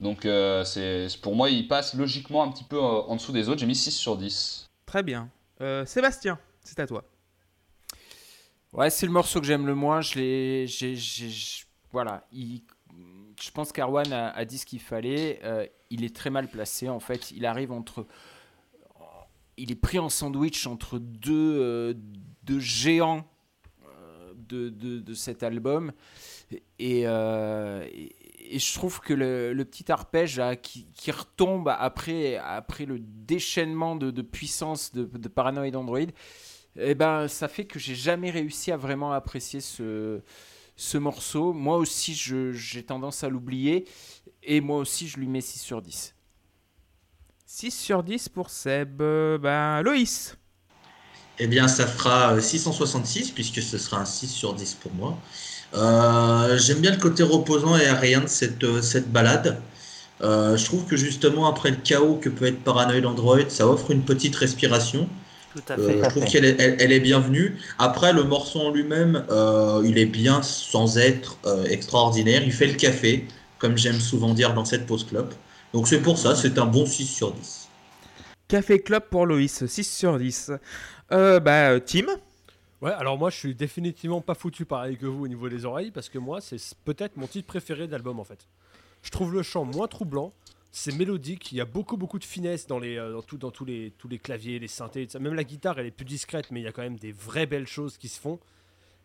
Donc 0.00 0.24
euh, 0.26 0.64
c'est 0.64 1.08
pour 1.20 1.34
moi, 1.34 1.50
il 1.50 1.68
passe 1.68 1.94
logiquement 1.94 2.42
un 2.42 2.50
petit 2.50 2.64
peu 2.64 2.76
euh, 2.76 2.80
en 3.02 3.16
dessous 3.16 3.32
des 3.32 3.48
autres. 3.48 3.60
J'ai 3.60 3.66
mis 3.66 3.74
6 3.76 3.90
sur 3.92 4.16
10. 4.16 4.66
Très 4.86 5.02
bien. 5.02 5.28
Euh, 5.60 5.84
Sébastien, 5.86 6.38
c'est 6.62 6.80
à 6.80 6.86
toi. 6.86 7.04
Ouais, 8.72 8.90
c'est 8.90 9.06
le 9.06 9.12
morceau 9.12 9.40
que 9.40 9.46
j'aime 9.46 9.66
le 9.66 9.74
moins. 9.74 10.00
Je 10.00 10.18
l'ai, 10.18 10.66
voilà. 11.92 12.26
il- 12.32 12.62
je 13.40 13.50
pense 13.50 13.72
qu'Arwan 13.72 14.12
a, 14.12 14.30
a 14.30 14.44
dit 14.44 14.58
ce 14.58 14.66
qu'il 14.66 14.80
fallait. 14.80 15.40
Euh, 15.44 15.66
il 15.90 16.04
est 16.04 16.14
très 16.14 16.30
mal 16.30 16.48
placé 16.48 16.88
en 16.88 17.00
fait. 17.00 17.30
Il 17.32 17.44
arrive 17.44 17.72
entre, 17.72 18.06
il 19.56 19.70
est 19.72 19.76
pris 19.76 19.98
en 19.98 20.08
sandwich 20.08 20.66
entre 20.66 20.98
deux, 20.98 21.58
euh, 21.60 21.94
deux 22.44 22.60
géants 22.60 23.24
de, 24.48 24.68
de, 24.68 25.14
cet 25.14 25.42
album. 25.42 25.92
Et, 26.78 27.02
euh, 27.06 27.86
et, 27.92 28.14
et 28.54 28.58
je 28.58 28.74
trouve 28.74 29.00
que 29.00 29.14
le, 29.14 29.64
petit 29.64 29.90
arpège 29.90 30.40
qui, 30.62 30.86
qui 30.94 31.10
retombe 31.10 31.68
après, 31.68 32.36
après 32.36 32.84
le 32.84 32.98
déchaînement 32.98 33.96
de, 33.96 34.10
de 34.10 34.22
puissance 34.22 34.92
de, 34.92 35.04
de 35.04 35.28
Paranoid 35.28 35.74
Android, 35.74 36.00
eh 36.76 36.94
ben, 36.94 37.28
ça 37.28 37.48
fait 37.48 37.64
que 37.64 37.78
j'ai 37.78 37.94
jamais 37.94 38.30
réussi 38.30 38.72
à 38.72 38.76
vraiment 38.76 39.12
apprécier 39.12 39.60
ce, 39.60 40.20
ce 40.76 40.98
morceau. 40.98 41.52
Moi 41.52 41.76
aussi, 41.76 42.14
j'ai 42.14 42.82
tendance 42.82 43.24
à 43.24 43.28
l'oublier. 43.28 43.86
Et 44.42 44.60
moi 44.60 44.78
aussi, 44.78 45.08
je 45.08 45.18
lui 45.18 45.28
mets 45.28 45.40
6 45.40 45.58
sur 45.60 45.82
10. 45.82 46.14
6 47.46 47.70
sur 47.70 48.02
10 48.02 48.28
pour 48.30 48.50
Seb. 48.50 49.02
Euh, 49.02 49.38
ben, 49.38 49.82
Loïs. 49.82 50.36
Eh 51.38 51.46
bien, 51.48 51.68
ça 51.68 51.86
fera 51.86 52.34
euh, 52.34 52.40
666, 52.40 53.32
puisque 53.32 53.62
ce 53.62 53.78
sera 53.78 53.98
un 54.00 54.04
6 54.04 54.28
sur 54.28 54.54
10 54.54 54.74
pour 54.74 54.92
moi. 54.94 55.22
Euh, 55.74 56.58
J'aime 56.58 56.80
bien 56.80 56.90
le 56.92 56.98
côté 56.98 57.22
reposant 57.22 57.76
et 57.76 57.86
aérien 57.86 58.20
de 58.22 58.26
cette, 58.28 58.62
euh, 58.64 58.82
cette 58.82 59.10
balade. 59.10 59.68
Euh, 60.22 60.56
je 60.56 60.64
trouve 60.64 60.86
que 60.86 60.96
justement, 60.96 61.46
après 61.48 61.70
le 61.70 61.76
chaos 61.78 62.16
que 62.16 62.28
peut 62.28 62.46
être 62.46 62.62
Paranoid 62.62 63.04
Android, 63.06 63.48
ça 63.48 63.66
offre 63.68 63.90
une 63.90 64.04
petite 64.04 64.36
respiration. 64.36 65.08
Tout 65.54 65.62
à 65.68 65.78
Euh, 65.78 65.78
fait. 65.78 66.02
je 66.02 66.08
trouve 66.08 66.24
qu'elle 66.26 66.44
est, 66.44 66.56
elle, 66.60 66.76
elle 66.80 66.92
est 66.92 67.00
bienvenue. 67.00 67.58
Après, 67.78 68.12
le 68.12 68.24
morceau 68.24 68.60
en 68.60 68.70
lui-même, 68.70 69.26
euh, 69.30 69.82
il 69.84 69.98
est 69.98 70.06
bien 70.06 70.42
sans 70.42 70.98
être 70.98 71.38
euh, 71.46 71.64
extraordinaire. 71.66 72.42
Il 72.44 72.52
fait 72.52 72.66
le 72.66 72.74
café, 72.74 73.26
comme 73.58 73.76
j'aime 73.78 74.00
souvent 74.00 74.34
dire 74.34 74.54
dans 74.54 74.64
cette 74.64 74.86
pause 74.86 75.04
clope. 75.06 75.34
Donc 75.74 75.88
c'est 75.88 76.00
pour 76.02 76.18
ça, 76.18 76.34
c'est 76.36 76.58
un 76.58 76.66
bon 76.66 76.86
6 76.86 77.06
sur 77.06 77.32
10. 77.32 77.70
Café 78.48 78.80
Club 78.82 79.04
pour 79.10 79.26
Loïs, 79.26 79.64
6 79.66 79.84
sur 79.90 80.18
10. 80.18 80.52
Euh, 81.12 81.40
bah, 81.40 81.78
Tim 81.80 82.06
Ouais, 82.80 82.90
alors 82.90 83.16
moi 83.16 83.30
je 83.30 83.36
suis 83.36 83.54
définitivement 83.54 84.20
pas 84.20 84.34
foutu 84.34 84.64
pareil 84.64 84.96
que 84.96 85.06
vous 85.06 85.24
au 85.24 85.28
niveau 85.28 85.48
des 85.48 85.64
oreilles 85.64 85.92
parce 85.92 86.08
que 86.08 86.18
moi 86.18 86.40
c'est 86.40 86.56
peut-être 86.84 87.16
mon 87.16 87.28
titre 87.28 87.46
préféré 87.46 87.86
d'album 87.86 88.18
en 88.18 88.24
fait. 88.24 88.48
Je 89.02 89.10
trouve 89.10 89.32
le 89.32 89.42
chant 89.42 89.64
moins 89.64 89.86
troublant, 89.86 90.32
c'est 90.72 90.92
mélodique, 90.96 91.52
il 91.52 91.58
y 91.58 91.60
a 91.60 91.64
beaucoup 91.64 91.96
beaucoup 91.96 92.18
de 92.18 92.24
finesse 92.24 92.66
dans 92.66 92.80
les 92.80 92.96
euh, 92.96 93.12
dans, 93.12 93.22
tout, 93.22 93.36
dans 93.36 93.52
tous 93.52 93.64
les 93.64 93.92
tous 93.98 94.08
les 94.08 94.18
claviers, 94.18 94.58
les 94.58 94.68
synthés, 94.68 95.06
même 95.20 95.34
la 95.34 95.44
guitare 95.44 95.78
elle 95.78 95.86
est 95.86 95.92
plus 95.92 96.06
discrète 96.06 96.50
mais 96.50 96.60
il 96.60 96.64
y 96.64 96.66
a 96.66 96.72
quand 96.72 96.82
même 96.82 96.98
des 96.98 97.12
vraies 97.12 97.46
belles 97.46 97.68
choses 97.68 97.98
qui 97.98 98.08
se 98.08 98.18
font. 98.18 98.40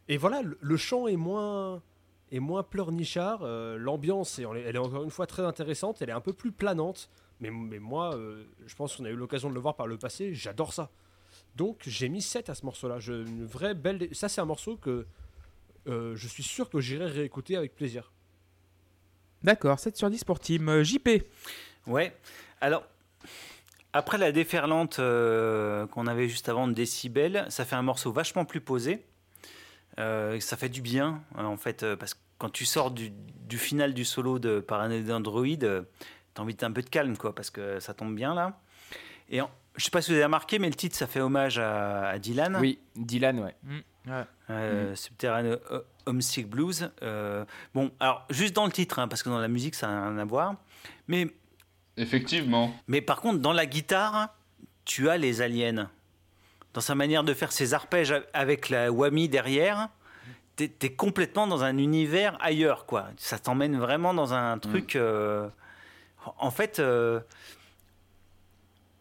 Et 0.08 0.18
voilà, 0.18 0.42
le, 0.42 0.78
chant 0.78 1.08
est 1.08 1.18
moins 1.18 1.84
est 2.32 2.40
moins 2.40 2.64
pleurnichard, 2.64 3.42
euh, 3.44 3.78
l'ambiance 3.78 4.40
elle 4.40 4.76
est 4.76 4.80
encore 4.80 5.04
une 5.04 5.12
fois 5.12 5.28
très 5.28 5.44
intéressante, 5.44 6.02
elle 6.02 6.10
est 6.10 6.14
un 6.14 6.22
peu 6.22 6.34
plus 6.34 6.52
planante. 6.52 7.10
Mais, 7.40 7.52
mais 7.52 7.78
moi, 7.78 8.16
euh, 8.16 8.44
je 8.66 8.76
pense 8.76 8.96
qu'on 8.96 9.06
a 9.06 9.10
eu 9.10 9.16
l'occasion 9.16 9.50
de 9.50 9.54
le 9.54 9.60
voir 9.60 9.76
par 9.76 9.86
le 9.86 9.98
passé, 9.98 10.34
j'adore 10.34 10.74
ça. 10.74 10.90
Donc 11.58 11.80
j'ai 11.88 12.08
mis 12.08 12.22
7 12.22 12.50
à 12.50 12.56
ce 12.56 12.64
morceau-là. 12.66 13.00
Une 13.08 13.46
vraie 13.46 13.74
belle. 13.74 14.08
Ça, 14.14 14.30
c'est 14.30 14.40
un 14.42 14.46
morceau 14.46 14.78
que 14.78 15.08
euh, 15.88 16.16
je 16.16 16.28
suis 16.28 16.44
sûr 16.44 16.70
que 16.70 16.80
j'irai 16.80 17.08
réécouter 17.08 17.58
avec 17.58 17.76
plaisir. 17.76 18.12
D'accord, 19.44 19.80
7 19.80 19.98
sur 19.98 20.10
10 20.10 20.24
pour 20.24 20.40
Tim. 20.40 20.68
Euh, 20.68 20.84
JP 20.84 21.10
Ouais. 21.88 22.16
Alors, 22.62 22.84
après 23.94 24.18
la 24.20 24.32
déferlante 24.32 25.00
euh, 25.00 25.88
qu'on 25.88 26.06
avait 26.06 26.28
juste 26.30 26.48
avant 26.50 26.68
de 26.68 26.74
Décibel, 26.74 27.46
ça 27.50 27.66
fait 27.66 27.76
un 27.76 27.82
morceau 27.82 28.12
vachement 28.12 28.46
plus 28.46 28.62
posé. 28.62 29.04
Euh, 30.00 30.40
ça 30.40 30.58
fait 30.58 30.70
du 30.70 30.82
bien, 30.82 31.24
en 31.36 31.58
fait, 31.58 31.82
euh, 31.82 31.96
parce 31.96 32.14
que 32.14 32.20
quand 32.38 32.50
tu 32.52 32.66
sors 32.66 32.92
du, 32.92 33.10
du 33.10 33.58
final 33.58 33.96
du 33.96 34.06
solo 34.06 34.38
de 34.38 34.60
Paranoid 34.60 35.10
Android, 35.12 35.46
euh, 35.64 35.82
t'as 36.36 36.44
envie 36.44 36.54
d'un 36.54 36.72
peu 36.72 36.84
de 36.84 36.90
calme, 36.90 37.18
quoi, 37.18 37.34
parce 37.34 37.50
que 37.50 37.80
ça 37.80 37.96
tombe 37.96 38.14
bien 38.16 38.36
là. 38.36 38.60
Et 39.30 39.42
en- 39.42 39.50
je 39.78 39.84
sais 39.86 39.92
pas 39.92 40.02
si 40.02 40.12
vous 40.12 40.16
avez 40.16 40.26
remarqué, 40.26 40.60
mais 40.60 40.68
le 40.68 40.76
titre, 40.76 40.96
ça 40.96 41.08
fait 41.08 41.22
hommage 41.22 41.60
à, 41.60 42.10
à 42.10 42.20
Dylan. 42.20 42.58
Oui, 42.60 42.80
Dylan, 42.96 43.40
ouais. 43.40 43.56
Euh, 44.50 44.96
Subterranean 44.96 45.58
euh, 45.72 45.82
Homesick 46.06 46.48
Blues. 46.50 46.90
Euh, 47.04 47.44
bon, 47.74 47.92
alors, 48.00 48.26
juste 48.30 48.56
dans 48.56 48.66
le 48.66 48.72
titre, 48.72 49.00
hein, 49.00 49.08
parce 49.08 49.22
que 49.24 49.30
dans 49.30 49.40
la 49.40 49.48
musique, 49.50 49.76
ça 49.76 49.88
n'a 49.88 50.08
rien 50.10 50.18
à 50.18 50.26
voir. 50.26 50.56
Mais 51.08 51.28
Effectivement. 51.98 52.74
mais 52.88 53.02
par 53.02 53.20
contre, 53.22 53.40
dans 53.40 53.54
la 53.54 53.66
guitare, 53.66 54.30
tu 54.86 55.10
as 55.10 55.18
les 55.18 55.42
aliens. 55.42 55.90
Dans 56.74 56.82
sa 56.82 56.96
manière 56.96 57.24
de 57.24 57.34
faire 57.34 57.52
ses 57.52 57.74
arpèges 57.74 58.14
avec 58.34 58.70
la 58.70 58.92
whammy 58.92 59.28
derrière, 59.28 59.90
t'es 60.56 60.72
es 60.84 60.94
complètement 60.94 61.46
dans 61.48 61.64
un 61.64 61.78
univers 61.78 62.38
ailleurs, 62.40 62.86
quoi. 62.86 63.08
Ça 63.18 63.40
t'emmène 63.40 63.78
vraiment 63.78 64.14
dans 64.14 64.34
un 64.34 64.58
truc. 64.60 64.96
euh, 64.96 65.50
En 66.38 66.52
fait, 66.52 66.80
euh, 66.80 67.20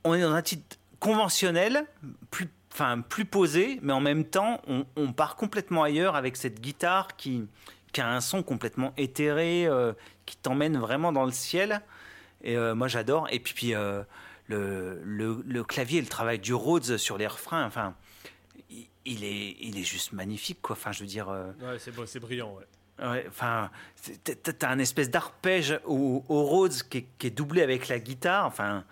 on 0.07 0.15
est 0.15 0.23
dans 0.23 0.33
un 0.33 0.43
titre 0.43 0.77
conventionnel, 1.01 1.85
plus, 2.31 2.49
enfin, 2.73 3.01
plus 3.01 3.25
posé, 3.25 3.79
mais 3.83 3.93
en 3.93 4.01
même 4.01 4.25
temps, 4.25 4.61
on, 4.67 4.87
on 4.97 5.13
part 5.13 5.37
complètement 5.37 5.83
ailleurs 5.83 6.17
avec 6.17 6.37
cette 6.37 6.61
guitare 6.61 7.17
qui, 7.17 7.45
qui 7.93 8.01
a 8.01 8.09
un 8.09 8.21
son 8.21 8.43
complètement 8.43 8.93
éthéré, 8.97 9.67
euh, 9.67 9.93
qui 10.25 10.37
t'emmène 10.37 10.79
vraiment 10.79 11.13
dans 11.13 11.25
le 11.25 11.33
ciel. 11.33 11.83
Et 12.43 12.57
euh, 12.57 12.75
moi, 12.75 12.89
j'adore. 12.89 13.29
Et 13.31 13.41
puis, 13.41 13.55
puis, 13.55 13.75
euh, 13.75 14.03
le, 14.47 15.01
le, 15.05 15.43
le 15.47 15.65
clavier, 15.65 16.01
le 16.01 16.07
travail 16.07 16.39
du 16.39 16.55
Rhodes 16.55 16.97
sur 16.97 17.19
les 17.19 17.27
refrains, 17.27 17.65
enfin, 17.67 17.95
il, 18.71 18.87
il 19.05 19.25
est, 19.25 19.57
il 19.61 19.79
est 19.79 19.85
juste 19.85 20.13
magnifique, 20.13 20.61
quoi. 20.63 20.75
Enfin, 20.77 20.93
je 20.93 21.01
veux 21.01 21.07
dire. 21.07 21.29
Ouais, 21.29 21.79
c'est 21.79 21.93
c'est 22.07 22.21
brillant. 22.21 22.55
Ouais. 22.55 22.65
Ouais, 22.99 23.27
enfin, 23.29 23.71
t'as- 24.25 24.53
t'as 24.55 24.71
un 24.71 24.79
espèce 24.79 25.11
d'arpège 25.11 25.79
au, 25.85 26.25
au 26.29 26.43
Rhodes 26.45 26.73
qui 26.89 26.99
est, 26.99 27.07
qui 27.19 27.27
est 27.27 27.31
doublé 27.31 27.61
avec 27.63 27.89
la 27.89 27.99
guitare. 27.99 28.47
Enfin, 28.47 28.85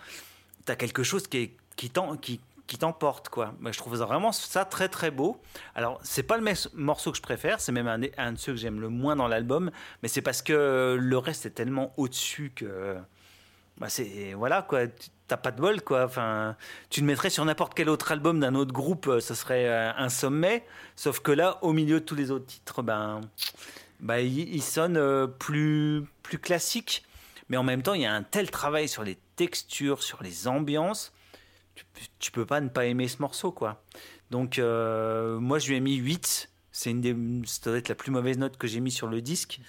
t'as 0.64 0.76
quelque 0.76 1.02
chose 1.02 1.26
qui 1.26 1.38
est- 1.38 1.56
qui 1.76 1.90
qui, 2.20 2.40
qui 2.66 2.78
t'emporte, 2.78 3.28
quoi. 3.28 3.54
Moi, 3.60 3.72
je 3.72 3.78
trouve 3.78 3.96
vraiment 3.96 4.32
ça 4.32 4.64
très 4.64 4.88
très 4.88 5.10
beau. 5.10 5.40
Alors, 5.74 6.00
c'est 6.02 6.22
pas 6.22 6.38
le 6.38 6.44
morceau 6.74 7.10
que 7.10 7.16
je 7.16 7.22
préfère, 7.22 7.60
c'est 7.60 7.72
même 7.72 7.88
un, 7.88 8.00
un 8.16 8.32
de 8.32 8.38
ceux 8.38 8.52
que 8.52 8.58
j'aime 8.58 8.80
le 8.80 8.88
moins 8.88 9.16
dans 9.16 9.28
l'album, 9.28 9.70
mais 10.02 10.08
c'est 10.08 10.22
parce 10.22 10.40
que 10.42 10.96
le 10.98 11.18
reste 11.18 11.46
est 11.46 11.50
tellement 11.50 11.92
au-dessus 11.96 12.52
que. 12.54 12.96
Bah, 13.78 13.88
c'est 13.88 14.34
voilà 14.34 14.62
quoi, 14.62 14.82
t'as 15.26 15.36
pas 15.36 15.50
de 15.50 15.60
bol 15.60 15.82
quoi. 15.82 16.04
Enfin, 16.04 16.56
tu 16.90 17.00
le 17.00 17.06
mettrais 17.06 17.28
sur 17.28 17.44
n'importe 17.44 17.74
quel 17.74 17.88
autre 17.88 18.12
album 18.12 18.38
d'un 18.38 18.54
autre 18.54 18.72
groupe, 18.72 19.08
euh, 19.08 19.18
ce 19.18 19.34
serait 19.34 19.66
euh, 19.68 19.90
un 19.96 20.08
sommet. 20.08 20.64
Sauf 20.94 21.18
que 21.18 21.32
là, 21.32 21.58
au 21.62 21.72
milieu 21.72 21.98
de 21.98 22.04
tous 22.04 22.14
les 22.14 22.30
autres 22.30 22.46
titres, 22.46 22.82
ben, 22.82 23.20
bah, 23.98 24.20
il, 24.20 24.54
il 24.54 24.62
sonne 24.62 24.96
euh, 24.96 25.26
plus, 25.26 26.04
plus 26.22 26.38
classique. 26.38 27.04
Mais 27.48 27.56
en 27.56 27.64
même 27.64 27.82
temps, 27.82 27.94
il 27.94 28.02
y 28.02 28.06
a 28.06 28.14
un 28.14 28.22
tel 28.22 28.48
travail 28.50 28.88
sur 28.88 29.02
les 29.02 29.18
textures, 29.36 30.02
sur 30.02 30.22
les 30.22 30.48
ambiances. 30.48 31.12
Tu, 31.74 31.84
tu 32.18 32.30
peux 32.30 32.46
pas 32.46 32.60
ne 32.60 32.68
pas 32.68 32.86
aimer 32.86 33.08
ce 33.08 33.20
morceau, 33.20 33.52
quoi. 33.52 33.82
Donc, 34.30 34.58
euh, 34.58 35.38
moi, 35.40 35.58
je 35.58 35.68
lui 35.68 35.76
ai 35.76 35.80
mis 35.80 35.96
8. 35.96 36.50
C'est 36.72 36.90
une 36.90 37.00
des, 37.00 37.14
ça 37.46 37.70
doit 37.70 37.78
être 37.78 37.88
la 37.88 37.94
plus 37.94 38.10
mauvaise 38.10 38.38
note 38.38 38.56
que 38.56 38.66
j'ai 38.66 38.80
mis 38.80 38.90
sur 38.90 39.06
le 39.08 39.20
disque. 39.22 39.60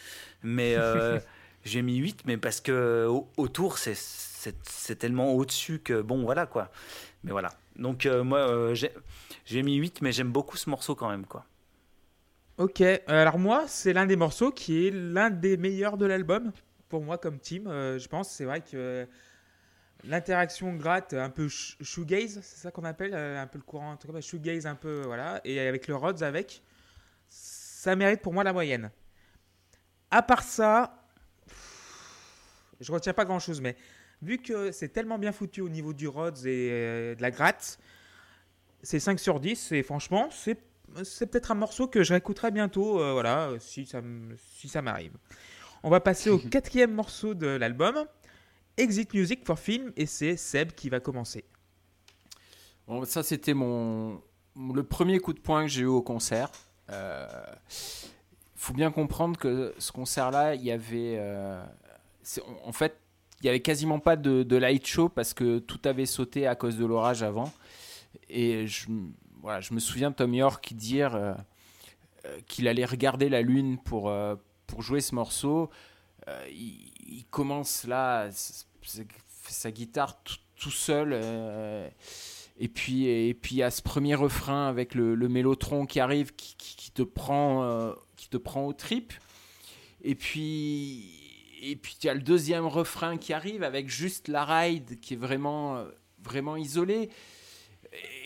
Mais 0.43 0.75
euh, 0.75 1.19
j'ai 1.65 1.81
mis 1.81 1.97
8, 1.97 2.21
mais 2.25 2.37
parce 2.37 2.61
que 2.61 3.07
au- 3.09 3.29
autour, 3.37 3.77
c'est, 3.77 3.95
c'est, 3.95 4.55
c'est 4.69 4.97
tellement 4.97 5.33
au-dessus 5.33 5.79
que, 5.79 6.01
bon, 6.01 6.23
voilà, 6.23 6.45
quoi. 6.45 6.71
Mais 7.23 7.31
voilà. 7.31 7.51
Donc, 7.77 8.05
euh, 8.05 8.23
moi, 8.23 8.39
euh, 8.39 8.75
j'ai, 8.75 8.91
j'ai 9.45 9.63
mis 9.63 9.75
8, 9.77 10.01
mais 10.01 10.11
j'aime 10.11 10.31
beaucoup 10.31 10.57
ce 10.57 10.69
morceau 10.69 10.95
quand 10.95 11.09
même, 11.09 11.25
quoi. 11.25 11.45
Ok, 12.57 12.81
alors 13.07 13.37
moi, 13.37 13.67
c'est 13.67 13.91
l'un 13.91 14.05
des 14.05 14.15
morceaux 14.15 14.51
qui 14.51 14.87
est 14.87 14.91
l'un 14.91 15.29
des 15.29 15.57
meilleurs 15.57 15.97
de 15.97 16.05
l'album. 16.05 16.51
Pour 16.87 17.03
moi, 17.03 17.17
comme 17.17 17.37
team, 17.39 17.67
euh, 17.67 17.99
je 17.99 18.07
pense. 18.07 18.29
C'est 18.29 18.45
vrai 18.45 18.61
que 18.61 19.05
l'interaction 20.03 20.73
gratte, 20.75 21.13
un 21.13 21.29
peu 21.29 21.47
sh- 21.47 21.77
shoegaze, 21.81 22.39
c'est 22.41 22.57
ça 22.61 22.71
qu'on 22.71 22.83
appelle, 22.83 23.13
euh, 23.13 23.41
un 23.41 23.47
peu 23.47 23.57
le 23.57 23.63
courant, 23.63 23.91
en 23.93 23.97
tout 23.97 24.11
cas, 24.11 24.21
shoegaze 24.21 24.65
un 24.67 24.75
peu, 24.75 25.01
voilà, 25.05 25.41
et 25.43 25.59
avec 25.59 25.87
le 25.87 25.95
Rhodes 25.95 26.23
avec, 26.23 26.61
ça 27.29 27.95
mérite 27.95 28.21
pour 28.21 28.33
moi 28.33 28.43
la 28.43 28.53
moyenne. 28.53 28.91
À 30.11 30.21
part 30.21 30.43
ça, 30.43 31.07
je 32.79 32.91
retiens 32.91 33.13
pas 33.13 33.25
grand 33.25 33.39
chose, 33.39 33.61
mais 33.61 33.75
vu 34.21 34.37
que 34.37 34.71
c'est 34.71 34.89
tellement 34.89 35.17
bien 35.17 35.31
foutu 35.31 35.61
au 35.61 35.69
niveau 35.69 35.93
du 35.93 36.07
Rhodes 36.07 36.45
et 36.45 36.69
euh, 36.71 37.15
de 37.15 37.21
la 37.21 37.31
gratte, 37.31 37.79
c'est 38.83 38.99
5 38.99 39.19
sur 39.19 39.39
10 39.39 39.71
et 39.71 39.83
franchement, 39.83 40.29
c'est 40.31 40.59
c'est 41.03 41.25
peut-être 41.25 41.51
un 41.51 41.55
morceau 41.55 41.87
que 41.87 42.03
je 42.03 42.13
réécouterai 42.13 42.51
bientôt, 42.51 43.01
euh, 43.01 43.11
voilà, 43.11 43.49
euh, 43.49 43.57
si 43.59 43.85
ça, 43.85 44.01
me- 44.01 44.35
si 44.37 44.69
ça 44.69 44.81
m'arrive. 44.83 45.11
On 45.83 45.89
va 45.89 45.99
passer 45.99 46.29
au 46.29 46.37
quatrième 46.51 46.93
morceau 46.93 47.33
de 47.33 47.47
l'album, 47.47 48.05
Exit 48.77 49.13
Music 49.13 49.45
for 49.45 49.57
Film, 49.59 49.91
et 49.95 50.05
c'est 50.05 50.37
Seb 50.37 50.71
qui 50.73 50.89
va 50.89 50.99
commencer. 50.99 51.45
Ça, 53.05 53.23
c'était 53.23 53.53
mon 53.53 54.21
le 54.73 54.83
premier 54.83 55.19
coup 55.19 55.33
de 55.33 55.39
poing 55.39 55.63
que 55.63 55.69
j'ai 55.69 55.81
eu 55.81 55.85
au 55.87 56.01
concert. 56.01 56.51
Il 56.89 56.95
faut 58.55 58.73
bien 58.73 58.91
comprendre 58.91 59.37
que 59.37 59.73
ce 59.77 59.91
concert-là, 59.91 60.55
il 60.55 60.63
y 60.63 60.71
avait. 60.71 61.17
euh, 61.19 61.63
en 62.63 62.71
fait, 62.71 62.97
il 63.41 63.45
y 63.45 63.49
avait 63.49 63.61
quasiment 63.61 63.99
pas 63.99 64.15
de, 64.15 64.43
de 64.43 64.55
light 64.55 64.85
show 64.85 65.09
parce 65.09 65.33
que 65.33 65.59
tout 65.59 65.79
avait 65.83 66.05
sauté 66.05 66.47
à 66.47 66.55
cause 66.55 66.77
de 66.77 66.85
l'orage 66.85 67.21
avant. 67.21 67.51
Et 68.29 68.65
je, 68.67 68.87
voilà, 69.41 69.61
je 69.61 69.73
me 69.73 69.79
souviens 69.79 70.09
de 70.09 70.15
Tom 70.15 70.33
York 70.33 70.73
dire 70.73 71.15
euh, 71.15 71.33
euh, 72.25 72.39
qu'il 72.47 72.67
allait 72.67 72.85
regarder 72.85 73.29
la 73.29 73.41
lune 73.41 73.77
pour, 73.77 74.09
euh, 74.09 74.35
pour 74.67 74.81
jouer 74.81 75.01
ce 75.01 75.13
morceau. 75.13 75.69
Euh, 76.27 76.47
il, 76.51 77.25
commence 77.29 77.85
là, 77.85 78.29
sa 79.47 79.71
guitare 79.71 80.21
tout, 80.23 80.71
seul. 80.71 81.11
euh, 81.13 81.89
et 82.57 82.67
puis, 82.67 83.07
et 83.07 83.33
puis 83.33 83.61
a 83.61 83.69
ce 83.69 83.81
premier 83.81 84.15
refrain 84.15 84.67
avec 84.67 84.95
le, 84.95 85.13
le 85.15 85.27
mélotron 85.29 85.85
qui 85.85 85.99
arrive, 85.99 86.33
qui, 86.35 86.55
qui- 86.57 86.91
te 86.95 87.01
prend, 87.03 87.63
euh, 87.63 87.93
qui 88.15 88.29
te 88.29 88.37
prend 88.37 88.65
aux 88.65 88.71
tripes. 88.71 89.11
Et 90.01 90.15
puis, 90.15 91.11
et 91.61 91.75
puis 91.75 91.97
il 92.01 92.05
y 92.05 92.09
a 92.09 92.13
le 92.13 92.21
deuxième 92.21 92.65
refrain 92.67 93.17
qui 93.17 93.33
arrive 93.33 93.63
avec 93.63 93.89
juste 93.89 94.29
la 94.29 94.45
ride 94.45 94.99
qui 95.01 95.15
est 95.15 95.17
vraiment, 95.17 95.75
euh, 95.75 95.89
vraiment 96.23 96.55
isolée. 96.55 97.09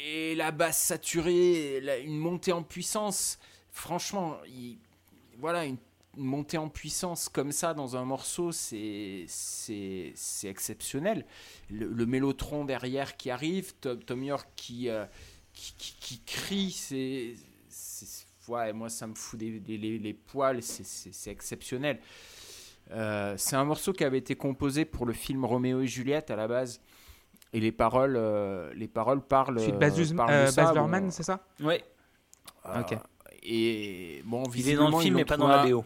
Et 0.05 0.35
la 0.35 0.51
basse 0.51 0.77
saturée, 0.81 1.81
une 2.05 2.17
montée 2.19 2.51
en 2.51 2.61
puissance. 2.61 3.39
Franchement, 3.71 4.37
il- 4.47 4.77
voilà, 5.39 5.65
une 5.65 5.77
montée 6.19 6.57
en 6.57 6.69
puissance 6.69 7.29
comme 7.29 7.51
ça 7.51 7.73
dans 7.73 7.95
un 7.97 8.05
morceau, 8.05 8.51
c'est 8.51 9.25
c'est 9.27 10.11
c'est 10.15 10.47
exceptionnel. 10.49 11.25
Le, 11.69 11.87
le 11.87 12.05
mélotron 12.05 12.65
derrière 12.65 13.17
qui 13.17 13.31
arrive, 13.31 13.73
Tom, 13.81 13.97
Tom 14.03 14.23
York 14.23 14.47
qui, 14.55 14.89
euh, 14.89 15.05
qui, 15.53 15.73
qui, 15.77 15.95
qui 15.99 16.21
crie, 16.25 16.71
c'est. 16.71 17.35
c'est- 17.69 18.25
Ouais, 18.47 18.73
moi 18.73 18.89
ça 18.89 19.05
me 19.05 19.13
fout 19.13 19.37
des, 19.39 19.59
des- 19.59 19.77
les, 19.77 19.99
les 19.99 20.13
poils, 20.15 20.63
c'est- 20.63 20.83
c'est 20.83 21.13
c'est 21.13 21.29
exceptionnel. 21.29 21.99
Euh, 22.91 23.35
c'est 23.37 23.55
un 23.55 23.63
morceau 23.63 23.93
qui 23.93 24.03
avait 24.03 24.17
été 24.17 24.35
composé 24.35 24.85
pour 24.85 25.05
le 25.05 25.13
film 25.13 25.45
Roméo 25.45 25.81
et 25.81 25.87
Juliette 25.87 26.31
à 26.31 26.35
la 26.35 26.47
base. 26.47 26.81
Et 27.53 27.59
les 27.59 27.71
paroles, 27.71 28.15
euh, 28.17 28.73
les 28.73 28.87
paroles 28.87 29.21
parlent. 29.21 29.59
De 30.27 30.31
Baz, 30.51 30.55
Baz 30.55 30.73
c'est 31.11 31.21
ça? 31.23 31.45
Euh, 32.65 32.81
Ok. 32.81 32.97
Et 33.43 34.21
bon, 34.25 34.43
il 34.55 34.67
est 34.69 34.75
dans 34.75 34.89
visiblement, 34.89 34.97
le 34.97 35.03
film, 35.03 35.15
mais 35.15 35.25
pas 35.25 35.37
dans 35.37 35.47
la 35.47 35.61
un- 35.61 35.69
BO. 35.69 35.85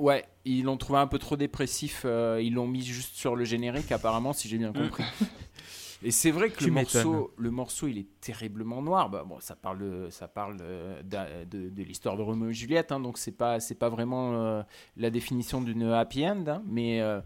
Ouais, 0.00 0.24
ils 0.44 0.64
l'ont 0.64 0.76
trouvé 0.78 0.98
un 0.98 1.06
peu 1.06 1.18
trop 1.18 1.36
dépressif. 1.36 2.02
euh, 2.04 2.40
ils 2.42 2.54
l'ont 2.54 2.66
mis 2.66 2.82
juste 2.82 3.14
sur 3.16 3.36
le 3.36 3.44
générique, 3.44 3.92
apparemment, 3.92 4.32
si 4.32 4.48
j'ai 4.48 4.56
bien 4.58 4.72
compris. 4.72 5.04
Et 6.02 6.10
c'est 6.12 6.30
vrai 6.30 6.48
que 6.48 6.56
Tu 6.56 6.64
le 6.64 6.70
morceau, 7.04 7.34
le 7.36 7.50
morceau, 7.50 7.86
il 7.86 7.98
est 7.98 8.06
terriblement 8.22 8.80
noir. 8.80 9.10
Bah, 9.10 9.22
bon, 9.28 9.38
ça 9.40 9.54
parle, 9.54 9.78
de, 9.80 10.08
ça 10.10 10.28
parle 10.28 10.56
euh, 10.62 11.02
de, 11.02 11.68
de 11.68 11.82
l'histoire 11.82 12.16
de 12.16 12.22
Roméo 12.22 12.48
et 12.48 12.54
Juliette, 12.54 12.90
hein, 12.90 13.00
donc 13.00 13.18
c'est 13.18 13.32
pas, 13.36 13.60
c'est 13.60 13.74
pas 13.74 13.90
vraiment 13.90 14.32
euh, 14.32 14.62
la 14.96 15.10
définition 15.10 15.60
d'une 15.60 15.82
happy 15.82 16.26
end, 16.26 16.44
hein, 16.46 16.62
mais, 16.66 17.02
euh, 17.02 17.20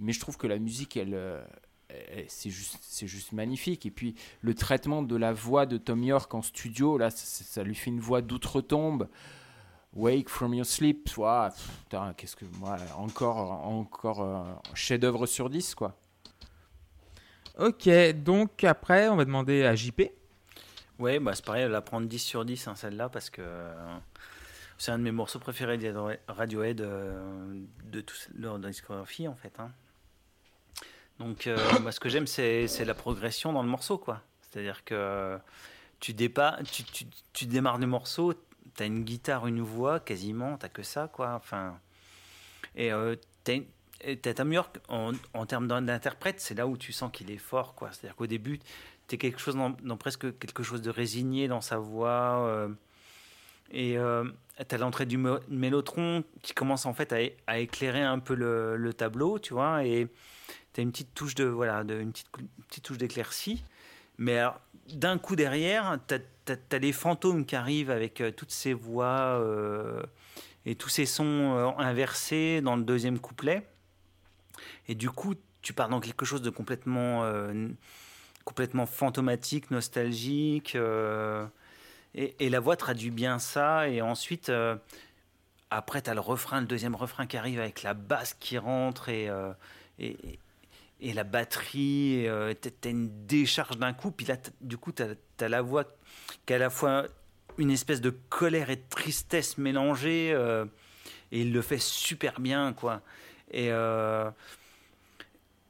mais 0.00 0.12
je 0.12 0.20
trouve 0.20 0.36
que 0.36 0.46
la 0.46 0.58
musique, 0.58 0.98
elle, 0.98 1.14
elle- 1.88 2.26
c'est 2.28 2.50
juste, 2.50 2.76
c'est 2.82 3.06
juste 3.06 3.32
magnifique. 3.32 3.86
Et 3.86 3.90
puis 3.90 4.14
le 4.42 4.52
traitement 4.54 5.02
de 5.02 5.16
la 5.16 5.32
voix 5.32 5.64
de 5.64 5.78
Tom 5.78 6.04
York 6.04 6.34
en 6.34 6.42
studio, 6.42 6.98
là, 6.98 7.08
ça, 7.08 7.24
ça 7.42 7.62
lui 7.62 7.74
fait 7.74 7.88
une 7.88 8.00
voix 8.00 8.20
d'outre-tombe. 8.20 9.08
Wake 9.94 10.28
from 10.28 10.54
your 10.54 10.66
sleep, 10.66 11.04
putain, 11.04 12.14
qu'est-ce 12.16 12.36
que 12.36 12.44
moi, 12.58 12.76
encore, 12.96 13.50
encore 13.66 14.22
euh, 14.22 14.44
chef-d'œuvre 14.74 15.26
sur 15.26 15.50
10, 15.50 15.74
quoi. 15.74 15.96
Ok, 17.58 17.88
donc 18.22 18.64
après, 18.64 19.08
on 19.08 19.16
va 19.16 19.24
demander 19.24 19.64
à 19.64 19.74
JP. 19.74 20.02
Ouais, 21.00 21.18
bah 21.18 21.34
c'est 21.34 21.44
pareil, 21.44 21.64
elle 21.64 21.70
va 21.70 21.80
prendre 21.80 22.06
10 22.06 22.18
sur 22.18 22.44
10 22.44 22.68
hein, 22.68 22.74
celle-là 22.74 23.08
parce 23.08 23.30
que 23.30 23.40
euh, 23.42 23.96
c'est 24.76 24.92
un 24.92 24.98
de 24.98 25.02
mes 25.02 25.12
morceaux 25.12 25.38
préférés 25.38 25.78
de 25.78 25.94
Radiohead 26.28 26.82
euh, 26.82 27.58
de 27.84 28.00
toute 28.02 28.28
leur 28.34 28.58
discographie 28.58 29.26
en 29.26 29.34
fait. 29.34 29.52
hein. 29.58 29.70
Donc 31.18 31.46
euh, 31.46 31.56
bah, 31.82 31.90
ce 31.90 32.00
que 32.00 32.10
j'aime 32.10 32.26
c'est 32.26 32.68
c'est 32.68 32.84
la 32.84 32.92
progression 32.94 33.52
dans 33.54 33.62
le 33.62 33.68
morceau 33.68 33.96
quoi. 33.96 34.20
C'est-à-dire 34.42 34.84
que 34.84 35.38
tu, 36.00 36.12
dépa 36.12 36.58
tu, 36.70 36.84
tu, 36.84 37.06
tu 37.32 37.46
démarres 37.46 37.78
le 37.78 37.86
morceau, 37.86 38.34
tu 38.76 38.82
as 38.82 38.86
une 38.86 39.04
guitare, 39.04 39.46
une 39.46 39.60
voix 39.60 40.00
quasiment, 40.00 40.56
t'as 40.56 40.68
que 40.68 40.82
ça 40.82 41.08
quoi. 41.12 41.34
Enfin, 41.34 41.78
et 42.76 42.92
euh, 42.92 43.16
t'as 43.44 43.58
t'as 44.22 44.34
Tom 44.34 44.52
York 44.52 44.78
en, 44.88 45.12
termes 45.46 45.68
d'in- 45.68 45.82
d'interprète, 45.82 46.40
c'est 46.40 46.54
là 46.54 46.66
où 46.66 46.76
tu 46.76 46.92
sens 46.92 47.10
qu'il 47.12 47.30
est 47.30 47.38
fort 47.38 47.74
quoi. 47.74 47.90
C'est-à-dire 47.92 48.16
qu'au 48.16 48.26
début 48.26 48.60
t'es 49.08 49.18
quelque 49.18 49.40
chose 49.40 49.56
dans, 49.56 49.96
presque 49.96 50.38
quelque 50.38 50.62
chose 50.62 50.82
de 50.82 50.90
résigné 50.90 51.48
dans 51.48 51.60
sa 51.60 51.78
voix 51.78 52.46
euh, 52.46 52.68
et 53.72 53.98
euh, 53.98 54.24
t'as 54.68 54.78
l'entrée 54.78 55.04
du 55.04 55.18
mélotron 55.48 56.22
qui 56.42 56.54
commence 56.54 56.86
en 56.86 56.94
fait 56.94 57.12
à, 57.48 57.58
éclairer 57.58 58.02
un 58.02 58.20
peu 58.20 58.34
le, 58.34 58.76
le 58.76 58.94
tableau 58.94 59.38
tu 59.40 59.52
vois 59.52 59.84
et 59.84 60.06
t'as 60.72 60.82
une 60.82 60.92
petite 60.92 61.12
touche 61.12 61.34
de 61.34 61.44
voilà 61.44 61.82
de, 61.82 62.00
une 62.00 62.12
petite, 62.12 62.28
petite 62.68 62.84
touche 62.84 62.98
d'éclaircie 62.98 63.64
mais 64.20 64.36
alors, 64.36 64.60
d'un 64.94 65.18
coup 65.18 65.36
derrière 65.36 65.98
t'as 66.06 66.18
as, 66.48 66.78
les 66.78 66.92
fantômes 66.92 67.44
qui 67.44 67.56
arrivent 67.56 67.90
avec 67.90 68.20
euh, 68.20 68.30
toutes 68.30 68.50
ces 68.50 68.72
voix 68.72 69.38
euh, 69.40 70.02
et 70.66 70.74
tous 70.74 70.88
ces 70.88 71.06
sons 71.06 71.56
euh, 71.56 71.68
inversés 71.78 72.60
dans 72.60 72.76
le 72.76 72.82
deuxième 72.82 73.18
couplet 73.18 73.66
et 74.88 74.94
du 74.94 75.10
coup 75.10 75.34
tu 75.62 75.72
pars 75.72 75.88
dans 75.88 76.00
quelque 76.00 76.24
chose 76.24 76.42
de 76.42 76.50
complètement 76.50 77.30
complètement 78.44 78.86
fantomatique, 78.86 79.70
nostalgique. 79.70 80.74
et, 82.14 82.48
la 82.48 82.60
voix 82.60 82.76
traduit 82.76 83.10
bien 83.10 83.38
ça. 83.38 83.86
Et 83.90 84.00
ensuite, 84.00 84.50
après, 85.70 86.00
tu 86.00 86.08
as 86.08 86.14
le 86.14 86.20
refrain, 86.20 86.62
le 86.62 86.66
deuxième 86.66 86.94
refrain 86.94 87.26
qui 87.26 87.36
arrive 87.36 87.60
avec 87.60 87.82
la 87.82 87.92
basse 87.92 88.32
qui 88.32 88.56
rentre 88.56 89.10
et, 89.10 89.28
et 91.00 91.12
la 91.12 91.24
batterie. 91.24 92.26
tu 92.60 92.88
as 92.88 92.90
une 92.90 93.26
décharge 93.26 93.78
d'un 93.78 93.92
coup. 93.92 94.10
Puis 94.10 94.26
là, 94.26 94.36
du 94.60 94.76
coup, 94.76 94.92
tu 94.92 95.02
as, 95.02 95.48
la 95.48 95.62
voix 95.62 95.84
qui 96.46 96.52
a 96.52 96.56
à 96.56 96.58
la 96.58 96.70
fois 96.70 97.06
une 97.58 97.70
espèce 97.70 98.00
de 98.00 98.10
colère 98.28 98.70
et 98.70 98.76
de 98.76 98.82
tristesse 98.88 99.58
mélangée. 99.58 100.30
euh, 100.32 100.64
et 101.32 101.42
il 101.42 101.52
le 101.52 101.62
fait 101.62 101.80
super 101.80 102.40
bien, 102.40 102.72
quoi. 102.72 103.02
Et. 103.50 103.68
euh, 103.70 104.30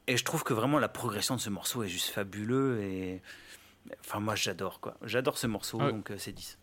et 0.07 0.17
je 0.17 0.23
trouve 0.25 0.43
que 0.43 0.53
vraiment 0.53 0.79
la 0.79 0.89
progression 0.89 1.35
de 1.35 1.39
ce 1.41 1.49
morceau 1.49 1.83
est 1.83 1.87
juste 1.87 2.09
fabuleux 2.09 2.81
et 2.81 3.21
enfin 4.01 4.19
moi 4.19 4.35
j'adore 4.35 4.79
quoi. 4.81 4.95
J'adore 5.03 5.37
ce 5.37 5.45
morceau 5.47 5.79
Ouais. 5.79 5.91
donc 5.91 6.09
euh, 6.11 6.15
c'est 6.17 6.31
10. 6.33 6.57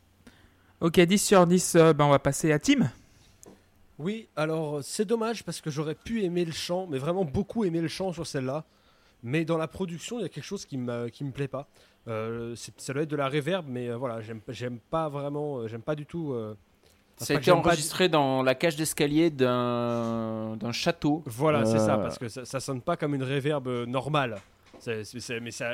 Ok, 0.80 1.00
10 1.00 1.18
sur 1.18 1.46
10, 1.46 1.76
euh, 1.76 1.92
ben, 1.92 2.04
on 2.06 2.10
va 2.10 2.18
passer 2.18 2.52
à 2.52 2.58
Tim. 2.58 2.90
Oui, 3.98 4.28
alors 4.36 4.78
c'est 4.82 5.04
dommage 5.04 5.42
parce 5.44 5.60
que 5.60 5.70
j'aurais 5.70 5.94
pu 5.96 6.22
aimer 6.22 6.44
le 6.44 6.52
chant, 6.52 6.86
mais 6.88 6.98
vraiment 6.98 7.24
beaucoup 7.24 7.64
aimer 7.64 7.80
le 7.80 7.88
chant 7.88 8.12
sur 8.12 8.26
celle-là. 8.26 8.64
Mais 9.24 9.44
dans 9.44 9.58
la 9.58 9.66
production, 9.66 10.20
il 10.20 10.22
y 10.22 10.24
a 10.24 10.28
quelque 10.28 10.44
chose 10.44 10.64
qui 10.64 10.78
me, 10.78 11.08
qui 11.08 11.24
me 11.24 11.32
plaît 11.32 11.48
pas. 11.48 11.66
Euh, 12.06 12.54
ça 12.76 12.92
doit 12.92 13.02
être 13.02 13.08
de 13.10 13.16
la 13.16 13.28
reverb, 13.28 13.66
mais 13.68 13.88
euh, 13.88 13.96
voilà, 13.96 14.20
j'aime 14.22 14.40
j'aime 14.48 14.78
pas 14.78 15.08
vraiment, 15.08 15.58
euh, 15.58 15.68
j'aime 15.68 15.82
pas 15.82 15.96
du 15.96 16.06
tout. 16.06 16.32
euh, 16.32 16.54
Ça 17.16 17.34
a 17.34 17.36
été 17.38 17.50
enregistré 17.50 18.08
dans 18.08 18.42
la 18.44 18.54
cage 18.54 18.76
d'escalier 18.76 19.30
d'un 19.30 20.56
château. 20.72 21.22
Voilà, 21.26 21.64
c'est 21.64 21.78
ça, 21.78 21.96
Euh, 21.96 22.02
parce 22.02 22.18
que 22.18 22.28
ça, 22.28 22.44
ça 22.44 22.60
sonne 22.60 22.80
pas 22.80 22.96
comme 22.96 23.14
une 23.16 23.24
reverb 23.24 23.66
euh, 23.66 23.84
normale. 23.86 24.36
Mais 24.86 25.02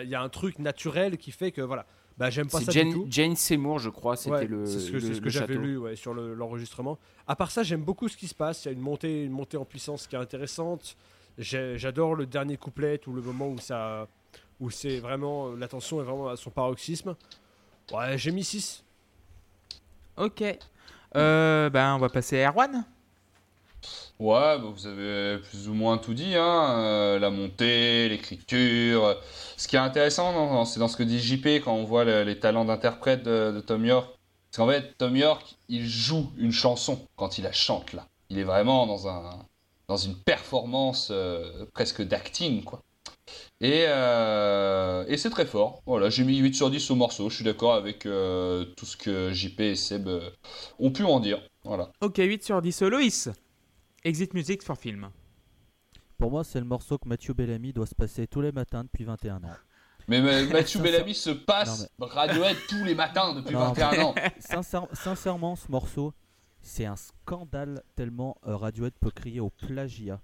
il 0.03 0.09
y 0.09 0.15
a 0.15 0.23
un 0.23 0.29
truc 0.31 0.59
naturel 0.59 1.19
qui 1.19 1.31
fait 1.31 1.53
que 1.53 1.61
voilà, 1.61 1.85
bah 2.19 2.31
j'aime 2.31 2.49
pas 2.49 2.59
C'est 2.61 2.67
ça 2.67 2.73
Jane, 2.73 2.89
du 2.89 2.95
tout. 2.95 3.07
Jane 3.11 3.35
Seymour, 3.37 3.79
je 3.79 3.91
crois, 3.91 4.17
c'était 4.17 4.31
Ouais, 4.37 4.47
le. 4.47 4.67
c'est 4.67 4.79
ce 4.81 4.89
que, 4.91 4.93
le- 4.95 5.01
c'est 5.01 5.15
ce 5.15 5.19
que 5.21 5.25
le 5.25 5.31
j'avais 5.31 5.55
lu 5.55 5.77
ouais, 5.79 5.97
sur 5.97 6.15
le- 6.15 6.35
l'enregistrement. 6.35 6.99
à 7.27 7.35
part 7.37 7.51
ça, 7.51 7.63
j'aime 7.63 7.83
beaucoup 7.83 8.09
ce 8.09 8.17
qui 8.17 8.29
se 8.29 8.35
passe. 8.35 8.65
Il 8.65 8.69
y 8.69 8.71
a 8.71 8.73
une 8.73 8.81
montée, 8.81 9.25
une 9.25 9.33
montée 9.33 9.57
en 9.57 9.65
puissance 9.65 10.07
qui 10.07 10.15
est 10.17 10.19
intéressante. 10.19 10.97
J'adore 11.39 12.15
le 12.15 12.27
dernier 12.27 12.57
couplet 12.57 13.01
ou 13.09 13.13
le 13.13 13.21
moment 13.23 13.49
où 13.49 13.59
ça, 13.59 14.07
où 14.61 14.71
c'est 14.71 14.99
vraiment 15.01 15.51
la 15.53 15.67
tension 15.67 16.01
est 16.01 16.05
vraiment 16.05 16.29
à 16.29 16.37
son 16.37 16.51
paroxysme. 16.51 17.17
Ouais, 17.93 18.17
j'ai 18.17 18.31
mis 18.31 18.45
6. 18.45 18.85
Ok. 20.17 20.43
Euh, 21.17 21.71
ben, 21.71 21.95
on 21.97 21.99
va 21.99 22.09
passer 22.09 22.41
à 22.43 22.51
Erwan. 22.51 22.85
Ouais, 24.21 24.59
bah, 24.59 24.71
vous 24.73 24.87
avez 24.87 25.39
plus 25.39 25.69
ou 25.69 25.75
moins 25.75 25.99
tout 25.99 26.15
dit, 26.15 26.35
hein. 26.37 26.79
euh, 26.79 27.19
la 27.19 27.31
montée, 27.31 28.09
l'écriture. 28.09 29.17
Ce 29.57 29.67
qui 29.67 29.75
est 29.77 29.81
intéressant, 29.81 30.65
c'est 30.65 30.79
dans 30.79 30.89
ce 30.89 30.97
que 30.97 31.03
dit 31.03 31.19
JP 31.19 31.47
quand 31.65 31.75
on 31.75 31.85
voit 31.85 32.05
le- 32.05 32.23
les 32.23 32.39
talents 32.39 32.65
d'interprète 32.65 33.25
de, 33.25 33.61
Tom 33.61 33.85
York. 33.85 34.09
Parce 34.51 34.59
qu'en 34.59 34.73
fait, 34.73 34.97
Tom 34.99 35.17
York, 35.17 35.57
il 35.69 35.85
joue 35.87 36.31
une 36.39 36.53
chanson 36.53 37.01
quand 37.17 37.39
il 37.39 37.45
la 37.45 37.53
chante 37.53 37.93
là. 37.93 38.07
Il 38.31 38.39
est 38.39 38.45
vraiment 38.45 38.87
dans 38.87 39.09
un 39.09 39.47
dans 39.89 39.97
une 39.99 40.15
performance 40.17 41.09
euh, 41.11 41.67
presque 41.75 42.01
d'acting 42.03 42.65
quoi. 42.65 42.81
Et, 43.61 43.85
euh, 43.89 45.05
et 45.09 45.17
c'est 45.19 45.31
très 45.31 45.45
fort. 45.47 45.83
Voilà, 45.87 46.09
j'ai 46.09 46.25
mis 46.25 46.39
8 46.39 46.55
sur 46.55 46.71
10 46.71 46.91
au 46.91 46.95
morceau. 46.95 47.29
Je 47.31 47.37
suis 47.37 47.45
d'accord 47.45 47.75
avec 47.75 48.01
tout 48.01 48.87
ce 48.87 48.97
que 48.97 49.33
JP 49.33 49.61
et 49.61 49.77
Seb 49.77 50.09
ont 50.79 50.91
pu 50.91 51.05
en 51.05 51.21
dire. 51.21 51.41
Voilà. 51.65 51.91
Ok, 52.01 52.17
8 52.19 52.45
sur 52.45 52.63
10. 52.63 52.83
Loïs? 52.83 53.29
Exit 54.05 54.35
Music 54.35 54.63
for 54.63 54.77
Film. 54.77 55.09
Pour 56.19 56.31
moi, 56.31 56.45
c'est 56.45 56.59
le 56.61 56.67
morceau 56.67 56.99
que 56.99 57.09
Mathieu 57.09 57.35
Bellamy 57.35 57.73
doit 57.73 57.87
se 57.87 57.95
passer 57.95 58.27
tous 58.27 58.41
les 58.41 58.53
matins 58.53 58.85
depuis 58.85 59.05
21 59.05 59.37
ans. 59.45 59.57
Mais 60.09 60.21
ma- 60.21 60.43
Mathieu 60.53 60.81
Bellamy 60.81 61.15
se 61.15 61.31
passe 61.31 61.89
Radiohead 61.99 62.57
tous 62.69 62.85
les 62.85 62.95
matins 62.95 63.35
depuis 63.35 63.55
Non, 63.55 63.73
21 63.73 64.03
ans. 64.05 64.15
Sincère- 64.39 64.89
sincèrement, 64.93 65.57
ce 65.57 65.71
morceau, 65.71 66.13
c'est 66.61 66.85
un 66.87 66.97
scandale 66.97 67.83
tellement 67.97 68.37
euh, 68.47 68.57
Radiohead 68.57 68.95
peut 69.01 69.11
crier 69.11 69.41
au 69.41 69.51
plagiat 69.51 70.21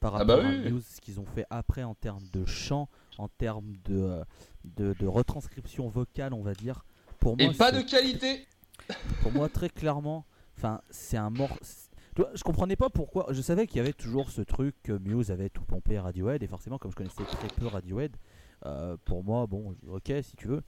par 0.00 0.14
Ah 0.14 0.18
rapport 0.18 0.38
bah 0.38 0.46
à 0.46 0.50
oui. 0.50 0.72
Muse, 0.72 0.86
ce 0.86 1.00
qu'ils 1.00 1.20
ont 1.20 1.26
fait 1.26 1.44
après 1.50 1.82
en 1.82 1.94
termes 1.94 2.26
de 2.32 2.44
chant, 2.46 2.88
en 3.18 3.28
termes 3.28 3.74
de, 3.84 3.96
euh, 4.00 4.24
de, 4.64 4.94
de 4.98 5.06
retranscription 5.06 5.88
vocale, 5.88 6.32
on 6.32 6.42
va 6.42 6.54
dire. 6.54 6.84
Pour 7.18 7.36
moi, 7.36 7.46
Et 7.46 7.54
pas 7.54 7.72
de 7.72 7.82
qualité. 7.82 8.46
pour 9.22 9.32
moi 9.32 9.48
très 9.48 9.68
clairement 9.68 10.24
enfin 10.56 10.80
c'est 10.88 11.16
un 11.16 11.30
vois, 11.30 11.48
je 12.34 12.42
comprenais 12.42 12.76
pas 12.76 12.90
pourquoi 12.90 13.26
je 13.30 13.40
savais 13.40 13.66
qu'il 13.66 13.76
y 13.76 13.80
avait 13.80 13.92
toujours 13.92 14.30
ce 14.30 14.40
truc 14.42 14.74
que 14.82 14.92
Muse 14.92 15.30
avait 15.30 15.48
tout 15.50 15.64
pompé 15.64 15.98
Radiohead 15.98 16.42
et 16.42 16.46
forcément 16.46 16.78
comme 16.78 16.90
je 16.90 16.96
connaissais 16.96 17.24
très 17.24 17.48
peu 17.48 17.66
Radiohead 17.66 18.16
euh, 18.66 18.96
pour 19.04 19.22
moi 19.24 19.46
bon 19.46 19.76
ok 19.88 20.12
si 20.22 20.34
tu 20.36 20.48
veux 20.48 20.62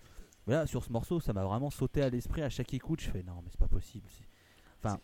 mais 0.47 0.55
là 0.55 0.67
sur 0.67 0.85
ce 0.85 0.93
morceau 0.93 1.21
ça 1.21 1.33
m'a 1.33 1.45
vraiment 1.45 1.71
sauté 1.71 2.03
à 2.03 2.11
l'esprit 2.11 2.43
à 2.43 2.51
chaque 2.51 2.73
écoute 2.75 3.01
je 3.01 3.11
fais 3.11 3.23
non 3.23 3.41
mais 3.43 3.49
c'est 3.51 3.61
pas 3.61 3.69
possible 3.69 4.07
enfin 4.83 4.99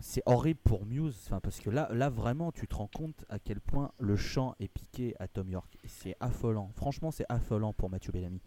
c'est 0.00 0.22
horrible 0.26 0.60
pour 0.62 0.84
Muse 0.86 1.16
enfin, 1.26 1.40
parce 1.40 1.58
que 1.60 1.70
là 1.70 1.88
là 1.92 2.10
vraiment 2.10 2.52
tu 2.52 2.68
te 2.68 2.74
rends 2.74 2.90
compte 2.94 3.24
à 3.28 3.38
quel 3.38 3.60
point 3.60 3.90
le 3.98 4.16
chant 4.16 4.54
est 4.60 4.68
piqué 4.68 5.14
à 5.18 5.26
Tom 5.26 5.48
York 5.48 5.76
c'est 5.86 6.16
affolant 6.20 6.70
franchement 6.74 7.10
c'est 7.10 7.26
affolant 7.28 7.72
pour 7.72 7.88
Mathieu 7.90 8.12
Bellamy 8.12 8.40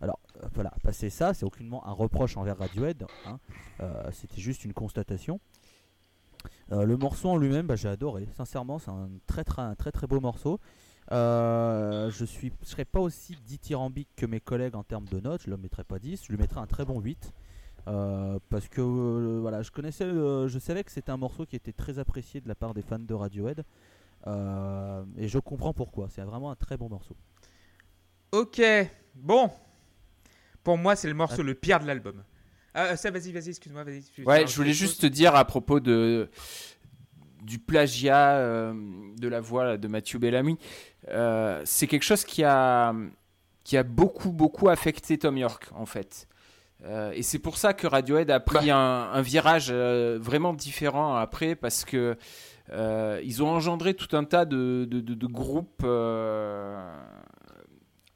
alors 0.00 0.18
euh, 0.42 0.48
voilà, 0.54 0.72
passer 0.82 1.10
ça, 1.10 1.32
c'est 1.32 1.44
aucunement 1.44 1.86
un 1.86 1.92
reproche 1.92 2.36
envers 2.36 2.58
Radiohead. 2.58 3.06
hein. 3.24 3.38
Euh, 3.80 4.10
C'était 4.12 4.40
juste 4.40 4.64
une 4.64 4.72
constatation. 4.72 5.40
Euh, 6.72 6.84
le 6.84 6.96
morceau 6.96 7.30
en 7.30 7.36
lui-même, 7.36 7.66
bah, 7.66 7.76
j'ai 7.76 7.88
adoré. 7.88 8.28
Sincèrement, 8.36 8.78
c'est 8.78 8.90
un 8.90 9.08
très, 9.26 9.44
très 9.44 9.62
un 9.62 9.74
très 9.74 9.92
très 9.92 10.06
beau 10.06 10.20
morceau. 10.20 10.58
Euh, 11.12 12.10
je 12.10 12.24
suis, 12.24 12.52
je 12.62 12.68
serais 12.68 12.84
pas 12.84 12.98
aussi 12.98 13.36
dithyrambique 13.46 14.08
que 14.16 14.26
mes 14.26 14.40
collègues 14.40 14.74
en 14.74 14.82
termes 14.82 15.06
de 15.06 15.20
notes. 15.20 15.42
Je 15.44 15.50
le 15.50 15.56
mettrais 15.56 15.84
pas 15.84 15.98
10, 15.98 16.24
je 16.24 16.32
lui 16.32 16.38
mettrais 16.38 16.60
un 16.60 16.66
très 16.66 16.84
bon 16.84 17.00
8. 17.00 17.32
Euh, 17.88 18.40
parce 18.50 18.68
que 18.68 18.80
voilà, 19.40 19.62
je 19.62 19.70
connaissais, 19.70 20.04
je 20.10 20.58
savais 20.58 20.82
que 20.82 20.90
c'était 20.90 21.12
un 21.12 21.16
morceau 21.16 21.46
qui 21.46 21.54
était 21.54 21.72
très 21.72 22.00
apprécié 22.00 22.40
de 22.40 22.48
la 22.48 22.56
part 22.56 22.74
des 22.74 22.82
fans 22.82 22.98
de 22.98 23.14
Radiohead. 23.14 23.64
Et 24.26 25.28
je 25.28 25.38
comprends 25.38 25.72
pourquoi. 25.72 26.08
C'est 26.10 26.22
vraiment 26.22 26.50
un 26.50 26.56
très 26.56 26.76
bon 26.76 26.88
morceau. 26.88 27.16
Ok, 28.32 28.60
bon. 29.14 29.50
Pour 30.64 30.76
moi, 30.76 30.96
c'est 30.96 31.06
le 31.06 31.14
morceau 31.14 31.44
le 31.44 31.54
pire 31.54 31.78
de 31.78 31.86
l'album. 31.86 32.24
Ah, 32.78 32.94
ça, 32.96 33.10
vas-y, 33.10 33.32
vas-y, 33.32 33.48
excuse-moi, 33.48 33.84
veux 33.84 34.00
Ouais, 34.24 34.46
je 34.46 34.54
voulais 34.54 34.72
juste 34.74 35.00
te 35.00 35.06
dire 35.06 35.34
à 35.34 35.44
propos 35.46 35.80
de 35.80 36.28
du 37.42 37.58
plagiat 37.58 38.36
euh, 38.38 38.74
de 39.18 39.28
la 39.28 39.40
voix 39.40 39.64
là, 39.64 39.76
de 39.76 39.88
Mathieu 39.88 40.18
Bellamy. 40.18 40.58
euh, 41.08 41.62
c'est 41.64 41.86
quelque 41.86 42.02
chose 42.02 42.24
qui 42.24 42.44
a 42.44 42.92
qui 43.64 43.76
a 43.76 43.82
beaucoup, 43.82 44.30
beaucoup 44.32 44.68
affecté 44.68 45.16
Tom 45.18 45.36
York, 45.38 45.68
en 45.74 45.86
fait. 45.86 46.28
Euh, 46.84 47.10
et 47.14 47.22
c'est 47.22 47.38
pour 47.38 47.56
ça 47.56 47.72
que 47.72 47.86
Radiohead 47.86 48.30
a 48.30 48.38
pris 48.40 48.70
un, 48.70 48.76
un 49.12 49.22
virage 49.22 49.68
euh, 49.70 50.18
vraiment 50.20 50.52
différent 50.52 51.16
après, 51.16 51.54
parce 51.54 51.84
que 51.84 52.16
euh, 52.72 53.20
ils 53.24 53.42
ont 53.42 53.48
engendré 53.48 53.94
tout 53.94 54.14
un 54.16 54.24
tas 54.24 54.44
de, 54.44 54.86
de- 54.90 55.00
de- 55.00 55.14
de 55.14 55.26
groupes 55.26 55.82
euh, 55.84 56.84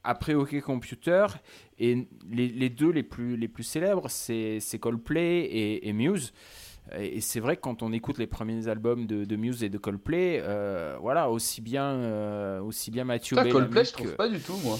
après 0.04 0.34
OK 0.34 0.60
Computer, 0.60 1.26
et 1.78 2.06
les, 2.30 2.48
les 2.48 2.70
deux 2.70 2.90
les 2.90 3.02
plus, 3.02 3.36
les 3.36 3.48
plus 3.48 3.64
célèbres, 3.64 4.08
c'est 4.08 4.60
Coldplay 4.80 5.40
et, 5.42 5.88
et 5.88 5.92
Muse. 5.92 6.32
Et 6.98 7.20
c'est 7.20 7.38
vrai 7.40 7.56
que 7.56 7.60
quand 7.60 7.82
on 7.82 7.92
écoute 7.92 8.18
les 8.18 8.26
premiers 8.26 8.66
albums 8.66 9.06
de, 9.06 9.24
de 9.24 9.36
Muse 9.36 9.62
et 9.62 9.68
de 9.68 9.78
Coldplay, 9.78 10.40
euh, 10.42 10.96
voilà, 11.00 11.30
aussi 11.30 11.60
bien, 11.60 11.84
euh, 11.84 12.60
aussi 12.60 12.90
bien 12.90 13.04
Bellamy 13.04 13.52
Coldplay, 13.52 13.84
je 13.84 13.90
que- 13.92 13.96
trouve 13.98 14.16
pas 14.16 14.28
du 14.28 14.40
tout, 14.40 14.56
moi. 14.64 14.76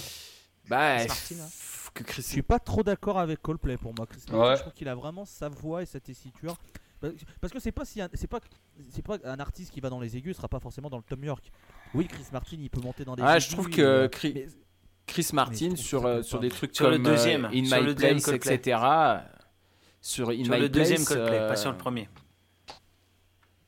bah, 0.69 0.97
hein. 1.03 1.07
que 1.95 2.03
Chris 2.03 2.23
Je 2.23 2.29
suis 2.29 2.43
pas 2.43 2.59
trop 2.59 2.83
d'accord 2.83 3.19
avec 3.19 3.41
Coldplay 3.43 3.77
pour 3.77 3.95
moi. 3.97 4.07
Chris 4.07 4.23
Martin, 4.29 4.49
Ouais. 4.51 4.57
je 4.57 4.61
trouve 4.63 4.73
qu'il 4.73 4.89
a 4.89 4.95
vraiment 4.95 5.25
sa 5.25 5.49
voix 5.49 5.83
et 5.83 5.87
sa 5.87 6.01
tessiture. 6.01 6.57
Parce- 7.41 7.53
que 7.53 7.61
c'est 7.61 7.73
pas 7.73 7.85
si 7.87 8.01
c'est 8.15 8.27
pas 8.27 8.41
c'est 8.91 9.03
pas 9.05 9.17
un 9.25 9.39
artiste 9.41 9.73
qui 9.73 9.81
va 9.81 9.89
dans 9.89 10.01
les 10.01 10.17
aigus 10.19 10.37
sera 10.37 10.49
pas 10.49 10.61
forcément 10.61 10.91
dans 10.91 10.99
le 10.99 11.03
Tom 11.03 11.23
York. 11.25 11.51
Oui, 11.95 12.07
Chris 12.07 12.25
Martin, 12.33 12.57
il 12.61 12.69
peut 12.71 12.81
monter 12.83 13.05
dans 13.07 13.15
des 13.17 13.23
Ah, 13.25 13.37
aigus. 13.37 13.49
je 13.49 13.53
trouve 13.55 13.71
que 13.71 13.81
euh, 13.81 14.09
Chris- 14.09 14.35
Chris 15.11 15.29
Martin 15.33 15.77
sur, 15.77 16.07
euh, 16.07 16.23
sur 16.23 16.39
des 16.41 16.49
trucs 16.49 16.75
Sur 16.75 16.87
comme 16.87 16.93
le 16.95 16.99
deuxième, 16.99 17.45
euh, 17.47 17.49
In 17.53 17.65
sur 17.65 17.77
My 17.79 17.85
le 17.85 17.95
deuxième 17.95 18.13
Place, 18.15 18.25
Coldplay. 18.25 18.55
etc. 18.55 18.79
Sur 20.01 20.31
In 20.31 20.45
Sur 20.45 20.55
My 20.55 20.61
le 20.61 20.69
deuxième 20.69 21.05
Coldplay, 21.05 21.39
euh, 21.39 21.49
pas 21.49 21.57
sur 21.57 21.71
le 21.71 21.77
premier. 21.77 22.09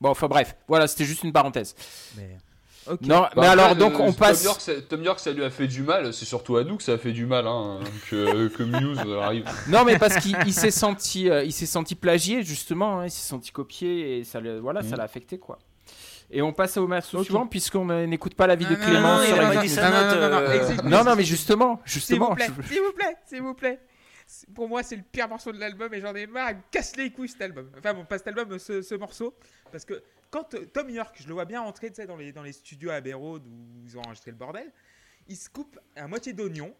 Bon, 0.01 0.09
enfin 0.09 0.27
bref, 0.27 0.55
voilà, 0.67 0.87
c'était 0.87 1.05
juste 1.05 1.23
une 1.23 1.31
parenthèse. 1.33 1.75
mais- 2.17 2.37
Ok. 2.85 2.99
Non, 3.03 3.21
Bah, 3.21 3.29
mais 3.37 3.41
après, 3.43 3.47
alors, 3.47 3.71
euh, 3.71 3.75
donc 3.75 3.93
on 3.97 4.07
Tom 4.07 4.15
passe. 4.15 4.43
York, 4.43 4.59
ça- 4.59 4.81
Tom 4.81 5.01
York, 5.03 5.17
ça 5.17 5.31
lui 5.31 5.45
a 5.45 5.49
fait 5.49 5.67
du 5.67 5.83
mal. 5.83 6.13
C'est 6.13 6.25
surtout 6.25 6.57
à 6.57 6.65
nous 6.65 6.75
que 6.75 6.83
ça 6.83 6.91
a 6.91 6.97
fait 6.97 7.13
du 7.13 7.25
mal, 7.25 7.47
hein, 7.47 7.79
que, 8.09 8.49
que 8.49 8.61
Muse 8.63 8.99
arrive. 9.21 9.45
Non, 9.69 9.85
mais 9.85 9.97
parce 9.97 10.17
qu'il 10.17 10.35
il 10.45 10.53
s'est 10.53 10.69
senti, 10.69 11.29
euh, 11.29 11.45
il 11.45 11.53
s'est 11.53 11.65
senti 11.65 11.95
plagié 11.95 12.43
justement, 12.43 12.99
hein, 12.99 13.05
il 13.05 13.09
s'est 13.11 13.25
senti 13.25 13.51
copié 13.51 14.17
et 14.17 14.23
ça, 14.25 14.41
le- 14.41 14.59
voilà, 14.59 14.83
ça 14.83 14.97
l'a 14.97 15.03
affecté 15.03 15.37
quoi. 15.39 15.59
Et 16.35 16.41
on 16.41 16.51
passe 16.51 16.77
au 16.77 16.87
morceau 16.87 17.19
Ok. 17.19 17.25
suivant 17.25 17.45
puisqu'on 17.47 17.85
n'écoute 18.07 18.33
pas 18.33 18.47
l'avis 18.47 18.65
de 18.65 18.73
Clément 18.75 19.17
non, 19.17 19.23
sur 19.23 19.35
la 19.37 19.53
Non, 20.83 20.89
non, 20.89 21.03
note, 21.03 21.17
mais 21.17 21.23
justement, 21.23 21.75
S'il 21.85 21.93
vous 21.93 21.99
justement. 21.99 22.35
plaît, 22.35 22.47
s'il 22.67 22.81
vous 22.81 22.91
plaît, 22.93 23.17
s'il 23.25 23.41
vous 23.41 23.53
plaît. 23.53 23.79
Pour 24.55 24.67
moi, 24.67 24.81
c'est 24.83 24.95
le 24.95 25.03
pire 25.03 25.29
morceau 25.29 25.51
de 25.51 25.59
l'album 25.59 25.93
et 25.93 26.01
j'en 26.01 26.15
ai 26.15 26.25
marre. 26.25 26.51
Il 26.51 26.57
me 26.57 26.61
casse 26.71 26.95
les 26.95 27.11
couilles 27.11 27.29
cet 27.29 27.41
album. 27.41 27.69
Enfin, 27.77 27.93
bon, 27.93 28.03
pas 28.05 28.17
cet 28.17 28.27
album, 28.29 28.57
ce, 28.57 28.81
ce 28.81 28.95
morceau. 28.95 29.35
Parce 29.71 29.85
que 29.85 30.01
quand 30.31 30.55
euh, 30.55 30.65
Tom 30.73 30.89
York, 30.89 31.15
je 31.21 31.27
le 31.27 31.33
vois 31.33 31.45
bien 31.45 31.61
entrer 31.61 31.91
dans, 32.07 32.15
les, 32.15 32.31
dans 32.31 32.41
les 32.41 32.53
studios 32.53 32.89
à 32.89 32.95
Abbey 32.95 33.13
Road 33.13 33.43
où 33.45 33.83
ils 33.85 33.95
ont 33.97 34.01
enregistré 34.01 34.31
le 34.31 34.37
bordel, 34.37 34.71
il 35.27 35.35
se 35.35 35.49
coupe 35.49 35.77
à 35.95 36.07
moitié 36.07 36.33
d'oignon, 36.33 36.73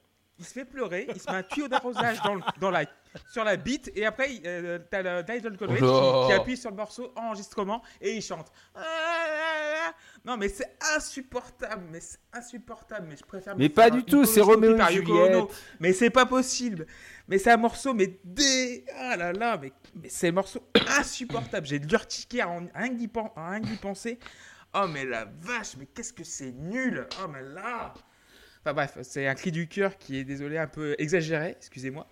il 0.43 0.47
se 0.47 0.53
fait 0.53 0.65
pleurer, 0.65 1.07
il 1.13 1.19
se 1.21 1.29
met 1.31 1.37
un 1.37 1.43
tuyau 1.43 1.67
d'arrosage 1.69 2.21
dans, 2.21 2.35
le- 2.35 2.41
dans 2.59 2.69
la, 2.69 2.83
sur 3.31 3.43
la 3.45 3.55
bite 3.55 3.91
et 3.95 4.05
après, 4.05 4.29
euh, 4.45 4.77
t'as 4.91 5.01
le 5.01 5.21
Nigel 5.33 5.57
Conway 5.57 5.77
qui, 5.77 5.83
Oh. 5.85 6.25
qui 6.27 6.33
appuie 6.33 6.57
sur 6.57 6.69
le 6.69 6.75
morceau 6.75 7.13
enregistrement 7.15 7.81
et 8.01 8.13
il 8.15 8.21
chante. 8.21 8.51
Non, 10.25 10.37
mais 10.37 10.47
c'est 10.49 10.77
insupportable, 10.95 11.83
mais 11.91 11.99
c'est 11.99 12.19
insupportable. 12.31 13.07
Mais 13.09 13.17
je 13.17 13.23
préfère. 13.23 13.57
Mais 13.57 13.69
pas 13.69 13.89
du 13.89 14.03
tout, 14.03 14.25
c'est 14.25 14.39
Roméo 14.41 14.75
et. 14.77 14.91
Juliette. 14.93 15.45
Mais 15.79 15.91
c'est 15.93 16.09
pas 16.09 16.25
possible. 16.25 16.85
Mais 17.27 17.37
c'est 17.37 17.51
un 17.51 17.57
morceau, 17.57 17.93
mais 17.93 18.19
dé. 18.23 18.85
Ah 18.97 19.15
là 19.17 19.33
là, 19.33 19.57
mais, 19.61 19.71
mais 19.95 20.09
c'est 20.09 20.29
un 20.29 20.33
morceau 20.33 20.61
insupportable. 20.97 21.67
J'ai 21.67 21.79
de 21.79 21.87
l'urticaire 21.87 22.49
en 22.49 22.67
rien 22.73 22.89
d'y 22.89 23.77
penser. 23.77 24.17
Oh, 24.75 24.87
mais 24.89 25.05
la 25.05 25.25
vache, 25.25 25.75
mais 25.77 25.85
qu'est-ce 25.85 26.13
que 26.13 26.23
c'est 26.23 26.51
nul. 26.51 27.05
Oh, 27.23 27.27
mais 27.27 27.41
là. 27.41 27.93
Enfin 28.65 28.73
bref, 28.73 28.97
c'est 29.01 29.27
un 29.27 29.35
cri 29.35 29.51
du 29.51 29.67
cœur 29.67 29.97
qui 29.97 30.17
est 30.17 30.23
désolé 30.23 30.57
un 30.57 30.67
peu 30.67 30.95
exagéré, 30.97 31.55
excusez-moi. 31.57 32.07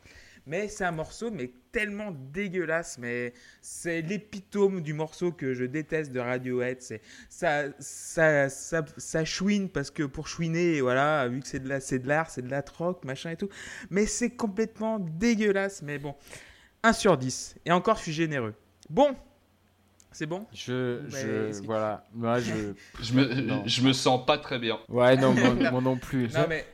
Mais 0.46 0.68
c'est 0.68 0.84
un 0.84 0.92
morceau, 0.92 1.32
mais 1.32 1.52
tellement 1.72 2.12
dégueulasse. 2.12 2.98
Mais 2.98 3.34
c'est 3.62 4.02
l'épitome 4.02 4.82
du 4.82 4.94
morceau 4.94 5.32
que 5.32 5.54
je 5.54 5.64
déteste 5.64 6.12
de 6.12 6.20
Radiohead. 6.20 6.82
Ça, 7.30 7.64
ça, 7.80 8.50
ça, 8.50 8.86
ça 8.98 9.24
chouine 9.24 9.70
parce 9.70 9.92
que 9.92 10.04
pour 10.04 10.28
chouiner, 10.28 10.82
voilà, 10.82 11.28
vu 11.30 11.40
que 11.40 11.48
c'est 11.48 11.60
de 11.60 11.70
la, 11.70 11.80
c'est 11.80 12.00
de 12.00 12.08
l'art, 12.08 12.30
c'est 12.30 12.42
de 12.42 12.52
la 12.52 12.64
troc, 12.64 13.06
machin 13.06 13.30
et 13.32 13.38
tout. 13.38 13.50
Mais 13.90 14.06
c'est 14.06 14.32
complètement 14.32 15.00
dégueulasse. 15.00 15.84
Mais 15.84 16.00
bon, 16.00 16.16
1 16.84 16.94
sur 16.94 17.18
10. 17.18 17.56
Et 17.66 17.72
encore, 17.72 17.98
je 17.98 18.04
suis 18.04 18.14
généreux. 18.14 18.56
Bon, 18.90 19.16
c'est 20.12 20.26
bon? 20.26 20.46
Je, 20.54 21.00
voilà, 21.66 22.06
moi 22.14 22.40
je, 22.40 22.74
Je 23.02 23.14
me, 23.14 23.34
Non. 23.42 23.64
je 23.66 23.82
me 23.82 23.94
sens 23.94 24.26
pas 24.26 24.38
très 24.38 24.60
bien. 24.60 24.78
ouais, 24.90 25.16
non, 25.18 25.34
moi, 25.34 25.54
moi 25.72 25.82
non 25.82 25.98
plus. 25.98 26.30
Mais. 26.50 26.66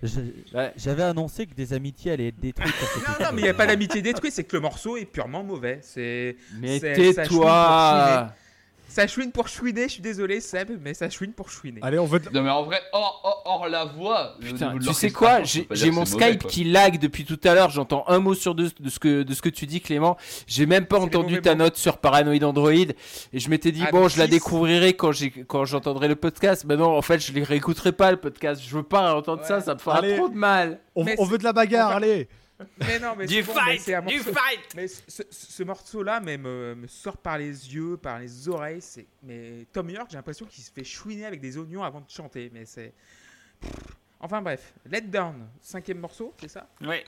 J'avais 0.75 1.03
annoncé 1.03 1.45
que 1.45 1.53
des 1.53 1.73
amitiés 1.73 2.11
allaient 2.11 2.27
être 2.29 2.39
détruites. 2.39 2.73
non, 3.07 3.25
non, 3.25 3.31
mais 3.33 3.41
il 3.41 3.43
n'y 3.43 3.49
a 3.49 3.53
pas 3.53 3.67
d'amitié 3.67 4.01
détruite, 4.01 4.33
c'est 4.33 4.43
que 4.43 4.55
le 4.55 4.61
morceau 4.61 4.97
est 4.97 5.05
purement 5.05 5.43
mauvais. 5.43 5.79
C'est 5.81 6.35
Mais 6.59 6.79
tais-toi 6.79 8.33
Ça 8.87 9.05
chouine 9.05 9.31
pour 9.31 9.47
chouiner, 9.47 9.83
je 9.83 9.93
suis 9.93 10.01
désolé 10.01 10.39
Seb, 10.39 10.71
mais 10.81 10.93
ça 10.93 11.09
chouine 11.09 11.33
pour 11.33 11.49
chouiner. 11.51 11.79
Allez, 11.83 11.99
on 11.99 12.05
veut. 12.05 12.19
de- 12.19 12.29
Non, 12.29 12.41
mais 12.41 12.49
en 12.49 12.63
vrai, 12.63 12.79
hors, 12.93 13.21
hors, 13.23 13.43
hors 13.45 13.67
la 13.69 13.85
voix. 13.85 14.35
Putain, 14.41 14.77
tu 14.79 14.93
sais 14.93 15.11
quoi 15.11 15.41
J'ai 15.43 15.91
mon 15.91 16.05
Skype 16.05 16.41
quoi. 16.41 16.49
qui 16.49 16.63
lag 16.63 16.97
depuis 16.99 17.25
tout 17.25 17.39
à 17.43 17.53
l'heure. 17.53 17.69
J'entends 17.69 18.05
un 18.07 18.19
mot 18.19 18.33
sur 18.33 18.55
deux 18.55 18.69
de 18.79 18.89
ce 18.89 18.97
que, 18.99 19.23
de 19.23 19.33
ce 19.33 19.41
que 19.41 19.49
tu 19.49 19.65
dis, 19.65 19.81
Clément. 19.81 20.17
J'ai 20.47 20.65
même 20.65 20.85
pas 20.85 20.99
entendu 20.99 21.41
ta 21.41 21.51
mots. 21.53 21.65
note 21.65 21.77
sur 21.77 21.97
Paranoid 21.97 22.43
Android. 22.43 22.71
Et 22.71 23.39
je 23.39 23.49
m'étais 23.49 23.71
dit, 23.71 23.83
Ah, 23.85 23.91
bon, 23.91 24.07
je 24.07 24.17
la 24.17 24.27
découvrirai 24.27 24.93
quand 24.93 25.65
j'entendrai 25.65 26.07
le 26.07 26.15
podcast. 26.15 26.65
Mais 26.67 26.75
non, 26.77 26.97
en 26.97 27.01
fait, 27.01 27.19
je 27.19 27.31
ne 27.37 27.45
réécouterai 27.45 27.91
pas 27.91 28.09
le 28.11 28.17
podcast. 28.17 28.61
Je 28.65 28.75
veux 28.75 28.83
pas 28.83 29.13
entendre 29.15 29.43
ça, 29.45 29.57
Ouais. 29.57 29.63
ça 29.63 29.73
me 29.73 29.79
fera 29.79 29.97
Allez. 29.97 30.15
trop 30.15 30.29
de 30.29 30.35
mal. 30.35 30.79
On, 30.95 31.03
veut 31.03 31.37
de 31.37 31.43
la 31.43 31.53
bagarre, 31.53 31.91
allez 31.91 32.27
Mais 32.79 32.99
non, 32.99 33.15
mais 33.15 33.25
Du 33.27 33.35
c'est 33.35 33.43
bon, 33.43 33.53
mais 33.65 33.77
fight 33.77 33.95
un 33.95 34.01
Du 34.01 34.15
morceau- 34.15 34.33
fight 34.33 34.75
Mais 34.75 34.87
ce, 34.87 35.01
ce- 35.07 35.23
ce 35.29 35.63
morceau-là 35.63 36.19
mais 36.19 36.37
me, 36.37 36.73
me 36.75 36.87
sort 36.87 37.17
par 37.17 37.37
les 37.37 37.73
yeux, 37.73 37.97
par 37.97 38.19
les 38.19 38.47
oreilles. 38.49 38.81
C'est 38.81 39.05
mais 39.23 39.65
Tom 39.71 39.89
York, 39.89 40.07
j'ai 40.09 40.17
l'impression 40.17 40.45
qu'il 40.45 40.63
se 40.63 40.71
fait 40.71 40.83
chouiner 40.83 41.25
avec 41.25 41.39
des 41.41 41.57
oignons 41.57 41.83
avant 41.83 42.01
de 42.01 42.09
chanter. 42.09 42.49
Mais 42.53 42.65
c'est 42.65 42.93
enfin 44.19 44.41
bref, 44.41 44.73
Let 44.89 45.01
Down, 45.01 45.47
cinquième 45.61 45.99
morceau, 45.99 46.33
c'est 46.39 46.47
ça? 46.47 46.67
Ouais. 46.81 47.03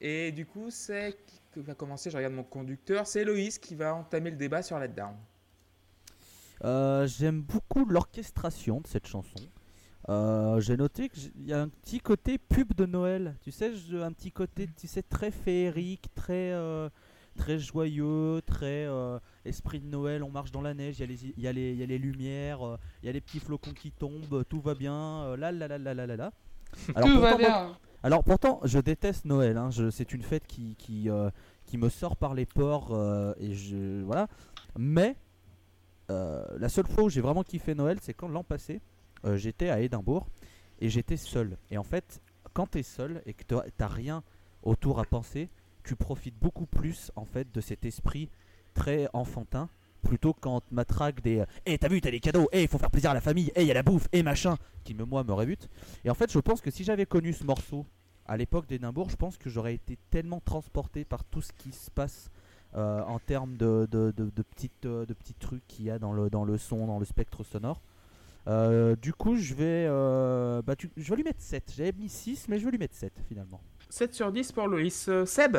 Et 0.00 0.32
du 0.32 0.46
coup, 0.46 0.70
c'est 0.70 1.16
qui 1.26 1.60
va 1.60 1.74
commencer. 1.74 2.10
Je 2.10 2.16
regarde 2.16 2.34
mon 2.34 2.44
conducteur. 2.44 3.06
C'est 3.06 3.24
Loïs 3.24 3.58
qui 3.58 3.74
va 3.74 3.94
entamer 3.94 4.30
le 4.30 4.36
débat 4.36 4.62
sur 4.62 4.78
Let 4.78 4.88
Down. 4.88 5.16
Euh, 6.64 7.06
J'aime 7.06 7.40
beaucoup 7.42 7.84
l'orchestration 7.84 8.80
de 8.80 8.86
cette 8.86 9.06
chanson. 9.06 9.38
Euh, 10.08 10.58
J'ai 10.60 10.76
noté 10.76 11.08
qu'il 11.08 11.44
y 11.46 11.52
a 11.52 11.60
un 11.62 11.68
petit 11.68 12.00
côté 12.00 12.38
pub 12.38 12.74
de 12.74 12.86
Noël. 12.86 13.36
Tu 13.42 13.50
sais, 13.50 13.72
un 14.02 14.12
petit 14.12 14.32
côté, 14.32 14.68
tu 14.78 14.86
sais, 14.86 15.02
très 15.02 15.30
féerique, 15.30 16.06
très, 16.14 16.52
euh, 16.52 16.88
très 17.36 17.58
joyeux, 17.58 18.40
très 18.46 18.86
euh, 18.86 19.18
esprit 19.44 19.80
de 19.80 19.86
Noël. 19.86 20.22
On 20.22 20.30
marche 20.30 20.50
dans 20.50 20.62
la 20.62 20.72
neige, 20.74 20.98
il 20.98 21.00
y, 21.00 21.04
a 21.04 21.06
les- 21.06 21.24
il 21.36 21.74
y, 21.74 21.78
y 21.78 21.82
a 21.82 21.86
les 21.86 21.98
lumières, 21.98 22.60
il 23.02 23.06
y 23.06 23.08
a 23.08 23.12
les 23.12 23.20
petits 23.20 23.40
flocons 23.40 23.72
qui 23.74 23.92
tombent, 23.92 24.44
tout 24.48 24.60
va 24.60 24.74
bien. 24.74 25.36
là, 25.36 25.52
là, 25.52 25.68
là, 25.68 25.78
là, 25.78 25.94
là, 25.94 26.06
là, 26.06 26.16
là. 26.16 26.32
Alors, 26.94 27.08
Tout 27.08 27.20
va 27.20 27.30
moi- 27.30 27.38
bien. 27.38 27.76
alors 28.02 28.22
pourtant, 28.24 28.60
je 28.64 28.78
déteste 28.78 29.24
Noël. 29.24 29.56
hein. 29.56 29.70
C'est 29.90 30.12
une 30.12 30.22
fête 30.22 30.46
qui, 30.46 30.74
qui, 30.76 31.08
qui 31.66 31.78
me 31.78 31.88
sort 31.90 32.16
par 32.16 32.34
les 32.34 32.46
pores 32.46 32.94
et 33.38 33.54
je 33.54 34.02
voilà. 34.04 34.26
Mais 34.78 35.16
la 36.08 36.68
seule 36.68 36.86
fois 36.86 37.04
où 37.04 37.08
j'ai 37.10 37.20
vraiment 37.20 37.42
kiffé 37.42 37.74
Noël, 37.74 37.98
c'est 38.00 38.14
quand 38.14 38.28
l'an 38.28 38.44
passé, 38.44 38.80
euh, 39.24 39.36
j'étais 39.36 39.68
à 39.70 39.80
Édimbourg 39.80 40.26
et 40.80 40.88
j'étais 40.88 41.16
seul. 41.16 41.56
Et 41.70 41.78
en 41.78 41.82
fait, 41.82 42.20
quand 42.52 42.66
t'es 42.68 42.82
seul 42.82 43.22
et 43.26 43.34
que 43.34 43.44
t'as- 43.44 43.64
t'as 43.76 43.88
rien 43.88 44.22
autour 44.62 45.00
à 45.00 45.04
penser, 45.04 45.48
tu 45.84 45.96
profites 45.96 46.38
beaucoup 46.38 46.66
plus 46.66 47.10
en 47.16 47.24
fait 47.24 47.50
de 47.52 47.60
cet 47.60 47.84
esprit 47.84 48.28
très 48.74 49.08
enfantin. 49.12 49.68
Plutôt 50.02 50.32
quand 50.32 50.60
te 50.60 50.72
matraque 50.72 51.20
des 51.22 51.42
Eh 51.66 51.76
t'as 51.76 51.88
vu 51.88 52.00
t'as 52.00 52.12
des 52.12 52.20
cadeaux 52.20 52.48
Eh 52.52 52.62
il 52.62 52.68
faut 52.68 52.78
faire 52.78 52.90
plaisir 52.90 53.10
à 53.10 53.14
la 53.14 53.20
famille 53.20 53.50
Eh 53.56 53.62
il 53.62 53.66
y 53.66 53.70
a 53.72 53.74
la 53.74 53.82
bouffe 53.82 54.06
Eh 54.12 54.22
machin 54.22 54.56
qui 54.84 54.94
me 54.94 55.04
moi 55.04 55.24
me 55.24 55.32
rebute 55.32 55.68
et 56.04 56.10
en 56.10 56.14
fait, 56.14 56.30
je 56.30 56.38
pense 56.38 56.60
que 56.60 56.70
si 56.70 56.84
j'avais 56.84 57.04
connu 57.04 57.32
ce 57.32 57.42
morceau 57.42 57.84
à 58.24 58.36
l'époque 58.36 58.66
d'Édimbourg, 58.68 59.10
je 59.10 59.16
pense 59.16 59.36
que 59.38 59.50
j'aurais 59.50 59.74
été 59.74 59.98
tellement 60.10 60.38
transporté 60.40 61.04
par 61.04 61.24
tout 61.24 61.40
ce 61.42 61.50
qui 61.52 61.72
se 61.72 61.90
passe 61.90 62.30
euh, 62.76 63.02
en 63.02 63.18
termes 63.18 63.56
de, 63.56 63.88
de, 63.90 64.12
de- 64.16 64.30
de 64.30 64.42
petites, 64.42 64.84
euh, 64.86 65.04
de 65.04 65.14
petits 65.14 65.34
trucs 65.34 65.66
qu'il 65.66 65.86
y 65.86 65.90
a 65.90 65.98
dans 65.98 66.12
le, 66.12 66.30
dans 66.30 66.44
le 66.44 66.58
son, 66.58 66.86
dans 66.86 66.98
le 67.00 67.04
spectre 67.06 67.42
sonore. 67.42 67.80
Euh, 68.48 68.96
du 68.96 69.12
coup, 69.12 69.36
je 69.36 69.52
vais, 69.54 69.86
euh, 69.88 70.62
bah, 70.62 70.74
tu- 70.76 70.90
je 70.96 71.10
vais 71.10 71.16
lui 71.16 71.24
mettre 71.24 71.40
7. 71.42 71.72
J'avais 71.76 71.92
mis 71.92 72.08
6, 72.08 72.46
mais 72.48 72.58
je 72.58 72.64
vais 72.64 72.70
lui 72.70 72.78
mettre 72.78 72.94
7 72.94 73.12
finalement. 73.28 73.60
7 73.90 74.14
sur 74.14 74.32
10 74.32 74.52
pour 74.52 74.66
Loïs. 74.68 75.06
Euh, 75.08 75.26
Seb 75.26 75.58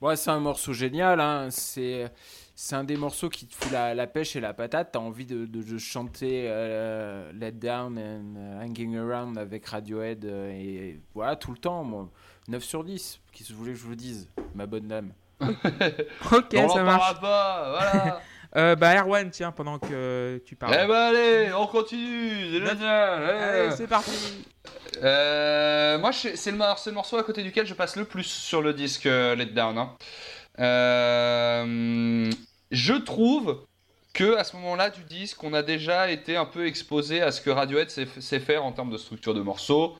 Ouais, 0.00 0.14
c'est 0.14 0.30
un 0.30 0.38
morceau 0.38 0.72
génial. 0.72 1.20
hein. 1.20 1.48
C'est 1.50 2.12
c'est 2.54 2.76
un 2.76 2.84
des 2.84 2.96
morceaux 2.96 3.28
qui 3.28 3.46
te 3.46 3.54
fout 3.54 3.72
la, 3.72 3.94
la 3.94 4.06
pêche 4.06 4.36
et 4.36 4.40
la 4.40 4.52
patate. 4.54 4.90
T'as 4.92 4.98
envie 5.00 5.26
de, 5.26 5.44
de- 5.46 5.62
de 5.62 5.78
chanter 5.78 6.44
euh, 6.48 7.32
Let 7.32 7.52
Down 7.52 7.98
and 7.98 8.34
euh, 8.36 8.62
Hanging 8.64 8.96
Around 8.96 9.38
avec 9.38 9.66
Radiohead 9.66 10.24
euh, 10.24 10.50
et 10.52 11.00
voilà 11.14 11.34
tout 11.34 11.50
le 11.50 11.58
temps. 11.58 11.82
Moi, 11.82 12.08
9 12.48 12.62
sur 12.62 12.84
10. 12.84 13.20
Qu'est-ce 13.32 13.48
que 13.48 13.54
vous 13.54 13.58
voulez 13.60 13.72
que 13.72 13.78
je 13.78 13.84
vous 13.86 13.96
dise, 13.96 14.28
ma 14.54 14.66
bonne 14.66 14.86
dame? 14.86 15.12
Ok, 15.40 16.54
On 16.56 16.68
ça 16.68 16.78
n'en 16.80 16.84
marche. 16.84 17.20
pas, 17.20 17.70
voilà. 17.70 18.20
Euh, 18.58 18.74
bah, 18.74 18.96
Erwan, 18.96 19.30
tiens, 19.30 19.52
pendant 19.52 19.78
que 19.78 20.42
tu 20.44 20.54
Eh 20.54 20.56
parles. 20.56 20.88
ben 20.88 20.90
allez, 20.90 21.52
on 21.52 21.66
continue, 21.68 22.50
c'est 22.50 22.66
génial. 22.66 23.22
Allez, 23.24 23.68
eh. 23.72 23.76
c'est 23.76 23.86
parti. 23.86 24.10
Euh, 25.02 25.96
moi, 25.98 26.10
c'est 26.12 26.50
le, 26.50 26.92
morceau 26.92 27.18
à 27.18 27.22
côté 27.22 27.44
duquel 27.44 27.66
je 27.66 27.74
passe 27.74 27.94
le 27.94 28.04
plus 28.04 28.24
sur 28.24 28.60
le 28.60 28.74
disque 28.74 29.06
euh, 29.06 29.36
Let 29.36 29.46
Down. 29.46 29.78
hein. 29.78 29.96
Euh, 30.58 32.30
je 32.72 32.94
trouve 32.94 33.64
que 34.12 34.34
à 34.36 34.42
ce 34.42 34.56
moment-là 34.56 34.90
du 34.90 35.04
disque, 35.04 35.44
on 35.44 35.52
a 35.54 35.62
déjà 35.62 36.10
été 36.10 36.36
un 36.36 36.46
peu 36.46 36.66
exposé 36.66 37.22
à 37.22 37.30
ce 37.30 37.40
que 37.40 37.50
Radiohead 37.50 37.90
sait, 37.90 38.08
sait 38.18 38.40
faire 38.40 38.64
en 38.64 38.72
termes 38.72 38.90
de 38.90 38.98
structure 38.98 39.34
de 39.34 39.40
morceaux, 39.40 39.96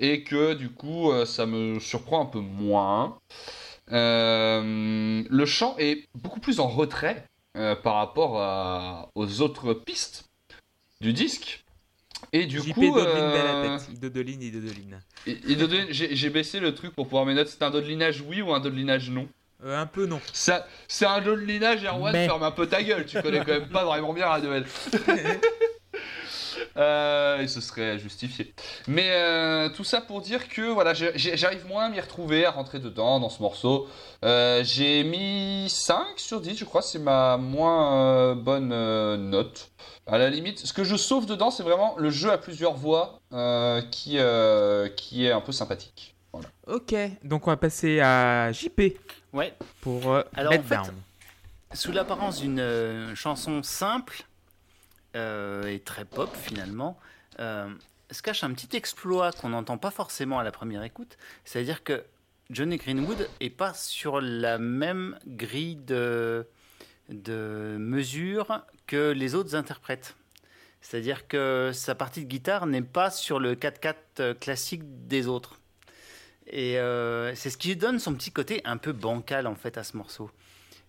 et 0.00 0.24
que 0.24 0.54
du 0.54 0.70
coup, 0.70 1.12
ça 1.26 1.46
me 1.46 1.78
surprend 1.78 2.22
un 2.22 2.26
peu 2.26 2.40
moins. 2.40 3.18
Euh, 3.92 5.22
le 5.28 5.46
chant 5.46 5.74
est 5.78 6.04
beaucoup 6.14 6.40
plus 6.40 6.60
en 6.60 6.68
retrait 6.68 7.24
euh, 7.56 7.74
par 7.76 7.94
rapport 7.96 8.40
à- 8.40 9.08
aux 9.14 9.40
autres 9.40 9.72
pistes 9.74 10.24
du 11.00 11.12
disque. 11.12 11.64
Et 12.32 12.46
du 12.46 12.60
JP 12.60 12.74
coup, 12.74 12.80
Dodeline 12.94 13.24
euh, 13.24 13.76
à 13.76 13.78
tête. 13.78 13.98
Dodeline 14.00 14.42
et 14.42 14.50
Dodeline. 14.50 15.00
Dodeline, 15.56 15.86
j'ai 15.90 16.14
j'ai 16.14 16.30
baissé 16.30 16.60
le 16.60 16.74
truc 16.74 16.94
pour 16.94 17.06
pouvoir 17.06 17.24
mes 17.26 17.34
notes. 17.34 17.48
C'est 17.48 17.62
un 17.62 17.70
dodelinage 17.70 18.20
oui 18.20 18.42
ou 18.42 18.52
un 18.52 18.60
dodelinage 18.60 19.10
non? 19.10 19.26
Euh, 19.64 19.78
un 19.80 19.86
peu 19.86 20.06
non. 20.06 20.20
Ça- 20.32 20.66
C'est 20.88 21.06
un 21.06 21.20
dodelinage, 21.20 21.84
Erwan, 21.84 22.12
Mais- 22.12 22.26
ferme 22.26 22.42
un 22.42 22.50
peu 22.50 22.66
ta 22.66 22.82
gueule. 22.82 23.04
Tu 23.06 23.20
connais 23.20 23.38
quand 23.40 23.52
même 23.52 23.68
pas 23.68 23.84
vraiment 23.84 24.12
bien 24.12 24.26
Radiohead. 24.26 24.66
Euh, 26.76 27.40
et 27.40 27.48
ce 27.48 27.60
serait 27.60 27.98
justifié. 27.98 28.52
Mais 28.86 29.10
euh, 29.10 29.68
tout 29.70 29.84
ça 29.84 30.00
pour 30.00 30.20
dire 30.20 30.48
que 30.48 30.62
voilà, 30.62 30.92
j'arrive 30.94 31.66
moins 31.66 31.86
à 31.86 31.88
m'y 31.88 32.00
retrouver, 32.00 32.44
à 32.44 32.50
rentrer 32.50 32.78
dedans 32.78 33.20
dans 33.20 33.28
ce 33.30 33.42
morceau. 33.42 33.88
Euh, 34.24 34.62
j'ai 34.64 35.02
mis 35.04 35.66
5 35.68 36.04
sur 36.16 36.40
10, 36.40 36.56
je 36.58 36.64
crois, 36.64 36.82
c'est 36.82 36.98
ma 36.98 37.36
moins 37.36 38.04
euh, 38.04 38.34
bonne 38.34 38.70
euh, 38.72 39.16
note. 39.16 39.70
À 40.06 40.18
la 40.18 40.28
limite, 40.28 40.58
ce 40.58 40.72
que 40.72 40.84
je 40.84 40.96
sauve 40.96 41.26
dedans, 41.26 41.50
c'est 41.50 41.62
vraiment 41.62 41.94
le 41.96 42.10
jeu 42.10 42.30
à 42.32 42.38
plusieurs 42.38 42.74
voix 42.74 43.20
euh, 43.32 43.80
qui, 43.90 44.18
euh, 44.18 44.88
qui 44.88 45.26
est 45.26 45.32
un 45.32 45.40
peu 45.40 45.52
sympathique. 45.52 46.14
Voilà. 46.32 46.48
Ok, 46.66 46.94
donc 47.24 47.46
on 47.46 47.50
va 47.50 47.56
passer 47.56 48.00
à 48.00 48.52
JP 48.52 48.80
Ouais, 49.32 49.54
pour 49.80 50.12
euh, 50.12 50.22
Alors, 50.36 50.52
Let 50.52 50.58
en 50.58 50.62
fait, 50.62 50.74
Down. 50.76 50.94
sous 51.74 51.92
l'apparence 51.92 52.40
d'une 52.40 52.58
euh, 52.60 53.14
chanson 53.14 53.62
simple 53.62 54.22
euh, 55.16 55.66
et 55.66 55.80
très 55.80 56.04
pop 56.04 56.30
finalement, 56.36 56.98
euh, 57.40 57.68
se 58.10 58.22
cache 58.22 58.44
un 58.44 58.52
petit 58.52 58.76
exploit 58.76 59.32
qu'on 59.32 59.50
n'entend 59.50 59.78
pas 59.78 59.90
forcément 59.90 60.38
à 60.38 60.44
la 60.44 60.52
première 60.52 60.82
écoute. 60.84 61.16
C'est-à-dire 61.44 61.82
que 61.82 62.04
Johnny 62.50 62.76
Greenwood 62.76 63.28
est 63.40 63.50
pas 63.50 63.74
sur 63.74 64.20
la 64.20 64.58
même 64.58 65.18
grille 65.26 65.76
de, 65.76 66.46
mesure 67.08 68.62
que 68.86 69.10
les 69.10 69.34
autres 69.34 69.56
interprètes. 69.56 70.16
C'est-à-dire 70.80 71.28
que 71.28 71.70
sa 71.74 71.94
partie 71.94 72.24
de 72.24 72.28
guitare 72.28 72.66
n'est 72.66 72.82
pas 72.82 73.10
sur 73.10 73.38
le 73.38 73.54
4-4 73.54 73.94
euh, 74.20 74.34
classique 74.34 74.82
des 75.06 75.26
autres. 75.26 75.60
Et 76.52 76.78
c'est 77.36 77.48
ce 77.48 77.56
qui 77.56 77.76
donne 77.76 78.00
son 78.00 78.12
petit 78.12 78.32
côté 78.32 78.60
un 78.64 78.76
peu 78.76 78.90
bancal 78.90 79.46
en 79.46 79.54
fait 79.54 79.78
à 79.78 79.84
ce 79.84 79.96
morceau. 79.96 80.32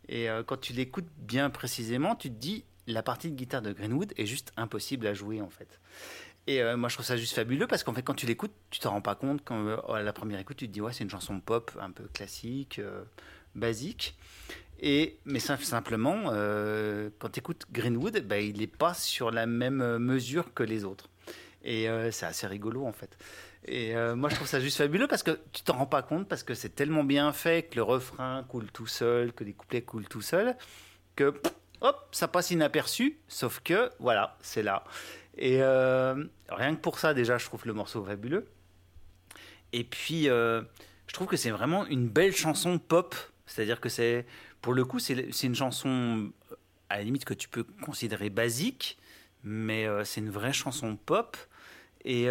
Et 0.09 0.27
quand 0.47 0.57
tu 0.57 0.73
l'écoutes 0.73 1.07
bien 1.19 1.51
précisément, 1.51 2.15
tu 2.15 2.29
te 2.29 2.33
dis 2.33 2.65
la 2.91 3.03
partie 3.03 3.31
de 3.31 3.35
guitare 3.35 3.61
de 3.61 3.71
Greenwood 3.73 4.13
est 4.17 4.25
juste 4.25 4.51
impossible 4.57 5.07
à 5.07 5.13
jouer 5.13 5.41
en 5.41 5.49
fait. 5.49 5.79
Et 6.47 6.61
euh, 6.61 6.75
moi 6.77 6.89
je 6.89 6.95
trouve 6.95 7.05
ça 7.05 7.17
juste 7.17 7.33
fabuleux 7.35 7.67
parce 7.67 7.83
qu'en 7.83 7.93
fait 7.93 8.01
quand 8.01 8.15
tu 8.15 8.25
l'écoutes, 8.25 8.53
tu 8.69 8.79
t'en 8.79 8.91
rends 8.91 9.01
pas 9.01 9.15
compte 9.15 9.41
quand 9.43 9.65
euh, 9.67 10.01
la 10.01 10.13
première 10.13 10.39
écoute 10.39 10.57
tu 10.57 10.67
te 10.67 10.73
dis 10.73 10.81
ouais 10.81 10.91
c'est 10.93 11.03
une 11.03 11.09
chanson 11.09 11.39
pop 11.39 11.71
un 11.79 11.91
peu 11.91 12.05
classique, 12.13 12.79
euh, 12.79 13.03
basique. 13.55 14.15
Et 14.79 15.19
mais 15.25 15.39
sim- 15.39 15.57
simplement 15.57 16.23
quand 17.19 17.29
tu 17.31 17.39
écoutes 17.39 17.65
Greenwood, 17.71 18.19
bah, 18.27 18.39
il 18.39 18.57
n'est 18.57 18.67
pas 18.67 18.95
sur 18.95 19.29
la 19.29 19.45
même 19.45 19.97
mesure 19.99 20.53
que 20.53 20.63
les 20.63 20.83
autres. 20.83 21.09
Et 21.63 21.87
c'est 22.09 22.25
assez 22.25 22.47
rigolo 22.47 22.87
en 22.87 22.91
fait. 22.91 23.15
Et 23.65 23.93
moi, 24.15 24.29
je 24.29 24.35
trouve 24.35 24.47
ça 24.47 24.59
juste 24.59 24.77
fabuleux 24.77 25.07
parce 25.07 25.21
que 25.21 25.39
tu 25.53 25.61
t'en 25.61 25.77
rends 25.77 25.85
pas 25.85 26.01
compte, 26.01 26.27
parce 26.27 26.41
que 26.41 26.55
c'est 26.55 26.69
tellement 26.73 27.03
bien 27.03 27.31
fait 27.31 27.69
que 27.69 27.75
le 27.75 27.83
refrain 27.83 28.43
coule 28.49 28.71
tout 28.71 28.87
seul, 28.87 29.33
que 29.33 29.43
les 29.43 29.53
couplets 29.53 29.83
coulent 29.83 30.07
tout 30.07 30.23
seul, 30.23 30.55
que 31.15 31.39
hop, 31.81 32.07
ça 32.11 32.27
passe 32.27 32.51
inaperçu. 32.51 33.19
Sauf 33.27 33.59
que 33.63 33.91
voilà, 33.99 34.37
c'est 34.41 34.63
là. 34.63 34.83
Et 35.37 35.61
euh, 35.61 36.23
rien 36.49 36.75
que 36.75 36.81
pour 36.81 36.99
ça, 36.99 37.13
déjà, 37.13 37.37
je 37.37 37.45
trouve 37.45 37.65
le 37.65 37.73
morceau 37.73 38.03
fabuleux. 38.03 38.45
Et 39.73 39.83
puis, 39.83 40.29
euh, 40.29 40.61
je 41.07 41.13
trouve 41.13 41.27
que 41.27 41.37
c'est 41.37 41.51
vraiment 41.51 41.85
une 41.85 42.07
belle 42.07 42.35
chanson 42.35 42.79
pop. 42.79 43.15
C'est-à-dire 43.45 43.81
que 43.81 43.89
c'est, 43.89 44.25
pour 44.61 44.73
le 44.73 44.85
coup, 44.85 44.99
c'est 44.99 45.43
une 45.43 45.55
chanson 45.55 46.31
à 46.89 46.97
la 46.97 47.03
limite 47.03 47.25
que 47.25 47.33
tu 47.33 47.47
peux 47.47 47.63
considérer 47.81 48.29
basique, 48.29 48.97
mais 49.43 49.85
euh, 49.85 50.03
c'est 50.03 50.21
une 50.21 50.29
vraie 50.29 50.53
chanson 50.53 50.95
pop. 50.95 51.37
Et 52.05 52.27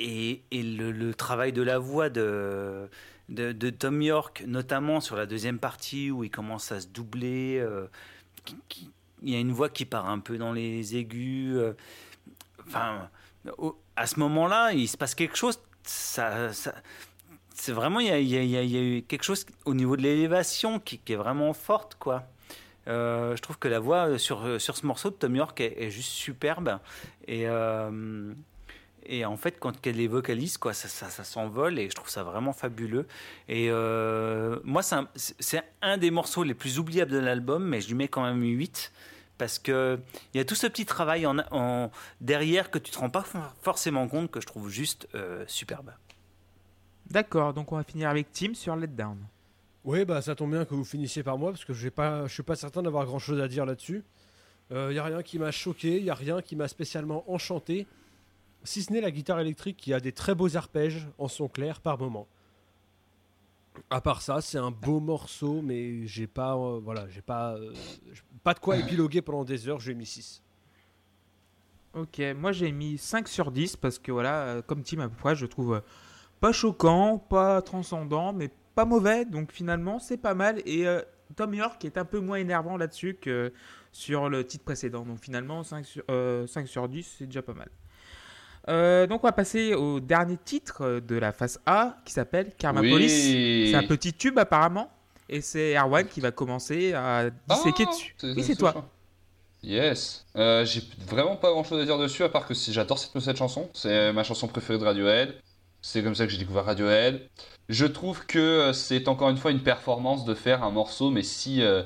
et, 0.00 0.42
et 0.50 0.62
le 0.64 1.14
travail 1.14 1.52
de 1.52 1.62
la 1.62 1.78
voix 1.78 2.10
de, 2.10 2.88
de, 3.28 3.70
Tom 3.70 4.02
York, 4.02 4.44
notamment 4.46 5.00
sur 5.00 5.16
la 5.16 5.26
deuxième 5.26 5.58
partie 5.58 6.10
où 6.10 6.24
il 6.24 6.30
commence 6.30 6.72
à 6.72 6.80
se 6.80 6.86
doubler, 6.86 7.58
euh, 7.58 7.86
il 9.22 9.30
y 9.30 9.36
a 9.36 9.38
une 9.38 9.52
voix 9.52 9.68
qui 9.68 9.84
part 9.84 10.08
un 10.08 10.18
peu 10.18 10.36
dans 10.38 10.52
les 10.52 10.96
aigus. 10.96 11.56
euh, 11.56 11.72
Enfin, 12.66 13.10
à 13.96 14.06
ce 14.06 14.18
moment-là, 14.20 14.72
il 14.72 14.88
se 14.88 14.96
passe 14.96 15.14
quelque 15.14 15.36
chose. 15.36 15.60
C'est 15.84 16.22
vraiment, 17.68 18.00
il 18.00 18.08
y, 18.08 18.56
a, 18.56 18.64
eu 18.64 19.02
quelque 19.02 19.22
chose 19.22 19.44
au 19.64 19.74
niveau 19.74 19.96
de 19.96 20.02
l'élévation 20.02 20.80
qui, 20.80 21.00
est 21.06 21.14
vraiment 21.14 21.52
forte, 21.52 21.96
quoi. 21.98 22.24
Euh, 22.86 23.34
je 23.36 23.42
trouve 23.42 23.58
que 23.58 23.68
la 23.68 23.80
voix 23.80 24.18
sur, 24.18 24.60
sur 24.60 24.76
ce 24.76 24.86
morceau 24.86 25.10
de 25.10 25.14
Tom 25.14 25.36
York 25.36 25.60
est, 25.60 25.74
est 25.78 25.90
juste 25.90 26.10
superbe. 26.10 26.78
Et, 27.28 27.46
et 29.06 29.24
en 29.24 29.36
fait, 29.36 29.58
quand 29.60 29.86
elle 29.86 30.00
est 30.00 30.06
vocaliste, 30.06 30.58
quoi, 30.58 30.72
ça, 30.74 30.88
ça, 30.88 31.08
ça 31.10 31.24
s'envole 31.24 31.78
et 31.78 31.88
je 31.90 31.94
trouve 31.94 32.08
ça 32.08 32.22
vraiment 32.22 32.52
fabuleux. 32.52 33.06
Et 33.48 33.68
euh, 33.70 34.58
moi, 34.64 34.82
c'est 34.82 35.62
un, 35.82 35.96
des 35.98 36.10
morceaux 36.10 36.42
les 36.42 36.54
plus 36.54 36.78
oubliables 36.78 37.10
de 37.10 37.18
l'album, 37.18 37.64
mais 37.64 37.80
je 37.80 37.88
lui 37.88 37.94
mets 37.94 38.08
quand 38.08 38.22
même 38.22 38.42
8 38.42 38.92
parce 39.38 39.58
que 39.58 39.98
il 40.32 40.38
y 40.38 40.40
a 40.40 40.44
tout 40.44 40.54
ce 40.54 40.66
petit 40.66 40.86
travail 40.86 41.26
en, 41.26 41.38
en- 41.50 41.90
derrière 42.20 42.70
que 42.70 42.78
tu 42.78 42.90
te 42.92 42.98
rends 42.98 43.10
pas 43.10 43.22
for- 43.22 43.52
forcément 43.62 44.06
compte 44.08 44.30
que 44.30 44.40
je 44.40 44.46
trouve 44.46 44.68
juste 44.68 45.08
euh, 45.14 45.44
superbe. 45.48 45.90
D'accord, 47.10 47.52
donc 47.52 47.70
on 47.72 47.76
va 47.76 47.82
finir 47.82 48.08
avec 48.08 48.32
Tim 48.32 48.54
sur 48.54 48.74
Let 48.76 48.86
Down. 48.88 49.18
Oui, 49.84 50.04
bah 50.06 50.22
ça 50.22 50.34
tombe 50.34 50.52
bien 50.52 50.64
que 50.64 50.74
vous 50.74 50.84
finissiez 50.84 51.22
par 51.22 51.36
moi 51.36 51.50
parce 51.50 51.64
que 51.64 51.74
j'ai 51.74 51.90
pas, 51.90 52.26
je 52.26 52.32
suis 52.32 52.42
pas 52.42 52.56
certain 52.56 52.82
d'avoir 52.82 53.04
grand 53.04 53.18
chose 53.18 53.40
à 53.40 53.48
dire 53.48 53.66
là-dessus. 53.66 54.02
Il 54.70 54.92
y 54.94 54.98
a 54.98 55.04
rien 55.04 55.22
qui 55.22 55.38
m'a 55.38 55.50
choqué, 55.50 55.98
il 55.98 56.04
y 56.04 56.10
a 56.10 56.14
rien 56.14 56.40
qui 56.40 56.56
m'a 56.56 56.68
spécialement 56.68 57.22
enchanté, 57.30 57.86
si 58.64 58.82
ce 58.82 58.92
n'est 58.92 59.00
la 59.00 59.10
guitare 59.10 59.40
électrique 59.40 59.76
qui 59.76 59.92
a 59.92 60.00
des 60.00 60.12
très 60.12 60.34
beaux 60.34 60.56
arpèges 60.56 61.06
en 61.18 61.28
son 61.28 61.48
clair 61.48 61.80
par 61.80 61.98
moment. 61.98 62.26
À 63.90 64.00
part 64.00 64.22
ça, 64.22 64.40
c'est 64.40 64.58
un 64.58 64.70
beau 64.70 65.00
morceau, 65.00 65.60
mais 65.62 66.06
j'ai 66.06 66.26
pas, 66.26 66.56
euh, 66.56 66.80
voilà, 66.82 67.08
j'ai 67.08 67.22
pas, 67.22 67.54
euh, 67.54 67.72
pas 68.42 68.54
de 68.54 68.60
quoi 68.60 68.76
épiloguer 68.76 69.20
pendant 69.20 69.44
des 69.44 69.68
heures. 69.68 69.80
J'ai 69.80 69.94
mis 69.94 70.06
6. 70.06 70.42
Ok, 71.94 72.20
moi 72.36 72.50
j'ai 72.52 72.72
mis 72.72 72.98
5 72.98 73.28
sur 73.28 73.52
10 73.52 73.76
parce 73.76 73.98
que 73.98 74.10
voilà, 74.10 74.42
euh, 74.42 74.62
comme 74.62 74.82
Tim 74.82 75.00
à 75.00 75.08
peu 75.08 75.16
près, 75.16 75.36
je 75.36 75.46
trouve 75.46 75.80
pas 76.40 76.52
choquant, 76.52 77.18
pas 77.18 77.62
transcendant, 77.62 78.32
mais 78.32 78.50
pas 78.74 78.84
mauvais. 78.84 79.24
Donc 79.24 79.52
finalement, 79.52 79.98
c'est 79.98 80.16
pas 80.16 80.34
mal. 80.34 80.60
Et 80.66 80.86
Tom 81.36 81.54
York 81.54 81.84
est 81.84 81.98
un 81.98 82.04
peu 82.04 82.20
moins 82.20 82.36
énervant 82.36 82.76
là-dessus 82.76 83.14
que 83.20 83.52
sur 83.92 84.28
le 84.28 84.44
titre 84.46 84.64
précédent. 84.64 85.04
Donc 85.04 85.18
finalement, 85.20 85.62
5 85.62 85.86
sur, 85.86 86.02
euh, 86.10 86.46
5 86.46 86.68
sur 86.68 86.88
10, 86.88 87.16
c'est 87.18 87.26
déjà 87.26 87.42
pas 87.42 87.54
mal. 87.54 87.70
Euh, 88.68 89.06
donc 89.06 89.22
on 89.22 89.26
va 89.26 89.32
passer 89.32 89.74
au 89.74 90.00
dernier 90.00 90.38
titre 90.42 91.00
de 91.06 91.16
la 91.16 91.32
phase 91.32 91.60
A 91.66 91.96
qui 92.04 92.12
s'appelle 92.12 92.52
Karma 92.56 92.80
Police. 92.80 93.70
C'est 93.70 93.74
un 93.74 93.86
petit 93.86 94.12
tube 94.12 94.38
apparemment. 94.38 94.90
Et 95.28 95.40
c'est 95.40 95.74
Erwan 95.74 96.06
qui 96.06 96.20
va 96.20 96.30
commencer 96.32 96.92
à 96.92 97.30
disséquer 97.48 97.84
Ah, 97.86 97.90
dessus. 97.90 98.14
Oui, 98.22 98.42
c'est 98.42 98.56
toi. 98.56 98.84
Yes. 99.62 100.26
Euh, 100.36 100.64
j'ai 100.66 100.82
vraiment 101.06 101.36
pas 101.36 101.50
grand 101.50 101.64
chose 101.64 101.80
à 101.80 101.84
dire 101.86 101.96
dessus, 101.96 102.22
à 102.22 102.28
part 102.28 102.46
que 102.46 102.52
si 102.52 102.72
j'adore 102.72 102.98
cette, 102.98 103.18
cette 103.18 103.36
chanson. 103.36 103.70
C'est 103.72 104.12
ma 104.12 104.22
chanson 104.22 104.46
préférée 104.48 104.78
de 104.78 104.84
Radiohead. 104.84 105.34
C'est 105.80 106.02
comme 106.02 106.14
ça 106.14 106.26
que 106.26 106.32
j'ai 106.32 106.38
découvert 106.38 106.66
Radiohead. 106.66 107.26
Je 107.70 107.86
trouve 107.86 108.26
que 108.26 108.38
euh, 108.38 108.72
c'est 108.74 109.08
encore 109.08 109.30
une 109.30 109.38
fois 109.38 109.50
une 109.50 109.62
performance 109.62 110.24
de 110.26 110.34
faire 110.34 110.62
un 110.62 110.70
morceau, 110.70 111.10
mais 111.10 111.22
si 111.22 111.62
euh, 111.62 111.82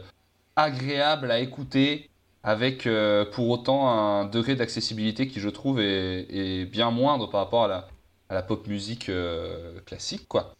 agréable 0.56 1.30
à 1.30 1.38
écouter, 1.38 2.07
avec 2.42 2.86
euh, 2.86 3.24
pour 3.24 3.48
autant 3.48 3.88
un 3.88 4.24
degré 4.24 4.54
d'accessibilité 4.54 5.28
qui, 5.28 5.40
je 5.40 5.48
trouve, 5.48 5.80
est, 5.80 6.64
bien 6.66 6.90
moindre 6.90 7.28
par 7.28 7.40
rapport 7.40 7.64
à 7.64 7.88
la, 8.30 8.42
pop 8.42 8.66
musique 8.66 9.08
euh, 9.08 9.80
classique, 9.86 10.28
quoi. 10.28 10.54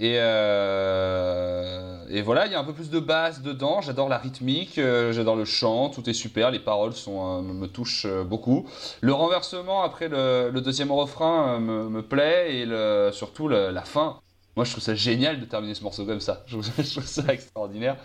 Et, 0.00 0.16
euh, 0.18 2.04
et 2.08 2.20
voilà, 2.22 2.46
il 2.46 2.52
y 2.52 2.56
a 2.56 2.58
un 2.58 2.64
peu 2.64 2.72
plus 2.72 2.90
de 2.90 2.98
basse 2.98 3.42
dedans. 3.42 3.80
J'adore 3.80 4.08
la 4.08 4.18
rythmique, 4.18 4.74
j'adore 4.74 5.36
le 5.36 5.44
chant, 5.44 5.88
tout 5.88 6.10
est 6.10 6.14
super. 6.14 6.50
Les 6.50 6.58
paroles 6.58 6.94
me, 7.06 7.66
touchent 7.66 8.08
beaucoup. 8.26 8.66
Le 9.00 9.12
renversement 9.12 9.84
après 9.84 10.08
le, 10.08 10.50
deuxième 10.60 10.90
refrain 10.90 11.60
me, 11.60 12.02
plaît 12.02 12.56
et 12.56 13.12
surtout 13.12 13.46
la 13.46 13.82
fin 13.82 14.18
Moi, 14.56 14.64
je 14.64 14.70
trouve 14.70 14.82
ça 14.84 14.94
génial 14.94 15.40
de 15.40 15.44
terminer 15.46 15.74
ce 15.74 15.82
morceau 15.82 16.06
comme 16.06 16.20
ça. 16.20 16.44
Je 16.46 16.52
trouve, 16.58 16.64
je 16.84 16.90
trouve 16.92 17.06
ça 17.06 17.32
extraordinaire. 17.32 17.96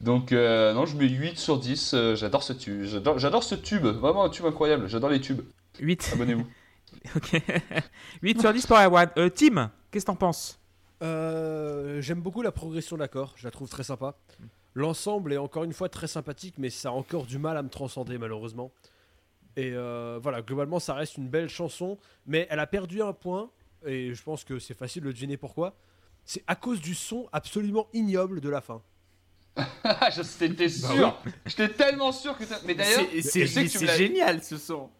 Donc, 0.00 0.32
euh, 0.32 0.72
non, 0.74 0.84
je 0.86 0.96
mets 0.96 1.08
8 1.08 1.38
sur 1.38 1.58
10. 1.58 1.94
euh, 1.94 2.14
j'adore 2.14 2.42
ce 2.42 2.52
tube. 2.52 2.84
J'adore, 2.84 3.18
j'adore 3.18 3.42
ce 3.42 3.54
tube. 3.54 3.86
Vraiment 3.86 4.24
un 4.24 4.28
tube 4.28 4.46
incroyable. 4.46 4.86
J'adore 4.88 5.10
les 5.10 5.20
tubes. 5.20 5.40
8. 5.80 6.10
Abonnez-vous. 6.14 6.46
ok. 7.16 7.42
8 8.22 8.40
sur 8.40 8.52
10 8.52 8.66
pour 8.66 8.76
Awad. 8.76 9.10
Euh, 9.16 9.30
Tim, 9.30 9.70
qu'est-ce 9.90 10.04
que 10.04 10.10
t'en 10.10 10.16
penses? 10.16 10.58
Euh, 11.02 12.00
J'aime 12.00 12.20
beaucoup 12.20 12.42
la 12.42 12.52
progression 12.52 12.96
d'accord, 12.96 13.34
je 13.36 13.44
la 13.44 13.50
trouve 13.50 13.68
très 13.68 13.84
sympa. 13.84 14.16
L'ensemble 14.74 15.32
est 15.32 15.36
encore 15.38 15.64
une 15.64 15.72
fois 15.72 15.88
très 15.88 16.06
sympathique, 16.06 16.54
mais 16.58 16.70
ça 16.70 16.90
a 16.90 16.92
encore 16.92 17.24
du 17.26 17.38
mal 17.38 17.56
à 17.56 17.62
me 17.62 17.68
transcender 17.68 18.18
malheureusement. 18.18 18.72
Et 19.56 19.72
euh, 19.74 20.20
voilà, 20.22 20.42
globalement, 20.42 20.78
ça 20.78 20.94
reste 20.94 21.16
une 21.16 21.28
belle 21.28 21.48
chanson, 21.48 21.98
mais 22.26 22.46
elle 22.50 22.60
a 22.60 22.66
perdu 22.66 23.02
un 23.02 23.12
point, 23.12 23.50
et 23.86 24.14
je 24.14 24.22
pense 24.22 24.44
que 24.44 24.58
c'est 24.58 24.74
facile 24.76 25.02
de 25.04 25.12
deviner 25.12 25.36
pourquoi? 25.36 25.74
C'est 26.24 26.42
à 26.46 26.54
cause 26.56 26.80
du 26.80 26.94
son 26.94 27.28
absolument 27.32 27.88
ignoble 27.92 28.40
de 28.40 28.48
la 28.48 28.60
fin. 28.60 28.82
Ah, 29.84 30.10
je 30.14 30.22
t'étais 30.22 30.68
sûr. 30.68 31.16
J'étais 31.46 31.68
tellement 31.70 32.12
sûr 32.12 32.36
que. 32.36 32.44
Mais 32.66 32.74
d'ailleurs, 32.74 33.00
C'est- 33.10 33.22
c'est 33.22 33.40
tu 33.40 33.48
sais 33.48 33.64
que 33.64 33.70
tu 33.70 33.74
me 33.76 33.80
c'est 33.80 33.86
l'as- 33.86 33.96
génial 33.96 34.42
ce 34.42 34.56
son. 34.56 34.90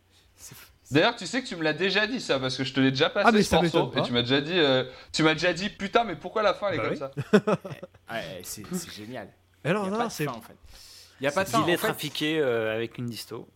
D'ailleurs, 0.90 1.16
tu 1.16 1.26
sais 1.26 1.42
que 1.42 1.46
tu 1.46 1.55
me 1.56 1.62
l'as 1.62 1.74
déjà 1.74 2.06
dit 2.06 2.18
ça 2.20 2.40
parce 2.40 2.56
que 2.56 2.64
je 2.64 2.72
te 2.72 2.80
l'ai 2.80 2.90
déjà 2.90 3.10
passé 3.10 3.26
Ah, 3.28 3.32
mais 3.32 3.42
ce 3.42 3.50
ça 3.50 3.60
morceau 3.60 3.92
et 3.94 4.02
tu 4.02 4.10
m'as 4.12 4.22
déjà 4.22 4.40
dit, 4.40 4.59
euh, 4.59 4.84
tu 5.12 5.22
m'as 5.22 5.34
déjà 5.34 5.52
dit 5.52 5.68
putain 5.68 6.05
mais 6.05 6.16
pourquoi 6.16 6.42
la 6.42 6.55
fin 6.55 6.68
elle 6.70 6.74
est 6.74 6.78
Bah 6.78 7.09
comme 7.10 7.10
oui. 7.34 7.42
ça? 7.52 7.59
Ouais, 8.10 8.40
c'est 8.42 8.64
c'est 8.74 8.90
génial. 8.92 9.28
Il 9.66 9.72
non, 9.72 9.82
n'y 9.82 9.88
a 9.88 9.90
non, 9.90 9.98
pas 9.98 10.06
de 10.06 10.12
c'est 10.12 10.24
fin 10.24 10.32
en 10.32 10.40
fait. 10.40 10.56
Il 11.20 11.24
n'y 11.24 11.26
a 11.28 11.32
pas 11.32 11.44
de 11.44 11.48
fin. 11.50 11.62
Il 11.66 11.70
est 11.70 11.76
trafiqué 11.76 12.38
euh, 12.38 12.74
avec 12.74 12.96
une 12.96 13.05
disto. 13.06 13.46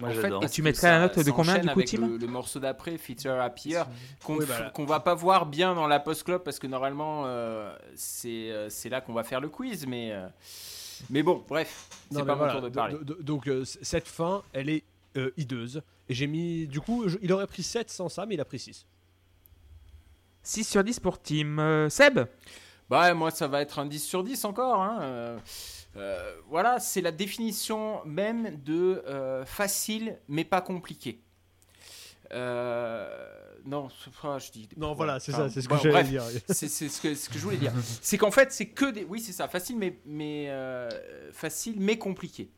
Moi 0.00 0.08
En 0.08 0.12
fait, 0.12 0.28
parce 0.30 0.50
tu 0.52 0.62
mettrais 0.62 0.90
la 0.90 1.00
note 1.00 1.18
de 1.20 1.30
combien, 1.30 1.58
du 1.58 1.68
coup, 1.68 1.82
Tim 1.82 2.08
le, 2.08 2.16
le 2.16 2.26
morceau 2.26 2.58
d'après, 2.58 2.98
Feature 2.98 3.40
Happier, 3.40 3.82
qu'on 4.24 4.38
Oui, 4.38 4.44
bah 4.46 4.70
qu'on 4.74 4.84
va 4.86 4.98
pas 4.98 5.14
voir 5.14 5.46
bien 5.46 5.74
dans 5.74 5.86
la 5.86 6.00
post-club 6.00 6.42
parce 6.42 6.58
que 6.58 6.66
normalement 6.66 7.22
euh, 7.26 7.72
c'est 7.94 8.50
euh, 8.50 8.68
c'est 8.70 8.88
là 8.88 9.00
qu'on 9.00 9.12
va 9.12 9.22
faire 9.22 9.40
le 9.40 9.48
quiz, 9.48 9.86
mais 9.86 10.10
euh, 10.12 10.26
mais 11.10 11.22
bon, 11.22 11.44
bref, 11.48 11.86
c'est 12.10 12.18
pas 12.18 12.24
mais 12.24 12.30
mon 12.32 12.36
voilà, 12.38 12.52
tour 12.54 12.62
de 12.62 12.68
parler. 12.70 12.94
do- 12.94 13.04
do- 13.14 13.22
Donc, 13.22 13.46
euh, 13.46 13.64
cette 13.64 14.08
fin, 14.08 14.42
elle 14.52 14.68
est 14.68 14.82
euh, 15.16 15.30
hideuse. 15.36 15.82
Et 16.08 16.14
j'ai 16.14 16.26
mis. 16.26 16.66
Du 16.66 16.80
coup, 16.80 17.08
je- 17.08 17.18
il 17.22 17.32
aurait 17.32 17.46
pris 17.46 17.62
7 17.62 17.88
sans 17.88 18.08
ça, 18.08 18.26
mais 18.26 18.34
il 18.34 18.40
a 18.40 18.44
pris 18.44 18.58
6. 18.58 18.86
6 20.42 20.64
sur 20.64 20.82
10 20.84 21.00
pour 21.00 21.20
Tim. 21.20 21.58
Euh, 21.58 21.88
Seb? 21.88 22.20
Bah 22.90 23.14
moi 23.14 23.30
ça 23.30 23.46
va 23.48 23.62
être 23.62 23.78
un 23.78 23.86
10 23.86 24.00
sur 24.04 24.22
10 24.24 24.44
encore. 24.44 24.82
hein, 24.82 25.38
euh, 25.96 26.34
voilà, 26.48 26.80
c'est 26.80 27.00
la 27.00 27.12
définition 27.12 28.04
même 28.04 28.62
de 28.62 29.02
euh, 29.06 29.44
facile 29.44 30.18
mais 30.28 30.44
pas 30.44 30.60
compliqué. 30.60 31.20
Euh, 32.32 33.06
non, 33.64 33.88
je 33.88 34.50
dis. 34.50 34.68
Non, 34.76 34.94
voilà, 34.94 35.20
c'est 35.20 35.32
ça, 35.32 35.48
c'est 35.48 35.62
ce 35.62 35.68
bon, 35.68 35.76
que 35.76 35.82
j'allais 35.82 36.08
dire. 36.08 36.22
c'est 36.48 36.68
c'est 36.68 36.88
ce 36.88 37.00
que, 37.00 37.14
je 37.14 37.44
voulais 37.44 37.56
dire. 37.56 37.72
C'est 38.02 38.18
qu'en 38.18 38.30
fait, 38.30 38.52
c'est 38.52 38.66
que 38.66 38.90
des. 38.90 39.04
Oui, 39.04 39.20
c'est 39.20 39.32
ça, 39.32 39.46
facile 39.48 39.78
mais, 39.78 39.98
mais 40.04 40.50
facile 41.32 41.76
mais 41.78 41.96
compliqué. 41.96 42.50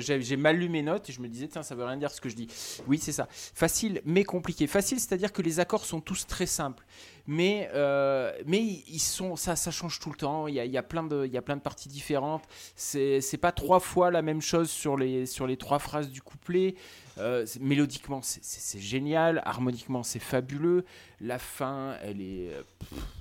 J'ai 0.00 0.36
mal 0.36 0.56
lu 0.56 0.68
mes 0.68 0.82
notes 0.82 1.08
et 1.10 1.12
je 1.12 1.20
me 1.20 1.28
disais, 1.28 1.48
tiens, 1.48 1.62
ça 1.62 1.74
veut 1.74 1.84
rien 1.84 1.96
dire 1.96 2.10
ce 2.10 2.20
que 2.20 2.28
je 2.28 2.36
dis. 2.36 2.48
Oui, 2.86 2.98
c'est 2.98 3.12
ça. 3.12 3.28
Facile 3.30 4.00
mais 4.04 4.24
compliqué. 4.24 4.66
Facile, 4.66 5.00
c'est-à-dire 5.00 5.32
que 5.32 5.42
les 5.42 5.60
accords 5.60 5.84
sont 5.84 6.00
tous 6.00 6.26
très 6.26 6.46
simples. 6.46 6.84
Mais, 7.26 7.70
euh, 7.74 8.32
mais 8.46 8.60
ils 8.62 9.00
sont, 9.00 9.34
ça, 9.36 9.56
ça 9.56 9.70
change 9.70 9.98
tout 9.98 10.10
le 10.10 10.16
temps. 10.16 10.46
Il 10.46 10.54
y 10.54 10.60
a, 10.60 10.64
il 10.64 10.72
y 10.72 10.76
a 10.76 10.82
plein 10.82 11.02
de, 11.02 11.24
il 11.24 11.32
y 11.32 11.38
a 11.38 11.42
plein 11.42 11.56
de 11.56 11.62
parties 11.62 11.88
différentes. 11.88 12.44
C'est 12.76 13.40
pas 13.40 13.52
trois 13.52 13.80
fois 13.80 14.10
la 14.10 14.22
même 14.22 14.42
chose 14.42 14.70
sur 14.70 14.96
les, 14.96 15.26
sur 15.26 15.46
les 15.46 15.56
trois 15.56 15.78
phrases 15.78 16.10
du 16.10 16.20
couplet. 16.20 16.74
Euh, 17.18 17.46
mélodiquement, 17.60 18.20
c'est- 18.22 18.78
génial. 18.78 19.42
Harmoniquement, 19.44 20.02
c'est 20.02 20.18
fabuleux. 20.18 20.84
La 21.20 21.38
fin, 21.38 21.96
elle 22.02 22.20
est, 22.20 22.50
euh, 22.50 22.62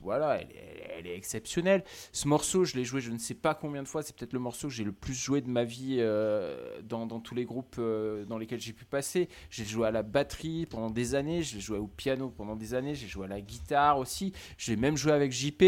voilà, 0.01 0.41
elle 0.41 0.49
est, 0.51 0.93
elle 0.97 1.07
est 1.07 1.15
exceptionnelle. 1.15 1.83
Ce 2.11 2.27
morceau, 2.27 2.65
je 2.65 2.75
l'ai 2.75 2.85
joué 2.85 3.01
je 3.01 3.11
ne 3.11 3.17
sais 3.17 3.35
pas 3.35 3.53
combien 3.53 3.83
de 3.83 3.87
fois. 3.87 4.01
C'est 4.01 4.15
peut-être 4.15 4.33
le 4.33 4.39
morceau 4.39 4.67
que 4.67 4.73
j'ai 4.73 4.83
le 4.83 4.91
plus 4.91 5.13
joué 5.13 5.41
de 5.41 5.49
ma 5.49 5.63
vie 5.63 5.97
euh, 5.99 6.81
dans, 6.83 7.07
tous 7.19 7.35
les 7.35 7.45
groupes 7.45 7.79
dans 7.79 8.37
lesquels 8.37 8.59
j'ai 8.61 8.73
pu 8.73 8.85
passer. 8.85 9.29
J'ai 9.49 9.65
joué 9.65 9.87
à 9.87 9.91
la 9.91 10.03
batterie 10.03 10.65
pendant 10.65 10.89
des 10.89 11.15
années. 11.15 11.43
Je 11.43 11.55
l'ai 11.55 11.61
joué 11.61 11.77
au 11.77 11.87
piano 11.87 12.29
pendant 12.29 12.55
des 12.55 12.73
années. 12.73 12.95
J'ai 12.95 13.07
joué 13.07 13.25
à 13.25 13.29
la 13.29 13.41
guitare 13.41 13.99
aussi. 13.99 14.33
J'ai 14.57 14.75
même 14.75 14.97
joué 14.97 15.11
avec 15.11 15.31
JP. 15.31 15.61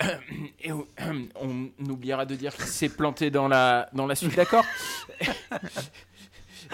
Et 0.62 0.72
on, 0.72 1.70
oubliera 1.88 2.26
de 2.26 2.34
dire 2.34 2.54
qu'il 2.54 2.64
s'est 2.64 2.88
planté 2.88 3.30
dans 3.30 3.48
la, 3.48 3.88
dans 3.92 4.06
la 4.06 4.14
suite 4.14 4.36
d'accords. 4.36 4.64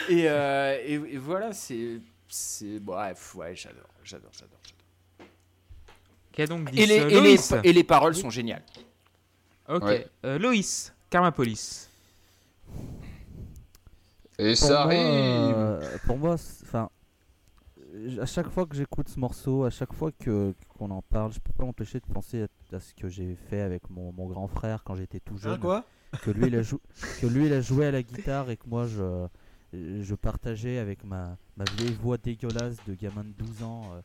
et, 0.08 0.28
euh, 0.28 0.78
et, 0.84 0.94
et 0.94 1.18
voilà, 1.18 1.52
c'est. 1.52 2.00
c'est 2.28 2.78
bref, 2.80 3.34
ouais, 3.34 3.54
j'adore, 3.56 3.82
j'adore, 4.04 4.30
j'adore. 4.32 4.58
j'adore. 4.62 5.28
Qui 6.32 6.42
a 6.42 6.46
donc 6.46 6.70
10 6.70 6.78
Et 6.80 6.86
les, 6.86 6.94
et, 6.96 7.04
les, 7.06 7.20
Loïs. 7.20 7.54
et 7.64 7.72
les 7.72 7.84
paroles 7.84 8.14
sont 8.14 8.30
géniales. 8.30 8.62
Ok. 9.68 9.82
Ouais. 9.84 10.06
Euh, 10.24 10.38
Loïs, 10.38 10.92
Karmapolis. 11.10 11.88
Et 14.38 14.48
Pour 14.50 14.56
ça 14.56 14.68
moi, 14.68 14.80
arrive. 14.84 15.00
euh, 15.56 15.98
pour 16.04 16.18
moi, 16.18 16.34
enfin, 16.34 16.90
à 18.20 18.26
chaque 18.26 18.50
fois 18.50 18.66
que 18.66 18.76
j'écoute 18.76 19.08
ce 19.08 19.18
morceau, 19.18 19.64
à 19.64 19.70
chaque 19.70 19.94
fois 19.94 20.10
que 20.12 20.54
qu'on 20.76 20.90
en 20.90 21.00
parle, 21.00 21.32
je 21.32 21.40
peux 21.40 21.52
pas 21.56 21.64
m'empêcher 21.64 22.00
de 22.00 22.06
penser 22.12 22.42
à, 22.42 22.76
à 22.76 22.80
ce 22.80 22.92
que 22.92 23.08
j'ai 23.08 23.34
fait 23.48 23.62
avec 23.62 23.88
mon, 23.88 24.12
mon 24.12 24.26
grand 24.26 24.46
frère 24.46 24.84
quand 24.84 24.94
j'étais 24.94 25.20
tout 25.20 25.38
jeune. 25.38 25.54
Hein, 25.54 25.58
quoi? 25.58 25.84
Que 26.22 26.30
lui, 26.30 26.48
il 26.48 26.56
a 26.56 26.62
jou- 26.62 26.80
que 27.20 27.26
lui, 27.26 27.46
il 27.46 27.52
a 27.54 27.60
joué 27.62 27.86
à 27.86 27.90
la 27.90 28.02
guitare 28.02 28.50
et 28.50 28.56
que 28.58 28.66
moi, 28.68 28.86
je, 28.86 29.26
je 30.02 30.14
partageais 30.14 30.78
avec 30.78 31.04
ma, 31.04 31.36
ma 31.56 31.64
vieille 31.76 31.94
voix 31.94 32.18
dégueulasse 32.18 32.76
de 32.86 32.94
gamin 32.94 33.24
de 33.24 33.32
12 33.32 33.62
ans 33.62 33.82
euh, 33.94 34.00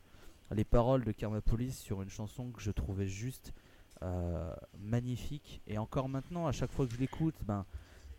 les 0.53 0.64
paroles 0.65 1.03
de 1.03 1.11
Karma 1.11 1.41
Police 1.41 1.77
sur 1.80 2.02
une 2.02 2.10
chanson 2.10 2.52
que 2.52 2.61
je 2.61 2.72
trouvais 2.72 3.07
juste 3.07 3.53
euh, 4.03 4.53
magnifique. 4.80 5.61
Et 5.68 5.77
encore 5.77 6.10
maintenant, 6.10 6.48
à 6.48 6.52
chaque 6.52 6.72
fois 6.72 6.85
que 6.85 6.93
je 6.93 6.99
l'écoute, 6.99 7.35
ben, 7.45 7.65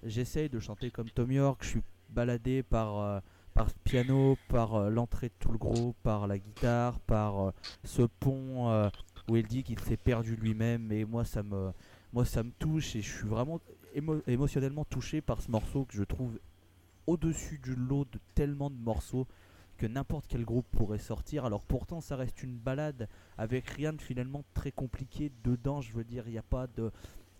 j'essaye 0.02 0.48
de 0.48 0.58
chanter 0.58 0.90
comme 0.90 1.10
Tom 1.10 1.30
York. 1.30 1.60
Je 1.62 1.68
suis 1.68 1.82
baladé 2.08 2.62
par, 2.62 2.98
euh, 2.98 3.20
par 3.54 3.68
ce 3.68 3.74
piano, 3.84 4.36
par 4.48 4.74
euh, 4.76 4.88
l'entrée 4.90 5.28
de 5.28 5.34
tout 5.38 5.52
le 5.52 5.58
groupe, 5.58 5.96
par 6.02 6.26
la 6.26 6.38
guitare, 6.38 7.00
par 7.00 7.48
euh, 7.48 7.50
ce 7.84 8.02
pont 8.02 8.70
euh, 8.70 8.88
où 9.28 9.36
il 9.36 9.46
dit 9.46 9.62
qu'il 9.62 9.80
s'est 9.80 9.96
perdu 9.98 10.36
lui-même. 10.36 10.90
Et 10.90 11.04
moi, 11.04 11.24
ça 11.24 11.42
me, 11.42 11.70
moi, 12.14 12.24
ça 12.24 12.42
me 12.42 12.50
touche 12.52 12.96
et 12.96 13.02
je 13.02 13.10
suis 13.10 13.28
vraiment 13.28 13.60
émo- 13.94 14.22
émotionnellement 14.26 14.84
touché 14.86 15.20
par 15.20 15.42
ce 15.42 15.50
morceau 15.50 15.84
que 15.84 15.94
je 15.94 16.04
trouve 16.04 16.38
au-dessus 17.06 17.58
du 17.58 17.74
lot 17.74 18.04
de 18.12 18.18
tellement 18.34 18.70
de 18.70 18.76
morceaux 18.76 19.26
que 19.78 19.86
n'importe 19.86 20.26
quel 20.28 20.44
groupe 20.44 20.66
pourrait 20.72 20.98
sortir. 20.98 21.44
Alors 21.44 21.64
pourtant, 21.64 22.00
ça 22.00 22.16
reste 22.16 22.42
une 22.42 22.56
balade 22.56 23.08
avec 23.38 23.68
rien 23.68 23.92
de 23.92 24.00
finalement 24.00 24.44
très 24.54 24.70
compliqué 24.70 25.32
dedans. 25.44 25.80
Je 25.80 25.92
veux 25.92 26.04
dire, 26.04 26.24
il 26.26 26.32
n'y 26.32 26.38
a 26.38 26.42
pas 26.42 26.66
de 26.66 26.90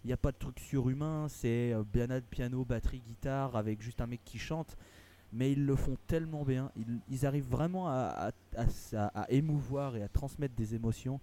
il 0.04 0.08
n'y 0.08 0.12
a 0.12 0.16
pas 0.16 0.32
de 0.32 0.36
truc 0.36 0.58
surhumain, 0.58 1.28
c'est 1.28 1.72
euh, 1.72 1.84
balade, 1.84 2.24
piano, 2.28 2.64
batterie, 2.64 3.00
guitare 3.06 3.54
avec 3.54 3.80
juste 3.80 4.00
un 4.00 4.08
mec 4.08 4.20
qui 4.24 4.38
chante. 4.38 4.76
Mais 5.32 5.52
ils 5.52 5.64
le 5.64 5.76
font 5.76 5.96
tellement 6.08 6.44
bien, 6.44 6.70
ils, 7.08 7.24
arrivent 7.24 7.48
vraiment 7.48 7.88
à, 7.88 8.32
à- 8.56 8.62
à- 8.96 9.22
à- 9.22 9.30
émouvoir 9.30 9.96
et 9.96 10.02
à 10.02 10.08
transmettre 10.08 10.54
des 10.56 10.74
émotions 10.74 11.20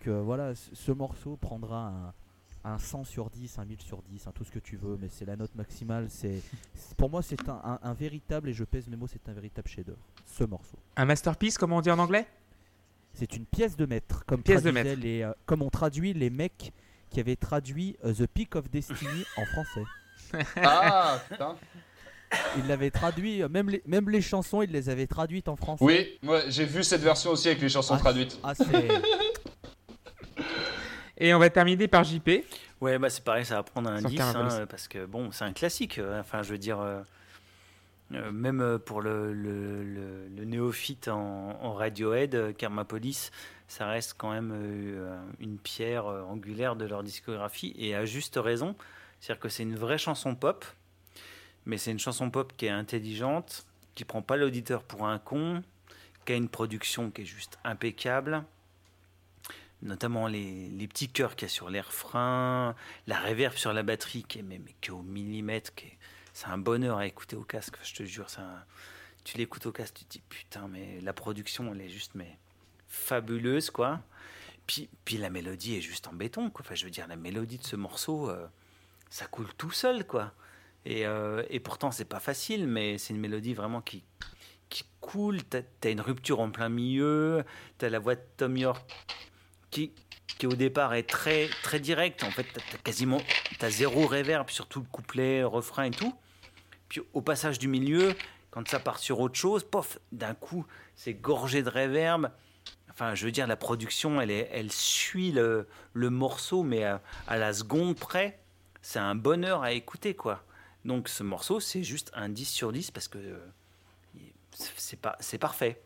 que 0.00 0.10
voilà, 0.10 0.54
ce 0.54 0.92
morceau 0.92 1.36
prendra 1.36 2.14
un, 2.64 2.72
un 2.72 2.78
100 2.78 3.04
sur 3.04 3.30
10, 3.30 3.58
un 3.58 3.64
1000 3.64 3.80
sur 3.80 4.02
10, 4.02 4.26
un 4.26 4.32
tout 4.32 4.44
ce 4.44 4.50
que 4.50 4.58
tu 4.58 4.76
veux, 4.76 4.98
mais 5.00 5.08
c'est 5.10 5.24
la 5.24 5.36
note 5.36 5.54
maximale. 5.54 6.06
C'est 6.10 6.42
Pour 6.96 7.10
moi, 7.10 7.22
c'est 7.22 7.48
un, 7.48 7.60
un- 7.64 7.78
un 7.82 7.94
véritable, 7.94 8.48
et 8.48 8.52
je 8.52 8.64
pèse 8.64 8.88
mes 8.88 8.96
mots, 8.96 9.06
c'est 9.06 9.28
un 9.28 9.32
véritable 9.32 9.68
chef-d'œuvre, 9.68 9.98
ce 10.26 10.44
morceau. 10.44 10.76
Un 10.96 11.04
masterpiece, 11.04 11.56
comme 11.58 11.72
on 11.72 11.80
dit 11.80 11.90
en 11.90 11.98
anglais? 11.98 12.26
C'est 13.14 13.36
une 13.36 13.44
pièce 13.44 13.76
de 13.76 13.86
maître, 13.86 14.24
comme, 14.26 14.42
Pièce 14.42 14.62
de 14.62 14.70
traduisaient 14.70 14.90
maître. 14.96 15.02
Les, 15.02 15.22
euh, 15.22 15.32
comme 15.46 15.62
on 15.62 15.70
traduit 15.70 16.12
les 16.12 16.30
mecs 16.30 16.72
qui 17.10 17.18
avaient 17.18 17.34
traduit 17.36 17.96
euh, 18.04 18.14
The 18.14 18.26
Peak 18.26 18.54
of 18.56 18.70
Destiny 18.70 19.24
en 19.36 19.44
français. 19.46 19.84
Ah 20.56 21.20
putain. 21.28 21.56
Ils 22.58 22.66
l'avaient 22.68 22.92
traduit, 22.92 23.42
euh, 23.42 23.48
même 23.48 23.68
les, 23.68 23.82
même 23.86 24.08
les 24.08 24.22
chansons, 24.22 24.62
ils 24.62 24.70
les 24.70 24.88
avaient 24.88 25.08
traduites 25.08 25.48
en 25.48 25.56
français. 25.56 25.84
Oui, 25.84 26.18
moi 26.22 26.42
j'ai 26.48 26.64
vu 26.64 26.84
cette 26.84 27.00
version 27.00 27.32
aussi 27.32 27.48
avec 27.48 27.60
les 27.60 27.68
chansons 27.68 27.94
Ah, 27.94 27.98
traduites. 27.98 28.38
Ah, 28.44 28.54
c'est. 28.54 28.64
Et 31.20 31.34
on 31.34 31.38
va 31.38 31.50
terminer 31.50 31.86
par 31.86 32.02
JP. 32.04 32.30
Ouais, 32.80 32.98
bah 32.98 33.10
c'est 33.10 33.22
pareil, 33.22 33.44
ça 33.44 33.56
va 33.56 33.62
prendre 33.62 33.90
un 33.90 34.00
Sur 34.00 34.08
10, 34.08 34.16
Carnaval. 34.16 34.62
hein, 34.62 34.66
parce 34.66 34.88
que 34.88 35.04
bon, 35.04 35.30
c'est 35.32 35.44
un 35.44 35.52
classique. 35.52 35.98
euh, 35.98 36.18
Enfin, 36.20 36.42
je 36.42 36.50
veux 36.52 36.58
dire, 36.58 36.80
euh, 36.80 37.02
euh, 38.14 38.32
même 38.32 38.78
pour 38.86 39.02
le, 39.02 39.32
le, 39.34 39.84
le- 39.84 40.28
le 40.34 40.44
néophyte 40.44 41.08
en, 41.08 41.58
en 41.62 41.74
Radiohead, 41.74 42.56
Karma 42.56 42.84
Police, 42.84 43.30
ça 43.68 43.86
reste 43.86 44.14
quand 44.16 44.30
même 44.32 44.50
euh, 44.54 45.14
une 45.40 45.58
pierre 45.58 46.06
angulaire 46.06 46.74
de 46.74 46.86
leur 46.86 47.02
discographie, 47.02 47.74
et 47.78 47.94
à 47.94 48.04
juste 48.06 48.38
raison. 48.42 48.74
C'est-à-dire 49.20 49.40
que 49.40 49.48
c'est 49.50 49.62
une 49.62 49.76
vraie 49.76 49.98
chanson 49.98 50.34
pop, 50.34 50.64
mais 51.66 51.76
c'est 51.76 51.90
une 51.90 51.98
chanson 51.98 52.30
pop 52.30 52.54
qui 52.56 52.64
est 52.66 52.70
intelligente, 52.70 53.66
qui 53.94 54.04
prend 54.06 54.22
pas 54.22 54.38
l'auditeur 54.38 54.82
pour 54.82 55.06
un 55.06 55.18
con, 55.18 55.62
qui 56.24 56.32
a 56.32 56.36
une 56.36 56.48
production 56.48 57.10
qui 57.10 57.22
est 57.22 57.26
juste 57.26 57.58
impeccable 57.64 58.42
notamment 59.82 60.26
les, 60.26 60.68
les 60.68 60.88
petits 60.88 61.08
chœurs 61.08 61.36
qu'il 61.36 61.48
y 61.48 61.50
a 61.50 61.54
sur 61.54 61.70
les 61.70 61.80
refrains, 61.80 62.74
la 63.06 63.18
réverb 63.18 63.54
sur 63.56 63.72
la 63.72 63.82
batterie 63.82 64.24
qui 64.24 64.38
est 64.40 64.42
même 64.42 64.64
qui 64.80 64.90
au 64.90 65.02
millimètre, 65.02 65.74
qui 65.74 65.86
est- 65.86 65.98
c'est 66.32 66.46
un 66.48 66.58
bonheur 66.58 66.98
à 66.98 67.06
écouter 67.06 67.36
au 67.36 67.42
casque, 67.44 67.76
je 67.82 67.94
te 67.94 68.02
jure. 68.04 68.26
un- 68.38 68.64
tu 69.24 69.36
l'écoutes 69.38 69.66
au 69.66 69.72
casque, 69.72 69.94
tu 69.98 70.04
te 70.04 70.12
dis 70.12 70.22
putain, 70.28 70.66
mais 70.68 71.00
la 71.02 71.12
production 71.12 71.72
elle 71.74 71.80
est 71.82 71.88
juste 71.88 72.12
mais 72.14 72.38
fabuleuse 72.88 73.70
quoi. 73.70 74.00
puis, 74.66 74.88
puis 75.04 75.16
la 75.16 75.30
mélodie 75.30 75.76
est 75.76 75.80
juste 75.80 76.06
en 76.08 76.12
béton. 76.12 76.48
Quoi. 76.50 76.64
Enfin, 76.64 76.74
je 76.76 76.84
veux 76.84 76.90
dire, 76.90 77.06
la 77.08 77.16
mélodie 77.16 77.58
de 77.58 77.64
ce 77.64 77.74
morceau, 77.76 78.30
euh, 78.30 78.46
ça 79.08 79.26
coule 79.26 79.52
tout 79.54 79.72
seul, 79.72 80.06
quoi. 80.06 80.32
Et, 80.84 81.06
euh, 81.06 81.42
et 81.50 81.58
pourtant, 81.60 81.90
c'est 81.90 82.04
pas 82.04 82.20
facile, 82.20 82.66
mais 82.68 82.96
c'est 82.96 83.12
une 83.12 83.18
mélodie 83.20 83.52
vraiment 83.54 83.80
qui, 83.80 84.04
qui 84.68 84.84
coule. 85.00 85.42
T'as 85.42 85.62
as 85.84 85.88
une 85.90 86.00
rupture 86.00 86.38
en 86.40 86.50
plein 86.52 86.68
milieu. 86.68 87.44
T'as 87.78 87.88
la 87.90 87.98
voix 87.98 88.14
de 88.14 88.22
Tom 88.36 88.56
York 88.56 88.88
qui, 89.70 89.92
qui 90.38 90.46
au 90.46 90.54
départ 90.54 90.94
est 90.94 91.08
très 91.08 91.48
très 91.62 91.80
directe. 91.80 92.24
En 92.24 92.30
fait, 92.30 92.44
t'as 92.52 92.60
as 92.74 92.78
quasiment 92.78 93.20
t'as 93.58 93.70
zéro 93.70 94.06
reverb 94.06 94.48
sur 94.50 94.66
tout 94.66 94.80
le 94.80 94.86
couplet, 94.86 95.42
refrain 95.42 95.84
et 95.84 95.90
tout. 95.90 96.14
Puis 96.88 97.00
au 97.12 97.20
passage 97.20 97.58
du 97.58 97.68
milieu, 97.68 98.14
quand 98.50 98.66
ça 98.68 98.80
part 98.80 98.98
sur 98.98 99.20
autre 99.20 99.36
chose, 99.36 99.64
pof, 99.64 99.98
d'un 100.12 100.34
coup, 100.34 100.66
c'est 100.96 101.14
gorgé 101.14 101.62
de 101.62 101.70
reverb. 101.70 102.30
Enfin, 102.90 103.14
je 103.14 103.24
veux 103.24 103.32
dire, 103.32 103.46
la 103.46 103.56
production, 103.56 104.20
elle, 104.20 104.30
est, 104.30 104.48
elle 104.52 104.72
suit 104.72 105.30
le, 105.32 105.68
le 105.94 106.10
morceau, 106.10 106.64
mais 106.64 106.84
à, 106.84 107.00
à 107.28 107.38
la 107.38 107.52
seconde 107.52 107.96
près, 107.96 108.38
c'est 108.82 108.98
un 108.98 109.14
bonheur 109.14 109.62
à 109.62 109.72
écouter, 109.72 110.14
quoi. 110.14 110.44
Donc 110.84 111.08
ce 111.08 111.22
morceau, 111.22 111.60
c'est 111.60 111.82
juste 111.82 112.10
un 112.14 112.28
10 112.28 112.44
sur 112.46 112.72
10 112.72 112.90
parce 112.90 113.08
que 113.08 113.18
euh, 113.18 113.38
c'est 114.76 114.98
pas, 114.98 115.16
c'est 115.20 115.38
parfait. 115.38 115.82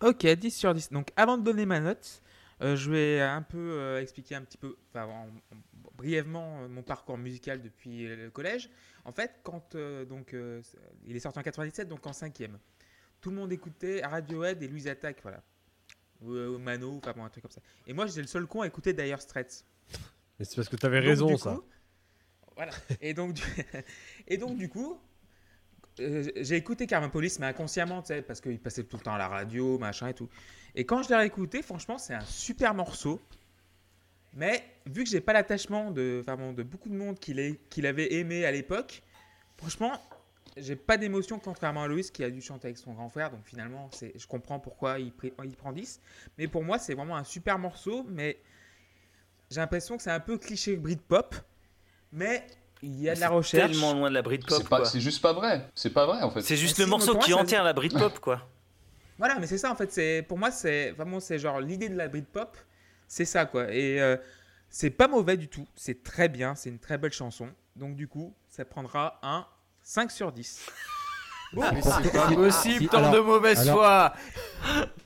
Ok, 0.00 0.26
10 0.26 0.50
sur 0.50 0.74
10. 0.74 0.92
Donc 0.92 1.08
avant 1.16 1.38
de 1.38 1.42
donner 1.42 1.64
ma 1.64 1.80
note, 1.80 2.21
euh, 2.62 2.76
je 2.76 2.90
vais 2.90 3.20
un 3.20 3.42
peu 3.42 3.58
euh, 3.58 4.00
expliquer 4.00 4.34
un 4.36 4.42
petit 4.42 4.58
peu, 4.58 4.76
enfin, 4.90 5.04
en- 5.06 5.26
en- 5.54 5.90
brièvement, 5.96 6.62
euh, 6.62 6.68
mon 6.68 6.82
parcours 6.82 7.18
musical 7.18 7.60
depuis 7.62 8.06
le 8.08 8.30
collège. 8.30 8.70
En 9.04 9.12
fait, 9.12 9.40
quand 9.42 9.76
donc, 10.08 10.34
il 11.06 11.16
est 11.16 11.20
sorti 11.20 11.38
en 11.38 11.42
97, 11.42 11.88
donc 11.88 12.06
en 12.06 12.12
cinquième, 12.12 12.58
tout 13.20 13.30
le 13.30 13.36
monde 13.36 13.52
écoutait 13.52 14.04
Radiohead 14.04 14.62
et 14.62 14.68
Louise 14.68 14.88
Attack, 14.88 15.18
voilà. 15.22 15.42
Ou, 16.20 16.58
Mano, 16.58 16.98
enfin 16.98 17.12
bon, 17.16 17.24
un 17.24 17.28
truc 17.28 17.42
comme 17.42 17.50
ça. 17.50 17.60
Et 17.86 17.92
moi, 17.92 18.06
j'étais 18.06 18.20
le 18.20 18.26
seul 18.28 18.46
con 18.46 18.60
à 18.62 18.66
écouter 18.68 18.92
Dire 18.92 19.20
Straits. 19.20 19.64
Mais 20.38 20.44
c'est 20.44 20.54
parce 20.56 20.68
que 20.68 20.76
t'avais 20.76 21.00
Donc, 21.00 21.08
raison, 21.08 21.26
du 21.26 21.36
ça. 21.36 21.54
coup- 21.56 21.64
voilà. 22.54 22.72
Et 23.00 23.12
donc, 23.12 23.34
du... 23.34 23.42
et 24.28 24.36
donc, 24.36 24.56
du 24.56 24.68
coup, 24.68 25.00
j'ai 25.98 26.56
écouté 26.56 26.86
Carmen 26.86 27.10
Police, 27.10 27.38
mais 27.38 27.46
inconsciemment, 27.46 28.02
tu 28.02 28.08
sais, 28.08 28.22
parce 28.22 28.40
qu'il 28.40 28.58
passait 28.58 28.84
tout 28.84 28.96
le 28.96 29.02
temps 29.02 29.14
à 29.14 29.18
la 29.18 29.28
radio, 29.28 29.78
machin 29.78 30.08
et 30.08 30.14
tout. 30.14 30.28
Et 30.74 30.84
quand 30.86 31.02
je 31.02 31.08
l'ai 31.10 31.16
réécouté, 31.16 31.62
franchement, 31.62 31.98
c'est 31.98 32.14
un 32.14 32.24
super 32.24 32.74
morceau. 32.74 33.20
Mais 34.34 34.64
vu 34.86 35.04
que 35.04 35.10
j'ai 35.10 35.20
pas 35.20 35.34
l'attachement 35.34 35.90
de, 35.90 36.24
bon, 36.26 36.52
de 36.54 36.62
beaucoup 36.62 36.88
de 36.88 36.94
monde 36.96 37.18
qui 37.18 37.34
l'ait- 37.34 37.60
qui 37.68 37.82
l'avait 37.82 38.14
aimé 38.14 38.46
à 38.46 38.50
l'époque, 38.52 39.02
franchement, 39.58 39.92
j'ai 40.56 40.76
pas 40.76 40.96
d'émotion 40.96 41.38
contrairement 41.38 41.82
à 41.82 41.86
Loïs 41.88 42.10
qui 42.10 42.24
a 42.24 42.30
dû 42.30 42.40
chanter 42.40 42.68
avec 42.68 42.78
son 42.78 42.94
grand 42.94 43.10
frère. 43.10 43.30
Donc 43.30 43.44
finalement, 43.44 43.90
je 43.92 44.26
comprends 44.26 44.58
pourquoi 44.58 44.98
il, 44.98 45.12
il 45.44 45.56
prend 45.56 45.72
10. 45.72 46.00
Mais 46.38 46.48
pour 46.48 46.62
moi, 46.64 46.78
c'est 46.78 46.94
vraiment 46.94 47.16
un 47.16 47.24
super 47.24 47.58
morceau. 47.58 48.04
Mais 48.08 48.38
j'ai 49.50 49.60
l'impression 49.60 49.98
que 49.98 50.02
c'est 50.02 50.10
un 50.10 50.20
peu 50.20 50.38
cliché 50.38 50.76
Britpop. 50.76 51.34
Mais 52.12 52.46
il 52.82 53.00
y 53.00 53.08
a 53.08 53.14
de 53.14 53.20
la 53.20 53.28
recherche. 53.28 53.70
Tellement 53.72 53.92
loin 53.94 54.08
de 54.10 54.14
la 54.14 54.22
Britpop, 54.22 54.58
C'est 54.62 54.68
pas- 54.68 54.76
quoi. 54.78 54.84
c'est 54.86 55.00
juste 55.00 55.22
pas 55.22 55.32
vrai. 55.32 55.68
C'est 55.74 55.90
pas 55.92 56.04
vrai 56.06 56.22
en 56.22 56.30
fait. 56.30 56.42
C'est 56.42 56.56
juste 56.56 56.76
Ah, 56.78 56.82
le 56.82 56.84
si, 56.86 56.90
morceau 56.90 57.16
qui 57.18 57.30
ça- 57.32 57.36
enterre 57.38 57.64
la 57.64 57.72
Britpop, 57.72 58.18
quoi. 58.18 58.40
Voilà, 59.18 59.38
mais 59.38 59.46
c'est 59.46 59.58
ça 59.58 59.70
en 59.70 59.76
fait. 59.76 59.92
C'est 59.92 60.24
pour 60.26 60.36
moi, 60.38 60.50
c'est 60.50 60.90
vraiment 60.92 61.20
c'est 61.20 61.38
genre 61.38 61.60
l'idée 61.60 61.88
de 61.88 61.94
la 61.96 62.08
Britpop, 62.08 62.56
c'est 63.06 63.24
ça 63.24 63.44
quoi. 63.46 63.72
Et 63.72 64.00
euh, 64.00 64.16
c'est 64.68 64.90
pas 64.90 65.06
mauvais 65.06 65.36
du 65.36 65.46
tout. 65.48 65.66
C'est 65.76 66.02
très 66.02 66.28
bien. 66.28 66.54
C'est 66.56 66.70
une 66.70 66.78
très 66.80 66.98
belle 66.98 67.12
chanson. 67.12 67.48
Donc 67.76 67.94
du 67.94 68.08
coup, 68.08 68.34
ça 68.48 68.64
prendra 68.64 69.20
un 69.22 69.46
5 69.82 70.10
sur 70.10 70.32
10. 70.32 70.66
Bon. 71.52 71.62
Mais 71.72 71.82
c'est 71.82 72.10
pas 72.12 72.32
possible, 72.32 72.78
Si, 72.80 72.88
tant 72.88 73.12
de 73.12 73.18
mauvaise 73.20 73.60
alors- 73.60 73.76
foi 73.76 74.14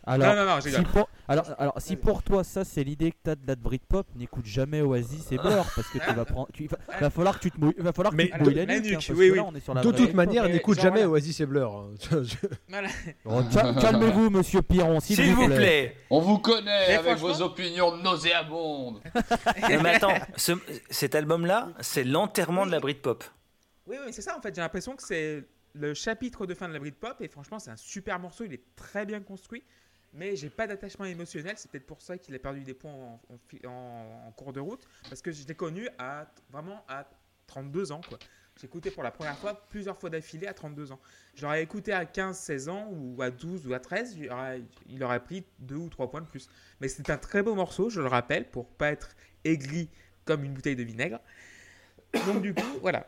Alors, 0.07 0.35
non, 0.35 0.45
non, 0.45 0.55
non, 0.55 0.61
si 0.61 0.71
pour, 0.83 1.09
alors, 1.29 1.47
alors, 1.59 1.75
si 1.79 1.97
pour 1.97 2.23
toi 2.23 2.45
ça 2.45 2.65
c'est 2.65 2.85
l'idée 2.85 3.11
que 3.11 3.17
t'as 3.23 3.35
de 3.35 3.47
la 3.47 3.57
Britpop, 3.57 4.07
n'écoute 4.17 4.47
jamais 4.47 4.81
Oasis 4.81 5.33
et 5.33 5.39
Blur 5.39 5.67
parce 5.75 5.89
que 5.89 5.99
tu 5.99 6.13
vas 6.15 6.25
prendre, 6.25 6.49
tu, 6.53 6.67
va, 6.69 6.77
va 7.01 7.11
falloir 7.11 7.37
que 7.39 7.43
tu 7.43 7.51
te 7.51 7.61
mouilles, 7.61 7.75
va 7.79 7.93
falloir 7.93 8.13
que 8.13 8.17
Mais 8.17 8.27
tu 8.27 8.39
te 8.39 8.43
mouilles 8.45 8.55
la 8.55 8.67
nuque, 8.67 8.87
hein, 8.87 8.93
parce 8.95 9.09
oui, 9.11 9.27
que 9.29 9.33
oui. 9.33 9.37
là 9.39 9.45
on 9.47 9.55
est 9.55 9.61
sur 9.61 9.75
la 9.75 9.83
De 9.83 9.91
toute 9.93 10.15
manière, 10.15 10.49
n'écoute 10.49 10.79
jamais 10.81 11.05
voilà. 11.05 11.11
Oasis 11.11 11.41
et 11.41 11.47
Blur. 11.47 11.73
hein. 12.13 12.23
Voilà. 13.25 13.75
Calmez-vous, 13.81 14.31
Monsieur 14.31 14.63
Piron, 14.63 15.01
s'il, 15.01 15.17
S'il 15.17 15.35
vous 15.35 15.47
plaît. 15.47 15.97
On 16.11 16.21
vous 16.21 16.39
connaît 16.39 16.89
Mais 16.89 16.95
avec 16.95 17.19
vos 17.19 17.41
opinions 17.43 17.97
nauséabondes. 17.97 19.01
Mais 19.69 19.95
attends, 19.95 20.15
ce- 20.37 20.53
cet 20.91 21.15
album-là, 21.15 21.69
c'est 21.81 22.05
l'enterrement 22.05 22.67
de 22.67 22.71
la 22.71 22.81
Britpop. 22.81 23.25
Oui, 23.87 23.97
oui, 24.05 24.13
c'est 24.13 24.23
ça 24.23 24.37
en 24.37 24.41
fait. 24.41 24.55
J'ai 24.55 24.61
l'impression 24.61 24.97
que 24.97 25.03
c'est 25.03 25.45
le 25.75 25.95
chapitre 25.95 26.47
de 26.47 26.55
fin 26.55 26.69
de 26.69 26.73
la 26.73 26.79
Britpop 26.79 27.21
et 27.21 27.29
franchement, 27.29 27.59
c'est 27.59 27.71
un 27.71 27.77
super 27.77 28.19
morceau. 28.19 28.45
Il 28.45 28.53
est 28.55 28.63
très 28.77 29.07
bien 29.07 29.21
construit, 29.21 29.63
mais 30.17 30.35
j'ai 30.35 30.51
pas 30.51 30.67
d'attachement 30.67 31.05
émotionnel. 31.05 31.55
C'est 31.57 31.71
peut-être 31.71 31.87
pour 31.87 32.01
ça 32.01 32.19
qu'il 32.19 32.35
a 32.35 32.39
perdu 32.39 32.63
des 32.63 32.75
points 32.75 32.93
en, 32.93 34.33
cours 34.33 34.53
de 34.53 34.61
route 34.61 34.87
parce 35.09 35.23
que 35.23 35.31
je 35.31 35.47
l'ai 35.47 35.55
connu 35.55 35.89
vraiment 36.51 36.85
à 36.89 37.07
32 37.47 37.93
ans. 37.93 38.01
J'ai 38.59 38.67
écouté 38.67 38.91
pour 38.91 39.03
la 39.03 39.11
première 39.11 39.37
fois 39.37 39.67
plusieurs 39.69 39.99
fois 39.99 40.09
d'affilée 40.09 40.47
à 40.47 40.55
32 40.55 40.93
ans. 40.93 41.01
J'aurais 41.35 41.63
écouté 41.63 41.93
à 41.93 42.07
15, 42.07 42.37
16 42.39 42.69
ans 42.71 42.89
ou 42.91 43.21
à 43.21 43.31
12 43.31 43.67
ou 43.67 43.75
à 43.75 43.81
13, 43.81 44.17
il 44.89 45.03
aurait, 45.05 45.21
pris 45.21 45.45
2 45.59 45.77
ou 45.77 45.89
3 45.91 46.11
points 46.11 46.23
de 46.23 46.27
plus. 46.27 46.49
Mais 46.81 46.89
c'est 46.89 47.11
un 47.11 47.19
très 47.19 47.43
beau 47.43 47.55
morceau, 47.55 47.91
je 47.91 48.01
le 48.01 48.07
rappelle, 48.07 48.49
pour 48.51 48.67
pas 48.67 48.91
être 48.91 49.15
aigri 49.45 49.91
comme 50.25 50.43
une 50.43 50.55
bouteille 50.55 50.77
de 50.77 50.83
vinaigre. 50.83 51.21
Donc 52.27 52.41
du 52.41 52.55
coup, 52.55 52.79
voilà. 52.81 53.07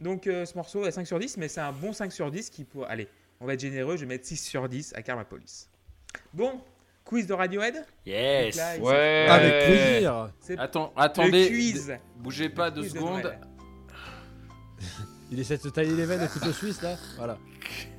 Donc 0.00 0.28
euh, 0.28 0.44
ce 0.44 0.54
morceau 0.54 0.86
est 0.86 0.92
5 0.92 1.06
sur 1.06 1.18
10, 1.18 1.38
mais 1.38 1.48
c'est 1.48 1.60
un 1.60 1.72
bon 1.72 1.92
5 1.92 2.12
sur 2.12 2.30
10 2.30 2.50
qui 2.50 2.62
pour... 2.62 2.88
Allez, 2.88 3.08
on 3.40 3.46
va 3.46 3.54
être 3.54 3.60
généreux, 3.60 3.96
je 3.96 4.02
vais 4.02 4.06
mettre 4.06 4.26
6 4.26 4.36
sur 4.36 4.68
10 4.68 4.94
à 4.94 5.02
Karma 5.02 5.24
Police. 5.24 5.68
Bon, 6.32 6.60
quiz 7.04 7.26
de 7.26 7.32
Radiohead 7.34 7.84
Yes. 8.06 8.56
Là, 8.56 8.76
Ouais. 8.80 9.26
Avec 9.28 9.64
plaisir. 9.66 10.30
Attends, 10.58 10.92
attendez, 10.96 11.48
quiz. 11.48 11.92
bougez 12.16 12.48
pas 12.48 12.70
deux 12.70 12.88
secondes. 12.88 13.32
Il 15.30 15.40
essaie 15.40 15.56
de 15.56 15.62
se 15.62 15.68
tailler 15.68 15.94
les 15.94 16.04
veines 16.04 16.22
au 16.22 16.28
couteau 16.28 16.52
suisse 16.52 16.82
là. 16.82 16.96
Voilà. 17.16 17.38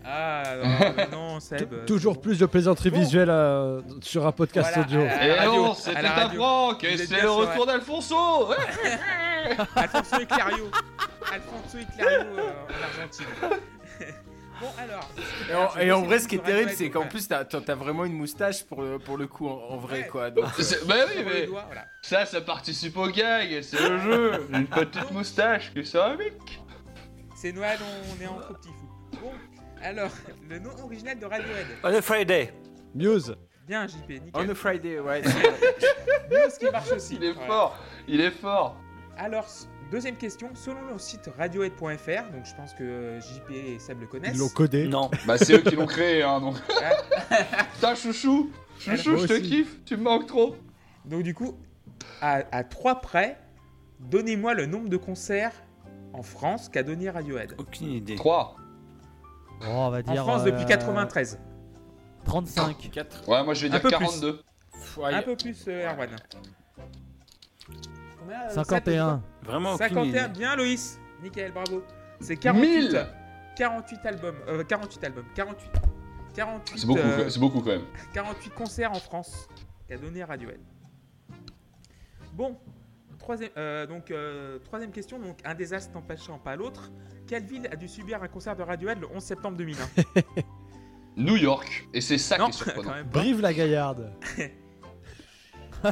Ah 0.06 0.44
non, 0.64 0.94
mais 0.98 1.08
non, 1.08 1.40
Seb. 1.40 1.74
Euh, 1.74 1.86
Toujours 1.86 2.22
plus 2.22 2.38
de 2.38 2.46
plaisanterie 2.46 2.92
Bon. 2.92 3.00
visuelle 3.00 3.32
euh, 3.32 3.82
sur 4.02 4.26
un 4.28 4.32
podcast 4.32 4.70
Voilà, 4.74 4.88
audio. 4.88 5.02
Et 5.02 5.34
radio, 5.34 5.56
non, 5.66 5.72
à 5.72 5.76
c'était 5.76 5.98
un 6.06 6.30
prank 6.30 6.84
et 6.84 6.98
c'est 6.98 7.22
le 7.22 7.30
retour 7.32 7.66
d'Alfonso. 7.66 8.16
Alfonso 9.76 10.20
et 10.22 10.26
Clario. 10.28 10.70
Alfonso 11.34 11.78
et 11.80 11.86
Clario 11.98 12.20
euh, 12.38 12.52
en 12.70 12.84
Argentine. 12.84 13.26
Bon, 14.60 14.68
alors. 14.78 15.10
Et 15.50 15.54
en, 15.54 15.78
et 15.80 15.92
en 15.92 16.02
vrai, 16.04 16.20
ce 16.20 16.28
qui 16.28 16.36
est 16.36 16.44
terrible, 16.44 16.72
c'est 16.72 16.90
qu'en 16.90 17.08
plus, 17.08 17.28
t'as 17.28 17.44
vraiment 17.76 18.06
une 18.06 18.14
moustache 18.14 18.64
pour 18.64 18.82
le, 18.82 19.00
pour 19.00 19.18
le 19.18 19.28
coup, 19.28 19.48
en, 19.48 19.54
en 19.72 19.78
vrai, 19.78 20.02
Ouais. 20.02 20.08
quoi. 20.08 20.30
Donc, 20.32 20.46
C'est- 20.60 20.86
Bah 20.88 20.96
oui, 21.08 21.24
mais 21.26 21.46
doigts, 21.48 21.64
voilà. 21.66 21.86
ça, 22.02 22.26
ça 22.26 22.42
participe 22.42 22.98
au 22.98 23.08
gag, 23.08 23.62
c'est 23.62 23.80
le 23.88 24.00
jeu. 24.00 24.48
Une 24.54 24.68
petite 24.68 25.12
moustache 25.12 25.74
qui 25.74 25.86
s'amique. 25.86 26.60
C'est 27.36 27.52
Noël, 27.52 27.78
on 28.18 28.22
est 28.22 28.28
entre 28.28 28.58
petits 28.58 28.70
fous. 28.70 29.20
Bon, 29.22 29.32
alors, 29.84 30.12
le 30.50 30.60
nom 30.60 30.72
original 30.84 31.20
de 31.20 31.26
Radiohead. 31.26 31.68
On 31.84 31.94
a 31.94 32.02
Friday. 32.02 32.54
Muse. 32.96 33.36
Bien, 33.68 33.88
JP, 33.88 34.10
nickel. 34.10 34.32
on 34.34 34.48
a 34.50 34.56
Friday, 34.56 35.00
ouais. 35.00 35.22
News 35.24 36.50
qui 36.60 36.70
marche 36.72 36.92
aussi. 36.92 37.16
Il 37.16 37.24
est 37.24 37.32
Voilà. 37.34 37.48
fort, 37.48 37.78
il 38.08 38.22
est 38.22 38.32
fort. 38.32 38.78
Alors, 39.18 39.48
deuxième 39.92 40.16
question. 40.18 40.50
Selon 40.56 40.82
le 40.92 40.98
site 41.00 41.30
radiohead.fr, 41.38 42.32
donc 42.34 42.46
je 42.46 42.56
pense 42.56 42.74
que 42.74 43.20
JP 43.20 43.52
et 43.52 43.80
Seb 43.80 44.02
le 44.02 44.08
connaissent. 44.08 44.36
Ils 44.36 44.40
l'ont 44.40 44.50
codé. 44.50 44.88
Non. 44.88 45.10
Bah 45.26 45.38
c'est 45.38 45.54
eux 45.54 45.62
qui 45.62 45.76
l'ont 45.76 45.86
créé, 45.86 46.24
hein, 46.24 46.40
donc. 46.42 46.56
Putain, 47.76 47.96
chouchou, 47.96 48.52
chouchou, 48.80 49.18
je 49.18 49.28
te 49.28 49.40
kiffe, 49.40 49.84
tu 49.86 49.98
me 49.98 50.04
manques 50.04 50.28
trop. 50.28 50.56
Donc, 51.06 51.24
du 51.24 51.34
coup, 51.34 51.56
à, 52.22 52.42
à 52.52 52.64
trois 52.64 53.02
près, 53.02 53.38
donnez-moi 54.00 54.54
le 54.54 54.66
nombre 54.66 54.90
de 54.90 54.98
concerts 54.98 55.54
en 56.14 56.24
France 56.24 56.70
qu'a 56.70 56.84
donné 56.84 57.10
Radiohead. 57.10 57.56
Aucune 57.58 57.92
idée. 57.92 58.16
3. 58.16 58.56
Oh, 59.62 59.66
on 59.68 59.90
va 59.90 60.00
En 60.00 60.02
dire. 60.02 60.24
France 60.24 60.44
depuis 60.44 60.64
euh, 60.64 60.68
93. 60.68 61.40
35. 62.26 62.90
4. 62.92 63.30
Ouais, 63.30 63.44
moi 63.44 63.54
je 63.54 63.68
vais 63.68 63.68
Un 63.68 63.80
dire 63.80 63.82
peu 63.82 63.90
plus. 63.90 63.98
42. 63.98 64.42
Un 65.04 65.22
peu 65.22 65.36
plus, 65.36 65.66
euh, 65.68 65.90
Erwan. 65.90 66.10
Combien, 68.26 68.42
euh, 68.48 68.50
51. 68.50 69.24
Vraiment 69.44 69.78
Seb, 69.78 69.86
aucune 69.92 70.12
51, 70.12 70.24
idée. 70.26 70.40
bien 70.40 70.56
Loïs. 70.56 71.00
Nickel, 71.22 71.52
bravo. 71.52 71.84
C'est 72.20 72.38
48. 72.38 72.68
1000 72.92 73.08
48 73.56 74.06
albums. 74.06 74.36
Euh, 74.48 74.64
48 74.64 75.04
albums. 75.04 75.26
48. 75.36 75.70
48, 76.36 76.80
C'est 76.80 76.86
beaucoup, 76.88 77.00
euh, 77.00 77.30
c'est 77.30 77.40
beaucoup 77.40 77.62
quand 77.62 77.70
même. 77.70 77.86
48 78.14 78.50
concerts 78.54 78.92
en 78.92 79.00
France 79.00 79.48
qu'a 79.88 79.98
donné 79.98 80.24
Radiohead. 80.24 80.60
Bon, 82.34 82.58
troisième, 83.18 83.52
euh, 83.56 83.86
donc, 83.88 84.12
euh, 84.12 84.60
troisième 84.60 84.92
question. 84.92 85.18
Donc, 85.20 85.38
un 85.46 85.56
désastre 85.56 85.94
n'empêchant 85.94 86.38
pas 86.38 86.58
l'autre. 86.58 86.92
Quelle 87.28 87.46
ville 87.46 87.70
a 87.72 87.76
dû 87.78 87.88
subir 87.88 88.22
un 88.22 88.28
concert 88.28 88.56
de 88.56 88.64
Radiohead 88.64 89.00
le 89.00 89.08
11 89.14 89.24
septembre 89.24 89.58
2001 89.58 90.22
New 91.18 91.38
York, 91.38 91.88
et 91.94 92.02
c'est 92.02 92.18
ça 92.18 92.38
Non, 92.38 92.50
qui 92.50 92.62
est 92.62 92.66
quand 92.66 92.72
surprenant. 92.74 92.96
même 92.96 93.08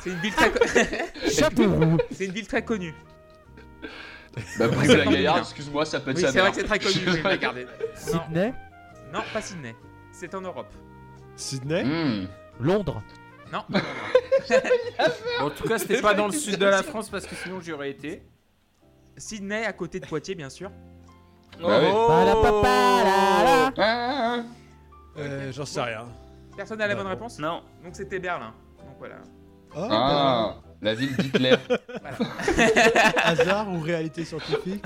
C'est 0.01 0.09
une 0.09 0.19
ville 0.19 0.33
très, 0.33 0.51
co- 0.51 0.65
Châteauroux. 1.29 1.97
c'est 2.11 2.25
une 2.25 2.31
ville 2.31 2.47
très 2.47 2.63
connue. 2.63 2.93
Bah, 4.57 4.67
Brive 4.67 4.91
la 4.97 5.05
Gaillarde, 5.05 5.39
excuse-moi, 5.39 5.85
ça 5.85 5.99
peut 5.99 6.11
être 6.11 6.17
Oui, 6.17 6.23
sa 6.23 6.31
c'est 6.31 6.39
vrai 6.39 6.49
que 6.49 6.55
c'est 6.55 6.63
très 6.63 6.79
connu. 6.79 6.93
Je 7.05 7.09
vais 7.11 7.21
la 7.23 7.37
garder. 7.37 7.65
Non, 7.65 8.21
Sydney. 8.23 8.53
non, 9.13 9.19
pas 9.31 9.41
Sydney. 9.41 9.75
C'est 10.11 10.33
en 10.33 10.41
Europe. 10.41 10.73
Sydney. 11.35 11.83
Hmm. 11.83 12.27
Londres. 12.59 13.01
Non, 13.51 13.63
pas 13.71 13.79
en 13.79 13.81
Europe. 13.81 14.63
Bon, 15.39 15.45
en 15.45 15.49
tout 15.51 15.63
cas, 15.67 15.77
c'était 15.77 16.01
pas 16.01 16.13
dans 16.15 16.25
le 16.27 16.33
sud 16.33 16.57
de 16.57 16.65
la 16.65 16.81
France 16.83 17.09
parce 17.09 17.25
que 17.27 17.35
sinon 17.35 17.61
j'y 17.61 17.71
aurais 17.73 17.91
été. 17.91 18.23
Sydney, 19.17 19.65
à 19.65 19.73
côté 19.73 19.99
de 19.99 20.07
Poitiers, 20.07 20.33
bien 20.35 20.49
sûr. 20.49 20.71
Euh, 25.17 25.51
J'en 25.51 25.65
sais 25.65 25.81
rien. 25.81 26.05
Personne 26.55 26.79
n'a 26.79 26.87
la 26.87 26.95
bonne 26.95 27.03
bon. 27.05 27.09
réponse 27.11 27.39
Non. 27.39 27.61
Donc 27.83 27.95
c'était 27.95 28.19
Berlin. 28.19 28.53
Donc 28.79 28.95
voilà. 28.97 29.15
Ah, 29.75 29.87
ah, 29.91 30.55
la 30.81 30.93
ville 30.95 31.15
d'Hitler. 31.17 31.55
hasard 33.23 33.69
ou 33.73 33.79
réalité 33.79 34.25
scientifique 34.25 34.83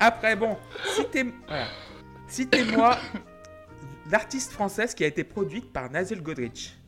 Après, 0.00 0.36
bon, 0.36 0.56
citez- 0.96 1.34
voilà. 1.46 1.66
citez-moi 2.28 2.96
l'artiste 4.10 4.52
française 4.52 4.94
qui 4.94 5.04
a 5.04 5.06
été 5.08 5.24
produite 5.24 5.72
par 5.72 5.90
Nazel 5.90 6.22
Godrich. 6.22 6.78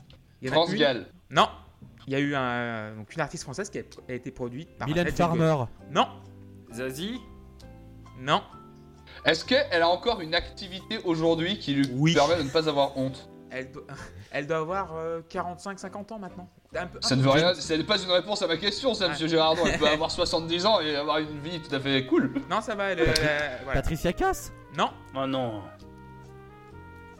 Il 0.40 0.48
y 0.48 0.51
en 0.51 0.52
a 0.52 0.55
France 0.56 0.72
une 0.72 0.78
Gall. 0.78 1.06
Non. 1.30 1.48
Il 2.06 2.12
y 2.12 2.16
a 2.16 2.20
eu 2.20 2.34
un, 2.34 2.97
donc 2.97 3.12
une 3.14 3.20
artiste 3.20 3.42
française 3.42 3.68
qui 3.68 3.78
a, 3.78 3.82
a 4.09 4.12
été 4.12 4.30
produite 4.30 4.76
par 4.78 4.88
Mylène 4.88 5.10
Farmer. 5.10 5.38
Godrich. 5.55 5.68
Non. 5.90 6.09
Zazie? 6.72 7.20
Non. 8.18 8.42
Est-ce 9.24 9.44
qu'elle 9.44 9.82
a 9.82 9.88
encore 9.88 10.20
une 10.20 10.34
activité 10.34 10.98
aujourd'hui 11.05 11.59
qui 11.59 11.74
lui 11.74 11.88
Oui. 11.94 12.14
permet 12.14 12.36
de 12.36 12.42
ne 12.42 12.48
pas 12.51 12.68
avoir 12.68 12.97
honte 12.97 13.28
Elle, 13.51 13.70
do- 13.70 13.86
elle 14.30 14.47
doit 14.47 14.59
avoir 14.59 14.94
45-50 15.30 16.12
ans 16.12 16.18
maintenant. 16.18 16.48
Un 16.76 16.86
peu- 16.86 17.01
Ça 17.02 17.16
ne 17.16 17.22
veut 17.22 17.30
rien, 17.30 17.52
ce 17.55 17.72
n'est 17.74 17.84
pas 17.84 18.01
une 18.01 18.10
réponse 18.12 18.40
à 18.42 18.47
ma 18.47 18.56
question, 18.56 18.94
ça, 18.94 19.05
Ouais. 19.05 19.10
monsieur 19.10 19.26
Gérardon. 19.28 19.62
Elle 19.66 19.78
peut 19.78 19.88
avoir 19.92 20.10
70 20.10 20.66
ans 20.66 20.80
et 20.80 20.94
avoir 20.97 21.18
une 21.18 21.38
vie 21.40 21.60
tout 21.60 21.74
à 21.74 21.80
fait 21.80 22.06
cool. 22.06 22.32
Non, 22.48 22.60
ça 22.60 22.74
va. 22.74 22.90
Elle, 22.90 23.05
voilà. 23.64 23.80
Patricia 23.80 24.12
Cass? 24.12 24.52
Non. 24.76 24.90
Oh 25.16 25.26
non. 25.26 25.62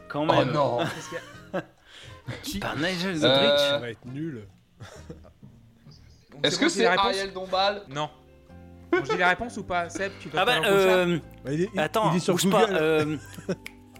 Quand 0.09 0.23
Oh 0.27 0.33
même. 0.33 0.51
non 0.51 0.79
y 0.81 2.57
a 2.57 2.61
Par 2.61 2.75
Nigel 2.77 3.17
Euh, 3.17 3.19
Godrich. 3.19 3.59
Ça 3.59 3.77
va 3.77 3.89
être 3.89 4.05
nul. 4.05 4.47
Est-ce 6.43 6.57
que 6.57 6.69
c'est 6.69 6.85
Ariel 6.85 7.33
Dombal? 7.33 7.83
Non. 7.89 8.09
Bon, 8.91 8.97
je 9.05 9.11
dis 9.11 9.17
la 9.17 9.29
réponse 9.29 9.57
ou 9.57 9.63
pas 9.63 9.89
Seb, 9.89 10.11
tu 10.19 10.29
dois 10.29 10.41
Ah 10.41 10.45
bah, 10.45 10.51
faire 10.53 10.61
un 10.61 10.65
prochain 10.65 10.87
euh, 11.09 11.19
Bah, 11.45 11.51
il 11.53 11.61
est, 11.61 11.69
il- 11.73 11.79
attends, 11.79 12.11
il 12.11 12.17
est 12.17 12.19
sur 12.19 12.33
bouge 12.35 12.49
pas. 12.49 12.69
Euh, 12.69 13.17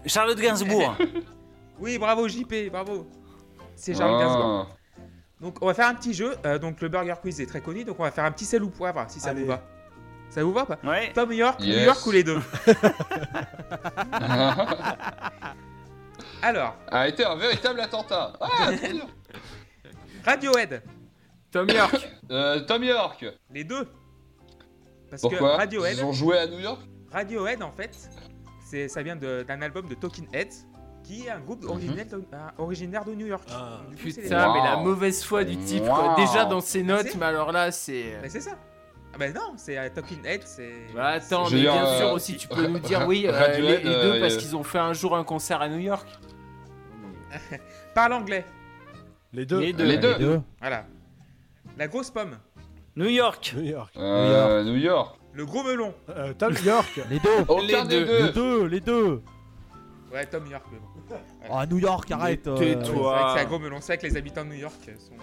Charlotte 0.05 0.39
Gainsbourg. 0.39 0.95
Oui, 1.79 1.97
bravo 1.97 2.27
JP, 2.27 2.69
bravo. 2.71 3.07
C'est 3.75 3.95
Charles 3.97 4.19
Gainsbourg. 4.19 4.67
Ah. 4.69 4.75
Donc 5.41 5.57
on 5.61 5.65
va 5.65 5.73
faire 5.73 5.87
un 5.87 5.95
petit 5.95 6.13
jeu. 6.13 6.35
Euh, 6.45 6.59
donc 6.59 6.79
le 6.81 6.89
Burger 6.89 7.15
Quiz 7.19 7.41
est 7.41 7.47
très 7.47 7.61
connu, 7.61 7.83
donc 7.83 7.99
on 7.99 8.03
va 8.03 8.11
faire 8.11 8.25
un 8.25 8.31
petit 8.31 8.45
sel 8.45 8.61
ou 8.61 8.69
poivre 8.69 9.03
si 9.07 9.19
ça 9.19 9.31
Allez. 9.31 9.41
vous 9.41 9.47
va. 9.47 9.63
Ça 10.29 10.43
vous 10.43 10.53
va 10.53 10.65
pas 10.67 10.77
Ouais. 10.83 11.11
Tom 11.13 11.31
York, 11.33 11.59
New. 11.59 11.67
York 11.79 12.05
ou 12.05 12.11
les 12.11 12.23
deux 12.23 12.37
Alors, 16.43 16.75
a 16.89 17.07
été 17.07 17.23
un 17.25 17.35
véritable 17.35 17.79
attentat. 17.81 18.33
Ah. 18.39 18.69
Radiohead, 20.25 20.83
Tom 21.51 21.67
York. 21.69 22.09
Euh, 22.29 22.59
Tom 22.61 22.83
York. 22.83 23.25
les 23.51 23.63
deux. 23.63 23.87
Parce 25.11 25.21
Pourquoi 25.21 25.39
que 25.51 25.57
Radiohead, 25.57 25.97
Ils 25.97 26.03
ont 26.05 26.11
joué 26.13 26.37
à 26.39 26.47
New 26.47 26.57
York? 26.59 26.81
Radiohead 27.11 27.61
en 27.61 27.71
fait, 27.71 27.95
c'est 28.65 28.87
ça 28.87 29.03
vient 29.03 29.15
de- 29.17 29.43
d'un 29.47 29.61
album 29.61 29.87
de 29.87 29.93
Talking 29.93 30.25
Heads, 30.33 30.65
qui 31.03 31.25
est 31.27 31.29
un 31.29 31.39
groupe 31.41 31.63
originaire 31.65 32.05
de, 32.07 32.15
euh, 32.15 32.47
originaire 32.57 33.03
de 33.05 33.13
New 33.13 33.27
York. 33.27 33.43
Ah. 33.51 33.81
Donc, 33.85 33.95
du 33.95 34.03
coup, 34.03 34.09
c'est 34.09 34.21
les 34.21 34.27
Putain, 34.29 34.47
Wow. 34.47 34.53
mais 34.53 34.63
la 34.63 34.77
mauvaise 34.77 35.23
foi 35.23 35.43
du 35.43 35.57
type, 35.57 35.83
Wow. 35.83 35.89
quoi. 35.93 36.15
Déjà 36.17 36.45
dans 36.45 36.61
ses 36.61 36.81
notes, 36.81 37.13
mais 37.15 37.25
alors 37.25 37.51
là, 37.51 37.71
c'est. 37.71 38.17
Mais 38.21 38.29
c'est 38.29 38.39
ça. 38.41 38.51
Ah 39.13 39.17
bah 39.19 39.29
non, 39.31 39.53
c'est 39.57 39.77
euh, 39.77 39.89
Talking 39.89 40.25
Heads, 40.25 40.43
c'est. 40.45 40.71
Bah 40.95 41.07
attends, 41.07 41.49
mais 41.51 41.59
bien 41.59 41.85
euh, 41.85 41.97
sûr 41.97 42.11
aussi, 42.13 42.37
tu 42.37 42.47
peux 42.47 42.65
nous 42.65 42.79
dire 42.79 43.05
oui, 43.05 43.25
euh, 43.27 43.31
Radiohead, 43.37 43.83
les, 43.83 43.89
les 43.89 44.01
deux 44.01 44.13
euh, 44.13 44.21
parce 44.21 44.35
euh, 44.35 44.37
qu'ils 44.37 44.55
ont 44.55 44.63
fait 44.63 44.79
un 44.79 44.93
jour 44.93 45.17
un 45.17 45.25
concert 45.25 45.59
à 45.61 45.67
New 45.67 45.79
York. 45.79 46.07
Parle 47.93 48.13
anglais. 48.13 48.45
Les 49.33 49.45
deux. 49.45 49.59
Les 49.59 49.73
deux. 49.73 49.83
Les 49.85 49.97
deux. 49.97 50.13
Les 50.13 50.19
deux. 50.19 50.41
Voilà. 50.59 50.85
La 51.77 51.87
grosse 51.87 52.09
pomme. 52.09 52.37
New 52.95 53.07
York. 53.09 53.53
New 53.55 53.63
York. 53.63 53.93
Euh, 53.97 54.63
New 54.63 54.75
York. 54.75 55.17
Le 55.33 55.45
gros 55.45 55.63
melon. 55.63 55.93
Euh, 56.09 56.33
Tom 56.33 56.53
York. 56.65 56.99
Les 57.09 57.19
deux. 57.19 57.29
Aucun 57.47 57.83
Les 57.83 57.87
des 57.87 58.05
deux. 58.05 58.17
Les 58.17 58.21
deux. 58.23 58.31
deux. 58.33 58.65
Les 58.67 58.79
deux. 58.81 59.21
Ouais, 60.11 60.25
Tom 60.25 60.45
York. 60.47 60.65
mais 60.71 60.79
bon. 60.79 61.15
Ah, 61.49 61.65
New 61.65 61.79
York, 61.79 62.11
arrête. 62.11 62.45
euh, 62.47 62.57
tais-toi. 62.57 62.83
C'est 62.85 62.91
vrai 62.91 63.23
que 63.33 63.39
c'est 63.39 63.45
un 63.45 63.49
gros 63.49 63.59
melon. 63.59 63.77
C'est 63.79 63.87
vrai 63.93 63.97
que 63.97 64.07
les 64.07 64.17
habitants 64.17 64.43
de 64.43 64.49
New 64.49 64.55
York 64.59 64.75
sont, 64.99 65.13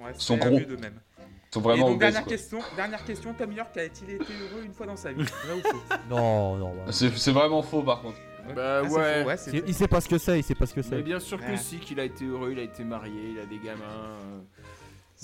sont 0.00 0.04
assez 0.04 0.18
Sont 0.20 0.36
gros. 0.36 0.58
d'eux-mêmes. 0.58 1.00
Ils 1.18 1.54
sont 1.54 1.60
Et 1.60 1.62
vraiment 1.62 1.86
donc, 1.86 1.96
obèses, 1.96 2.12
dernière 2.12 2.28
question, 2.28 2.58
dernière 2.76 3.04
question, 3.04 3.32
Tom 3.34 3.52
York 3.52 3.76
a-t-il 3.76 4.10
été 4.16 4.24
heureux 4.24 4.64
une 4.64 4.72
fois 4.74 4.86
dans 4.86 4.96
sa 4.96 5.12
vie? 5.12 5.22
Vrai 5.22 5.54
ou 5.64 5.68
faux? 5.70 5.82
Non, 6.10 6.56
non. 6.56 6.74
bah. 6.74 6.90
C'est 6.92 7.16
c'est 7.16 7.30
vraiment 7.32 7.62
faux 7.62 7.82
par 7.82 8.02
contre. 8.02 8.18
Bah 8.54 8.80
Ah, 8.80 8.82
ouais. 8.82 9.24
ouais, 9.24 9.36
Il 9.52 9.62
il 9.68 9.74
sait 9.74 9.88
pas 9.88 10.00
ce 10.00 10.08
que 10.08 10.18
c'est, 10.18 10.38
il 10.38 10.42
sait 10.42 10.54
pas 10.54 10.66
ce 10.66 10.74
que 10.74 10.80
Mais 10.80 10.86
c'est. 10.86 11.02
bien 11.02 11.18
sûr 11.20 11.38
que 11.38 11.50
Ouais. 11.52 11.56
si, 11.56 11.78
qu'il 11.78 11.98
a 12.00 12.04
été 12.04 12.24
heureux, 12.26 12.50
il 12.52 12.58
a 12.58 12.62
été 12.62 12.84
marié, 12.84 13.30
il 13.32 13.38
a 13.40 13.46
des 13.46 13.58
gamins. 13.58 13.80
euh. 13.84 14.40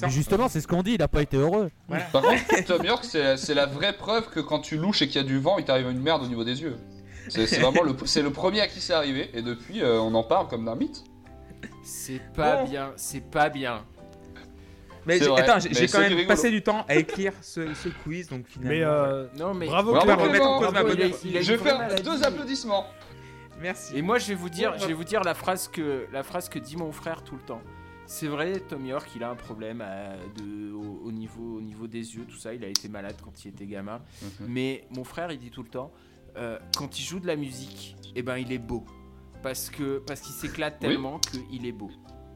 Mais 0.00 0.08
justement, 0.10 0.48
c'est 0.48 0.60
ce 0.60 0.66
qu'on 0.66 0.82
dit, 0.82 0.92
il 0.94 1.02
a 1.02 1.08
pas 1.08 1.20
été 1.22 1.36
heureux. 1.36 1.70
Voilà. 1.88 2.04
Par 2.04 2.22
contre, 2.22 2.42
Tom 2.66 2.82
York, 2.84 3.04
c'est 3.04 3.54
la 3.54 3.66
vraie 3.66 3.92
preuve 3.92 4.30
que 4.30 4.40
quand 4.40 4.60
tu 4.60 4.76
louches 4.78 5.02
et 5.02 5.06
qu'il 5.08 5.16
y 5.20 5.24
a 5.24 5.26
du 5.26 5.38
vent, 5.38 5.58
il 5.58 5.64
t'arrive 5.64 5.90
une 5.90 6.00
merde 6.00 6.22
au 6.22 6.26
niveau 6.28 6.44
des 6.44 6.62
yeux. 6.62 6.76
C'est 7.28 7.58
vraiment 7.60 7.82
le, 7.82 7.94
c'est 8.06 8.22
le 8.22 8.30
premier 8.30 8.62
à 8.62 8.66
qui 8.68 8.80
c'est 8.80 8.94
arrivé, 8.94 9.30
et 9.34 9.42
depuis, 9.42 9.82
euh, 9.82 10.00
on 10.00 10.14
en 10.14 10.24
parle 10.24 10.48
comme 10.48 10.64
d'un 10.64 10.74
mythe. 10.74 11.04
C'est 11.84 12.20
pas 12.34 12.56
Bon. 12.62 12.68
bien, 12.70 12.92
c'est 12.96 13.20
pas 13.20 13.48
bien. 13.48 13.84
Mais 15.06 15.20
attends, 15.22 15.58
j'ai 15.58 15.86
quand 15.88 15.98
même 15.98 16.08
rigolo. 16.12 16.28
passé 16.28 16.50
du 16.50 16.62
temps 16.62 16.84
à 16.88 16.94
écrire 16.96 17.32
ce, 17.42 17.74
ce 17.74 17.88
quiz, 17.88 18.28
donc 18.28 18.46
finalement. 18.46 18.70
Mais 18.72 18.82
euh, 18.84 19.26
Non 19.36 19.52
mais. 19.52 19.66
bravo 19.66 19.92
Bravo, 19.92 20.00
tu 20.00 20.06
vas 20.08 20.16
Clément. 20.16 20.28
remettre 20.28 20.46
en 20.46 20.58
cause 20.60 20.72
Bravo, 20.72 20.88
bonne 20.88 20.96
il 20.98 21.04
a- 21.04 21.08
foi. 21.10 21.18
il 21.24 21.36
a 21.36 21.40
une 21.40 21.46
Je 21.46 21.52
vais 21.52 21.58
faire 21.58 22.02
deux 22.02 22.22
applaudissements. 22.24 22.86
Merci. 23.60 23.96
Et 23.96 24.02
moi, 24.02 24.18
je 24.18 24.26
vais 24.28 24.34
vous 24.34 24.48
dire, 24.48 24.72
Bon, 24.72 24.78
je 24.80 24.86
vais 24.86 24.92
vous 24.92 25.04
dire 25.04 25.22
la 25.22 25.34
phrase 25.34 25.68
que 25.68 26.06
la 26.12 26.22
phrase 26.22 26.48
que 26.48 26.58
dit 26.60 26.76
mon 26.76 26.92
frère 26.92 27.22
tout 27.24 27.34
le 27.34 27.42
temps. 27.42 27.60
C'est 28.14 28.26
vrai, 28.28 28.60
Tom 28.68 28.84
York, 28.84 29.08
il 29.16 29.22
a 29.24 29.30
un 29.30 29.34
problème 29.34 29.80
à- 29.80 30.16
de, 30.38 30.70
au, 30.70 31.00
au 31.06 31.10
niveau, 31.12 31.56
au 31.56 31.60
niveau 31.62 31.86
des 31.86 32.14
yeux, 32.14 32.24
tout 32.28 32.36
ça. 32.36 32.52
Il 32.52 32.62
a 32.62 32.68
été 32.68 32.86
malade 32.88 33.16
quand 33.24 33.42
il 33.44 33.48
était 33.48 33.64
gamin. 33.66 34.02
Mhm. 34.22 34.46
Mais 34.48 34.86
mon 34.94 35.02
frère, 35.02 35.32
il 35.32 35.38
dit 35.38 35.50
tout 35.50 35.62
le 35.62 35.70
temps, 35.70 35.90
euh, 36.36 36.58
quand 36.76 36.98
il 36.98 37.02
joue 37.02 37.20
de 37.20 37.26
la 37.26 37.36
musique, 37.36 37.96
eh 38.14 38.20
ben, 38.22 38.36
il 38.36 38.52
est 38.52 38.58
beau. 38.58 38.84
Parce 39.42 39.70
que 39.70 39.98
parce 40.06 40.20
qu'il 40.20 40.34
s'éclate 40.34 40.76
Oui. 40.82 40.88
tellement 40.88 41.18
qu'il 41.20 41.64
est 41.64 41.72
beau. 41.72 41.90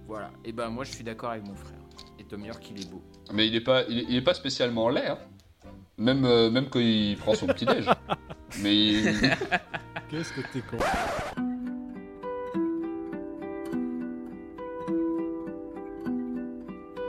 Voilà. 0.08 0.30
Et 0.46 0.52
ben, 0.52 0.70
moi, 0.70 0.84
je 0.84 0.92
suis 0.92 1.04
d'accord 1.04 1.30
avec 1.32 1.46
mon 1.46 1.54
frère. 1.54 1.78
Et 2.18 2.24
Tom 2.24 2.42
York, 2.42 2.66
il 2.70 2.80
est 2.82 2.90
beau. 2.90 3.02
Mais 3.34 3.46
il 3.46 3.54
est 3.54 3.60
pas, 3.60 3.82
il 3.86 3.98
est, 3.98 4.06
il 4.08 4.16
est 4.16 4.22
pas 4.24 4.34
spécialement 4.34 4.88
laid, 4.88 5.06
hein. 5.08 5.18
Même, 5.98 6.24
euh, 6.24 6.50
même 6.50 6.70
quand 6.70 6.80
il 6.80 7.16
prend 7.18 7.34
son 7.34 7.46
petit 7.48 7.66
déj. 7.66 7.86
Mais 8.62 8.74
il- 8.74 9.36
Qu'est-ce 10.08 10.32
que 10.32 10.40
t'es 10.52 10.60
con. 10.62 10.78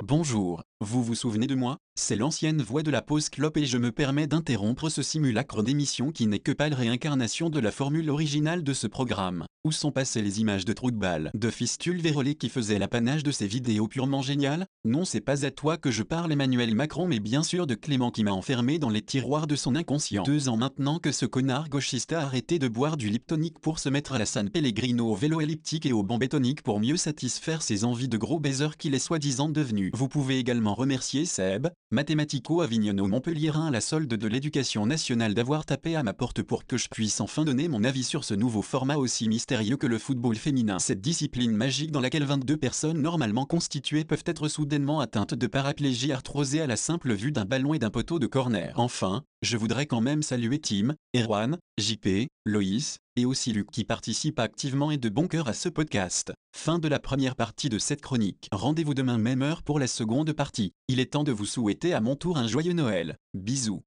Bonjour, 0.08 0.64
vous 0.88 1.04
vous 1.04 1.16
souvenez 1.16 1.48
de 1.48 1.56
moi? 1.56 1.78
C'est 2.00 2.16
l'ancienne 2.16 2.62
voix 2.62 2.84
de 2.84 2.92
la 2.92 3.02
pause 3.02 3.30
clope 3.30 3.58
et 3.58 3.66
je 3.66 3.78
me 3.78 3.92
permets 3.92 4.28
d'interrompre 4.28 4.90
ce 4.90 5.02
simulacre 5.02 5.64
d'émission 5.64 6.12
qui 6.12 6.28
n'est 6.28 6.40
que 6.40 6.52
pâle 6.52 6.74
réincarnation 6.74 7.50
de 7.50 7.60
la 7.60 7.72
formule 7.72 8.10
originale 8.10 8.64
de 8.64 8.74
ce 8.74 8.88
programme. 8.88 9.46
Où 9.66 9.72
sont 9.72 9.92
passées 9.92 10.22
les 10.22 10.40
images 10.40 10.64
de 10.64 10.74
trous 10.74 10.92
de 10.92 10.98
balles, 10.98 11.32
de 11.34 11.50
fistules 11.50 12.02
vérolées 12.02 12.36
qui 12.36 12.50
faisaient 12.50 12.80
l'apanage 12.80 13.24
de 13.24 13.32
ces 13.32 13.48
vidéos 13.48 13.88
purement 13.88 14.22
géniales? 14.22 14.68
Non, 14.86 15.06
c'est 15.06 15.22
pas 15.22 15.46
à 15.46 15.52
toi 15.52 15.78
que 15.78 15.92
je 15.92 16.04
parle 16.04 16.32
Emmanuel 16.32 16.74
Macron 16.74 17.08
mais 17.08 17.20
bien 17.20 17.44
sûr 17.44 17.68
de 17.68 17.76
Clément 17.76 18.12
qui 18.12 18.24
m'a 18.24 18.32
enfermé 18.32 18.80
dans 18.80 18.90
les 18.90 19.02
tiroirs 19.02 19.48
de 19.48 19.56
son 19.56 19.76
inconscient. 19.76 20.24
Deux 20.24 20.50
ans 20.50 20.58
maintenant 20.58 21.00
que 21.00 21.12
ce 21.12 21.26
connard 21.26 21.70
gauchiste 21.70 22.14
a 22.14 22.22
arrêté 22.22 22.60
de 22.60 22.68
boire 22.68 22.98
du 22.98 23.10
liptonique 23.10 23.60
pour 23.60 23.80
se 23.80 23.90
mettre 23.90 24.14
à 24.14 24.20
la 24.20 24.26
San 24.26 24.50
Pellegrino 24.50 25.12
au 25.12 25.16
vélo 25.16 25.42
elliptique 25.42 25.86
et 25.86 25.94
au 25.94 26.04
bombé 26.04 26.30
tonique 26.30 26.62
pour 26.62 26.80
mieux 26.80 26.98
satisfaire 26.98 27.62
ses 27.62 27.84
envies 27.84 28.08
de 28.08 28.18
gros 28.18 28.40
baiser 28.40 28.70
qu'il 28.78 28.96
est 28.96 29.00
soi-disant 29.00 29.50
devenu. 29.50 29.92
Vous 29.94 30.08
pouvez 30.08 30.38
également 30.38 30.67
remercier 30.74 31.26
Seb, 31.26 31.68
mathématico-avignonneau 31.92 33.08
montpelliérain 33.08 33.68
à 33.68 33.72
la 33.72 33.82
solde 33.82 34.14
de 34.14 34.28
l'éducation 34.28 34.86
nationale 34.86 35.34
d'avoir 35.34 35.66
tapé 35.66 35.96
à 35.96 36.04
ma 36.04 36.14
porte 36.14 36.42
pour 36.42 36.66
que 36.66 36.78
je 36.78 36.88
puisse 36.90 37.22
enfin 37.22 37.46
donner 37.46 37.68
mon 37.68 37.84
avis 37.84 38.04
sur 38.04 38.24
ce 38.24 38.34
nouveau 38.34 38.62
format 38.62 38.98
aussi 38.98 39.28
mystérieux 39.28 39.78
que 39.78 39.88
le 39.88 39.98
football 39.98 40.36
féminin. 40.36 40.80
Cette 40.80 41.02
discipline 41.02 41.52
magique 41.52 41.92
dans 41.92 42.02
laquelle 42.02 42.26
22 42.26 42.58
personnes 42.58 43.02
normalement 43.02 43.46
constituées 43.46 44.06
peuvent 44.06 44.24
être 44.26 44.48
soudainement 44.48 45.00
atteintes 45.00 45.34
de 45.34 45.48
paraplégie 45.48 46.12
arthrosée 46.12 46.62
à 46.62 46.68
la 46.68 46.78
simple 46.78 47.14
vue 47.14 47.32
d'un 47.32 47.46
ballon 47.46 47.74
et 47.74 47.80
d'un 47.80 47.90
poteau 47.90 48.20
de 48.20 48.28
corner. 48.28 48.74
Enfin, 48.76 49.24
je 49.42 49.58
voudrais 49.58 49.86
quand 49.86 50.02
même 50.02 50.24
saluer 50.24 50.60
Tim, 50.60 50.96
Erwan, 51.16 51.58
JP, 51.78 52.28
Loïs, 52.46 52.98
et 53.18 53.26
aussi 53.26 53.52
Luc 53.52 53.72
qui 53.72 53.84
participe 53.84 54.40
activement 54.40 54.92
et 54.92 54.98
de 54.98 55.10
bon 55.10 55.28
cœur 55.28 55.48
à 55.48 55.54
ce 55.54 55.70
podcast. 55.70 56.32
Fin 56.56 56.80
de 56.80 56.88
la 56.88 57.00
première 57.00 57.36
partie 57.36 57.70
de 57.70 57.80
cette 57.80 58.02
chronique. 58.02 58.48
Rendez-vous 58.52 58.94
demain 58.94 59.18
même 59.18 59.42
heure 59.42 59.64
pour 59.64 59.80
la 59.80 59.88
seconde 59.88 60.32
partie. 60.34 60.74
Il 60.88 61.00
est 61.00 61.14
temps 61.14 61.24
de 61.24 61.32
vous 61.32 61.46
souhaiter 61.46 61.94
à 61.94 62.02
mon 62.02 62.16
tour 62.16 62.38
un 62.38 62.48
joyeux 62.48 62.74
Noël. 62.74 63.18
Bisous. 63.34 63.84